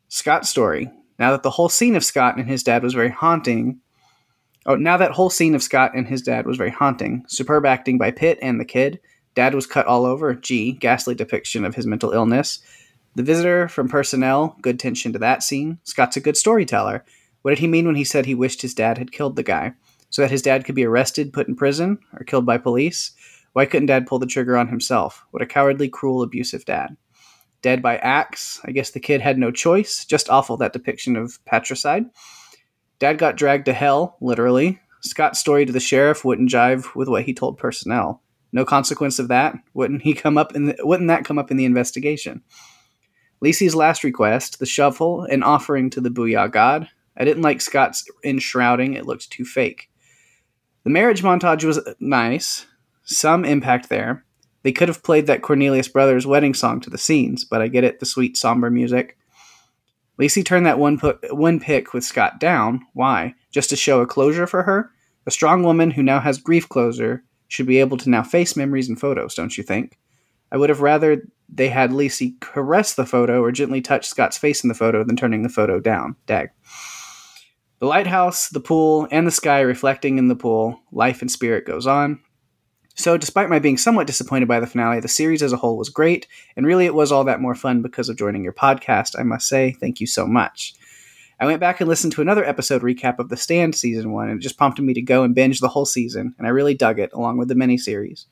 Scott's 0.09 0.49
story. 0.49 0.91
Now 1.19 1.33
that 1.33 1.43
the 1.43 1.51
whole 1.51 1.69
scene 1.69 1.95
of 1.95 2.05
Scott 2.05 2.39
and 2.39 2.49
his 2.49 2.63
dad 2.63 2.83
was 2.83 2.95
very 2.95 3.11
haunting. 3.11 3.81
Oh, 4.65 4.77
now 4.77 4.97
that 4.97 5.13
whole 5.13 5.29
scene 5.29 5.55
of 5.55 5.63
Scott 5.63 5.93
and 5.95 6.09
his 6.09 6.23
dad 6.23 6.47
was 6.47 6.57
very 6.57 6.71
haunting. 6.71 7.25
Superb 7.29 7.67
acting 7.67 7.99
by 7.99 8.13
Pitt 8.13 8.39
and 8.41 8.59
the 8.59 8.65
kid. 8.65 8.99
Dad 9.35 9.55
was 9.55 9.67
cut 9.67 9.87
all 9.87 10.05
over. 10.05 10.35
Gee, 10.35 10.73
ghastly 10.73 11.15
depiction 11.15 11.65
of 11.65 11.75
his 11.75 11.87
mental 11.87 12.13
illness. 12.13 12.61
The 13.15 13.23
visitor 13.23 13.69
from 13.69 13.89
personnel, 13.89 14.57
good 14.63 14.79
tension 14.79 15.13
to 15.13 15.19
that 15.19 15.43
scene. 15.43 15.79
Scott's 15.85 16.17
a 16.17 16.21
good 16.21 16.37
storyteller. 16.37 17.05
What 17.43 17.53
did 17.53 17.61
he 17.61 17.67
mean 17.67 17.87
when 17.87 17.97
he 17.97 18.05
said 18.05 18.27
he 18.27 18.35
wished 18.35 18.63
his 18.63 18.75
dad 18.75 18.99
had 18.99 19.13
killed 19.13 19.37
the 19.37 19.43
guy? 19.43 19.73
So 20.11 20.23
that 20.23 20.31
his 20.31 20.43
dad 20.43 20.65
could 20.65 20.75
be 20.75 20.85
arrested, 20.85 21.33
put 21.33 21.49
in 21.49 21.57
prison, 21.57 21.99
or 22.13 22.25
killed 22.25 22.47
by 22.47 22.59
police? 22.59 23.13
Why 23.53 23.67
couldn't 23.67 23.87
dad 23.87 24.07
pull 24.07 24.19
the 24.19 24.27
trigger 24.27 24.57
on 24.57 24.69
himself? 24.69 25.25
What 25.31 25.43
a 25.43 25.47
cowardly, 25.47 25.89
cruel, 25.89 26.23
abusive 26.23 26.65
dad. 26.65 26.97
Dead 27.63 27.83
by 27.83 27.97
axe. 27.99 28.61
I 28.65 28.71
guess 28.71 28.91
the 28.91 29.01
kid 29.01 29.21
had 29.21 29.39
no 29.39 29.51
choice. 29.51 30.05
Just 30.05 30.31
awful, 30.31 30.57
that 30.59 30.73
depiction 30.73 31.17
of 31.17 31.45
patricide. 31.45 32.07
Dad 32.99 33.19
got 33.19 33.37
dragged 33.37 33.67
to 33.67 33.73
hell, 33.73 34.17
literally. 34.21 34.81
Scott's 35.03 35.39
story 35.39 35.67
to 35.67 35.73
the 35.73 35.81
sheriff 35.81 36.25
wouldn't 36.25 36.51
jive 36.51 36.95
with 36.95 37.09
what 37.09 37.25
he 37.25 37.35
told 37.35 37.59
personnel. 37.59 38.23
No 38.53 38.65
consequence 38.65 39.19
of 39.19 39.29
that. 39.29 39.55
Wouldn't 39.75 40.03
he 40.03 40.13
come 40.13 40.37
up 40.37 40.55
in 40.55 40.67
the, 40.67 40.77
wouldn't 40.81 41.09
that 41.09 41.25
come 41.25 41.39
up 41.39 41.51
in 41.51 41.57
the 41.57 41.65
investigation? 41.65 42.43
Lisey's 43.43 43.75
last 43.75 44.05
request, 44.05 44.59
the 44.59 44.67
shovel, 44.67 45.23
an 45.25 45.43
offering 45.43 45.89
to 45.91 46.01
the 46.01 46.11
Boo'ya 46.11 46.49
God. 46.51 46.89
I 47.17 47.25
didn't 47.25 47.43
like 47.43 47.61
Scott's 47.61 48.05
enshrouding, 48.25 48.95
it 48.95 49.07
looked 49.07 49.31
too 49.31 49.45
fake. 49.45 49.91
The 50.85 50.91
marriage 50.91 51.23
montage 51.23 51.65
was 51.65 51.81
nice, 52.01 52.67
some 53.03 53.45
impact 53.45 53.89
there. 53.89 54.25
They 54.63 54.73
could 54.73 54.89
have 54.89 55.03
played 55.03 55.27
that 55.27 55.43
Cornelius 55.43 55.89
Brothers 55.89 56.27
wedding 56.27 56.55
song 56.55 56.81
to 56.81 56.91
the 56.91 56.99
scenes, 56.99 57.45
but 57.45 57.63
I 57.63 57.69
get 57.69 57.85
it, 57.85 58.01
the 58.01 58.07
sweet, 58.07 58.37
somber 58.37 58.71
music. 58.71 59.17
Lisey 60.19 60.45
turned 60.45 60.67
that 60.67 60.79
one, 60.79 60.99
one 61.31 61.61
pick 61.61 61.95
with 61.95 62.05
Scott 62.05 62.39
down. 62.39 62.87
Why? 62.93 63.35
Just 63.51 63.71
to 63.71 63.77
show 63.77 64.03
a 64.03 64.07
closure 64.07 64.47
for 64.47 64.65
her? 64.65 64.91
A 65.27 65.31
strong 65.31 65.63
woman 65.63 65.93
who 65.93 66.03
now 66.03 66.21
has 66.21 66.39
grief 66.39 66.69
closure 66.69 67.25
should 67.51 67.67
be 67.67 67.79
able 67.81 67.97
to 67.99 68.09
now 68.09 68.23
face 68.23 68.57
memories 68.57 68.89
and 68.89 68.99
photos, 68.99 69.35
don't 69.35 69.59
you 69.59 69.65
think? 69.65 69.99
I 70.53 70.57
would 70.57 70.69
have 70.69 70.81
rather 70.81 71.27
they 71.53 71.69
had 71.69 71.91
Lisey 71.91 72.39
caress 72.41 72.95
the 72.95 73.05
photo 73.05 73.43
or 73.43 73.51
gently 73.51 73.81
touch 73.81 74.07
Scott's 74.07 74.39
face 74.39 74.63
in 74.63 74.69
the 74.69 74.75
photo 74.75 75.03
than 75.03 75.17
turning 75.17 75.43
the 75.43 75.49
photo 75.49 75.81
down. 75.81 76.15
Dag. 76.27 76.51
The 77.81 77.87
lighthouse, 77.87 78.49
the 78.51 78.61
pool, 78.61 79.09
and 79.11 79.27
the 79.27 79.33
sky 79.33 79.61
reflecting 79.61 80.19
in 80.19 80.29
the 80.29 80.37
pool, 80.37 80.81
life 80.93 81.23
and 81.23 81.31
spirit 81.31 81.67
goes 81.67 81.87
on. 81.87 82.21
So, 82.95 83.17
despite 83.17 83.49
my 83.49 83.59
being 83.59 83.79
somewhat 83.79 84.07
disappointed 84.07 84.47
by 84.47 84.61
the 84.61 84.67
finale, 84.67 85.01
the 85.01 85.09
series 85.09 85.43
as 85.43 85.53
a 85.53 85.57
whole 85.57 85.77
was 85.77 85.89
great, 85.89 86.29
and 86.57 86.67
really 86.67 86.87
it 86.87 86.95
was 86.95 87.11
all 87.11 87.25
that 87.25 87.41
more 87.41 87.55
fun 87.55 87.83
because 87.83 88.09
of 88.09 88.17
joining 88.17 88.45
your 88.45 88.53
podcast, 88.53 89.19
I 89.19 89.23
must 89.23 89.49
say. 89.49 89.73
Thank 89.81 90.01
you 90.01 90.07
so 90.07 90.27
much. 90.27 90.75
I 91.41 91.47
went 91.47 91.59
back 91.61 91.81
and 91.81 91.89
listened 91.89 92.13
to 92.13 92.21
another 92.21 92.45
episode 92.45 92.83
recap 92.83 93.19
of 93.19 93.31
The 93.31 93.37
Stand 93.37 93.75
season 93.75 94.13
one, 94.13 94.29
and 94.29 94.39
it 94.39 94.43
just 94.43 94.59
prompted 94.59 94.83
me 94.83 94.93
to 94.93 95.01
go 95.01 95.23
and 95.23 95.35
binge 95.35 95.61
the 95.61 95.69
whole 95.69 95.87
season, 95.87 96.35
and 96.37 96.47
I 96.47 96.51
really 96.51 96.75
dug 96.75 96.99
it, 96.99 97.11
along 97.15 97.39
with 97.39 97.49
the 97.49 97.55
miniseries. 97.55 98.27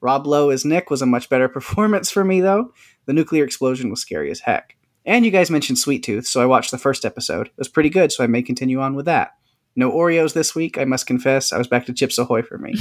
Rob 0.00 0.26
Lowe 0.26 0.50
as 0.50 0.64
Nick 0.64 0.90
was 0.90 1.00
a 1.00 1.06
much 1.06 1.28
better 1.28 1.48
performance 1.48 2.10
for 2.10 2.24
me, 2.24 2.40
though. 2.40 2.74
The 3.06 3.12
nuclear 3.12 3.44
explosion 3.44 3.90
was 3.90 4.00
scary 4.00 4.30
as 4.32 4.40
heck. 4.40 4.76
And 5.06 5.24
you 5.24 5.30
guys 5.30 5.50
mentioned 5.50 5.78
Sweet 5.78 6.02
Tooth, 6.02 6.26
so 6.26 6.42
I 6.42 6.46
watched 6.46 6.72
the 6.72 6.78
first 6.78 7.04
episode. 7.04 7.46
It 7.46 7.56
was 7.56 7.68
pretty 7.68 7.90
good, 7.90 8.10
so 8.10 8.24
I 8.24 8.26
may 8.26 8.42
continue 8.42 8.80
on 8.80 8.96
with 8.96 9.06
that. 9.06 9.34
No 9.76 9.92
Oreos 9.92 10.34
this 10.34 10.56
week, 10.56 10.78
I 10.78 10.84
must 10.84 11.06
confess. 11.06 11.52
I 11.52 11.58
was 11.58 11.68
back 11.68 11.86
to 11.86 11.92
Chips 11.92 12.18
Ahoy 12.18 12.42
for 12.42 12.58
me. 12.58 12.74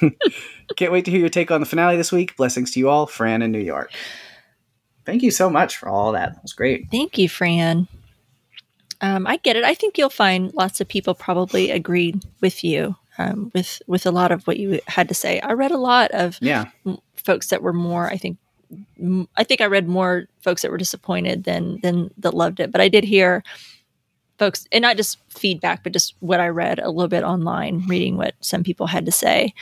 Can't 0.76 0.92
wait 0.92 1.04
to 1.04 1.10
hear 1.10 1.20
your 1.20 1.28
take 1.28 1.50
on 1.50 1.60
the 1.60 1.66
finale 1.66 1.98
this 1.98 2.12
week. 2.12 2.34
Blessings 2.36 2.70
to 2.70 2.80
you 2.80 2.88
all, 2.88 3.06
Fran 3.06 3.42
in 3.42 3.52
New 3.52 3.60
York. 3.60 3.92
Thank 5.04 5.22
you 5.22 5.30
so 5.30 5.50
much 5.50 5.76
for 5.76 5.88
all 5.88 6.12
that. 6.12 6.34
That 6.34 6.42
was 6.42 6.54
great. 6.54 6.90
Thank 6.90 7.18
you, 7.18 7.28
Fran. 7.28 7.86
Um, 9.00 9.26
I 9.26 9.36
get 9.38 9.56
it. 9.56 9.64
I 9.64 9.74
think 9.74 9.96
you'll 9.96 10.10
find 10.10 10.52
lots 10.54 10.80
of 10.80 10.88
people 10.88 11.14
probably 11.14 11.70
agreed 11.70 12.22
with 12.40 12.62
you 12.62 12.96
um, 13.18 13.50
with 13.54 13.80
with 13.86 14.04
a 14.06 14.10
lot 14.10 14.30
of 14.32 14.46
what 14.46 14.58
you 14.58 14.80
had 14.86 15.08
to 15.08 15.14
say. 15.14 15.40
I 15.40 15.52
read 15.52 15.70
a 15.70 15.78
lot 15.78 16.10
of 16.12 16.38
Yeah. 16.40 16.66
folks 17.16 17.48
that 17.48 17.62
were 17.62 17.72
more. 17.72 18.08
I 18.10 18.16
think 18.16 18.38
m- 18.98 19.28
I 19.36 19.44
think 19.44 19.60
I 19.60 19.66
read 19.66 19.88
more 19.88 20.26
folks 20.42 20.62
that 20.62 20.70
were 20.70 20.76
disappointed 20.78 21.44
than 21.44 21.80
than 21.82 22.10
that 22.18 22.34
loved 22.34 22.60
it. 22.60 22.70
But 22.70 22.80
I 22.80 22.88
did 22.88 23.04
hear 23.04 23.42
folks, 24.38 24.66
and 24.72 24.82
not 24.82 24.96
just 24.96 25.18
feedback, 25.28 25.82
but 25.82 25.92
just 25.92 26.14
what 26.20 26.40
I 26.40 26.48
read 26.48 26.78
a 26.78 26.90
little 26.90 27.08
bit 27.08 27.24
online, 27.24 27.84
reading 27.86 28.16
what 28.16 28.34
some 28.40 28.62
people 28.62 28.86
had 28.86 29.04
to 29.06 29.12
say 29.12 29.52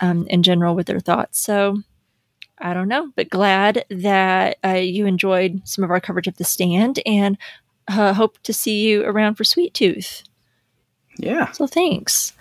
um, 0.00 0.26
in 0.28 0.42
general 0.44 0.74
with 0.76 0.86
their 0.86 1.00
thoughts. 1.00 1.40
So 1.40 1.82
I 2.58 2.74
don't 2.74 2.88
know, 2.88 3.10
but 3.16 3.28
glad 3.30 3.84
that 3.90 4.58
uh, 4.64 4.74
you 4.74 5.06
enjoyed 5.06 5.62
some 5.66 5.82
of 5.82 5.90
our 5.90 6.00
coverage 6.00 6.26
of 6.28 6.36
the 6.36 6.44
stand, 6.44 7.00
and 7.06 7.38
uh, 7.88 8.12
hope 8.14 8.38
to 8.42 8.52
see 8.52 8.80
you 8.88 9.04
around 9.04 9.34
for 9.34 9.44
Sweet 9.44 9.74
Tooth. 9.74 10.22
Yeah. 11.18 11.50
So 11.52 11.66
thanks. 11.66 12.32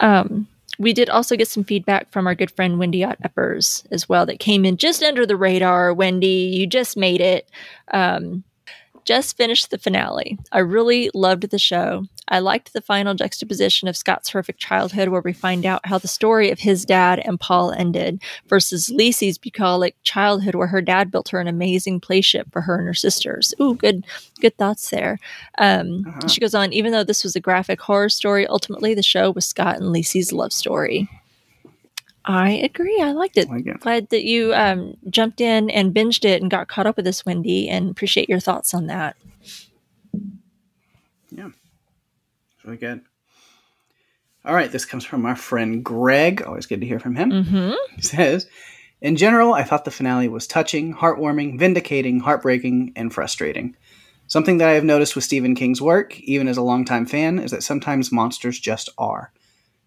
Um, 0.00 0.48
we 0.78 0.92
did 0.92 1.08
also 1.08 1.36
get 1.36 1.48
some 1.48 1.64
feedback 1.64 2.10
from 2.10 2.26
our 2.26 2.34
good 2.34 2.50
friend 2.50 2.78
Wendy 2.78 3.04
Ott 3.04 3.18
Eppers 3.22 3.84
as 3.90 4.08
well 4.08 4.26
that 4.26 4.40
came 4.40 4.64
in 4.64 4.76
just 4.76 5.02
under 5.02 5.24
the 5.24 5.36
radar. 5.36 5.94
Wendy, 5.94 6.52
you 6.52 6.66
just 6.66 6.96
made 6.96 7.20
it. 7.20 7.48
Um, 7.92 8.44
just 9.04 9.36
finished 9.36 9.70
the 9.70 9.78
finale. 9.78 10.38
I 10.52 10.58
really 10.60 11.10
loved 11.14 11.50
the 11.50 11.58
show. 11.58 12.04
I 12.28 12.38
liked 12.38 12.72
the 12.72 12.80
final 12.80 13.14
juxtaposition 13.14 13.86
of 13.86 13.96
Scott's 13.96 14.30
horrific 14.30 14.56
childhood, 14.56 15.08
where 15.08 15.20
we 15.20 15.32
find 15.34 15.66
out 15.66 15.84
how 15.84 15.98
the 15.98 16.08
story 16.08 16.50
of 16.50 16.58
his 16.60 16.84
dad 16.84 17.20
and 17.24 17.38
Paul 17.38 17.70
ended, 17.72 18.22
versus 18.48 18.88
Lisey's 18.88 19.36
bucolic 19.36 19.94
childhood, 20.04 20.54
where 20.54 20.68
her 20.68 20.80
dad 20.80 21.10
built 21.10 21.28
her 21.28 21.40
an 21.40 21.48
amazing 21.48 22.00
playship 22.00 22.50
for 22.50 22.62
her 22.62 22.78
and 22.78 22.86
her 22.86 22.94
sisters. 22.94 23.52
Ooh, 23.60 23.74
good, 23.74 24.06
good 24.40 24.56
thoughts 24.56 24.88
there. 24.90 25.18
Um, 25.58 26.04
Uh-huh. 26.06 26.28
She 26.28 26.40
goes 26.40 26.54
on, 26.54 26.72
even 26.72 26.92
though 26.92 27.04
this 27.04 27.24
was 27.24 27.36
a 27.36 27.40
graphic 27.40 27.80
horror 27.80 28.08
story, 28.08 28.46
ultimately 28.46 28.94
the 28.94 29.02
show 29.02 29.30
was 29.30 29.46
Scott 29.46 29.76
and 29.76 29.92
Lacey's 29.92 30.32
love 30.32 30.52
story. 30.52 31.08
I 32.24 32.52
agree. 32.52 33.00
I 33.00 33.12
liked 33.12 33.36
it. 33.36 33.48
Like 33.48 33.66
it. 33.66 33.80
Glad 33.80 34.08
that 34.10 34.24
you 34.24 34.54
um, 34.54 34.96
jumped 35.10 35.40
in 35.40 35.68
and 35.70 35.94
binged 35.94 36.24
it 36.24 36.40
and 36.40 36.50
got 36.50 36.68
caught 36.68 36.86
up 36.86 36.96
with 36.96 37.04
this, 37.04 37.26
Wendy, 37.26 37.68
and 37.68 37.90
appreciate 37.90 38.28
your 38.28 38.40
thoughts 38.40 38.72
on 38.72 38.86
that. 38.86 39.16
Yeah. 41.30 41.48
It's 41.48 42.64
really 42.64 42.78
good. 42.78 43.02
All 44.44 44.54
right. 44.54 44.70
This 44.70 44.84
comes 44.84 45.04
from 45.04 45.26
our 45.26 45.36
friend 45.36 45.84
Greg. 45.84 46.42
Always 46.42 46.66
good 46.66 46.80
to 46.80 46.86
hear 46.86 47.00
from 47.00 47.16
him. 47.16 47.30
Mm-hmm. 47.30 47.72
He 47.96 48.02
says, 48.02 48.46
In 49.02 49.16
general, 49.16 49.52
I 49.52 49.64
thought 49.64 49.84
the 49.84 49.90
finale 49.90 50.28
was 50.28 50.46
touching, 50.46 50.94
heartwarming, 50.94 51.58
vindicating, 51.58 52.20
heartbreaking, 52.20 52.92
and 52.96 53.12
frustrating. 53.12 53.76
Something 54.26 54.58
that 54.58 54.68
I 54.68 54.72
have 54.72 54.84
noticed 54.84 55.14
with 55.14 55.24
Stephen 55.24 55.54
King's 55.54 55.82
work, 55.82 56.18
even 56.20 56.48
as 56.48 56.56
a 56.56 56.62
longtime 56.62 57.04
fan, 57.04 57.38
is 57.38 57.50
that 57.50 57.62
sometimes 57.62 58.10
monsters 58.10 58.58
just 58.58 58.88
are. 58.96 59.32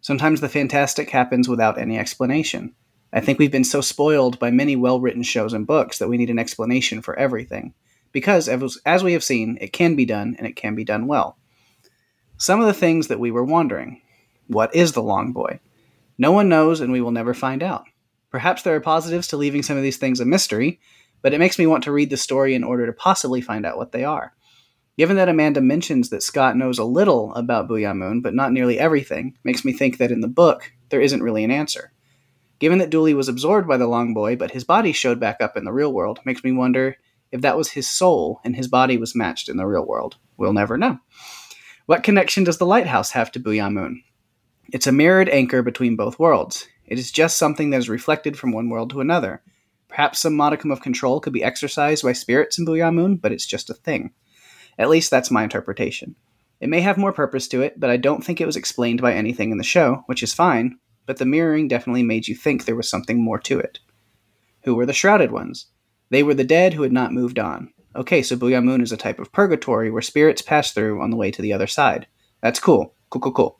Sometimes 0.07 0.39
the 0.39 0.47
fantastic 0.47 1.09
happens 1.09 1.49
without 1.49 1.77
any 1.77 1.99
explanation. 1.99 2.73
I 3.11 3.19
think 3.19 3.39
we've 3.39 3.51
been 3.51 3.65
so 3.65 3.81
spoiled 3.81 4.39
by 4.39 4.51
many 4.51 4.73
well 4.77 5.01
written 5.01 5.21
shows 5.21 5.51
and 5.51 5.67
books 5.67 5.99
that 5.99 6.07
we 6.07 6.15
need 6.15 6.29
an 6.29 6.39
explanation 6.39 7.01
for 7.01 7.19
everything. 7.19 7.73
Because, 8.13 8.47
as 8.47 9.03
we 9.03 9.11
have 9.11 9.23
seen, 9.25 9.57
it 9.59 9.73
can 9.73 9.97
be 9.97 10.05
done, 10.05 10.37
and 10.37 10.47
it 10.47 10.55
can 10.55 10.75
be 10.75 10.85
done 10.85 11.07
well. 11.07 11.37
Some 12.37 12.61
of 12.61 12.67
the 12.67 12.73
things 12.73 13.09
that 13.09 13.19
we 13.19 13.31
were 13.31 13.43
wondering 13.43 14.01
what 14.47 14.73
is 14.73 14.93
the 14.93 15.03
Long 15.03 15.33
Boy? 15.33 15.59
No 16.17 16.31
one 16.31 16.47
knows, 16.47 16.79
and 16.79 16.93
we 16.93 17.01
will 17.01 17.11
never 17.11 17.33
find 17.33 17.61
out. 17.61 17.83
Perhaps 18.31 18.61
there 18.61 18.77
are 18.77 18.79
positives 18.79 19.27
to 19.27 19.35
leaving 19.35 19.61
some 19.61 19.75
of 19.75 19.83
these 19.83 19.97
things 19.97 20.21
a 20.21 20.25
mystery, 20.25 20.79
but 21.21 21.33
it 21.33 21.39
makes 21.39 21.59
me 21.59 21.67
want 21.67 21.83
to 21.83 21.91
read 21.91 22.11
the 22.11 22.15
story 22.15 22.55
in 22.55 22.63
order 22.63 22.85
to 22.85 22.93
possibly 22.93 23.41
find 23.41 23.65
out 23.65 23.75
what 23.75 23.91
they 23.91 24.05
are. 24.05 24.33
Given 24.97 25.15
that 25.17 25.29
Amanda 25.29 25.61
mentions 25.61 26.09
that 26.09 26.23
Scott 26.23 26.57
knows 26.57 26.79
a 26.79 26.83
little 26.83 27.33
about 27.35 27.67
Boo'ya 27.67 27.93
Moon, 27.93 28.21
but 28.21 28.33
not 28.33 28.51
nearly 28.51 28.79
everything, 28.79 29.37
makes 29.43 29.63
me 29.63 29.71
think 29.71 29.99
that 29.99 30.11
in 30.11 30.21
the 30.21 30.27
book, 30.27 30.71
there 30.89 31.01
isn't 31.01 31.21
really 31.21 31.43
an 31.43 31.51
answer. 31.51 31.91
Given 32.57 32.79
that 32.79 32.89
Dooley 32.89 33.13
was 33.13 33.27
absorbed 33.27 33.67
by 33.67 33.77
the 33.77 33.85
Long 33.85 34.15
Boy, 34.15 34.35
but 34.35 34.51
his 34.51 34.63
body 34.63 34.91
showed 34.91 35.19
back 35.19 35.39
up 35.39 35.55
in 35.55 35.65
the 35.65 35.71
real 35.71 35.93
world, 35.93 36.19
makes 36.25 36.43
me 36.43 36.51
wonder 36.51 36.97
if 37.31 37.41
that 37.41 37.57
was 37.57 37.69
his 37.69 37.87
soul 37.87 38.41
and 38.43 38.55
his 38.55 38.67
body 38.67 38.97
was 38.97 39.15
matched 39.15 39.49
in 39.49 39.57
the 39.57 39.67
real 39.67 39.85
world. 39.85 40.15
We'll 40.35 40.53
never 40.53 40.77
know. 40.77 40.97
What 41.85 42.03
connection 42.03 42.43
does 42.43 42.57
the 42.57 42.65
lighthouse 42.65 43.11
have 43.11 43.31
to 43.33 43.39
Boo'ya 43.39 43.69
Moon? 43.69 44.03
It's 44.73 44.87
a 44.87 44.91
mirrored 44.91 45.29
anchor 45.29 45.61
between 45.61 45.95
both 45.95 46.17
worlds. 46.17 46.67
It 46.87 46.97
is 46.97 47.11
just 47.11 47.37
something 47.37 47.69
that 47.69 47.77
is 47.77 47.89
reflected 47.89 48.37
from 48.37 48.51
one 48.51 48.69
world 48.69 48.89
to 48.91 49.01
another. 49.01 49.43
Perhaps 49.89 50.19
some 50.19 50.35
modicum 50.35 50.71
of 50.71 50.81
control 50.81 51.19
could 51.19 51.33
be 51.33 51.43
exercised 51.43 52.03
by 52.03 52.13
spirits 52.13 52.57
in 52.57 52.65
Boo'ya 52.65 52.91
Moon, 52.91 53.17
but 53.17 53.31
it's 53.31 53.45
just 53.45 53.69
a 53.69 53.75
thing. 53.75 54.11
At 54.77 54.89
least 54.89 55.11
that's 55.11 55.31
my 55.31 55.43
interpretation. 55.43 56.15
It 56.59 56.69
may 56.69 56.81
have 56.81 56.97
more 56.97 57.13
purpose 57.13 57.47
to 57.49 57.61
it, 57.61 57.79
but 57.79 57.89
I 57.89 57.97
don't 57.97 58.23
think 58.23 58.41
it 58.41 58.45
was 58.45 58.55
explained 58.55 59.01
by 59.01 59.13
anything 59.13 59.51
in 59.51 59.57
the 59.57 59.63
show, 59.63 60.03
which 60.07 60.23
is 60.23 60.33
fine, 60.33 60.79
but 61.05 61.17
the 61.17 61.25
mirroring 61.25 61.67
definitely 61.67 62.03
made 62.03 62.27
you 62.27 62.35
think 62.35 62.65
there 62.65 62.75
was 62.75 62.89
something 62.89 63.21
more 63.21 63.39
to 63.39 63.59
it. 63.59 63.79
Who 64.63 64.75
were 64.75 64.85
the 64.85 64.93
shrouded 64.93 65.31
ones? 65.31 65.67
They 66.09 66.23
were 66.23 66.33
the 66.33 66.43
dead 66.43 66.73
who 66.73 66.83
had 66.83 66.91
not 66.91 67.13
moved 67.13 67.39
on. 67.39 67.73
Okay, 67.95 68.21
so 68.21 68.35
Boo'ya 68.35 68.61
Moon 68.61 68.81
is 68.81 68.91
a 68.91 68.97
type 68.97 69.19
of 69.19 69.31
purgatory 69.31 69.89
where 69.89 70.01
spirits 70.01 70.41
pass 70.41 70.71
through 70.71 71.01
on 71.01 71.09
the 71.09 71.17
way 71.17 71.31
to 71.31 71.41
the 71.41 71.53
other 71.53 71.67
side. 71.67 72.07
That's 72.41 72.59
cool. 72.59 72.93
Cool, 73.09 73.21
cool, 73.21 73.31
cool. 73.31 73.59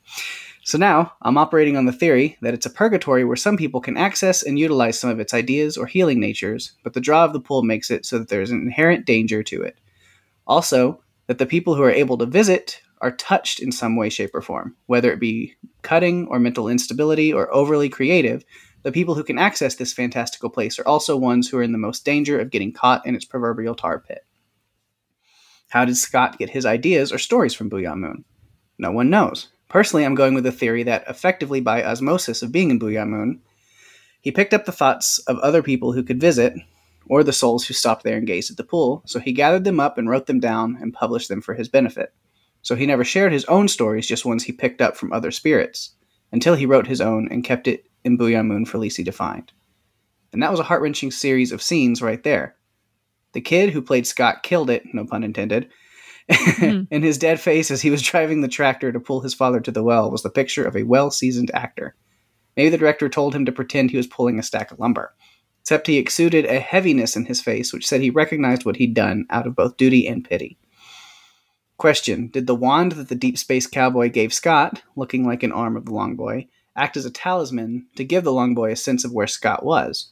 So 0.64 0.76
now, 0.76 1.14
I'm 1.22 1.38
operating 1.38 1.76
on 1.76 1.86
the 1.86 1.92
theory 1.92 2.36
that 2.42 2.52
it's 2.52 2.66
a 2.66 2.70
purgatory 2.70 3.24
where 3.24 3.36
some 3.36 3.56
people 3.56 3.80
can 3.80 3.96
access 3.96 4.42
and 4.42 4.58
utilize 4.58 4.98
some 4.98 5.08
of 5.08 5.18
its 5.18 5.32
ideas 5.32 5.78
or 5.78 5.86
healing 5.86 6.20
natures, 6.20 6.72
but 6.84 6.92
the 6.92 7.00
draw 7.00 7.24
of 7.24 7.32
the 7.32 7.40
pool 7.40 7.62
makes 7.62 7.90
it 7.90 8.04
so 8.04 8.18
that 8.18 8.28
there's 8.28 8.50
an 8.50 8.60
inherent 8.60 9.06
danger 9.06 9.42
to 9.44 9.62
it. 9.62 9.78
Also, 10.46 11.00
that 11.28 11.38
the 11.38 11.46
people 11.46 11.76
who 11.76 11.82
are 11.82 11.90
able 11.90 12.18
to 12.18 12.26
visit 12.26 12.82
are 13.00 13.12
touched 13.12 13.60
in 13.60 13.70
some 13.70 13.94
way, 13.94 14.08
shape, 14.08 14.34
or 14.34 14.42
form, 14.42 14.74
whether 14.86 15.12
it 15.12 15.20
be 15.20 15.54
cutting 15.82 16.26
or 16.26 16.40
mental 16.40 16.68
instability 16.68 17.32
or 17.32 17.54
overly 17.54 17.88
creative. 17.88 18.44
The 18.82 18.92
people 18.92 19.14
who 19.14 19.22
can 19.22 19.38
access 19.38 19.76
this 19.76 19.92
fantastical 19.92 20.50
place 20.50 20.78
are 20.78 20.86
also 20.86 21.16
ones 21.16 21.48
who 21.48 21.58
are 21.58 21.62
in 21.62 21.72
the 21.72 21.78
most 21.78 22.04
danger 22.04 22.40
of 22.40 22.50
getting 22.50 22.72
caught 22.72 23.06
in 23.06 23.14
its 23.14 23.24
proverbial 23.24 23.74
tar 23.74 24.00
pit. 24.00 24.24
How 25.68 25.84
did 25.84 25.96
Scott 25.96 26.38
get 26.38 26.50
his 26.50 26.64
ideas 26.64 27.12
or 27.12 27.18
stories 27.18 27.54
from 27.54 27.68
Boo'ya 27.68 27.94
Moon? 27.94 28.24
No 28.78 28.90
one 28.90 29.10
knows. 29.10 29.48
Personally, 29.68 30.04
I'm 30.04 30.14
going 30.14 30.32
with 30.32 30.44
the 30.44 30.52
theory 30.52 30.82
that, 30.84 31.04
effectively 31.08 31.60
by 31.60 31.84
osmosis 31.84 32.42
of 32.42 32.52
being 32.52 32.70
in 32.70 32.78
Boo'ya 32.78 33.04
Moon, 33.04 33.42
he 34.22 34.32
picked 34.32 34.54
up 34.54 34.64
the 34.64 34.72
thoughts 34.72 35.18
of 35.20 35.38
other 35.38 35.62
people 35.62 35.92
who 35.92 36.02
could 36.02 36.20
visit, 36.20 36.54
or 37.08 37.22
the 37.22 37.32
souls 37.32 37.66
who 37.66 37.74
stopped 37.74 38.04
there 38.04 38.16
and 38.16 38.26
gazed 38.26 38.50
at 38.50 38.56
the 38.56 38.64
pool, 38.64 39.02
so 39.06 39.18
he 39.18 39.32
gathered 39.32 39.64
them 39.64 39.80
up 39.80 39.98
and 39.98 40.08
wrote 40.08 40.26
them 40.26 40.40
down 40.40 40.78
and 40.80 40.92
published 40.92 41.28
them 41.28 41.40
for 41.40 41.54
his 41.54 41.68
benefit. 41.68 42.12
So 42.62 42.74
he 42.74 42.86
never 42.86 43.04
shared 43.04 43.32
his 43.32 43.44
own 43.46 43.68
stories, 43.68 44.06
just 44.06 44.24
ones 44.24 44.44
he 44.44 44.52
picked 44.52 44.80
up 44.80 44.96
from 44.96 45.12
other 45.12 45.30
spirits, 45.30 45.94
until 46.32 46.54
he 46.54 46.66
wrote 46.66 46.86
his 46.86 47.00
own 47.00 47.28
and 47.30 47.44
kept 47.44 47.66
it 47.66 47.86
in 48.04 48.16
Boo'ya 48.16 48.42
Moon 48.42 48.64
for 48.64 48.78
Lisey 48.78 49.04
to 49.04 49.12
find. 49.12 49.52
And 50.32 50.42
that 50.42 50.50
was 50.50 50.60
a 50.60 50.64
heart 50.64 50.82
wrenching 50.82 51.10
series 51.10 51.52
of 51.52 51.62
scenes 51.62 52.02
right 52.02 52.22
there. 52.22 52.56
The 53.32 53.40
kid 53.40 53.70
who 53.70 53.82
played 53.82 54.06
Scott 54.06 54.42
killed 54.42 54.70
it, 54.70 54.82
no 54.92 55.04
pun 55.04 55.24
intended, 55.24 55.68
mm-hmm. 56.30 56.82
and 56.90 57.04
his 57.04 57.18
dead 57.18 57.40
face 57.40 57.70
as 57.70 57.80
he 57.80 57.90
was 57.90 58.02
driving 58.02 58.40
the 58.40 58.48
tractor 58.48 58.92
to 58.92 59.00
pull 59.00 59.20
his 59.20 59.34
father 59.34 59.60
to 59.60 59.70
the 59.70 59.82
well 59.82 60.10
was 60.10 60.22
the 60.22 60.30
picture 60.30 60.64
of 60.64 60.76
a 60.76 60.82
well 60.82 61.10
seasoned 61.10 61.50
actor. 61.54 61.94
Maybe 62.56 62.70
the 62.70 62.78
director 62.78 63.08
told 63.08 63.34
him 63.34 63.46
to 63.46 63.52
pretend 63.52 63.90
he 63.90 63.96
was 63.96 64.06
pulling 64.06 64.38
a 64.38 64.42
stack 64.42 64.70
of 64.70 64.80
lumber. 64.80 65.14
Except 65.68 65.86
he 65.86 65.98
exuded 65.98 66.46
a 66.46 66.60
heaviness 66.60 67.14
in 67.14 67.26
his 67.26 67.42
face 67.42 67.74
which 67.74 67.86
said 67.86 68.00
he 68.00 68.08
recognized 68.08 68.64
what 68.64 68.76
he'd 68.76 68.94
done 68.94 69.26
out 69.28 69.46
of 69.46 69.54
both 69.54 69.76
duty 69.76 70.08
and 70.08 70.24
pity. 70.24 70.56
Question 71.76 72.28
Did 72.28 72.46
the 72.46 72.54
wand 72.54 72.92
that 72.92 73.10
the 73.10 73.14
deep 73.14 73.36
space 73.36 73.66
cowboy 73.66 74.08
gave 74.08 74.32
Scott, 74.32 74.82
looking 74.96 75.26
like 75.26 75.42
an 75.42 75.52
arm 75.52 75.76
of 75.76 75.84
the 75.84 75.92
long 75.92 76.16
boy, 76.16 76.48
act 76.74 76.96
as 76.96 77.04
a 77.04 77.10
talisman 77.10 77.86
to 77.96 78.04
give 78.04 78.24
the 78.24 78.32
long 78.32 78.54
boy 78.54 78.72
a 78.72 78.76
sense 78.76 79.04
of 79.04 79.12
where 79.12 79.26
Scott 79.26 79.62
was? 79.62 80.10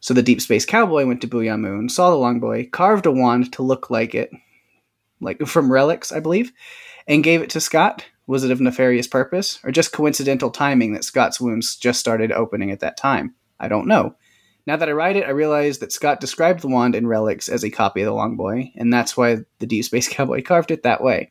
So 0.00 0.12
the 0.12 0.24
deep 0.24 0.40
space 0.40 0.66
cowboy 0.66 1.06
went 1.06 1.20
to 1.20 1.28
Boo'ya 1.28 1.56
Moon, 1.56 1.88
saw 1.88 2.10
the 2.10 2.16
long 2.16 2.40
boy, 2.40 2.68
carved 2.72 3.06
a 3.06 3.12
wand 3.12 3.52
to 3.52 3.62
look 3.62 3.90
like 3.90 4.12
it, 4.16 4.32
like 5.20 5.40
from 5.46 5.70
relics, 5.70 6.10
I 6.10 6.18
believe, 6.18 6.50
and 7.06 7.22
gave 7.22 7.42
it 7.42 7.50
to 7.50 7.60
Scott. 7.60 8.06
Was 8.26 8.42
it 8.42 8.50
of 8.50 8.60
nefarious 8.60 9.06
purpose, 9.06 9.60
or 9.62 9.70
just 9.70 9.92
coincidental 9.92 10.50
timing 10.50 10.94
that 10.94 11.04
Scott's 11.04 11.40
wounds 11.40 11.76
just 11.76 12.00
started 12.00 12.32
opening 12.32 12.72
at 12.72 12.80
that 12.80 12.96
time? 12.96 13.36
I 13.60 13.68
don't 13.68 13.86
know. 13.86 14.16
Now 14.66 14.76
that 14.76 14.88
I 14.88 14.92
write 14.92 15.16
it, 15.16 15.26
I 15.26 15.30
realize 15.30 15.78
that 15.78 15.92
Scott 15.92 16.20
described 16.20 16.60
the 16.60 16.68
wand 16.68 16.94
in 16.94 17.06
relics 17.06 17.48
as 17.48 17.64
a 17.64 17.70
copy 17.70 18.02
of 18.02 18.06
the 18.06 18.12
Longboy, 18.12 18.72
and 18.76 18.92
that's 18.92 19.16
why 19.16 19.38
the 19.58 19.66
Deep 19.66 19.84
Space 19.84 20.08
Cowboy 20.08 20.42
carved 20.42 20.70
it 20.70 20.82
that 20.82 21.02
way. 21.02 21.30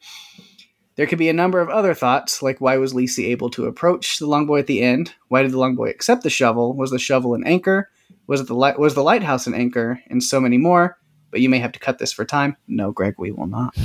There 0.95 1.07
could 1.07 1.19
be 1.19 1.29
a 1.29 1.33
number 1.33 1.61
of 1.61 1.69
other 1.69 1.93
thoughts, 1.93 2.41
like 2.41 2.59
why 2.59 2.77
was 2.77 2.93
Lisey 2.93 3.27
able 3.27 3.49
to 3.51 3.65
approach 3.65 4.19
the 4.19 4.27
Longboy 4.27 4.59
at 4.59 4.67
the 4.67 4.81
end? 4.81 5.13
Why 5.29 5.41
did 5.41 5.51
the 5.51 5.57
Longboy 5.57 5.89
accept 5.89 6.23
the 6.23 6.29
shovel? 6.29 6.75
Was 6.75 6.91
the 6.91 6.99
shovel 6.99 7.35
an 7.35 7.45
anchor? 7.45 7.89
Was 8.27 8.41
it 8.41 8.47
the 8.47 8.55
light? 8.55 8.77
Was 8.77 8.95
the 8.95 9.03
lighthouse 9.03 9.47
an 9.47 9.53
anchor? 9.53 10.01
And 10.07 10.21
so 10.21 10.41
many 10.41 10.57
more 10.57 10.99
but 11.31 11.41
you 11.41 11.49
may 11.49 11.59
have 11.59 11.71
to 11.73 11.79
cut 11.79 11.99
this 11.99 12.11
for 12.11 12.25
time. 12.25 12.57
No, 12.67 12.91
Greg, 12.91 13.15
we 13.17 13.31
will 13.31 13.47
not. 13.47 13.75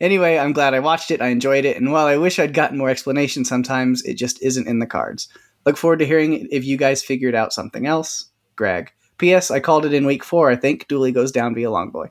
anyway, 0.00 0.38
I'm 0.38 0.52
glad 0.52 0.74
I 0.74 0.80
watched 0.80 1.10
it. 1.10 1.20
I 1.20 1.28
enjoyed 1.28 1.64
it. 1.64 1.76
And 1.76 1.92
while 1.92 2.06
I 2.06 2.16
wish 2.16 2.38
I'd 2.38 2.54
gotten 2.54 2.78
more 2.78 2.90
explanation 2.90 3.44
sometimes, 3.44 4.02
it 4.04 4.14
just 4.14 4.42
isn't 4.42 4.68
in 4.68 4.78
the 4.78 4.86
cards. 4.86 5.28
Look 5.66 5.76
forward 5.76 5.98
to 5.98 6.06
hearing 6.06 6.48
if 6.50 6.64
you 6.64 6.76
guys 6.76 7.02
figured 7.02 7.34
out 7.34 7.52
something 7.52 7.86
else. 7.86 8.30
Greg. 8.56 8.92
P.S. 9.18 9.50
I 9.50 9.60
called 9.60 9.84
it 9.84 9.92
in 9.92 10.06
week 10.06 10.24
four. 10.24 10.50
I 10.50 10.56
think 10.56 10.86
Dooley 10.88 11.12
goes 11.12 11.32
down 11.32 11.54
via 11.54 11.70
long 11.70 11.90
boy. 11.90 12.08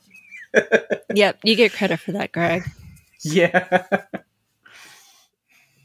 yep, 1.14 1.39
you 1.43 1.55
get 1.55 1.74
credit 1.74 1.99
for 1.99 2.12
that, 2.14 2.32
Greg. 2.32 2.64
Yeah. 3.24 4.03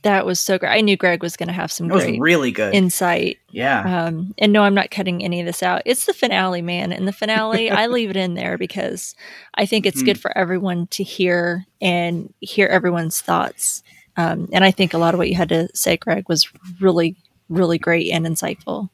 That 0.02 0.26
was 0.26 0.40
so 0.40 0.58
great. 0.58 0.70
I 0.70 0.80
knew 0.80 0.96
Greg 0.96 1.22
was 1.22 1.36
going 1.36 1.48
to 1.48 1.52
have 1.52 1.72
some 1.72 1.90
it 1.90 1.94
great 1.94 2.20
really 2.20 2.50
good 2.50 2.74
insight. 2.74 3.38
Yeah. 3.50 4.06
Um, 4.06 4.34
and 4.38 4.52
no, 4.52 4.62
I'm 4.62 4.74
not 4.74 4.90
cutting 4.90 5.22
any 5.22 5.40
of 5.40 5.46
this 5.46 5.62
out. 5.62 5.82
It's 5.84 6.06
the 6.06 6.14
finale, 6.14 6.62
man. 6.62 6.92
And 6.92 7.06
the 7.06 7.12
finale, 7.12 7.70
I 7.70 7.86
leave 7.86 8.10
it 8.10 8.16
in 8.16 8.34
there 8.34 8.58
because 8.58 9.14
I 9.54 9.66
think 9.66 9.86
it's 9.86 10.02
mm. 10.02 10.06
good 10.06 10.20
for 10.20 10.36
everyone 10.36 10.88
to 10.88 11.02
hear 11.02 11.66
and 11.80 12.32
hear 12.40 12.66
everyone's 12.66 13.20
thoughts. 13.20 13.82
Um, 14.16 14.48
and 14.52 14.64
I 14.64 14.70
think 14.70 14.92
a 14.92 14.98
lot 14.98 15.14
of 15.14 15.18
what 15.18 15.28
you 15.28 15.36
had 15.36 15.48
to 15.50 15.68
say, 15.74 15.96
Greg, 15.96 16.28
was 16.28 16.48
really, 16.80 17.16
really 17.48 17.78
great 17.78 18.10
and 18.10 18.26
insightful. 18.26 18.90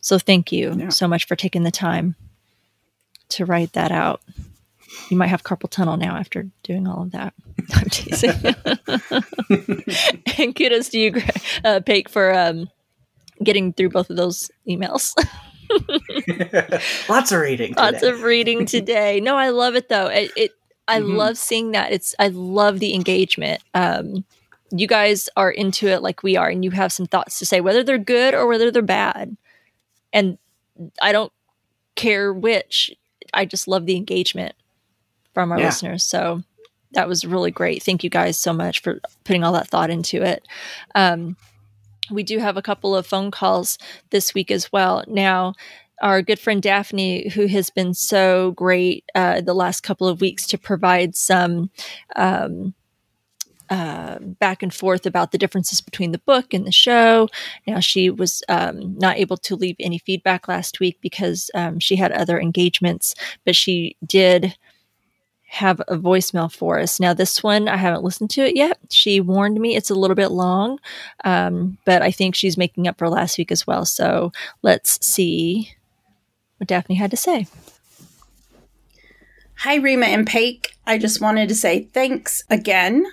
So 0.00 0.18
thank 0.18 0.50
you 0.50 0.74
yeah. 0.76 0.88
so 0.88 1.06
much 1.06 1.26
for 1.26 1.36
taking 1.36 1.62
the 1.62 1.70
time 1.70 2.16
to 3.30 3.44
write 3.44 3.72
that 3.74 3.92
out 3.92 4.20
you 5.08 5.16
might 5.16 5.28
have 5.28 5.42
carpal 5.42 5.70
tunnel 5.70 5.96
now 5.96 6.16
after 6.16 6.46
doing 6.62 6.86
all 6.86 7.02
of 7.02 7.12
that. 7.12 7.34
I'm 7.74 7.88
teasing. 7.90 8.30
and 10.38 10.54
kudos 10.54 10.88
to 10.90 10.98
you, 10.98 11.12
uh, 11.64 11.80
Paik, 11.80 12.08
for 12.08 12.34
um, 12.34 12.68
getting 13.42 13.72
through 13.72 13.90
both 13.90 14.10
of 14.10 14.16
those 14.16 14.50
emails. 14.68 15.14
Lots 17.08 17.32
of 17.32 17.40
reading. 17.40 17.70
Today. 17.70 17.82
Lots 17.82 18.02
of 18.02 18.22
reading 18.22 18.66
today. 18.66 19.20
No, 19.20 19.36
I 19.36 19.50
love 19.50 19.74
it 19.74 19.88
though. 19.88 20.06
It, 20.06 20.30
it 20.36 20.50
I 20.88 21.00
mm-hmm. 21.00 21.16
love 21.16 21.38
seeing 21.38 21.72
that. 21.72 21.92
It's 21.92 22.14
I 22.18 22.28
love 22.28 22.78
the 22.78 22.94
engagement. 22.94 23.62
Um, 23.74 24.24
you 24.70 24.86
guys 24.86 25.28
are 25.36 25.50
into 25.50 25.88
it 25.88 26.02
like 26.02 26.22
we 26.22 26.36
are, 26.36 26.48
and 26.48 26.64
you 26.64 26.70
have 26.70 26.92
some 26.92 27.06
thoughts 27.06 27.38
to 27.38 27.46
say, 27.46 27.60
whether 27.60 27.84
they're 27.84 27.98
good 27.98 28.34
or 28.34 28.46
whether 28.46 28.70
they're 28.70 28.82
bad. 28.82 29.36
And 30.12 30.38
I 31.00 31.12
don't 31.12 31.32
care 31.94 32.32
which. 32.32 32.90
I 33.34 33.44
just 33.44 33.68
love 33.68 33.86
the 33.86 33.96
engagement 33.96 34.54
from 35.34 35.52
our 35.52 35.58
yeah. 35.58 35.66
listeners. 35.66 36.04
So 36.04 36.42
that 36.92 37.08
was 37.08 37.24
really 37.24 37.50
great. 37.50 37.82
Thank 37.82 38.04
you 38.04 38.10
guys 38.10 38.38
so 38.38 38.52
much 38.52 38.80
for 38.80 39.00
putting 39.24 39.44
all 39.44 39.52
that 39.52 39.68
thought 39.68 39.90
into 39.90 40.22
it. 40.22 40.46
Um, 40.94 41.36
we 42.10 42.22
do 42.22 42.38
have 42.38 42.56
a 42.56 42.62
couple 42.62 42.94
of 42.94 43.06
phone 43.06 43.30
calls 43.30 43.78
this 44.10 44.34
week 44.34 44.50
as 44.50 44.70
well. 44.72 45.04
Now, 45.06 45.54
our 46.02 46.20
good 46.20 46.38
friend 46.38 46.60
Daphne, 46.60 47.28
who 47.30 47.46
has 47.46 47.70
been 47.70 47.94
so 47.94 48.50
great 48.52 49.04
uh, 49.14 49.40
the 49.40 49.54
last 49.54 49.82
couple 49.82 50.08
of 50.08 50.20
weeks 50.20 50.46
to 50.48 50.58
provide 50.58 51.14
some 51.14 51.70
um, 52.16 52.74
uh, 53.70 54.18
back 54.18 54.62
and 54.62 54.74
forth 54.74 55.06
about 55.06 55.32
the 55.32 55.38
differences 55.38 55.80
between 55.80 56.12
the 56.12 56.18
book 56.18 56.52
and 56.52 56.66
the 56.66 56.72
show. 56.72 57.28
Now, 57.66 57.80
she 57.80 58.10
was 58.10 58.42
um, 58.48 58.98
not 58.98 59.16
able 59.16 59.38
to 59.38 59.56
leave 59.56 59.76
any 59.80 59.98
feedback 59.98 60.48
last 60.48 60.80
week 60.80 60.98
because 61.00 61.50
um, 61.54 61.78
she 61.78 61.96
had 61.96 62.12
other 62.12 62.38
engagements, 62.38 63.14
but 63.46 63.56
she 63.56 63.96
did 64.04 64.58
have 65.52 65.80
a 65.80 65.98
voicemail 65.98 66.50
for 66.50 66.80
us. 66.80 66.98
Now, 66.98 67.12
this 67.12 67.42
one, 67.42 67.68
I 67.68 67.76
haven't 67.76 68.02
listened 68.02 68.30
to 68.30 68.40
it 68.40 68.56
yet. 68.56 68.78
She 68.88 69.20
warned 69.20 69.60
me 69.60 69.76
it's 69.76 69.90
a 69.90 69.94
little 69.94 70.14
bit 70.14 70.30
long, 70.30 70.78
um, 71.24 71.76
but 71.84 72.00
I 72.00 72.10
think 72.10 72.34
she's 72.34 72.56
making 72.56 72.88
up 72.88 72.96
for 72.96 73.10
last 73.10 73.36
week 73.36 73.52
as 73.52 73.66
well. 73.66 73.84
So 73.84 74.32
let's 74.62 75.04
see 75.04 75.74
what 76.56 76.68
Daphne 76.68 76.94
had 76.94 77.10
to 77.10 77.18
say. 77.18 77.46
Hi, 79.56 79.74
Rima 79.74 80.06
and 80.06 80.26
Paik. 80.26 80.68
I 80.86 80.96
just 80.96 81.20
wanted 81.20 81.50
to 81.50 81.54
say 81.54 81.84
thanks 81.92 82.44
again 82.48 83.04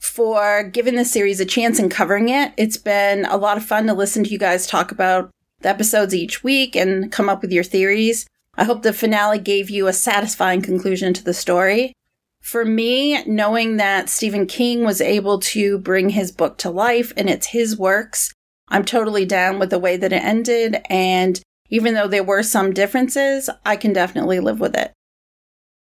for 0.00 0.64
giving 0.64 0.96
this 0.96 1.12
series 1.12 1.38
a 1.38 1.46
chance 1.46 1.78
and 1.78 1.88
covering 1.88 2.30
it. 2.30 2.52
It's 2.56 2.76
been 2.76 3.26
a 3.26 3.36
lot 3.36 3.58
of 3.58 3.64
fun 3.64 3.86
to 3.86 3.94
listen 3.94 4.24
to 4.24 4.30
you 4.30 4.38
guys 4.38 4.66
talk 4.66 4.90
about 4.90 5.30
the 5.60 5.68
episodes 5.68 6.16
each 6.16 6.42
week 6.42 6.74
and 6.74 7.12
come 7.12 7.28
up 7.28 7.42
with 7.42 7.52
your 7.52 7.64
theories. 7.64 8.26
I 8.56 8.64
hope 8.64 8.82
the 8.82 8.92
finale 8.92 9.38
gave 9.38 9.70
you 9.70 9.86
a 9.86 9.92
satisfying 9.92 10.62
conclusion 10.62 11.12
to 11.14 11.24
the 11.24 11.34
story. 11.34 11.92
For 12.40 12.64
me, 12.64 13.22
knowing 13.24 13.76
that 13.76 14.08
Stephen 14.08 14.46
King 14.46 14.84
was 14.84 15.00
able 15.00 15.40
to 15.40 15.78
bring 15.78 16.10
his 16.10 16.32
book 16.32 16.58
to 16.58 16.70
life 16.70 17.12
and 17.16 17.28
it's 17.28 17.48
his 17.48 17.76
works, 17.76 18.32
I'm 18.68 18.84
totally 18.84 19.24
down 19.24 19.58
with 19.58 19.70
the 19.70 19.78
way 19.78 19.96
that 19.96 20.12
it 20.12 20.22
ended. 20.22 20.80
And 20.88 21.40
even 21.68 21.94
though 21.94 22.08
there 22.08 22.24
were 22.24 22.42
some 22.42 22.72
differences, 22.72 23.50
I 23.64 23.76
can 23.76 23.92
definitely 23.92 24.40
live 24.40 24.60
with 24.60 24.76
it. 24.76 24.92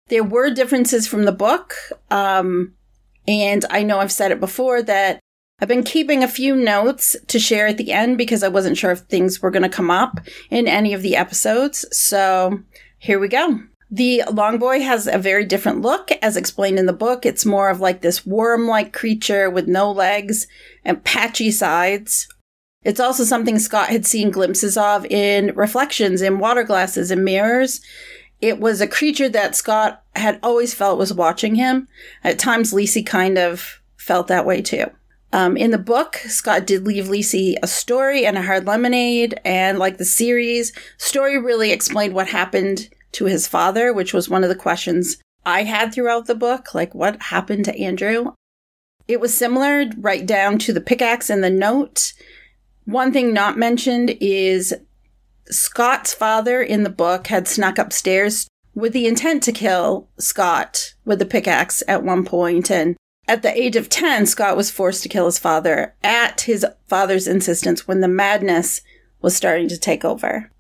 There 0.09 0.25
were 0.25 0.51
differences 0.51 1.07
from 1.07 1.25
the 1.25 1.33
book. 1.33 1.75
Um, 2.11 2.75
and 3.29 3.64
I 3.71 3.83
know 3.83 3.99
I've 3.99 4.12
said 4.12 4.33
it 4.33 4.41
before 4.41 4.83
that 4.83 5.21
I've 5.59 5.69
been 5.69 5.85
keeping 5.85 6.23
a 6.23 6.29
few 6.29 6.55
notes 6.55 7.17
to 7.29 7.39
share 7.39 7.67
at 7.67 7.79
the 7.79 7.91
end 7.91 8.19
because 8.19 8.43
I 8.43 8.49
wasn't 8.49 8.77
sure 8.77 8.91
if 8.91 9.01
things 9.01 9.41
were 9.41 9.51
going 9.51 9.63
to 9.63 9.69
come 9.71 9.91
up 9.91 10.21
in 10.51 10.69
any 10.69 10.93
of 10.93 11.01
the 11.01 11.17
episodes. 11.17 11.87
So 11.97 12.61
here 12.99 13.19
we 13.19 13.29
go. 13.29 13.61
The 13.91 14.23
long 14.31 14.59
boy 14.59 14.81
has 14.81 15.07
a 15.07 15.17
very 15.17 15.47
different 15.47 15.81
look 15.81 16.11
as 16.21 16.37
explained 16.37 16.79
in 16.79 16.85
the 16.85 16.93
book. 16.93 17.25
It's 17.25 17.47
more 17.47 17.71
of 17.71 17.81
like 17.81 18.03
this 18.03 18.27
worm 18.27 18.67
like 18.67 18.93
creature 18.93 19.49
with 19.49 19.67
no 19.67 19.91
legs 19.91 20.47
and 20.85 21.03
patchy 21.05 21.51
sides. 21.51 22.29
It's 22.83 23.01
also 23.01 23.25
something 23.25 23.59
Scott 23.59 23.89
had 23.89 24.05
seen 24.05 24.31
glimpses 24.31 24.77
of 24.77 25.07
in 25.07 25.55
reflections 25.55 26.21
in 26.21 26.39
water 26.39 26.65
glasses 26.65 27.11
and 27.11 27.25
mirrors. 27.25 27.81
It 28.43 28.61
was 28.61 28.83
a 28.83 28.87
creature 28.87 29.31
that 29.31 29.57
Scott 29.57 30.03
had 30.15 30.39
always 30.43 30.75
felt 30.75 30.99
was 30.99 31.15
watching 31.15 31.55
him. 31.55 31.89
At 32.23 32.39
times, 32.39 32.75
Lisey 32.75 33.07
kind 33.07 33.39
of 33.39 33.81
felt 33.97 34.27
that 34.27 34.45
way 34.45 34.61
too. 34.61 34.91
Um, 35.33 35.57
in 35.57 35.70
the 35.70 35.79
book, 35.79 36.16
Scott 36.16 36.66
did 36.66 36.87
leave 36.87 37.07
Lisey 37.07 37.57
a 37.62 37.66
story 37.66 38.24
and 38.24 38.39
a 38.39 38.43
hard 38.43 38.66
lemonade, 38.66 39.39
and 39.45 39.79
like 39.79 39.99
the 39.99 40.05
series, 40.05 40.72
story 40.99 41.39
really 41.39 41.72
explained 41.72 42.14
what 42.14 42.29
happened 42.29 42.89
to 43.12 43.24
his 43.24 43.49
father, 43.49 43.93
which 43.93 44.14
was 44.14 44.29
one 44.29 44.43
of 44.43 44.49
the 44.49 44.55
questions 44.55 45.18
I 45.45 45.64
had 45.64 45.93
throughout 45.93 46.27
the 46.27 46.35
book, 46.35 46.74
like 46.74 46.95
what 46.95 47.22
happened 47.22 47.64
to 47.66 47.79
Andrew. 47.79 48.33
It 49.09 49.20
was 49.20 49.33
similar 49.33 49.87
right 49.99 50.27
down 50.27 50.59
to 50.61 50.72
the 50.72 50.81
pickaxe 50.81 51.31
and 51.31 51.43
the 51.43 51.51
note. 51.51 52.12
One 52.85 53.12
thing 53.12 53.33
not 53.33 53.57
mentioned 53.57 54.16
is 54.20 54.74
Scott's 55.49 56.12
father 56.12 56.62
in 56.62 56.83
the 56.83 56.91
book 56.91 57.29
had 57.29 57.47
snuck 57.47 57.79
upstairs 57.79 58.49
with 58.74 58.93
the 58.93 59.07
intent 59.07 59.43
to 59.45 59.53
kill 59.53 60.09
Scott 60.18 60.95
with 61.05 61.18
the 61.18 61.27
pickaxe 61.27 61.83
at 61.89 62.03
one 62.03 62.24
point, 62.24 62.70
and 62.70 62.97
at 63.29 63.43
the 63.43 63.57
age 63.61 63.77
of 63.77 63.89
10, 63.89 64.27
Scott 64.27 64.57
was 64.57 64.70
forced 64.70 65.03
to 65.03 65.09
kill 65.09 65.27
his 65.27 65.39
father 65.39 65.95
at 66.03 66.43
his 66.43 66.64
father's 66.87 67.27
insistence 67.27 67.87
when 67.87 68.01
the 68.01 68.09
madness 68.09 68.83
was 69.20 69.35
starting 69.35 69.68
to 69.68 69.79
take 69.79 70.05
over. 70.05 70.51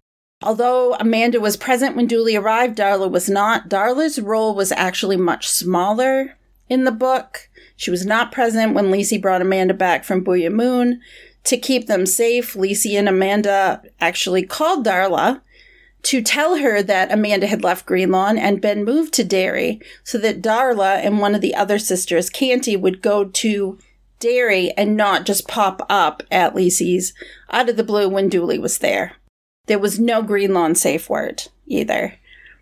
Although 0.42 0.94
Amanda 0.94 1.40
was 1.40 1.56
present 1.56 1.96
when 1.96 2.06
Dooley 2.06 2.36
arrived, 2.36 2.76
Darla 2.76 3.10
was 3.10 3.28
not. 3.28 3.68
Darla's 3.68 4.20
role 4.20 4.54
was 4.54 4.72
actually 4.72 5.16
much 5.16 5.48
smaller 5.48 6.36
in 6.68 6.84
the 6.84 6.92
book. 6.92 7.48
She 7.76 7.90
was 7.90 8.04
not 8.04 8.32
present 8.32 8.74
when 8.74 8.86
Lisey 8.86 9.20
brought 9.20 9.40
Amanda 9.40 9.74
back 9.74 10.04
from 10.04 10.24
Boo'ya 10.24 10.50
Moon. 10.50 11.00
To 11.44 11.56
keep 11.56 11.86
them 11.86 12.06
safe, 12.06 12.54
Lisey 12.54 12.98
and 12.98 13.08
Amanda 13.08 13.82
actually 14.00 14.42
called 14.42 14.84
Darla 14.84 15.40
to 16.06 16.22
tell 16.22 16.58
her 16.58 16.84
that 16.84 17.10
Amanda 17.10 17.48
had 17.48 17.64
left 17.64 17.84
Greenlawn 17.84 18.38
and 18.38 18.60
been 18.60 18.84
moved 18.84 19.12
to 19.14 19.24
Derry 19.24 19.80
so 20.04 20.18
that 20.18 20.40
Darla 20.40 21.04
and 21.04 21.18
one 21.18 21.34
of 21.34 21.40
the 21.40 21.56
other 21.56 21.80
sisters, 21.80 22.30
Canty, 22.30 22.76
would 22.76 23.02
go 23.02 23.24
to 23.24 23.76
Derry 24.20 24.70
and 24.76 24.96
not 24.96 25.26
just 25.26 25.48
pop 25.48 25.84
up 25.90 26.22
at 26.30 26.54
Lisey's 26.54 27.12
out 27.50 27.68
of 27.68 27.76
the 27.76 27.82
blue 27.82 28.08
when 28.08 28.28
Dooley 28.28 28.56
was 28.56 28.78
there. 28.78 29.16
There 29.66 29.80
was 29.80 29.98
no 29.98 30.22
Greenlawn 30.22 30.76
safe 30.76 31.10
word 31.10 31.48
either. 31.66 32.14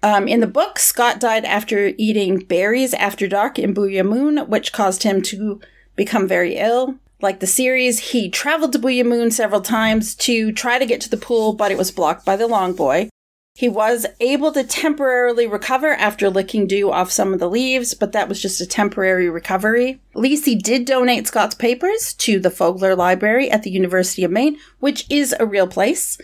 Um, 0.02 0.26
in 0.26 0.40
the 0.40 0.46
book, 0.46 0.78
Scott 0.78 1.20
died 1.20 1.44
after 1.44 1.92
eating 1.98 2.38
berries 2.38 2.94
after 2.94 3.28
dark 3.28 3.58
in 3.58 3.74
Boo'ya 3.74 4.04
Moon, 4.04 4.38
which 4.48 4.72
caused 4.72 5.02
him 5.02 5.20
to 5.20 5.60
become 5.96 6.26
very 6.26 6.56
ill. 6.56 6.94
Like 7.20 7.40
the 7.40 7.46
series, 7.46 8.10
he 8.10 8.30
traveled 8.30 8.72
to 8.72 8.78
Boo'ya 8.78 9.04
Moon 9.04 9.30
several 9.30 9.60
times 9.60 10.14
to 10.14 10.50
try 10.50 10.78
to 10.78 10.86
get 10.86 11.02
to 11.02 11.10
the 11.10 11.18
pool, 11.18 11.52
but 11.52 11.70
it 11.70 11.76
was 11.76 11.90
blocked 11.90 12.24
by 12.24 12.36
the 12.36 12.46
Long 12.46 12.72
Boy. 12.72 13.10
He 13.56 13.68
was 13.68 14.04
able 14.18 14.50
to 14.50 14.64
temporarily 14.64 15.46
recover 15.46 15.92
after 15.92 16.28
licking 16.28 16.66
dew 16.66 16.90
off 16.90 17.12
some 17.12 17.32
of 17.32 17.38
the 17.38 17.48
leaves, 17.48 17.94
but 17.94 18.10
that 18.10 18.28
was 18.28 18.42
just 18.42 18.60
a 18.60 18.66
temporary 18.66 19.30
recovery. 19.30 20.00
Lisey 20.16 20.60
did 20.60 20.84
donate 20.84 21.28
Scott's 21.28 21.54
papers 21.54 22.14
to 22.14 22.40
the 22.40 22.48
Fogler 22.48 22.96
Library 22.96 23.48
at 23.48 23.62
the 23.62 23.70
University 23.70 24.24
of 24.24 24.32
Maine, 24.32 24.58
which 24.80 25.06
is 25.08 25.34
a 25.38 25.46
real 25.46 25.68
place. 25.68 26.18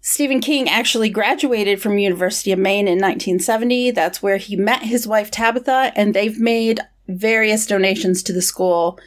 Stephen 0.00 0.40
King 0.40 0.70
actually 0.70 1.10
graduated 1.10 1.82
from 1.82 1.98
University 1.98 2.50
of 2.50 2.58
Maine 2.58 2.88
in 2.88 2.98
1970. 2.98 3.90
That's 3.90 4.22
where 4.22 4.38
he 4.38 4.56
met 4.56 4.82
his 4.82 5.06
wife 5.06 5.30
Tabitha, 5.30 5.92
and 5.94 6.14
they've 6.14 6.40
made 6.40 6.80
various 7.06 7.66
donations 7.66 8.22
to 8.22 8.32
the 8.32 8.40
school 8.40 8.98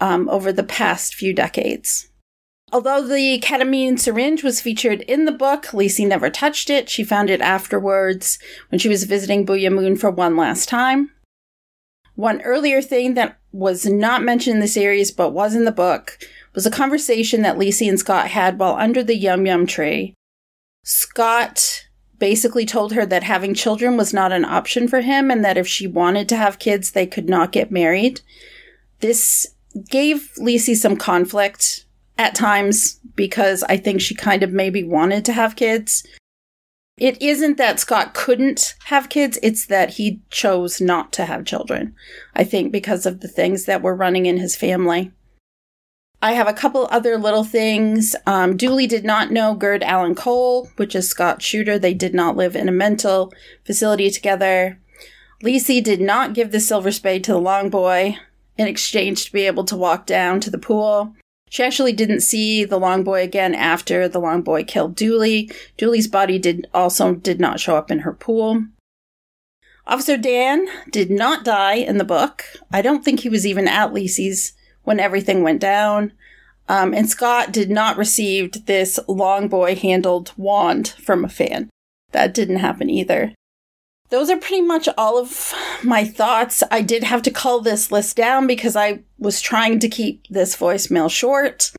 um, 0.00 0.26
over 0.30 0.54
the 0.54 0.62
past 0.62 1.14
few 1.14 1.34
decades. 1.34 2.09
Although 2.72 3.06
the 3.06 3.40
ketamine 3.40 3.98
syringe 3.98 4.44
was 4.44 4.60
featured 4.60 5.02
in 5.02 5.24
the 5.24 5.32
book, 5.32 5.66
Lisey 5.72 6.06
never 6.06 6.30
touched 6.30 6.70
it. 6.70 6.88
She 6.88 7.02
found 7.02 7.28
it 7.28 7.40
afterwards 7.40 8.38
when 8.68 8.78
she 8.78 8.88
was 8.88 9.04
visiting 9.04 9.44
Boo'ya 9.44 9.70
Moon 9.70 9.96
for 9.96 10.10
one 10.10 10.36
last 10.36 10.68
time. 10.68 11.10
One 12.14 12.40
earlier 12.42 12.80
thing 12.80 13.14
that 13.14 13.38
was 13.50 13.86
not 13.86 14.22
mentioned 14.22 14.56
in 14.56 14.60
the 14.60 14.68
series 14.68 15.10
but 15.10 15.30
was 15.30 15.54
in 15.54 15.64
the 15.64 15.72
book 15.72 16.18
was 16.54 16.66
a 16.66 16.70
conversation 16.70 17.42
that 17.42 17.56
Lisey 17.56 17.88
and 17.88 17.98
Scott 17.98 18.28
had 18.28 18.58
while 18.58 18.76
under 18.76 19.02
the 19.02 19.16
Yum 19.16 19.46
Yum 19.46 19.66
tree. 19.66 20.14
Scott 20.84 21.86
basically 22.18 22.66
told 22.66 22.92
her 22.92 23.06
that 23.06 23.22
having 23.22 23.54
children 23.54 23.96
was 23.96 24.12
not 24.12 24.30
an 24.30 24.44
option 24.44 24.86
for 24.86 25.00
him 25.00 25.30
and 25.30 25.44
that 25.44 25.56
if 25.56 25.66
she 25.66 25.86
wanted 25.86 26.28
to 26.28 26.36
have 26.36 26.58
kids, 26.58 26.92
they 26.92 27.06
could 27.06 27.28
not 27.28 27.52
get 27.52 27.72
married. 27.72 28.20
This 29.00 29.54
gave 29.88 30.30
Lisey 30.38 30.76
some 30.76 30.96
conflict 30.96 31.86
at 32.20 32.34
times 32.34 33.00
because 33.16 33.62
I 33.62 33.78
think 33.78 34.02
she 34.02 34.14
kind 34.14 34.42
of 34.42 34.52
maybe 34.52 34.84
wanted 34.84 35.24
to 35.24 35.32
have 35.32 35.56
kids. 35.56 36.06
It 36.98 37.20
isn't 37.22 37.56
that 37.56 37.80
Scott 37.80 38.12
couldn't 38.12 38.74
have 38.84 39.08
kids, 39.08 39.38
it's 39.42 39.64
that 39.66 39.94
he 39.94 40.20
chose 40.28 40.82
not 40.82 41.14
to 41.14 41.24
have 41.24 41.46
children. 41.46 41.94
I 42.36 42.44
think 42.44 42.72
because 42.72 43.06
of 43.06 43.20
the 43.20 43.28
things 43.28 43.64
that 43.64 43.80
were 43.80 43.96
running 43.96 44.26
in 44.26 44.36
his 44.36 44.54
family. 44.54 45.12
I 46.20 46.32
have 46.32 46.46
a 46.46 46.52
couple 46.52 46.86
other 46.90 47.16
little 47.16 47.44
things. 47.44 48.14
Um, 48.26 48.58
Dooley 48.58 48.86
did 48.86 49.02
not 49.02 49.30
know 49.30 49.54
Gerd 49.54 49.82
Allen 49.82 50.14
Cole, 50.14 50.68
which 50.76 50.94
is 50.94 51.08
Scott's 51.08 51.46
shooter. 51.46 51.78
They 51.78 51.94
did 51.94 52.12
not 52.12 52.36
live 52.36 52.54
in 52.54 52.68
a 52.68 52.72
mental 52.72 53.32
facility 53.64 54.10
together. 54.10 54.78
Lisey 55.42 55.82
did 55.82 56.02
not 56.02 56.34
give 56.34 56.52
the 56.52 56.60
silver 56.60 56.92
spade 56.92 57.24
to 57.24 57.32
the 57.32 57.40
long 57.40 57.70
boy 57.70 58.18
in 58.58 58.68
exchange 58.68 59.24
to 59.24 59.32
be 59.32 59.46
able 59.46 59.64
to 59.64 59.74
walk 59.74 60.04
down 60.04 60.38
to 60.40 60.50
the 60.50 60.58
pool. 60.58 61.14
She 61.50 61.64
actually 61.64 61.92
didn't 61.92 62.20
see 62.20 62.64
the 62.64 62.78
long 62.78 63.02
boy 63.02 63.22
again 63.22 63.56
after 63.56 64.08
the 64.08 64.20
long 64.20 64.42
boy 64.42 64.62
killed 64.62 64.94
Dooley. 64.94 65.50
Dooley's 65.76 66.06
body 66.06 66.38
did 66.38 66.68
also 66.72 67.16
did 67.16 67.40
not 67.40 67.58
show 67.58 67.76
up 67.76 67.90
in 67.90 68.00
her 68.00 68.12
pool. 68.12 68.64
Officer 69.84 70.16
Dan 70.16 70.68
did 70.90 71.10
not 71.10 71.44
die 71.44 71.74
in 71.74 71.98
the 71.98 72.04
book. 72.04 72.44
I 72.72 72.82
don't 72.82 73.04
think 73.04 73.20
he 73.20 73.28
was 73.28 73.44
even 73.44 73.66
at 73.66 73.92
Lisey's 73.92 74.52
when 74.84 75.00
everything 75.00 75.42
went 75.42 75.60
down. 75.60 76.12
Um, 76.68 76.94
and 76.94 77.10
Scott 77.10 77.50
did 77.50 77.68
not 77.68 77.96
receive 77.96 78.66
this 78.66 79.00
long 79.08 79.48
boy 79.48 79.74
handled 79.74 80.32
wand 80.36 80.94
from 81.02 81.24
a 81.24 81.28
fan. 81.28 81.68
That 82.12 82.32
didn't 82.32 82.58
happen 82.58 82.88
either 82.88 83.34
those 84.10 84.28
are 84.30 84.36
pretty 84.36 84.62
much 84.62 84.88
all 84.98 85.18
of 85.18 85.52
my 85.82 86.04
thoughts. 86.04 86.62
I 86.70 86.82
did 86.82 87.04
have 87.04 87.22
to 87.22 87.30
cull 87.30 87.60
this 87.60 87.90
list 87.92 88.16
down 88.16 88.46
because 88.46 88.76
I 88.76 89.00
was 89.18 89.40
trying 89.40 89.78
to 89.80 89.88
keep 89.88 90.26
this 90.28 90.56
voicemail 90.56 91.10
short, 91.10 91.72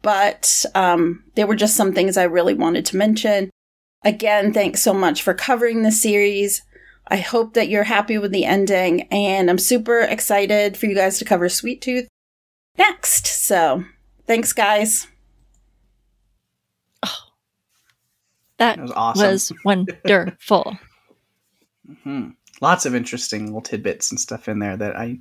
but 0.00 0.64
um, 0.74 1.24
there 1.34 1.46
were 1.46 1.56
just 1.56 1.76
some 1.76 1.92
things 1.92 2.16
I 2.16 2.24
really 2.24 2.54
wanted 2.54 2.86
to 2.86 2.96
mention. 2.96 3.50
Again, 4.04 4.52
thanks 4.52 4.82
so 4.82 4.92
much 4.94 5.22
for 5.22 5.34
covering 5.34 5.82
the 5.82 5.92
series. 5.92 6.62
I 7.08 7.16
hope 7.16 7.54
that 7.54 7.68
you're 7.68 7.84
happy 7.84 8.16
with 8.18 8.30
the 8.32 8.44
ending, 8.44 9.02
and 9.10 9.50
I'm 9.50 9.58
super 9.58 10.00
excited 10.00 10.76
for 10.76 10.86
you 10.86 10.94
guys 10.94 11.18
to 11.18 11.24
cover 11.24 11.48
Sweet 11.48 11.80
Tooth. 11.82 12.08
next. 12.78 13.26
So 13.26 13.84
thanks, 14.26 14.52
guys. 14.52 15.08
That, 18.58 18.76
That 18.76 18.82
was 18.82 18.92
awesome. 18.92 19.30
was 19.30 19.52
wonderful. 19.64 20.78
Hmm. 22.02 22.30
Lots 22.60 22.86
of 22.86 22.94
interesting 22.94 23.46
little 23.46 23.60
tidbits 23.60 24.10
and 24.10 24.20
stuff 24.20 24.48
in 24.48 24.58
there 24.58 24.76
that 24.76 24.96
I 24.96 25.18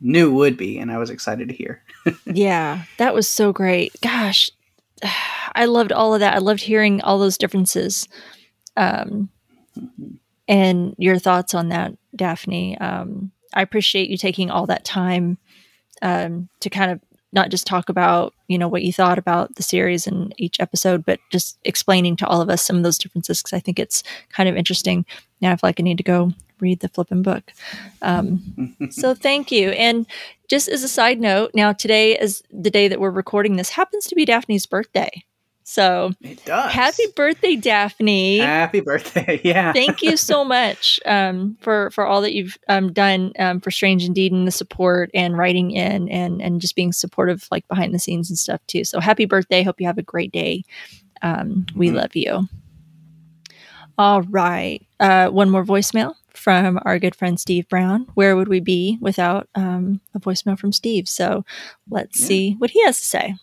knew 0.00 0.32
would 0.32 0.56
be, 0.56 0.78
and 0.78 0.92
I 0.92 0.98
was 0.98 1.10
excited 1.10 1.48
to 1.48 1.54
hear. 1.54 1.82
yeah, 2.26 2.84
that 2.98 3.14
was 3.14 3.28
so 3.28 3.52
great. 3.52 3.92
Gosh, 4.00 4.50
I 5.54 5.64
loved 5.64 5.92
all 5.92 6.14
of 6.14 6.20
that. 6.20 6.34
I 6.34 6.38
loved 6.38 6.62
hearing 6.62 7.00
all 7.00 7.18
those 7.18 7.38
differences. 7.38 8.08
Um, 8.76 9.30
and 10.46 10.94
your 10.98 11.18
thoughts 11.18 11.54
on 11.54 11.68
that, 11.68 11.94
Daphne. 12.14 12.78
Um, 12.78 13.32
I 13.54 13.62
appreciate 13.62 14.08
you 14.08 14.16
taking 14.16 14.50
all 14.50 14.66
that 14.66 14.84
time 14.84 15.38
um, 16.02 16.48
to 16.60 16.70
kind 16.70 16.92
of 16.92 17.00
not 17.32 17.50
just 17.50 17.66
talk 17.66 17.88
about 17.88 18.34
you 18.48 18.58
know 18.58 18.68
what 18.68 18.82
you 18.82 18.92
thought 18.92 19.18
about 19.18 19.54
the 19.56 19.62
series 19.62 20.06
and 20.06 20.34
each 20.38 20.60
episode, 20.60 21.04
but 21.04 21.20
just 21.30 21.58
explaining 21.64 22.16
to 22.16 22.26
all 22.26 22.40
of 22.40 22.50
us 22.50 22.64
some 22.64 22.76
of 22.76 22.82
those 22.82 22.98
differences 22.98 23.42
because 23.42 23.56
I 23.56 23.60
think 23.60 23.78
it's 23.78 24.02
kind 24.30 24.48
of 24.48 24.56
interesting. 24.56 25.04
Now 25.40 25.52
I 25.52 25.56
feel 25.56 25.68
like 25.68 25.80
I 25.80 25.82
need 25.82 25.98
to 25.98 26.04
go 26.04 26.32
read 26.60 26.80
the 26.80 26.88
flipping 26.88 27.22
book. 27.22 27.52
Um, 28.02 28.76
so 28.90 29.14
thank 29.14 29.52
you. 29.52 29.70
And 29.70 30.06
just 30.48 30.68
as 30.68 30.82
a 30.82 30.88
side 30.88 31.20
note, 31.20 31.52
now 31.54 31.72
today 31.72 32.18
is 32.18 32.42
the 32.50 32.70
day 32.70 32.88
that 32.88 33.00
we're 33.00 33.10
recording 33.10 33.56
this 33.56 33.70
happens 33.70 34.06
to 34.06 34.14
be 34.14 34.24
Daphne's 34.24 34.66
birthday. 34.66 35.24
So 35.70 36.12
It 36.22 36.42
does. 36.46 36.72
happy 36.72 37.04
birthday, 37.14 37.54
Daphne. 37.54 38.38
Happy 38.38 38.80
birthday! 38.80 39.38
Yeah. 39.44 39.74
Thank 39.74 40.00
you 40.02 40.16
so 40.16 40.42
much 40.58 40.98
um, 41.04 41.58
for 41.60 41.90
for 41.90 42.06
all 42.06 42.22
that 42.22 42.32
you've 42.32 42.56
um, 42.68 42.90
done 42.90 43.32
um, 43.38 43.60
for 43.60 43.70
Strange 43.70 44.04
Indeed 44.04 44.32
and 44.32 44.46
the 44.46 44.50
support 44.50 45.10
and 45.12 45.36
writing 45.36 45.72
in 45.72 46.08
and 46.08 46.40
and 46.40 46.58
just 46.62 46.74
being 46.74 46.92
supportive 46.92 47.46
like 47.50 47.68
behind 47.68 47.92
the 47.94 47.98
scenes 47.98 48.30
and 48.30 48.38
stuff 48.38 48.60
too. 48.66 48.82
So 48.84 48.98
happy 48.98 49.26
birthday! 49.26 49.62
Hope 49.62 49.78
you 49.78 49.86
have 49.86 49.98
a 49.98 50.02
great 50.02 50.32
day. 50.32 50.64
Um, 51.20 51.66
we 51.74 51.90
Mhm. 51.90 51.94
love 51.96 52.16
you. 52.16 52.48
All 53.98 54.22
right, 54.22 54.80
uh, 55.00 55.28
one 55.28 55.50
more 55.50 55.64
voicemail 55.66 56.14
from 56.32 56.78
our 56.86 56.98
good 56.98 57.14
friend 57.14 57.38
Steve 57.38 57.68
Brown. 57.68 58.06
Where 58.14 58.36
would 58.36 58.48
we 58.48 58.60
be 58.60 58.96
without 59.02 59.48
um, 59.54 60.00
a 60.14 60.18
voicemail 60.20 60.58
from 60.58 60.72
Steve? 60.72 61.08
So 61.08 61.44
let's 61.90 62.18
Yeah. 62.20 62.26
see 62.26 62.54
what 62.58 62.70
he 62.70 62.82
has 62.84 62.98
to 63.00 63.04
say. 63.06 63.34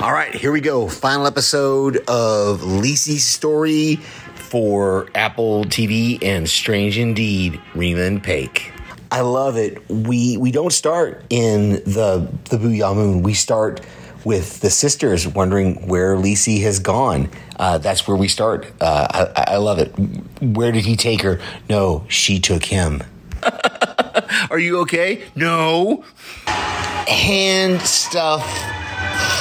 All 0.00 0.12
right, 0.12 0.34
here 0.34 0.50
we 0.50 0.60
go. 0.60 0.88
Final 0.88 1.26
episode 1.26 1.98
of 2.08 2.60
Lisey's 2.62 3.24
story 3.24 3.96
for 4.34 5.08
Apple 5.14 5.64
TV 5.64 6.18
and 6.22 6.48
Strange 6.48 6.98
Indeed, 6.98 7.60
Reland 7.74 8.22
Pake. 8.22 8.72
I 9.12 9.20
love 9.20 9.56
it. 9.56 9.88
We 9.88 10.36
we 10.38 10.50
don't 10.50 10.72
start 10.72 11.24
in 11.30 11.72
the 11.84 12.28
the 12.48 12.56
Boo'ya 12.58 12.94
Moon. 12.94 13.22
We 13.22 13.34
start 13.34 13.80
with 14.24 14.60
the 14.60 14.70
sisters 14.70 15.28
wondering 15.28 15.86
where 15.86 16.16
Lisey 16.16 16.62
has 16.62 16.78
gone. 16.78 17.28
Uh, 17.56 17.78
that's 17.78 18.08
where 18.08 18.16
we 18.16 18.28
start. 18.28 18.66
Uh, 18.80 19.28
I, 19.36 19.52
I 19.52 19.56
love 19.58 19.78
it. 19.78 19.92
Where 20.40 20.72
did 20.72 20.84
he 20.84 20.96
take 20.96 21.22
her? 21.22 21.40
No, 21.68 22.04
she 22.08 22.40
took 22.40 22.64
him. 22.64 23.02
Are 24.50 24.58
you 24.58 24.80
okay? 24.80 25.24
No. 25.34 26.04
Hand 26.46 27.80
stuff 27.82 28.46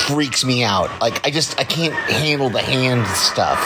freaks 0.10 0.44
me 0.44 0.64
out. 0.64 0.90
Like 1.02 1.26
I 1.26 1.30
just 1.30 1.60
I 1.60 1.64
can't 1.64 1.94
handle 1.94 2.50
the 2.50 2.62
hand 2.62 3.06
stuff. 3.08 3.60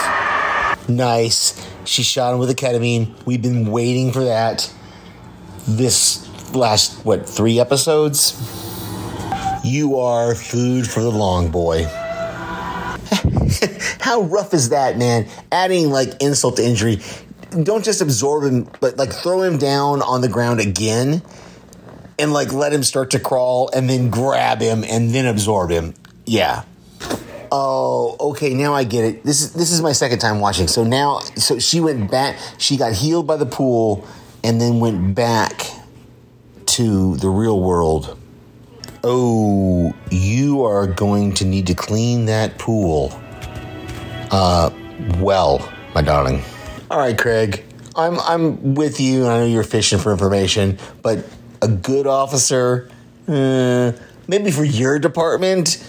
Nice. 0.88 1.66
She 1.86 2.02
shot 2.02 2.34
him 2.34 2.38
with 2.38 2.50
a 2.50 2.54
ketamine. 2.54 3.14
We've 3.24 3.40
been 3.40 3.70
waiting 3.70 4.12
for 4.12 4.24
that. 4.24 4.70
This 5.66 6.28
last 6.54 7.02
what 7.04 7.26
three 7.26 7.58
episodes? 7.58 8.34
You 9.64 9.98
are 9.98 10.34
food 10.34 10.86
for 10.86 11.00
the 11.00 11.10
long 11.10 11.50
boy. 11.50 11.84
How 14.00 14.20
rough 14.22 14.52
is 14.52 14.68
that, 14.68 14.98
man? 14.98 15.26
Adding 15.50 15.88
like 15.88 16.20
insult 16.20 16.56
to 16.56 16.64
injury. 16.64 17.00
Don't 17.62 17.82
just 17.84 18.02
absorb 18.02 18.44
him, 18.44 18.68
but 18.80 18.98
like 18.98 19.12
throw 19.12 19.40
him 19.40 19.56
down 19.56 20.02
on 20.02 20.20
the 20.20 20.28
ground 20.28 20.60
again 20.60 21.22
and 22.18 22.34
like 22.34 22.52
let 22.52 22.74
him 22.74 22.82
start 22.82 23.12
to 23.12 23.18
crawl 23.18 23.70
and 23.74 23.88
then 23.88 24.10
grab 24.10 24.60
him 24.60 24.84
and 24.84 25.14
then 25.14 25.24
absorb 25.24 25.70
him. 25.70 25.94
Yeah. 26.24 26.64
Oh, 27.52 28.16
okay. 28.18 28.54
Now 28.54 28.74
I 28.74 28.84
get 28.84 29.04
it. 29.04 29.24
This 29.24 29.42
is 29.42 29.52
this 29.52 29.70
is 29.70 29.80
my 29.80 29.92
second 29.92 30.18
time 30.18 30.40
watching. 30.40 30.66
So 30.66 30.82
now, 30.84 31.20
so 31.36 31.58
she 31.58 31.80
went 31.80 32.10
back. 32.10 32.36
She 32.58 32.76
got 32.76 32.92
healed 32.92 33.26
by 33.26 33.36
the 33.36 33.46
pool, 33.46 34.06
and 34.42 34.60
then 34.60 34.80
went 34.80 35.14
back 35.14 35.66
to 36.66 37.16
the 37.16 37.28
real 37.28 37.60
world. 37.60 38.18
Oh, 39.04 39.94
you 40.10 40.64
are 40.64 40.86
going 40.86 41.34
to 41.34 41.44
need 41.44 41.66
to 41.68 41.74
clean 41.74 42.24
that 42.24 42.58
pool. 42.58 43.12
Uh, 44.30 44.70
well, 45.18 45.70
my 45.94 46.02
darling. 46.02 46.42
All 46.90 46.98
right, 46.98 47.16
Craig. 47.16 47.64
I'm 47.94 48.18
I'm 48.20 48.74
with 48.74 49.00
you. 49.00 49.26
I 49.26 49.38
know 49.38 49.46
you're 49.46 49.62
fishing 49.62 49.98
for 49.98 50.10
information, 50.10 50.78
but 51.02 51.24
a 51.62 51.68
good 51.68 52.06
officer, 52.06 52.90
uh, 53.28 53.92
maybe 54.26 54.50
for 54.50 54.64
your 54.64 54.98
department. 54.98 55.84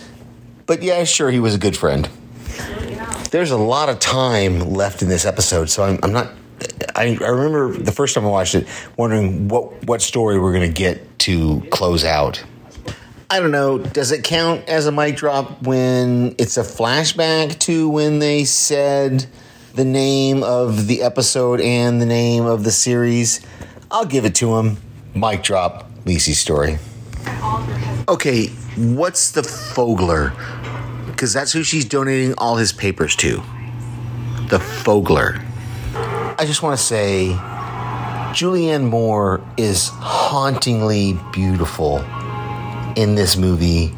But 0.66 0.82
yeah, 0.82 1.04
sure, 1.04 1.30
he 1.32 1.40
was 1.40 1.56
a 1.56 1.60
good 1.60 1.78
friend. 1.78 2.10
There's 3.32 3.52
a 3.52 3.58
lot 3.58 3.90
of 3.90 4.00
time 4.00 4.60
left 4.60 5.02
in 5.02 5.10
this 5.10 5.26
episode, 5.26 5.70
so 5.70 5.84
I'm, 5.84 6.00
I'm 6.02 6.14
not. 6.14 6.32
I, 6.96 7.18
I 7.22 7.28
remember 7.28 7.74
the 7.74 7.92
first 7.92 8.16
time 8.16 8.26
I 8.26 8.30
watched 8.30 8.56
it, 8.56 8.68
wondering 8.98 9.48
what 9.48 9.86
what 9.86 10.02
story 10.02 10.40
we're 10.40 10.54
going 10.54 10.68
to 10.68 10.74
get 10.74 11.20
to 11.20 11.62
close 11.70 12.04
out. 12.04 12.44
I 13.30 13.40
don't 13.40 13.52
know. 13.52 13.80
Does 13.80 14.12
it 14.12 14.24
count 14.24 14.70
as 14.70 14.86
a 14.86 14.92
mic 14.92 15.18
drop 15.18 15.64
when 15.64 16.36
it's 16.38 16.58
a 16.58 16.62
flashback 16.62 17.58
to 17.60 17.90
when 17.90 18.20
they 18.20 18.46
said 18.46 19.26
the 19.74 19.84
name 19.84 20.44
of 20.44 20.88
the 20.88 21.02
episode 21.02 21.60
and 21.60 22.00
the 22.00 22.06
name 22.06 22.46
of 22.46 22.64
the 22.64 22.72
series? 22.72 23.46
I'll 23.92 24.06
give 24.06 24.26
it 24.26 24.36
to 24.36 24.56
him. 24.58 24.78
Mic 25.14 25.44
drop. 25.44 25.92
Lisey's 26.06 26.40
story. 26.40 26.78
Okay, 28.08 28.50
what's 28.78 29.32
the 29.32 29.42
Fogler? 29.42 30.32
Because 31.08 31.34
that's 31.34 31.52
who 31.52 31.64
she's 31.64 31.86
donating 31.86 32.36
all 32.38 32.56
his 32.56 32.72
papers 32.72 33.16
to. 33.16 33.38
The 34.50 34.60
Fogler. 34.60 35.44
I 36.38 36.46
just 36.46 36.62
want 36.62 36.78
to 36.78 36.84
say, 36.84 37.30
Julianne 38.32 38.88
Moore 38.88 39.42
is 39.58 39.90
hauntingly 39.90 41.18
beautiful 41.34 41.98
in 42.96 43.16
this 43.16 43.38
movie 43.38 43.92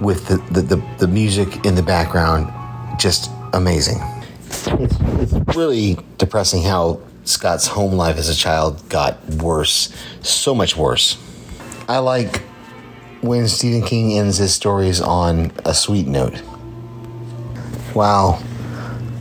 with 0.00 0.26
the, 0.26 0.38
the, 0.50 0.62
the, 0.62 0.82
the 0.98 1.06
music 1.06 1.64
in 1.64 1.76
the 1.76 1.84
background. 1.84 2.52
Just 2.98 3.30
amazing. 3.52 3.98
It's, 4.40 4.66
it's 4.66 5.56
really 5.56 5.98
depressing 6.18 6.62
how 6.62 7.00
Scott's 7.22 7.68
home 7.68 7.92
life 7.92 8.16
as 8.16 8.28
a 8.28 8.34
child 8.34 8.88
got 8.88 9.24
worse. 9.36 9.94
So 10.22 10.52
much 10.52 10.76
worse. 10.76 11.16
I 11.88 11.98
like 11.98 12.42
when 13.22 13.48
Stephen 13.48 13.82
King 13.82 14.12
ends 14.18 14.36
his 14.36 14.54
stories 14.54 15.00
on 15.00 15.52
a 15.64 15.72
sweet 15.72 16.06
note. 16.06 16.42
Wow. 17.94 18.42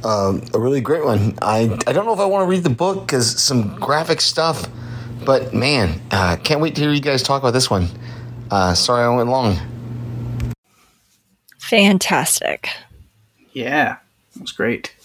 Um, 0.03 0.43
a 0.53 0.59
really 0.59 0.81
great 0.81 1.05
one. 1.05 1.37
I, 1.41 1.77
I 1.85 1.93
don't 1.93 2.05
know 2.05 2.13
if 2.13 2.19
I 2.19 2.25
want 2.25 2.43
to 2.43 2.49
read 2.49 2.63
the 2.63 2.69
book 2.69 3.05
because 3.05 3.41
some 3.41 3.75
graphic 3.75 4.19
stuff, 4.19 4.67
but 5.23 5.53
man, 5.53 6.01
uh, 6.11 6.37
can't 6.43 6.59
wait 6.59 6.75
to 6.75 6.81
hear 6.81 6.91
you 6.91 7.01
guys 7.01 7.21
talk 7.21 7.41
about 7.41 7.51
this 7.51 7.69
one. 7.69 7.87
Uh, 8.49 8.73
sorry 8.73 9.03
I 9.05 9.15
went 9.15 9.29
long. 9.29 9.57
Fantastic. 11.59 12.69
Yeah, 13.53 13.97
it 14.35 14.41
was 14.41 14.51
great. 14.51 14.95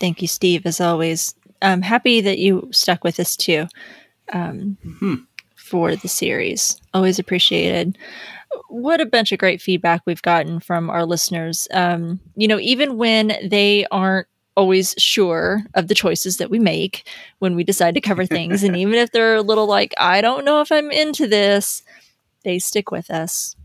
Thank 0.00 0.20
you, 0.20 0.28
Steve, 0.28 0.66
as 0.66 0.80
always. 0.80 1.34
I'm 1.62 1.82
happy 1.82 2.20
that 2.20 2.38
you 2.38 2.68
stuck 2.72 3.04
with 3.04 3.20
us 3.20 3.36
too 3.36 3.68
um, 4.32 4.76
for 5.74 5.96
the 5.96 6.06
series. 6.06 6.80
Always 6.94 7.18
appreciated. 7.18 7.98
What 8.68 9.00
a 9.00 9.06
bunch 9.06 9.32
of 9.32 9.40
great 9.40 9.60
feedback 9.60 10.02
we've 10.06 10.22
gotten 10.22 10.60
from 10.60 10.88
our 10.88 11.04
listeners. 11.04 11.66
Um, 11.72 12.20
you 12.36 12.46
know, 12.46 12.60
even 12.60 12.96
when 12.96 13.32
they 13.42 13.84
aren't 13.90 14.28
always 14.56 14.94
sure 14.98 15.64
of 15.74 15.88
the 15.88 15.94
choices 15.96 16.36
that 16.36 16.48
we 16.50 16.60
make 16.60 17.08
when 17.40 17.56
we 17.56 17.64
decide 17.64 17.94
to 17.96 18.00
cover 18.00 18.24
things, 18.24 18.62
and 18.62 18.76
even 18.82 18.94
if 18.94 19.10
they're 19.10 19.34
a 19.34 19.42
little 19.42 19.66
like, 19.66 19.92
I 19.98 20.20
don't 20.20 20.44
know 20.44 20.60
if 20.60 20.70
I'm 20.70 20.92
into 20.92 21.26
this, 21.26 21.82
they 22.44 22.60
stick 22.60 22.92
with 22.92 23.10
us. 23.10 23.56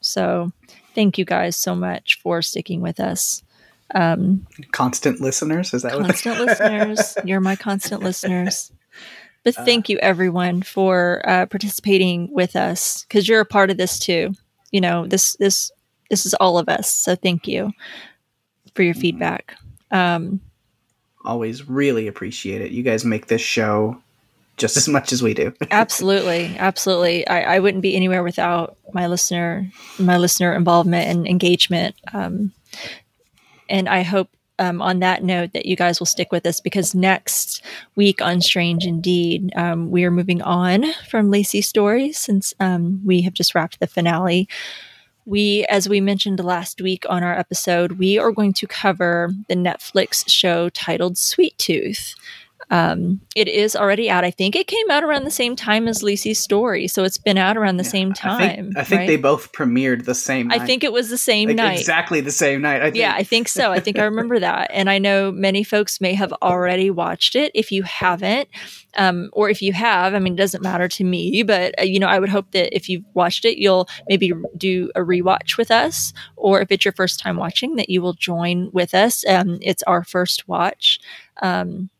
So, 0.00 0.50
thank 0.96 1.18
you 1.18 1.24
guys 1.24 1.54
so 1.54 1.76
much 1.76 2.18
for 2.20 2.42
sticking 2.42 2.80
with 2.80 2.98
us. 2.98 3.44
Um, 3.94 4.44
Constant 4.72 5.20
listeners, 5.20 5.72
is 5.72 5.82
that 5.82 5.94
what? 5.94 6.06
constant 6.06 6.40
listeners. 6.40 7.16
You're 7.24 7.38
my 7.38 7.54
constant 7.54 8.02
listeners. 8.02 8.72
But 9.44 9.54
thank 9.54 9.90
you, 9.90 9.98
everyone, 9.98 10.62
for 10.62 11.22
uh, 11.28 11.46
participating 11.46 12.32
with 12.32 12.56
us 12.56 13.04
because 13.04 13.28
you're 13.28 13.40
a 13.40 13.46
part 13.46 13.70
of 13.70 13.76
this 13.76 13.98
too. 13.98 14.32
You 14.70 14.80
know 14.80 15.06
this 15.06 15.36
this 15.36 15.70
this 16.10 16.26
is 16.26 16.34
all 16.34 16.58
of 16.58 16.68
us. 16.68 16.90
So 16.90 17.14
thank 17.14 17.46
you 17.46 17.72
for 18.74 18.82
your 18.82 18.94
feedback. 18.94 19.56
Um, 19.90 20.40
Always 21.24 21.68
really 21.68 22.06
appreciate 22.08 22.60
it. 22.60 22.72
You 22.72 22.82
guys 22.82 23.04
make 23.04 23.26
this 23.26 23.40
show 23.40 24.02
just 24.56 24.76
as 24.76 24.88
much 24.88 25.12
as 25.12 25.22
we 25.22 25.34
do. 25.34 25.52
absolutely, 25.70 26.56
absolutely. 26.58 27.26
I, 27.26 27.56
I, 27.56 27.58
wouldn't 27.58 27.82
be 27.82 27.96
anywhere 27.96 28.22
without 28.22 28.76
my 28.92 29.06
listener, 29.06 29.68
my 29.98 30.16
listener 30.16 30.54
involvement 30.54 31.08
and 31.08 31.26
engagement. 31.26 31.96
Um, 32.12 32.52
and 33.68 33.88
I 33.88 34.02
hope 34.02 34.28
um, 34.58 34.80
on 34.80 35.00
that 35.00 35.22
note 35.22 35.52
that 35.52 35.66
you 35.66 35.76
guys 35.76 35.98
will 35.98 36.06
stick 36.06 36.30
with 36.30 36.46
us 36.46 36.60
because 36.60 36.94
next 36.94 37.62
week 37.96 38.20
on 38.20 38.40
Strange 38.40 38.86
Indeed, 38.86 39.52
um, 39.56 39.90
we 39.90 40.04
are 40.04 40.10
moving 40.10 40.42
on 40.42 40.84
from 41.08 41.30
Lisey's 41.30 41.68
story 41.68 42.12
since 42.12 42.54
um, 42.60 43.00
we 43.04 43.22
have 43.22 43.34
just 43.34 43.54
wrapped 43.54 43.80
the 43.80 43.86
finale. 43.86 44.48
We, 45.26 45.64
as 45.70 45.88
we 45.88 46.00
mentioned 46.00 46.38
last 46.40 46.80
week 46.80 47.04
on 47.08 47.22
our 47.22 47.36
episode, 47.36 47.92
we 47.92 48.18
are 48.18 48.30
going 48.30 48.52
to 48.54 48.66
cover 48.66 49.32
the 49.48 49.54
Netflix 49.54 50.28
show 50.28 50.68
titled 50.68 51.16
Sweet 51.16 51.56
Tooth. 51.56 52.14
Um, 52.74 53.20
it 53.36 53.46
is 53.46 53.76
already 53.76 54.10
out. 54.10 54.24
I 54.24 54.32
think 54.32 54.56
it 54.56 54.66
came 54.66 54.90
out 54.90 55.04
around 55.04 55.22
the 55.22 55.30
same 55.30 55.54
time 55.54 55.86
as 55.86 56.02
Lisey's 56.02 56.40
story, 56.40 56.88
so 56.88 57.04
it's 57.04 57.18
been 57.18 57.38
out 57.38 57.56
around 57.56 57.76
the 57.76 57.84
yeah, 57.84 57.90
same 57.90 58.12
time. 58.12 58.40
I 58.40 58.48
think, 58.48 58.76
I 58.78 58.82
think 58.82 58.98
right? 58.98 59.06
they 59.06 59.16
both 59.16 59.52
premiered 59.52 60.06
the 60.06 60.14
same. 60.14 60.48
Night. 60.48 60.60
I 60.60 60.66
think 60.66 60.82
it 60.82 60.92
was 60.92 61.08
the 61.08 61.16
same 61.16 61.50
like 61.50 61.56
night, 61.56 61.78
exactly 61.78 62.20
the 62.20 62.32
same 62.32 62.62
night. 62.62 62.82
I 62.82 62.90
yeah, 62.92 63.14
I 63.14 63.22
think 63.22 63.46
so. 63.46 63.70
I 63.70 63.78
think 63.78 64.00
I 64.00 64.02
remember 64.02 64.40
that, 64.40 64.72
and 64.74 64.90
I 64.90 64.98
know 64.98 65.30
many 65.30 65.62
folks 65.62 66.00
may 66.00 66.14
have 66.14 66.32
already 66.42 66.90
watched 66.90 67.36
it. 67.36 67.52
If 67.54 67.70
you 67.70 67.84
haven't, 67.84 68.48
um, 68.96 69.30
or 69.32 69.48
if 69.48 69.62
you 69.62 69.72
have, 69.72 70.12
I 70.12 70.18
mean, 70.18 70.32
it 70.32 70.38
doesn't 70.38 70.64
matter 70.64 70.88
to 70.88 71.04
me, 71.04 71.44
but 71.44 71.78
uh, 71.78 71.84
you 71.84 72.00
know, 72.00 72.08
I 72.08 72.18
would 72.18 72.28
hope 72.28 72.50
that 72.50 72.74
if 72.74 72.88
you've 72.88 73.04
watched 73.14 73.44
it, 73.44 73.56
you'll 73.56 73.88
maybe 74.08 74.32
do 74.56 74.90
a 74.96 75.00
rewatch 75.00 75.56
with 75.56 75.70
us, 75.70 76.12
or 76.34 76.60
if 76.60 76.72
it's 76.72 76.84
your 76.84 76.90
first 76.90 77.20
time 77.20 77.36
watching, 77.36 77.76
that 77.76 77.88
you 77.88 78.02
will 78.02 78.14
join 78.14 78.68
with 78.72 78.94
us. 78.94 79.24
Um, 79.28 79.58
it's 79.62 79.84
our 79.84 80.02
first 80.02 80.48
watch. 80.48 80.98
Um, 81.40 81.90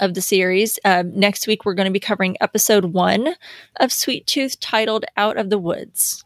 of 0.00 0.14
the 0.14 0.20
series. 0.20 0.78
Um, 0.84 1.18
next 1.18 1.46
week, 1.46 1.64
we're 1.64 1.74
going 1.74 1.86
to 1.86 1.92
be 1.92 2.00
covering 2.00 2.36
episode 2.40 2.86
one 2.86 3.34
of 3.76 3.92
Sweet 3.92 4.26
Tooth 4.26 4.58
titled 4.60 5.04
Out 5.16 5.36
of 5.36 5.50
the 5.50 5.58
Woods. 5.58 6.24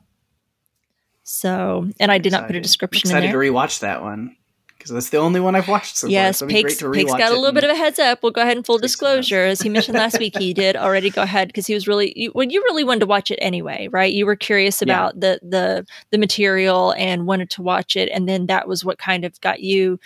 So, 1.23 1.89
and 2.01 2.11
I 2.11 2.19
did 2.19 2.28
excited. 2.28 2.43
not 2.43 2.47
put 2.49 2.57
a 2.57 2.61
description 2.61 3.09
I'm 3.09 3.16
excited 3.16 3.27
in 3.27 3.32
there. 3.32 3.43
to 3.43 3.53
rewatch 3.53 3.81
that 3.81 4.03
one 4.03 4.36
because 4.82 4.94
that's 4.94 5.11
the 5.11 5.19
only 5.19 5.39
one 5.39 5.55
I've 5.55 5.69
watched 5.69 5.97
so 5.97 6.09
yes, 6.09 6.40
far. 6.40 6.51
Yes, 6.51 6.82
Pake's 6.82 7.12
got 7.12 7.31
a 7.31 7.36
little 7.36 7.53
bit 7.53 7.62
of 7.62 7.70
a 7.70 7.77
heads 7.77 8.01
up. 8.01 8.20
We'll 8.20 8.32
go 8.32 8.43
ahead 8.43 8.57
and 8.57 8.66
full 8.66 8.78
disclosure. 8.78 9.44
As 9.44 9.61
he 9.61 9.69
mentioned 9.69 9.97
last 9.97 10.19
week, 10.19 10.36
he 10.36 10.53
did 10.53 10.74
already 10.74 11.09
go 11.09 11.23
ahead 11.23 11.49
because 11.49 11.69
he 11.69 11.74
was 11.74 11.86
really 11.86 12.12
you, 12.16 12.32
well. 12.35 12.49
You 12.49 12.61
really 12.62 12.82
wanted 12.82 13.01
to 13.01 13.07
watch 13.07 13.31
it 13.31 13.39
anyway, 13.40 13.89
right? 13.93 14.12
You 14.12 14.27
were 14.27 14.35
curious 14.35 14.82
about 14.82 15.15
yeah. 15.15 15.20
the 15.20 15.40
the 15.43 15.86
the 16.11 16.19
material 16.19 16.94
and 16.99 17.28
wanted 17.28 17.49
to 17.51 17.62
watch 17.62 17.94
it, 17.94 18.09
and 18.12 18.28
then 18.28 18.47
that 18.47 18.66
was 18.66 18.85
what 18.85 18.99
kind 18.99 19.24
of 19.24 19.40
got 19.40 19.61
you 19.61 20.01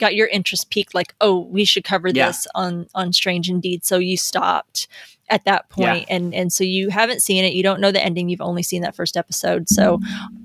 got 0.00 0.14
your 0.14 0.26
interest 0.28 0.70
peaked 0.70 0.94
like 0.94 1.14
oh 1.20 1.40
we 1.40 1.64
should 1.64 1.84
cover 1.84 2.08
yeah. 2.08 2.26
this 2.26 2.46
on 2.54 2.86
on 2.94 3.12
strange 3.12 3.48
indeed 3.48 3.84
so 3.84 3.98
you 3.98 4.16
stopped 4.16 4.88
at 5.28 5.44
that 5.44 5.68
point 5.70 6.06
yeah. 6.08 6.16
and 6.16 6.34
and 6.34 6.52
so 6.52 6.64
you 6.64 6.88
haven't 6.88 7.22
seen 7.22 7.44
it 7.44 7.52
you 7.52 7.62
don't 7.62 7.80
know 7.80 7.92
the 7.92 8.02
ending 8.02 8.28
you've 8.28 8.40
only 8.40 8.62
seen 8.62 8.82
that 8.82 8.94
first 8.94 9.16
episode 9.16 9.68
so 9.68 10.00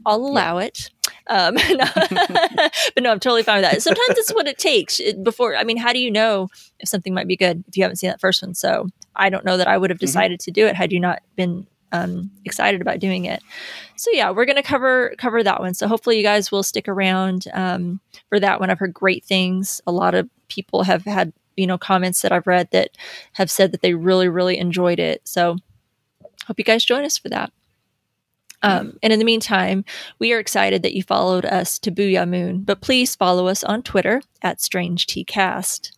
i'll 0.05 0.17
allow 0.17 0.59
yeah. 0.59 0.65
it 0.65 0.89
um, 1.27 1.55
but 2.93 3.01
no 3.01 3.11
i'm 3.11 3.19
totally 3.19 3.41
fine 3.41 3.61
with 3.61 3.71
that 3.71 3.81
sometimes 3.81 4.17
it's 4.19 4.33
what 4.33 4.47
it 4.47 4.59
takes 4.59 5.01
before 5.23 5.55
i 5.55 5.63
mean 5.63 5.77
how 5.77 5.91
do 5.91 5.99
you 5.99 6.11
know 6.11 6.47
if 6.79 6.87
something 6.87 7.13
might 7.13 7.27
be 7.27 7.35
good 7.35 7.63
if 7.67 7.75
you 7.75 7.83
haven't 7.83 7.97
seen 7.97 8.09
that 8.09 8.21
first 8.21 8.43
one 8.43 8.53
so 8.53 8.87
i 9.15 9.29
don't 9.29 9.45
know 9.45 9.57
that 9.57 9.67
i 9.67 9.77
would 9.77 9.89
have 9.89 9.97
mm-hmm. 9.97 10.05
decided 10.05 10.39
mm-hmm. 10.39 10.45
to 10.45 10.51
do 10.51 10.67
it 10.67 10.75
had 10.75 10.91
you 10.91 10.99
not 10.99 11.21
been 11.35 11.65
um, 11.95 12.31
excited 12.43 12.81
about 12.81 12.99
doing 12.99 13.25
it. 13.25 13.41
So 13.95 14.11
yeah, 14.13 14.31
we're 14.31 14.45
gonna 14.45 14.63
cover 14.63 15.13
cover 15.17 15.43
that 15.43 15.59
one. 15.59 15.73
So 15.73 15.87
hopefully 15.87 16.17
you 16.17 16.23
guys 16.23 16.51
will 16.51 16.63
stick 16.63 16.87
around 16.87 17.45
um, 17.53 17.99
for 18.29 18.39
that 18.39 18.59
one. 18.59 18.69
I've 18.69 18.79
heard 18.79 18.93
great 18.93 19.23
things. 19.23 19.81
A 19.87 19.91
lot 19.91 20.15
of 20.15 20.29
people 20.47 20.83
have 20.83 21.03
had 21.05 21.33
you 21.55 21.67
know 21.67 21.77
comments 21.77 22.21
that 22.21 22.31
I've 22.31 22.47
read 22.47 22.69
that 22.71 22.91
have 23.33 23.49
said 23.49 23.71
that 23.71 23.81
they 23.81 23.93
really 23.93 24.27
really 24.27 24.57
enjoyed 24.57 24.99
it. 24.99 25.21
So 25.27 25.57
hope 26.47 26.59
you 26.59 26.65
guys 26.65 26.85
join 26.85 27.05
us 27.05 27.17
for 27.17 27.29
that. 27.29 27.51
Um, 28.61 28.97
and 29.03 29.13
in 29.13 29.19
the 29.19 29.25
meantime, 29.25 29.85
we 30.17 30.33
are 30.33 30.39
excited 30.39 30.81
that 30.81 30.95
you 30.95 31.03
followed 31.03 31.45
us 31.45 31.77
to 31.79 31.91
Boo'ya 31.91 32.25
Moon, 32.25 32.63
but 32.63 32.81
please 32.81 33.15
follow 33.15 33.47
us 33.47 33.63
on 33.63 33.83
Twitter 33.83 34.23
at 34.41 34.59
Strange 34.59 35.05
Tea 35.05 35.23
Cast. 35.23 35.94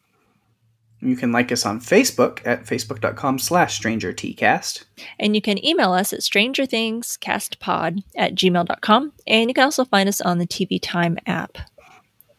You 0.99 1.15
can 1.15 1.31
like 1.31 1.51
us 1.51 1.65
on 1.65 1.79
Facebook 1.79 2.41
at 2.45 2.65
facebook.com 2.65 3.39
slash 3.39 3.79
strangertcast. 3.79 4.83
And 5.19 5.35
you 5.35 5.41
can 5.41 5.63
email 5.63 5.93
us 5.93 6.11
at 6.11 6.21
strangerthingscastpod 6.21 8.03
at 8.15 8.35
gmail.com. 8.35 9.13
And 9.27 9.49
you 9.49 9.53
can 9.53 9.63
also 9.63 9.85
find 9.85 10.09
us 10.09 10.21
on 10.21 10.39
the 10.39 10.47
TV 10.47 10.79
Time 10.81 11.17
app. 11.27 11.57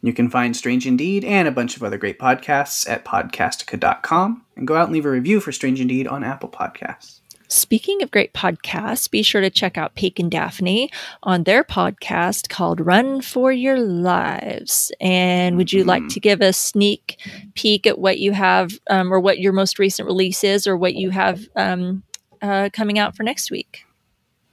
You 0.01 0.13
can 0.13 0.29
find 0.31 0.57
Strange 0.57 0.87
Indeed 0.87 1.25
and 1.25 1.49
a 1.49 1.53
bunch 1.53 1.77
of 1.77 1.83
other 1.83 1.99
great 1.99 2.19
podcasts 2.19 2.89
at 2.89 3.05
podcastica.com. 3.05 4.45
And 4.57 4.67
go 4.67 4.77
out 4.77 4.85
and 4.85 4.93
leave 4.93 5.07
a 5.07 5.11
review 5.11 5.41
for 5.41 5.53
Strange 5.53 5.81
Indeed 5.81 6.07
on 6.07 6.25
Apple 6.25 6.49
Podcasts. 6.49 7.21
Speaking 7.49 8.03
of 8.03 8.11
great 8.11 8.35
podcasts, 8.35 9.11
be 9.11 9.23
sure 9.23 9.41
to 9.41 9.49
check 9.49 9.79
out 9.79 9.95
Pake 9.95 10.19
and 10.19 10.31
Daphne 10.31 10.91
on 11.23 11.45
their 11.45 11.65
podcast 11.65 12.51
called 12.51 12.81
Run 12.81 13.23
for 13.23 13.51
Your 13.51 13.79
Lives. 13.79 14.93
And 15.01 15.57
would 15.57 15.73
you 15.73 15.81
mm-hmm. 15.81 15.89
like 15.89 16.09
to 16.09 16.21
give 16.21 16.43
a 16.43 16.53
sneak 16.53 17.19
peek 17.55 17.87
at 17.87 17.99
what 17.99 18.19
you 18.19 18.33
have, 18.33 18.73
um, 18.91 19.13
or 19.13 19.19
what 19.19 19.39
your 19.39 19.55
most 19.55 19.79
recent 19.79 20.07
release 20.07 20.45
is, 20.45 20.67
or 20.67 20.77
what 20.77 20.95
you 20.95 21.09
have 21.09 21.49
um, 21.57 22.03
uh, 22.43 22.69
coming 22.73 22.99
out 22.99 23.17
for 23.17 23.23
next 23.23 23.51
week? 23.51 23.85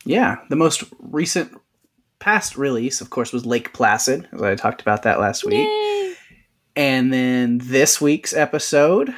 Yeah, 0.05 0.37
the 0.49 0.55
most 0.55 0.83
recent 0.99 1.51
past 2.19 2.57
release, 2.57 3.01
of 3.01 3.09
course, 3.09 3.33
was 3.33 3.45
Lake 3.45 3.73
Placid, 3.73 4.27
as 4.31 4.41
I 4.41 4.55
talked 4.55 4.81
about 4.81 5.03
that 5.03 5.19
last 5.19 5.43
week. 5.43 5.67
Yay. 5.67 6.13
And 6.77 7.11
then 7.11 7.59
this 7.59 7.99
week's 7.99 8.33
episode, 8.33 9.13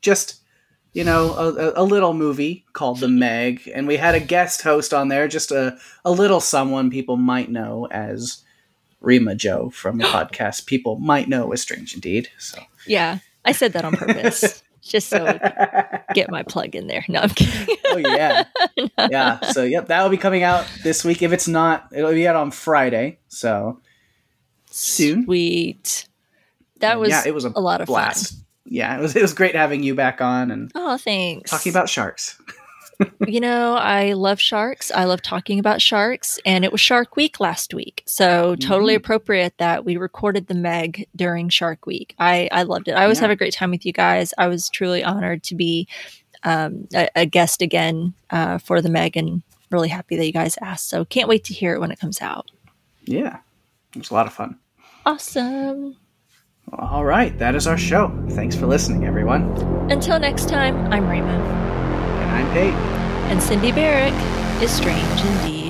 just 0.00 0.41
you 0.92 1.04
know, 1.04 1.32
a, 1.32 1.82
a, 1.82 1.84
little 1.84 2.12
movie 2.12 2.66
called 2.74 3.00
The 3.00 3.08
Meg, 3.08 3.70
and 3.74 3.86
we 3.86 3.96
had 3.96 4.14
a 4.14 4.20
guest 4.20 4.62
host 4.62 4.92
on 4.92 5.08
there, 5.08 5.26
just 5.26 5.50
a, 5.50 5.78
a 6.04 6.10
little 6.10 6.40
someone 6.40 6.90
people 6.90 7.16
might 7.16 7.50
know 7.50 7.88
as 7.90 8.42
Rima 9.00 9.34
Joe 9.34 9.70
from 9.70 9.98
the 9.98 10.04
podcast. 10.08 10.66
People 10.66 10.98
might 10.98 11.28
know 11.28 11.52
as 11.52 11.62
Strange 11.62 11.94
Indeed. 11.94 12.28
So 12.38 12.60
yeah, 12.86 13.18
I 13.44 13.52
said 13.52 13.72
that 13.72 13.84
on 13.84 13.96
purpose. 13.96 14.62
just 14.82 15.08
so 15.08 15.38
get 16.12 16.30
my 16.30 16.42
plug 16.42 16.74
in 16.74 16.88
there. 16.88 17.04
No, 17.08 17.20
I'm 17.20 17.30
kidding. 17.30 17.76
oh 17.86 17.96
yeah, 17.96 18.44
yeah. 19.10 19.40
So 19.52 19.64
yep, 19.64 19.88
that 19.88 20.02
will 20.02 20.10
be 20.10 20.18
coming 20.18 20.42
out 20.42 20.66
this 20.82 21.04
week. 21.04 21.22
If 21.22 21.32
it's 21.32 21.48
not, 21.48 21.88
it'll 21.92 22.12
be 22.12 22.28
out 22.28 22.36
on 22.36 22.50
Friday. 22.50 23.18
So 23.28 23.80
soon. 24.66 25.24
Sweet. 25.24 26.06
That 26.80 27.00
was 27.00 27.10
yeah, 27.10 27.22
it 27.24 27.32
was 27.32 27.44
a, 27.46 27.52
a 27.54 27.60
lot 27.60 27.80
of 27.80 27.86
blast. 27.86 28.32
Fun 28.32 28.41
yeah, 28.72 28.96
it 28.96 29.02
was 29.02 29.14
it 29.14 29.20
was 29.20 29.34
great 29.34 29.54
having 29.54 29.82
you 29.82 29.94
back 29.94 30.22
on 30.22 30.50
and 30.50 30.72
oh, 30.74 30.96
thanks. 30.96 31.50
Talking 31.50 31.70
about 31.70 31.90
sharks. 31.90 32.40
you 33.26 33.38
know, 33.38 33.74
I 33.74 34.14
love 34.14 34.40
sharks. 34.40 34.90
I 34.90 35.04
love 35.04 35.20
talking 35.20 35.58
about 35.58 35.82
sharks, 35.82 36.40
and 36.46 36.64
it 36.64 36.72
was 36.72 36.80
Shark 36.80 37.14
Week 37.14 37.38
last 37.38 37.74
week, 37.74 38.02
so 38.06 38.56
totally 38.56 38.94
mm-hmm. 38.94 39.04
appropriate 39.04 39.54
that 39.58 39.84
we 39.84 39.98
recorded 39.98 40.46
the 40.46 40.54
Meg 40.54 41.06
during 41.14 41.50
Shark 41.50 41.84
Week. 41.84 42.14
I 42.18 42.48
I 42.50 42.62
loved 42.62 42.88
it. 42.88 42.92
I 42.92 43.02
always 43.02 43.18
yeah. 43.18 43.22
have 43.22 43.30
a 43.30 43.36
great 43.36 43.52
time 43.52 43.70
with 43.70 43.84
you 43.84 43.92
guys. 43.92 44.32
I 44.38 44.48
was 44.48 44.70
truly 44.70 45.04
honored 45.04 45.42
to 45.44 45.54
be 45.54 45.86
um, 46.44 46.88
a, 46.94 47.08
a, 47.14 47.26
guest 47.26 47.60
again 47.60 48.14
uh, 48.30 48.56
for 48.56 48.80
the 48.80 48.88
Meg, 48.88 49.18
and 49.18 49.42
really 49.70 49.88
happy 49.88 50.16
that 50.16 50.26
you 50.26 50.32
guys 50.32 50.56
asked. 50.62 50.88
So 50.88 51.04
can't 51.04 51.28
wait 51.28 51.44
to 51.44 51.54
hear 51.54 51.74
it 51.74 51.80
when 51.80 51.90
it 51.90 52.00
comes 52.00 52.22
out. 52.22 52.50
Yeah, 53.04 53.38
it 53.94 53.98
was 53.98 54.10
a 54.10 54.14
lot 54.14 54.26
of 54.26 54.32
fun. 54.32 54.58
Awesome. 55.04 55.96
All 56.70 57.04
right, 57.04 57.36
that 57.38 57.54
is 57.54 57.66
our 57.66 57.76
show. 57.76 58.08
Thanks 58.30 58.56
for 58.56 58.66
listening, 58.66 59.04
everyone. 59.04 59.42
Until 59.90 60.18
next 60.18 60.48
time, 60.48 60.92
I'm 60.92 61.08
Raymond. 61.08 61.42
And 61.42 62.30
I'm 62.30 62.50
Pate. 62.52 62.74
And 63.30 63.42
Cindy 63.42 63.72
Barrick 63.72 64.14
is 64.62 64.70
strange 64.70 65.20
indeed. 65.20 65.61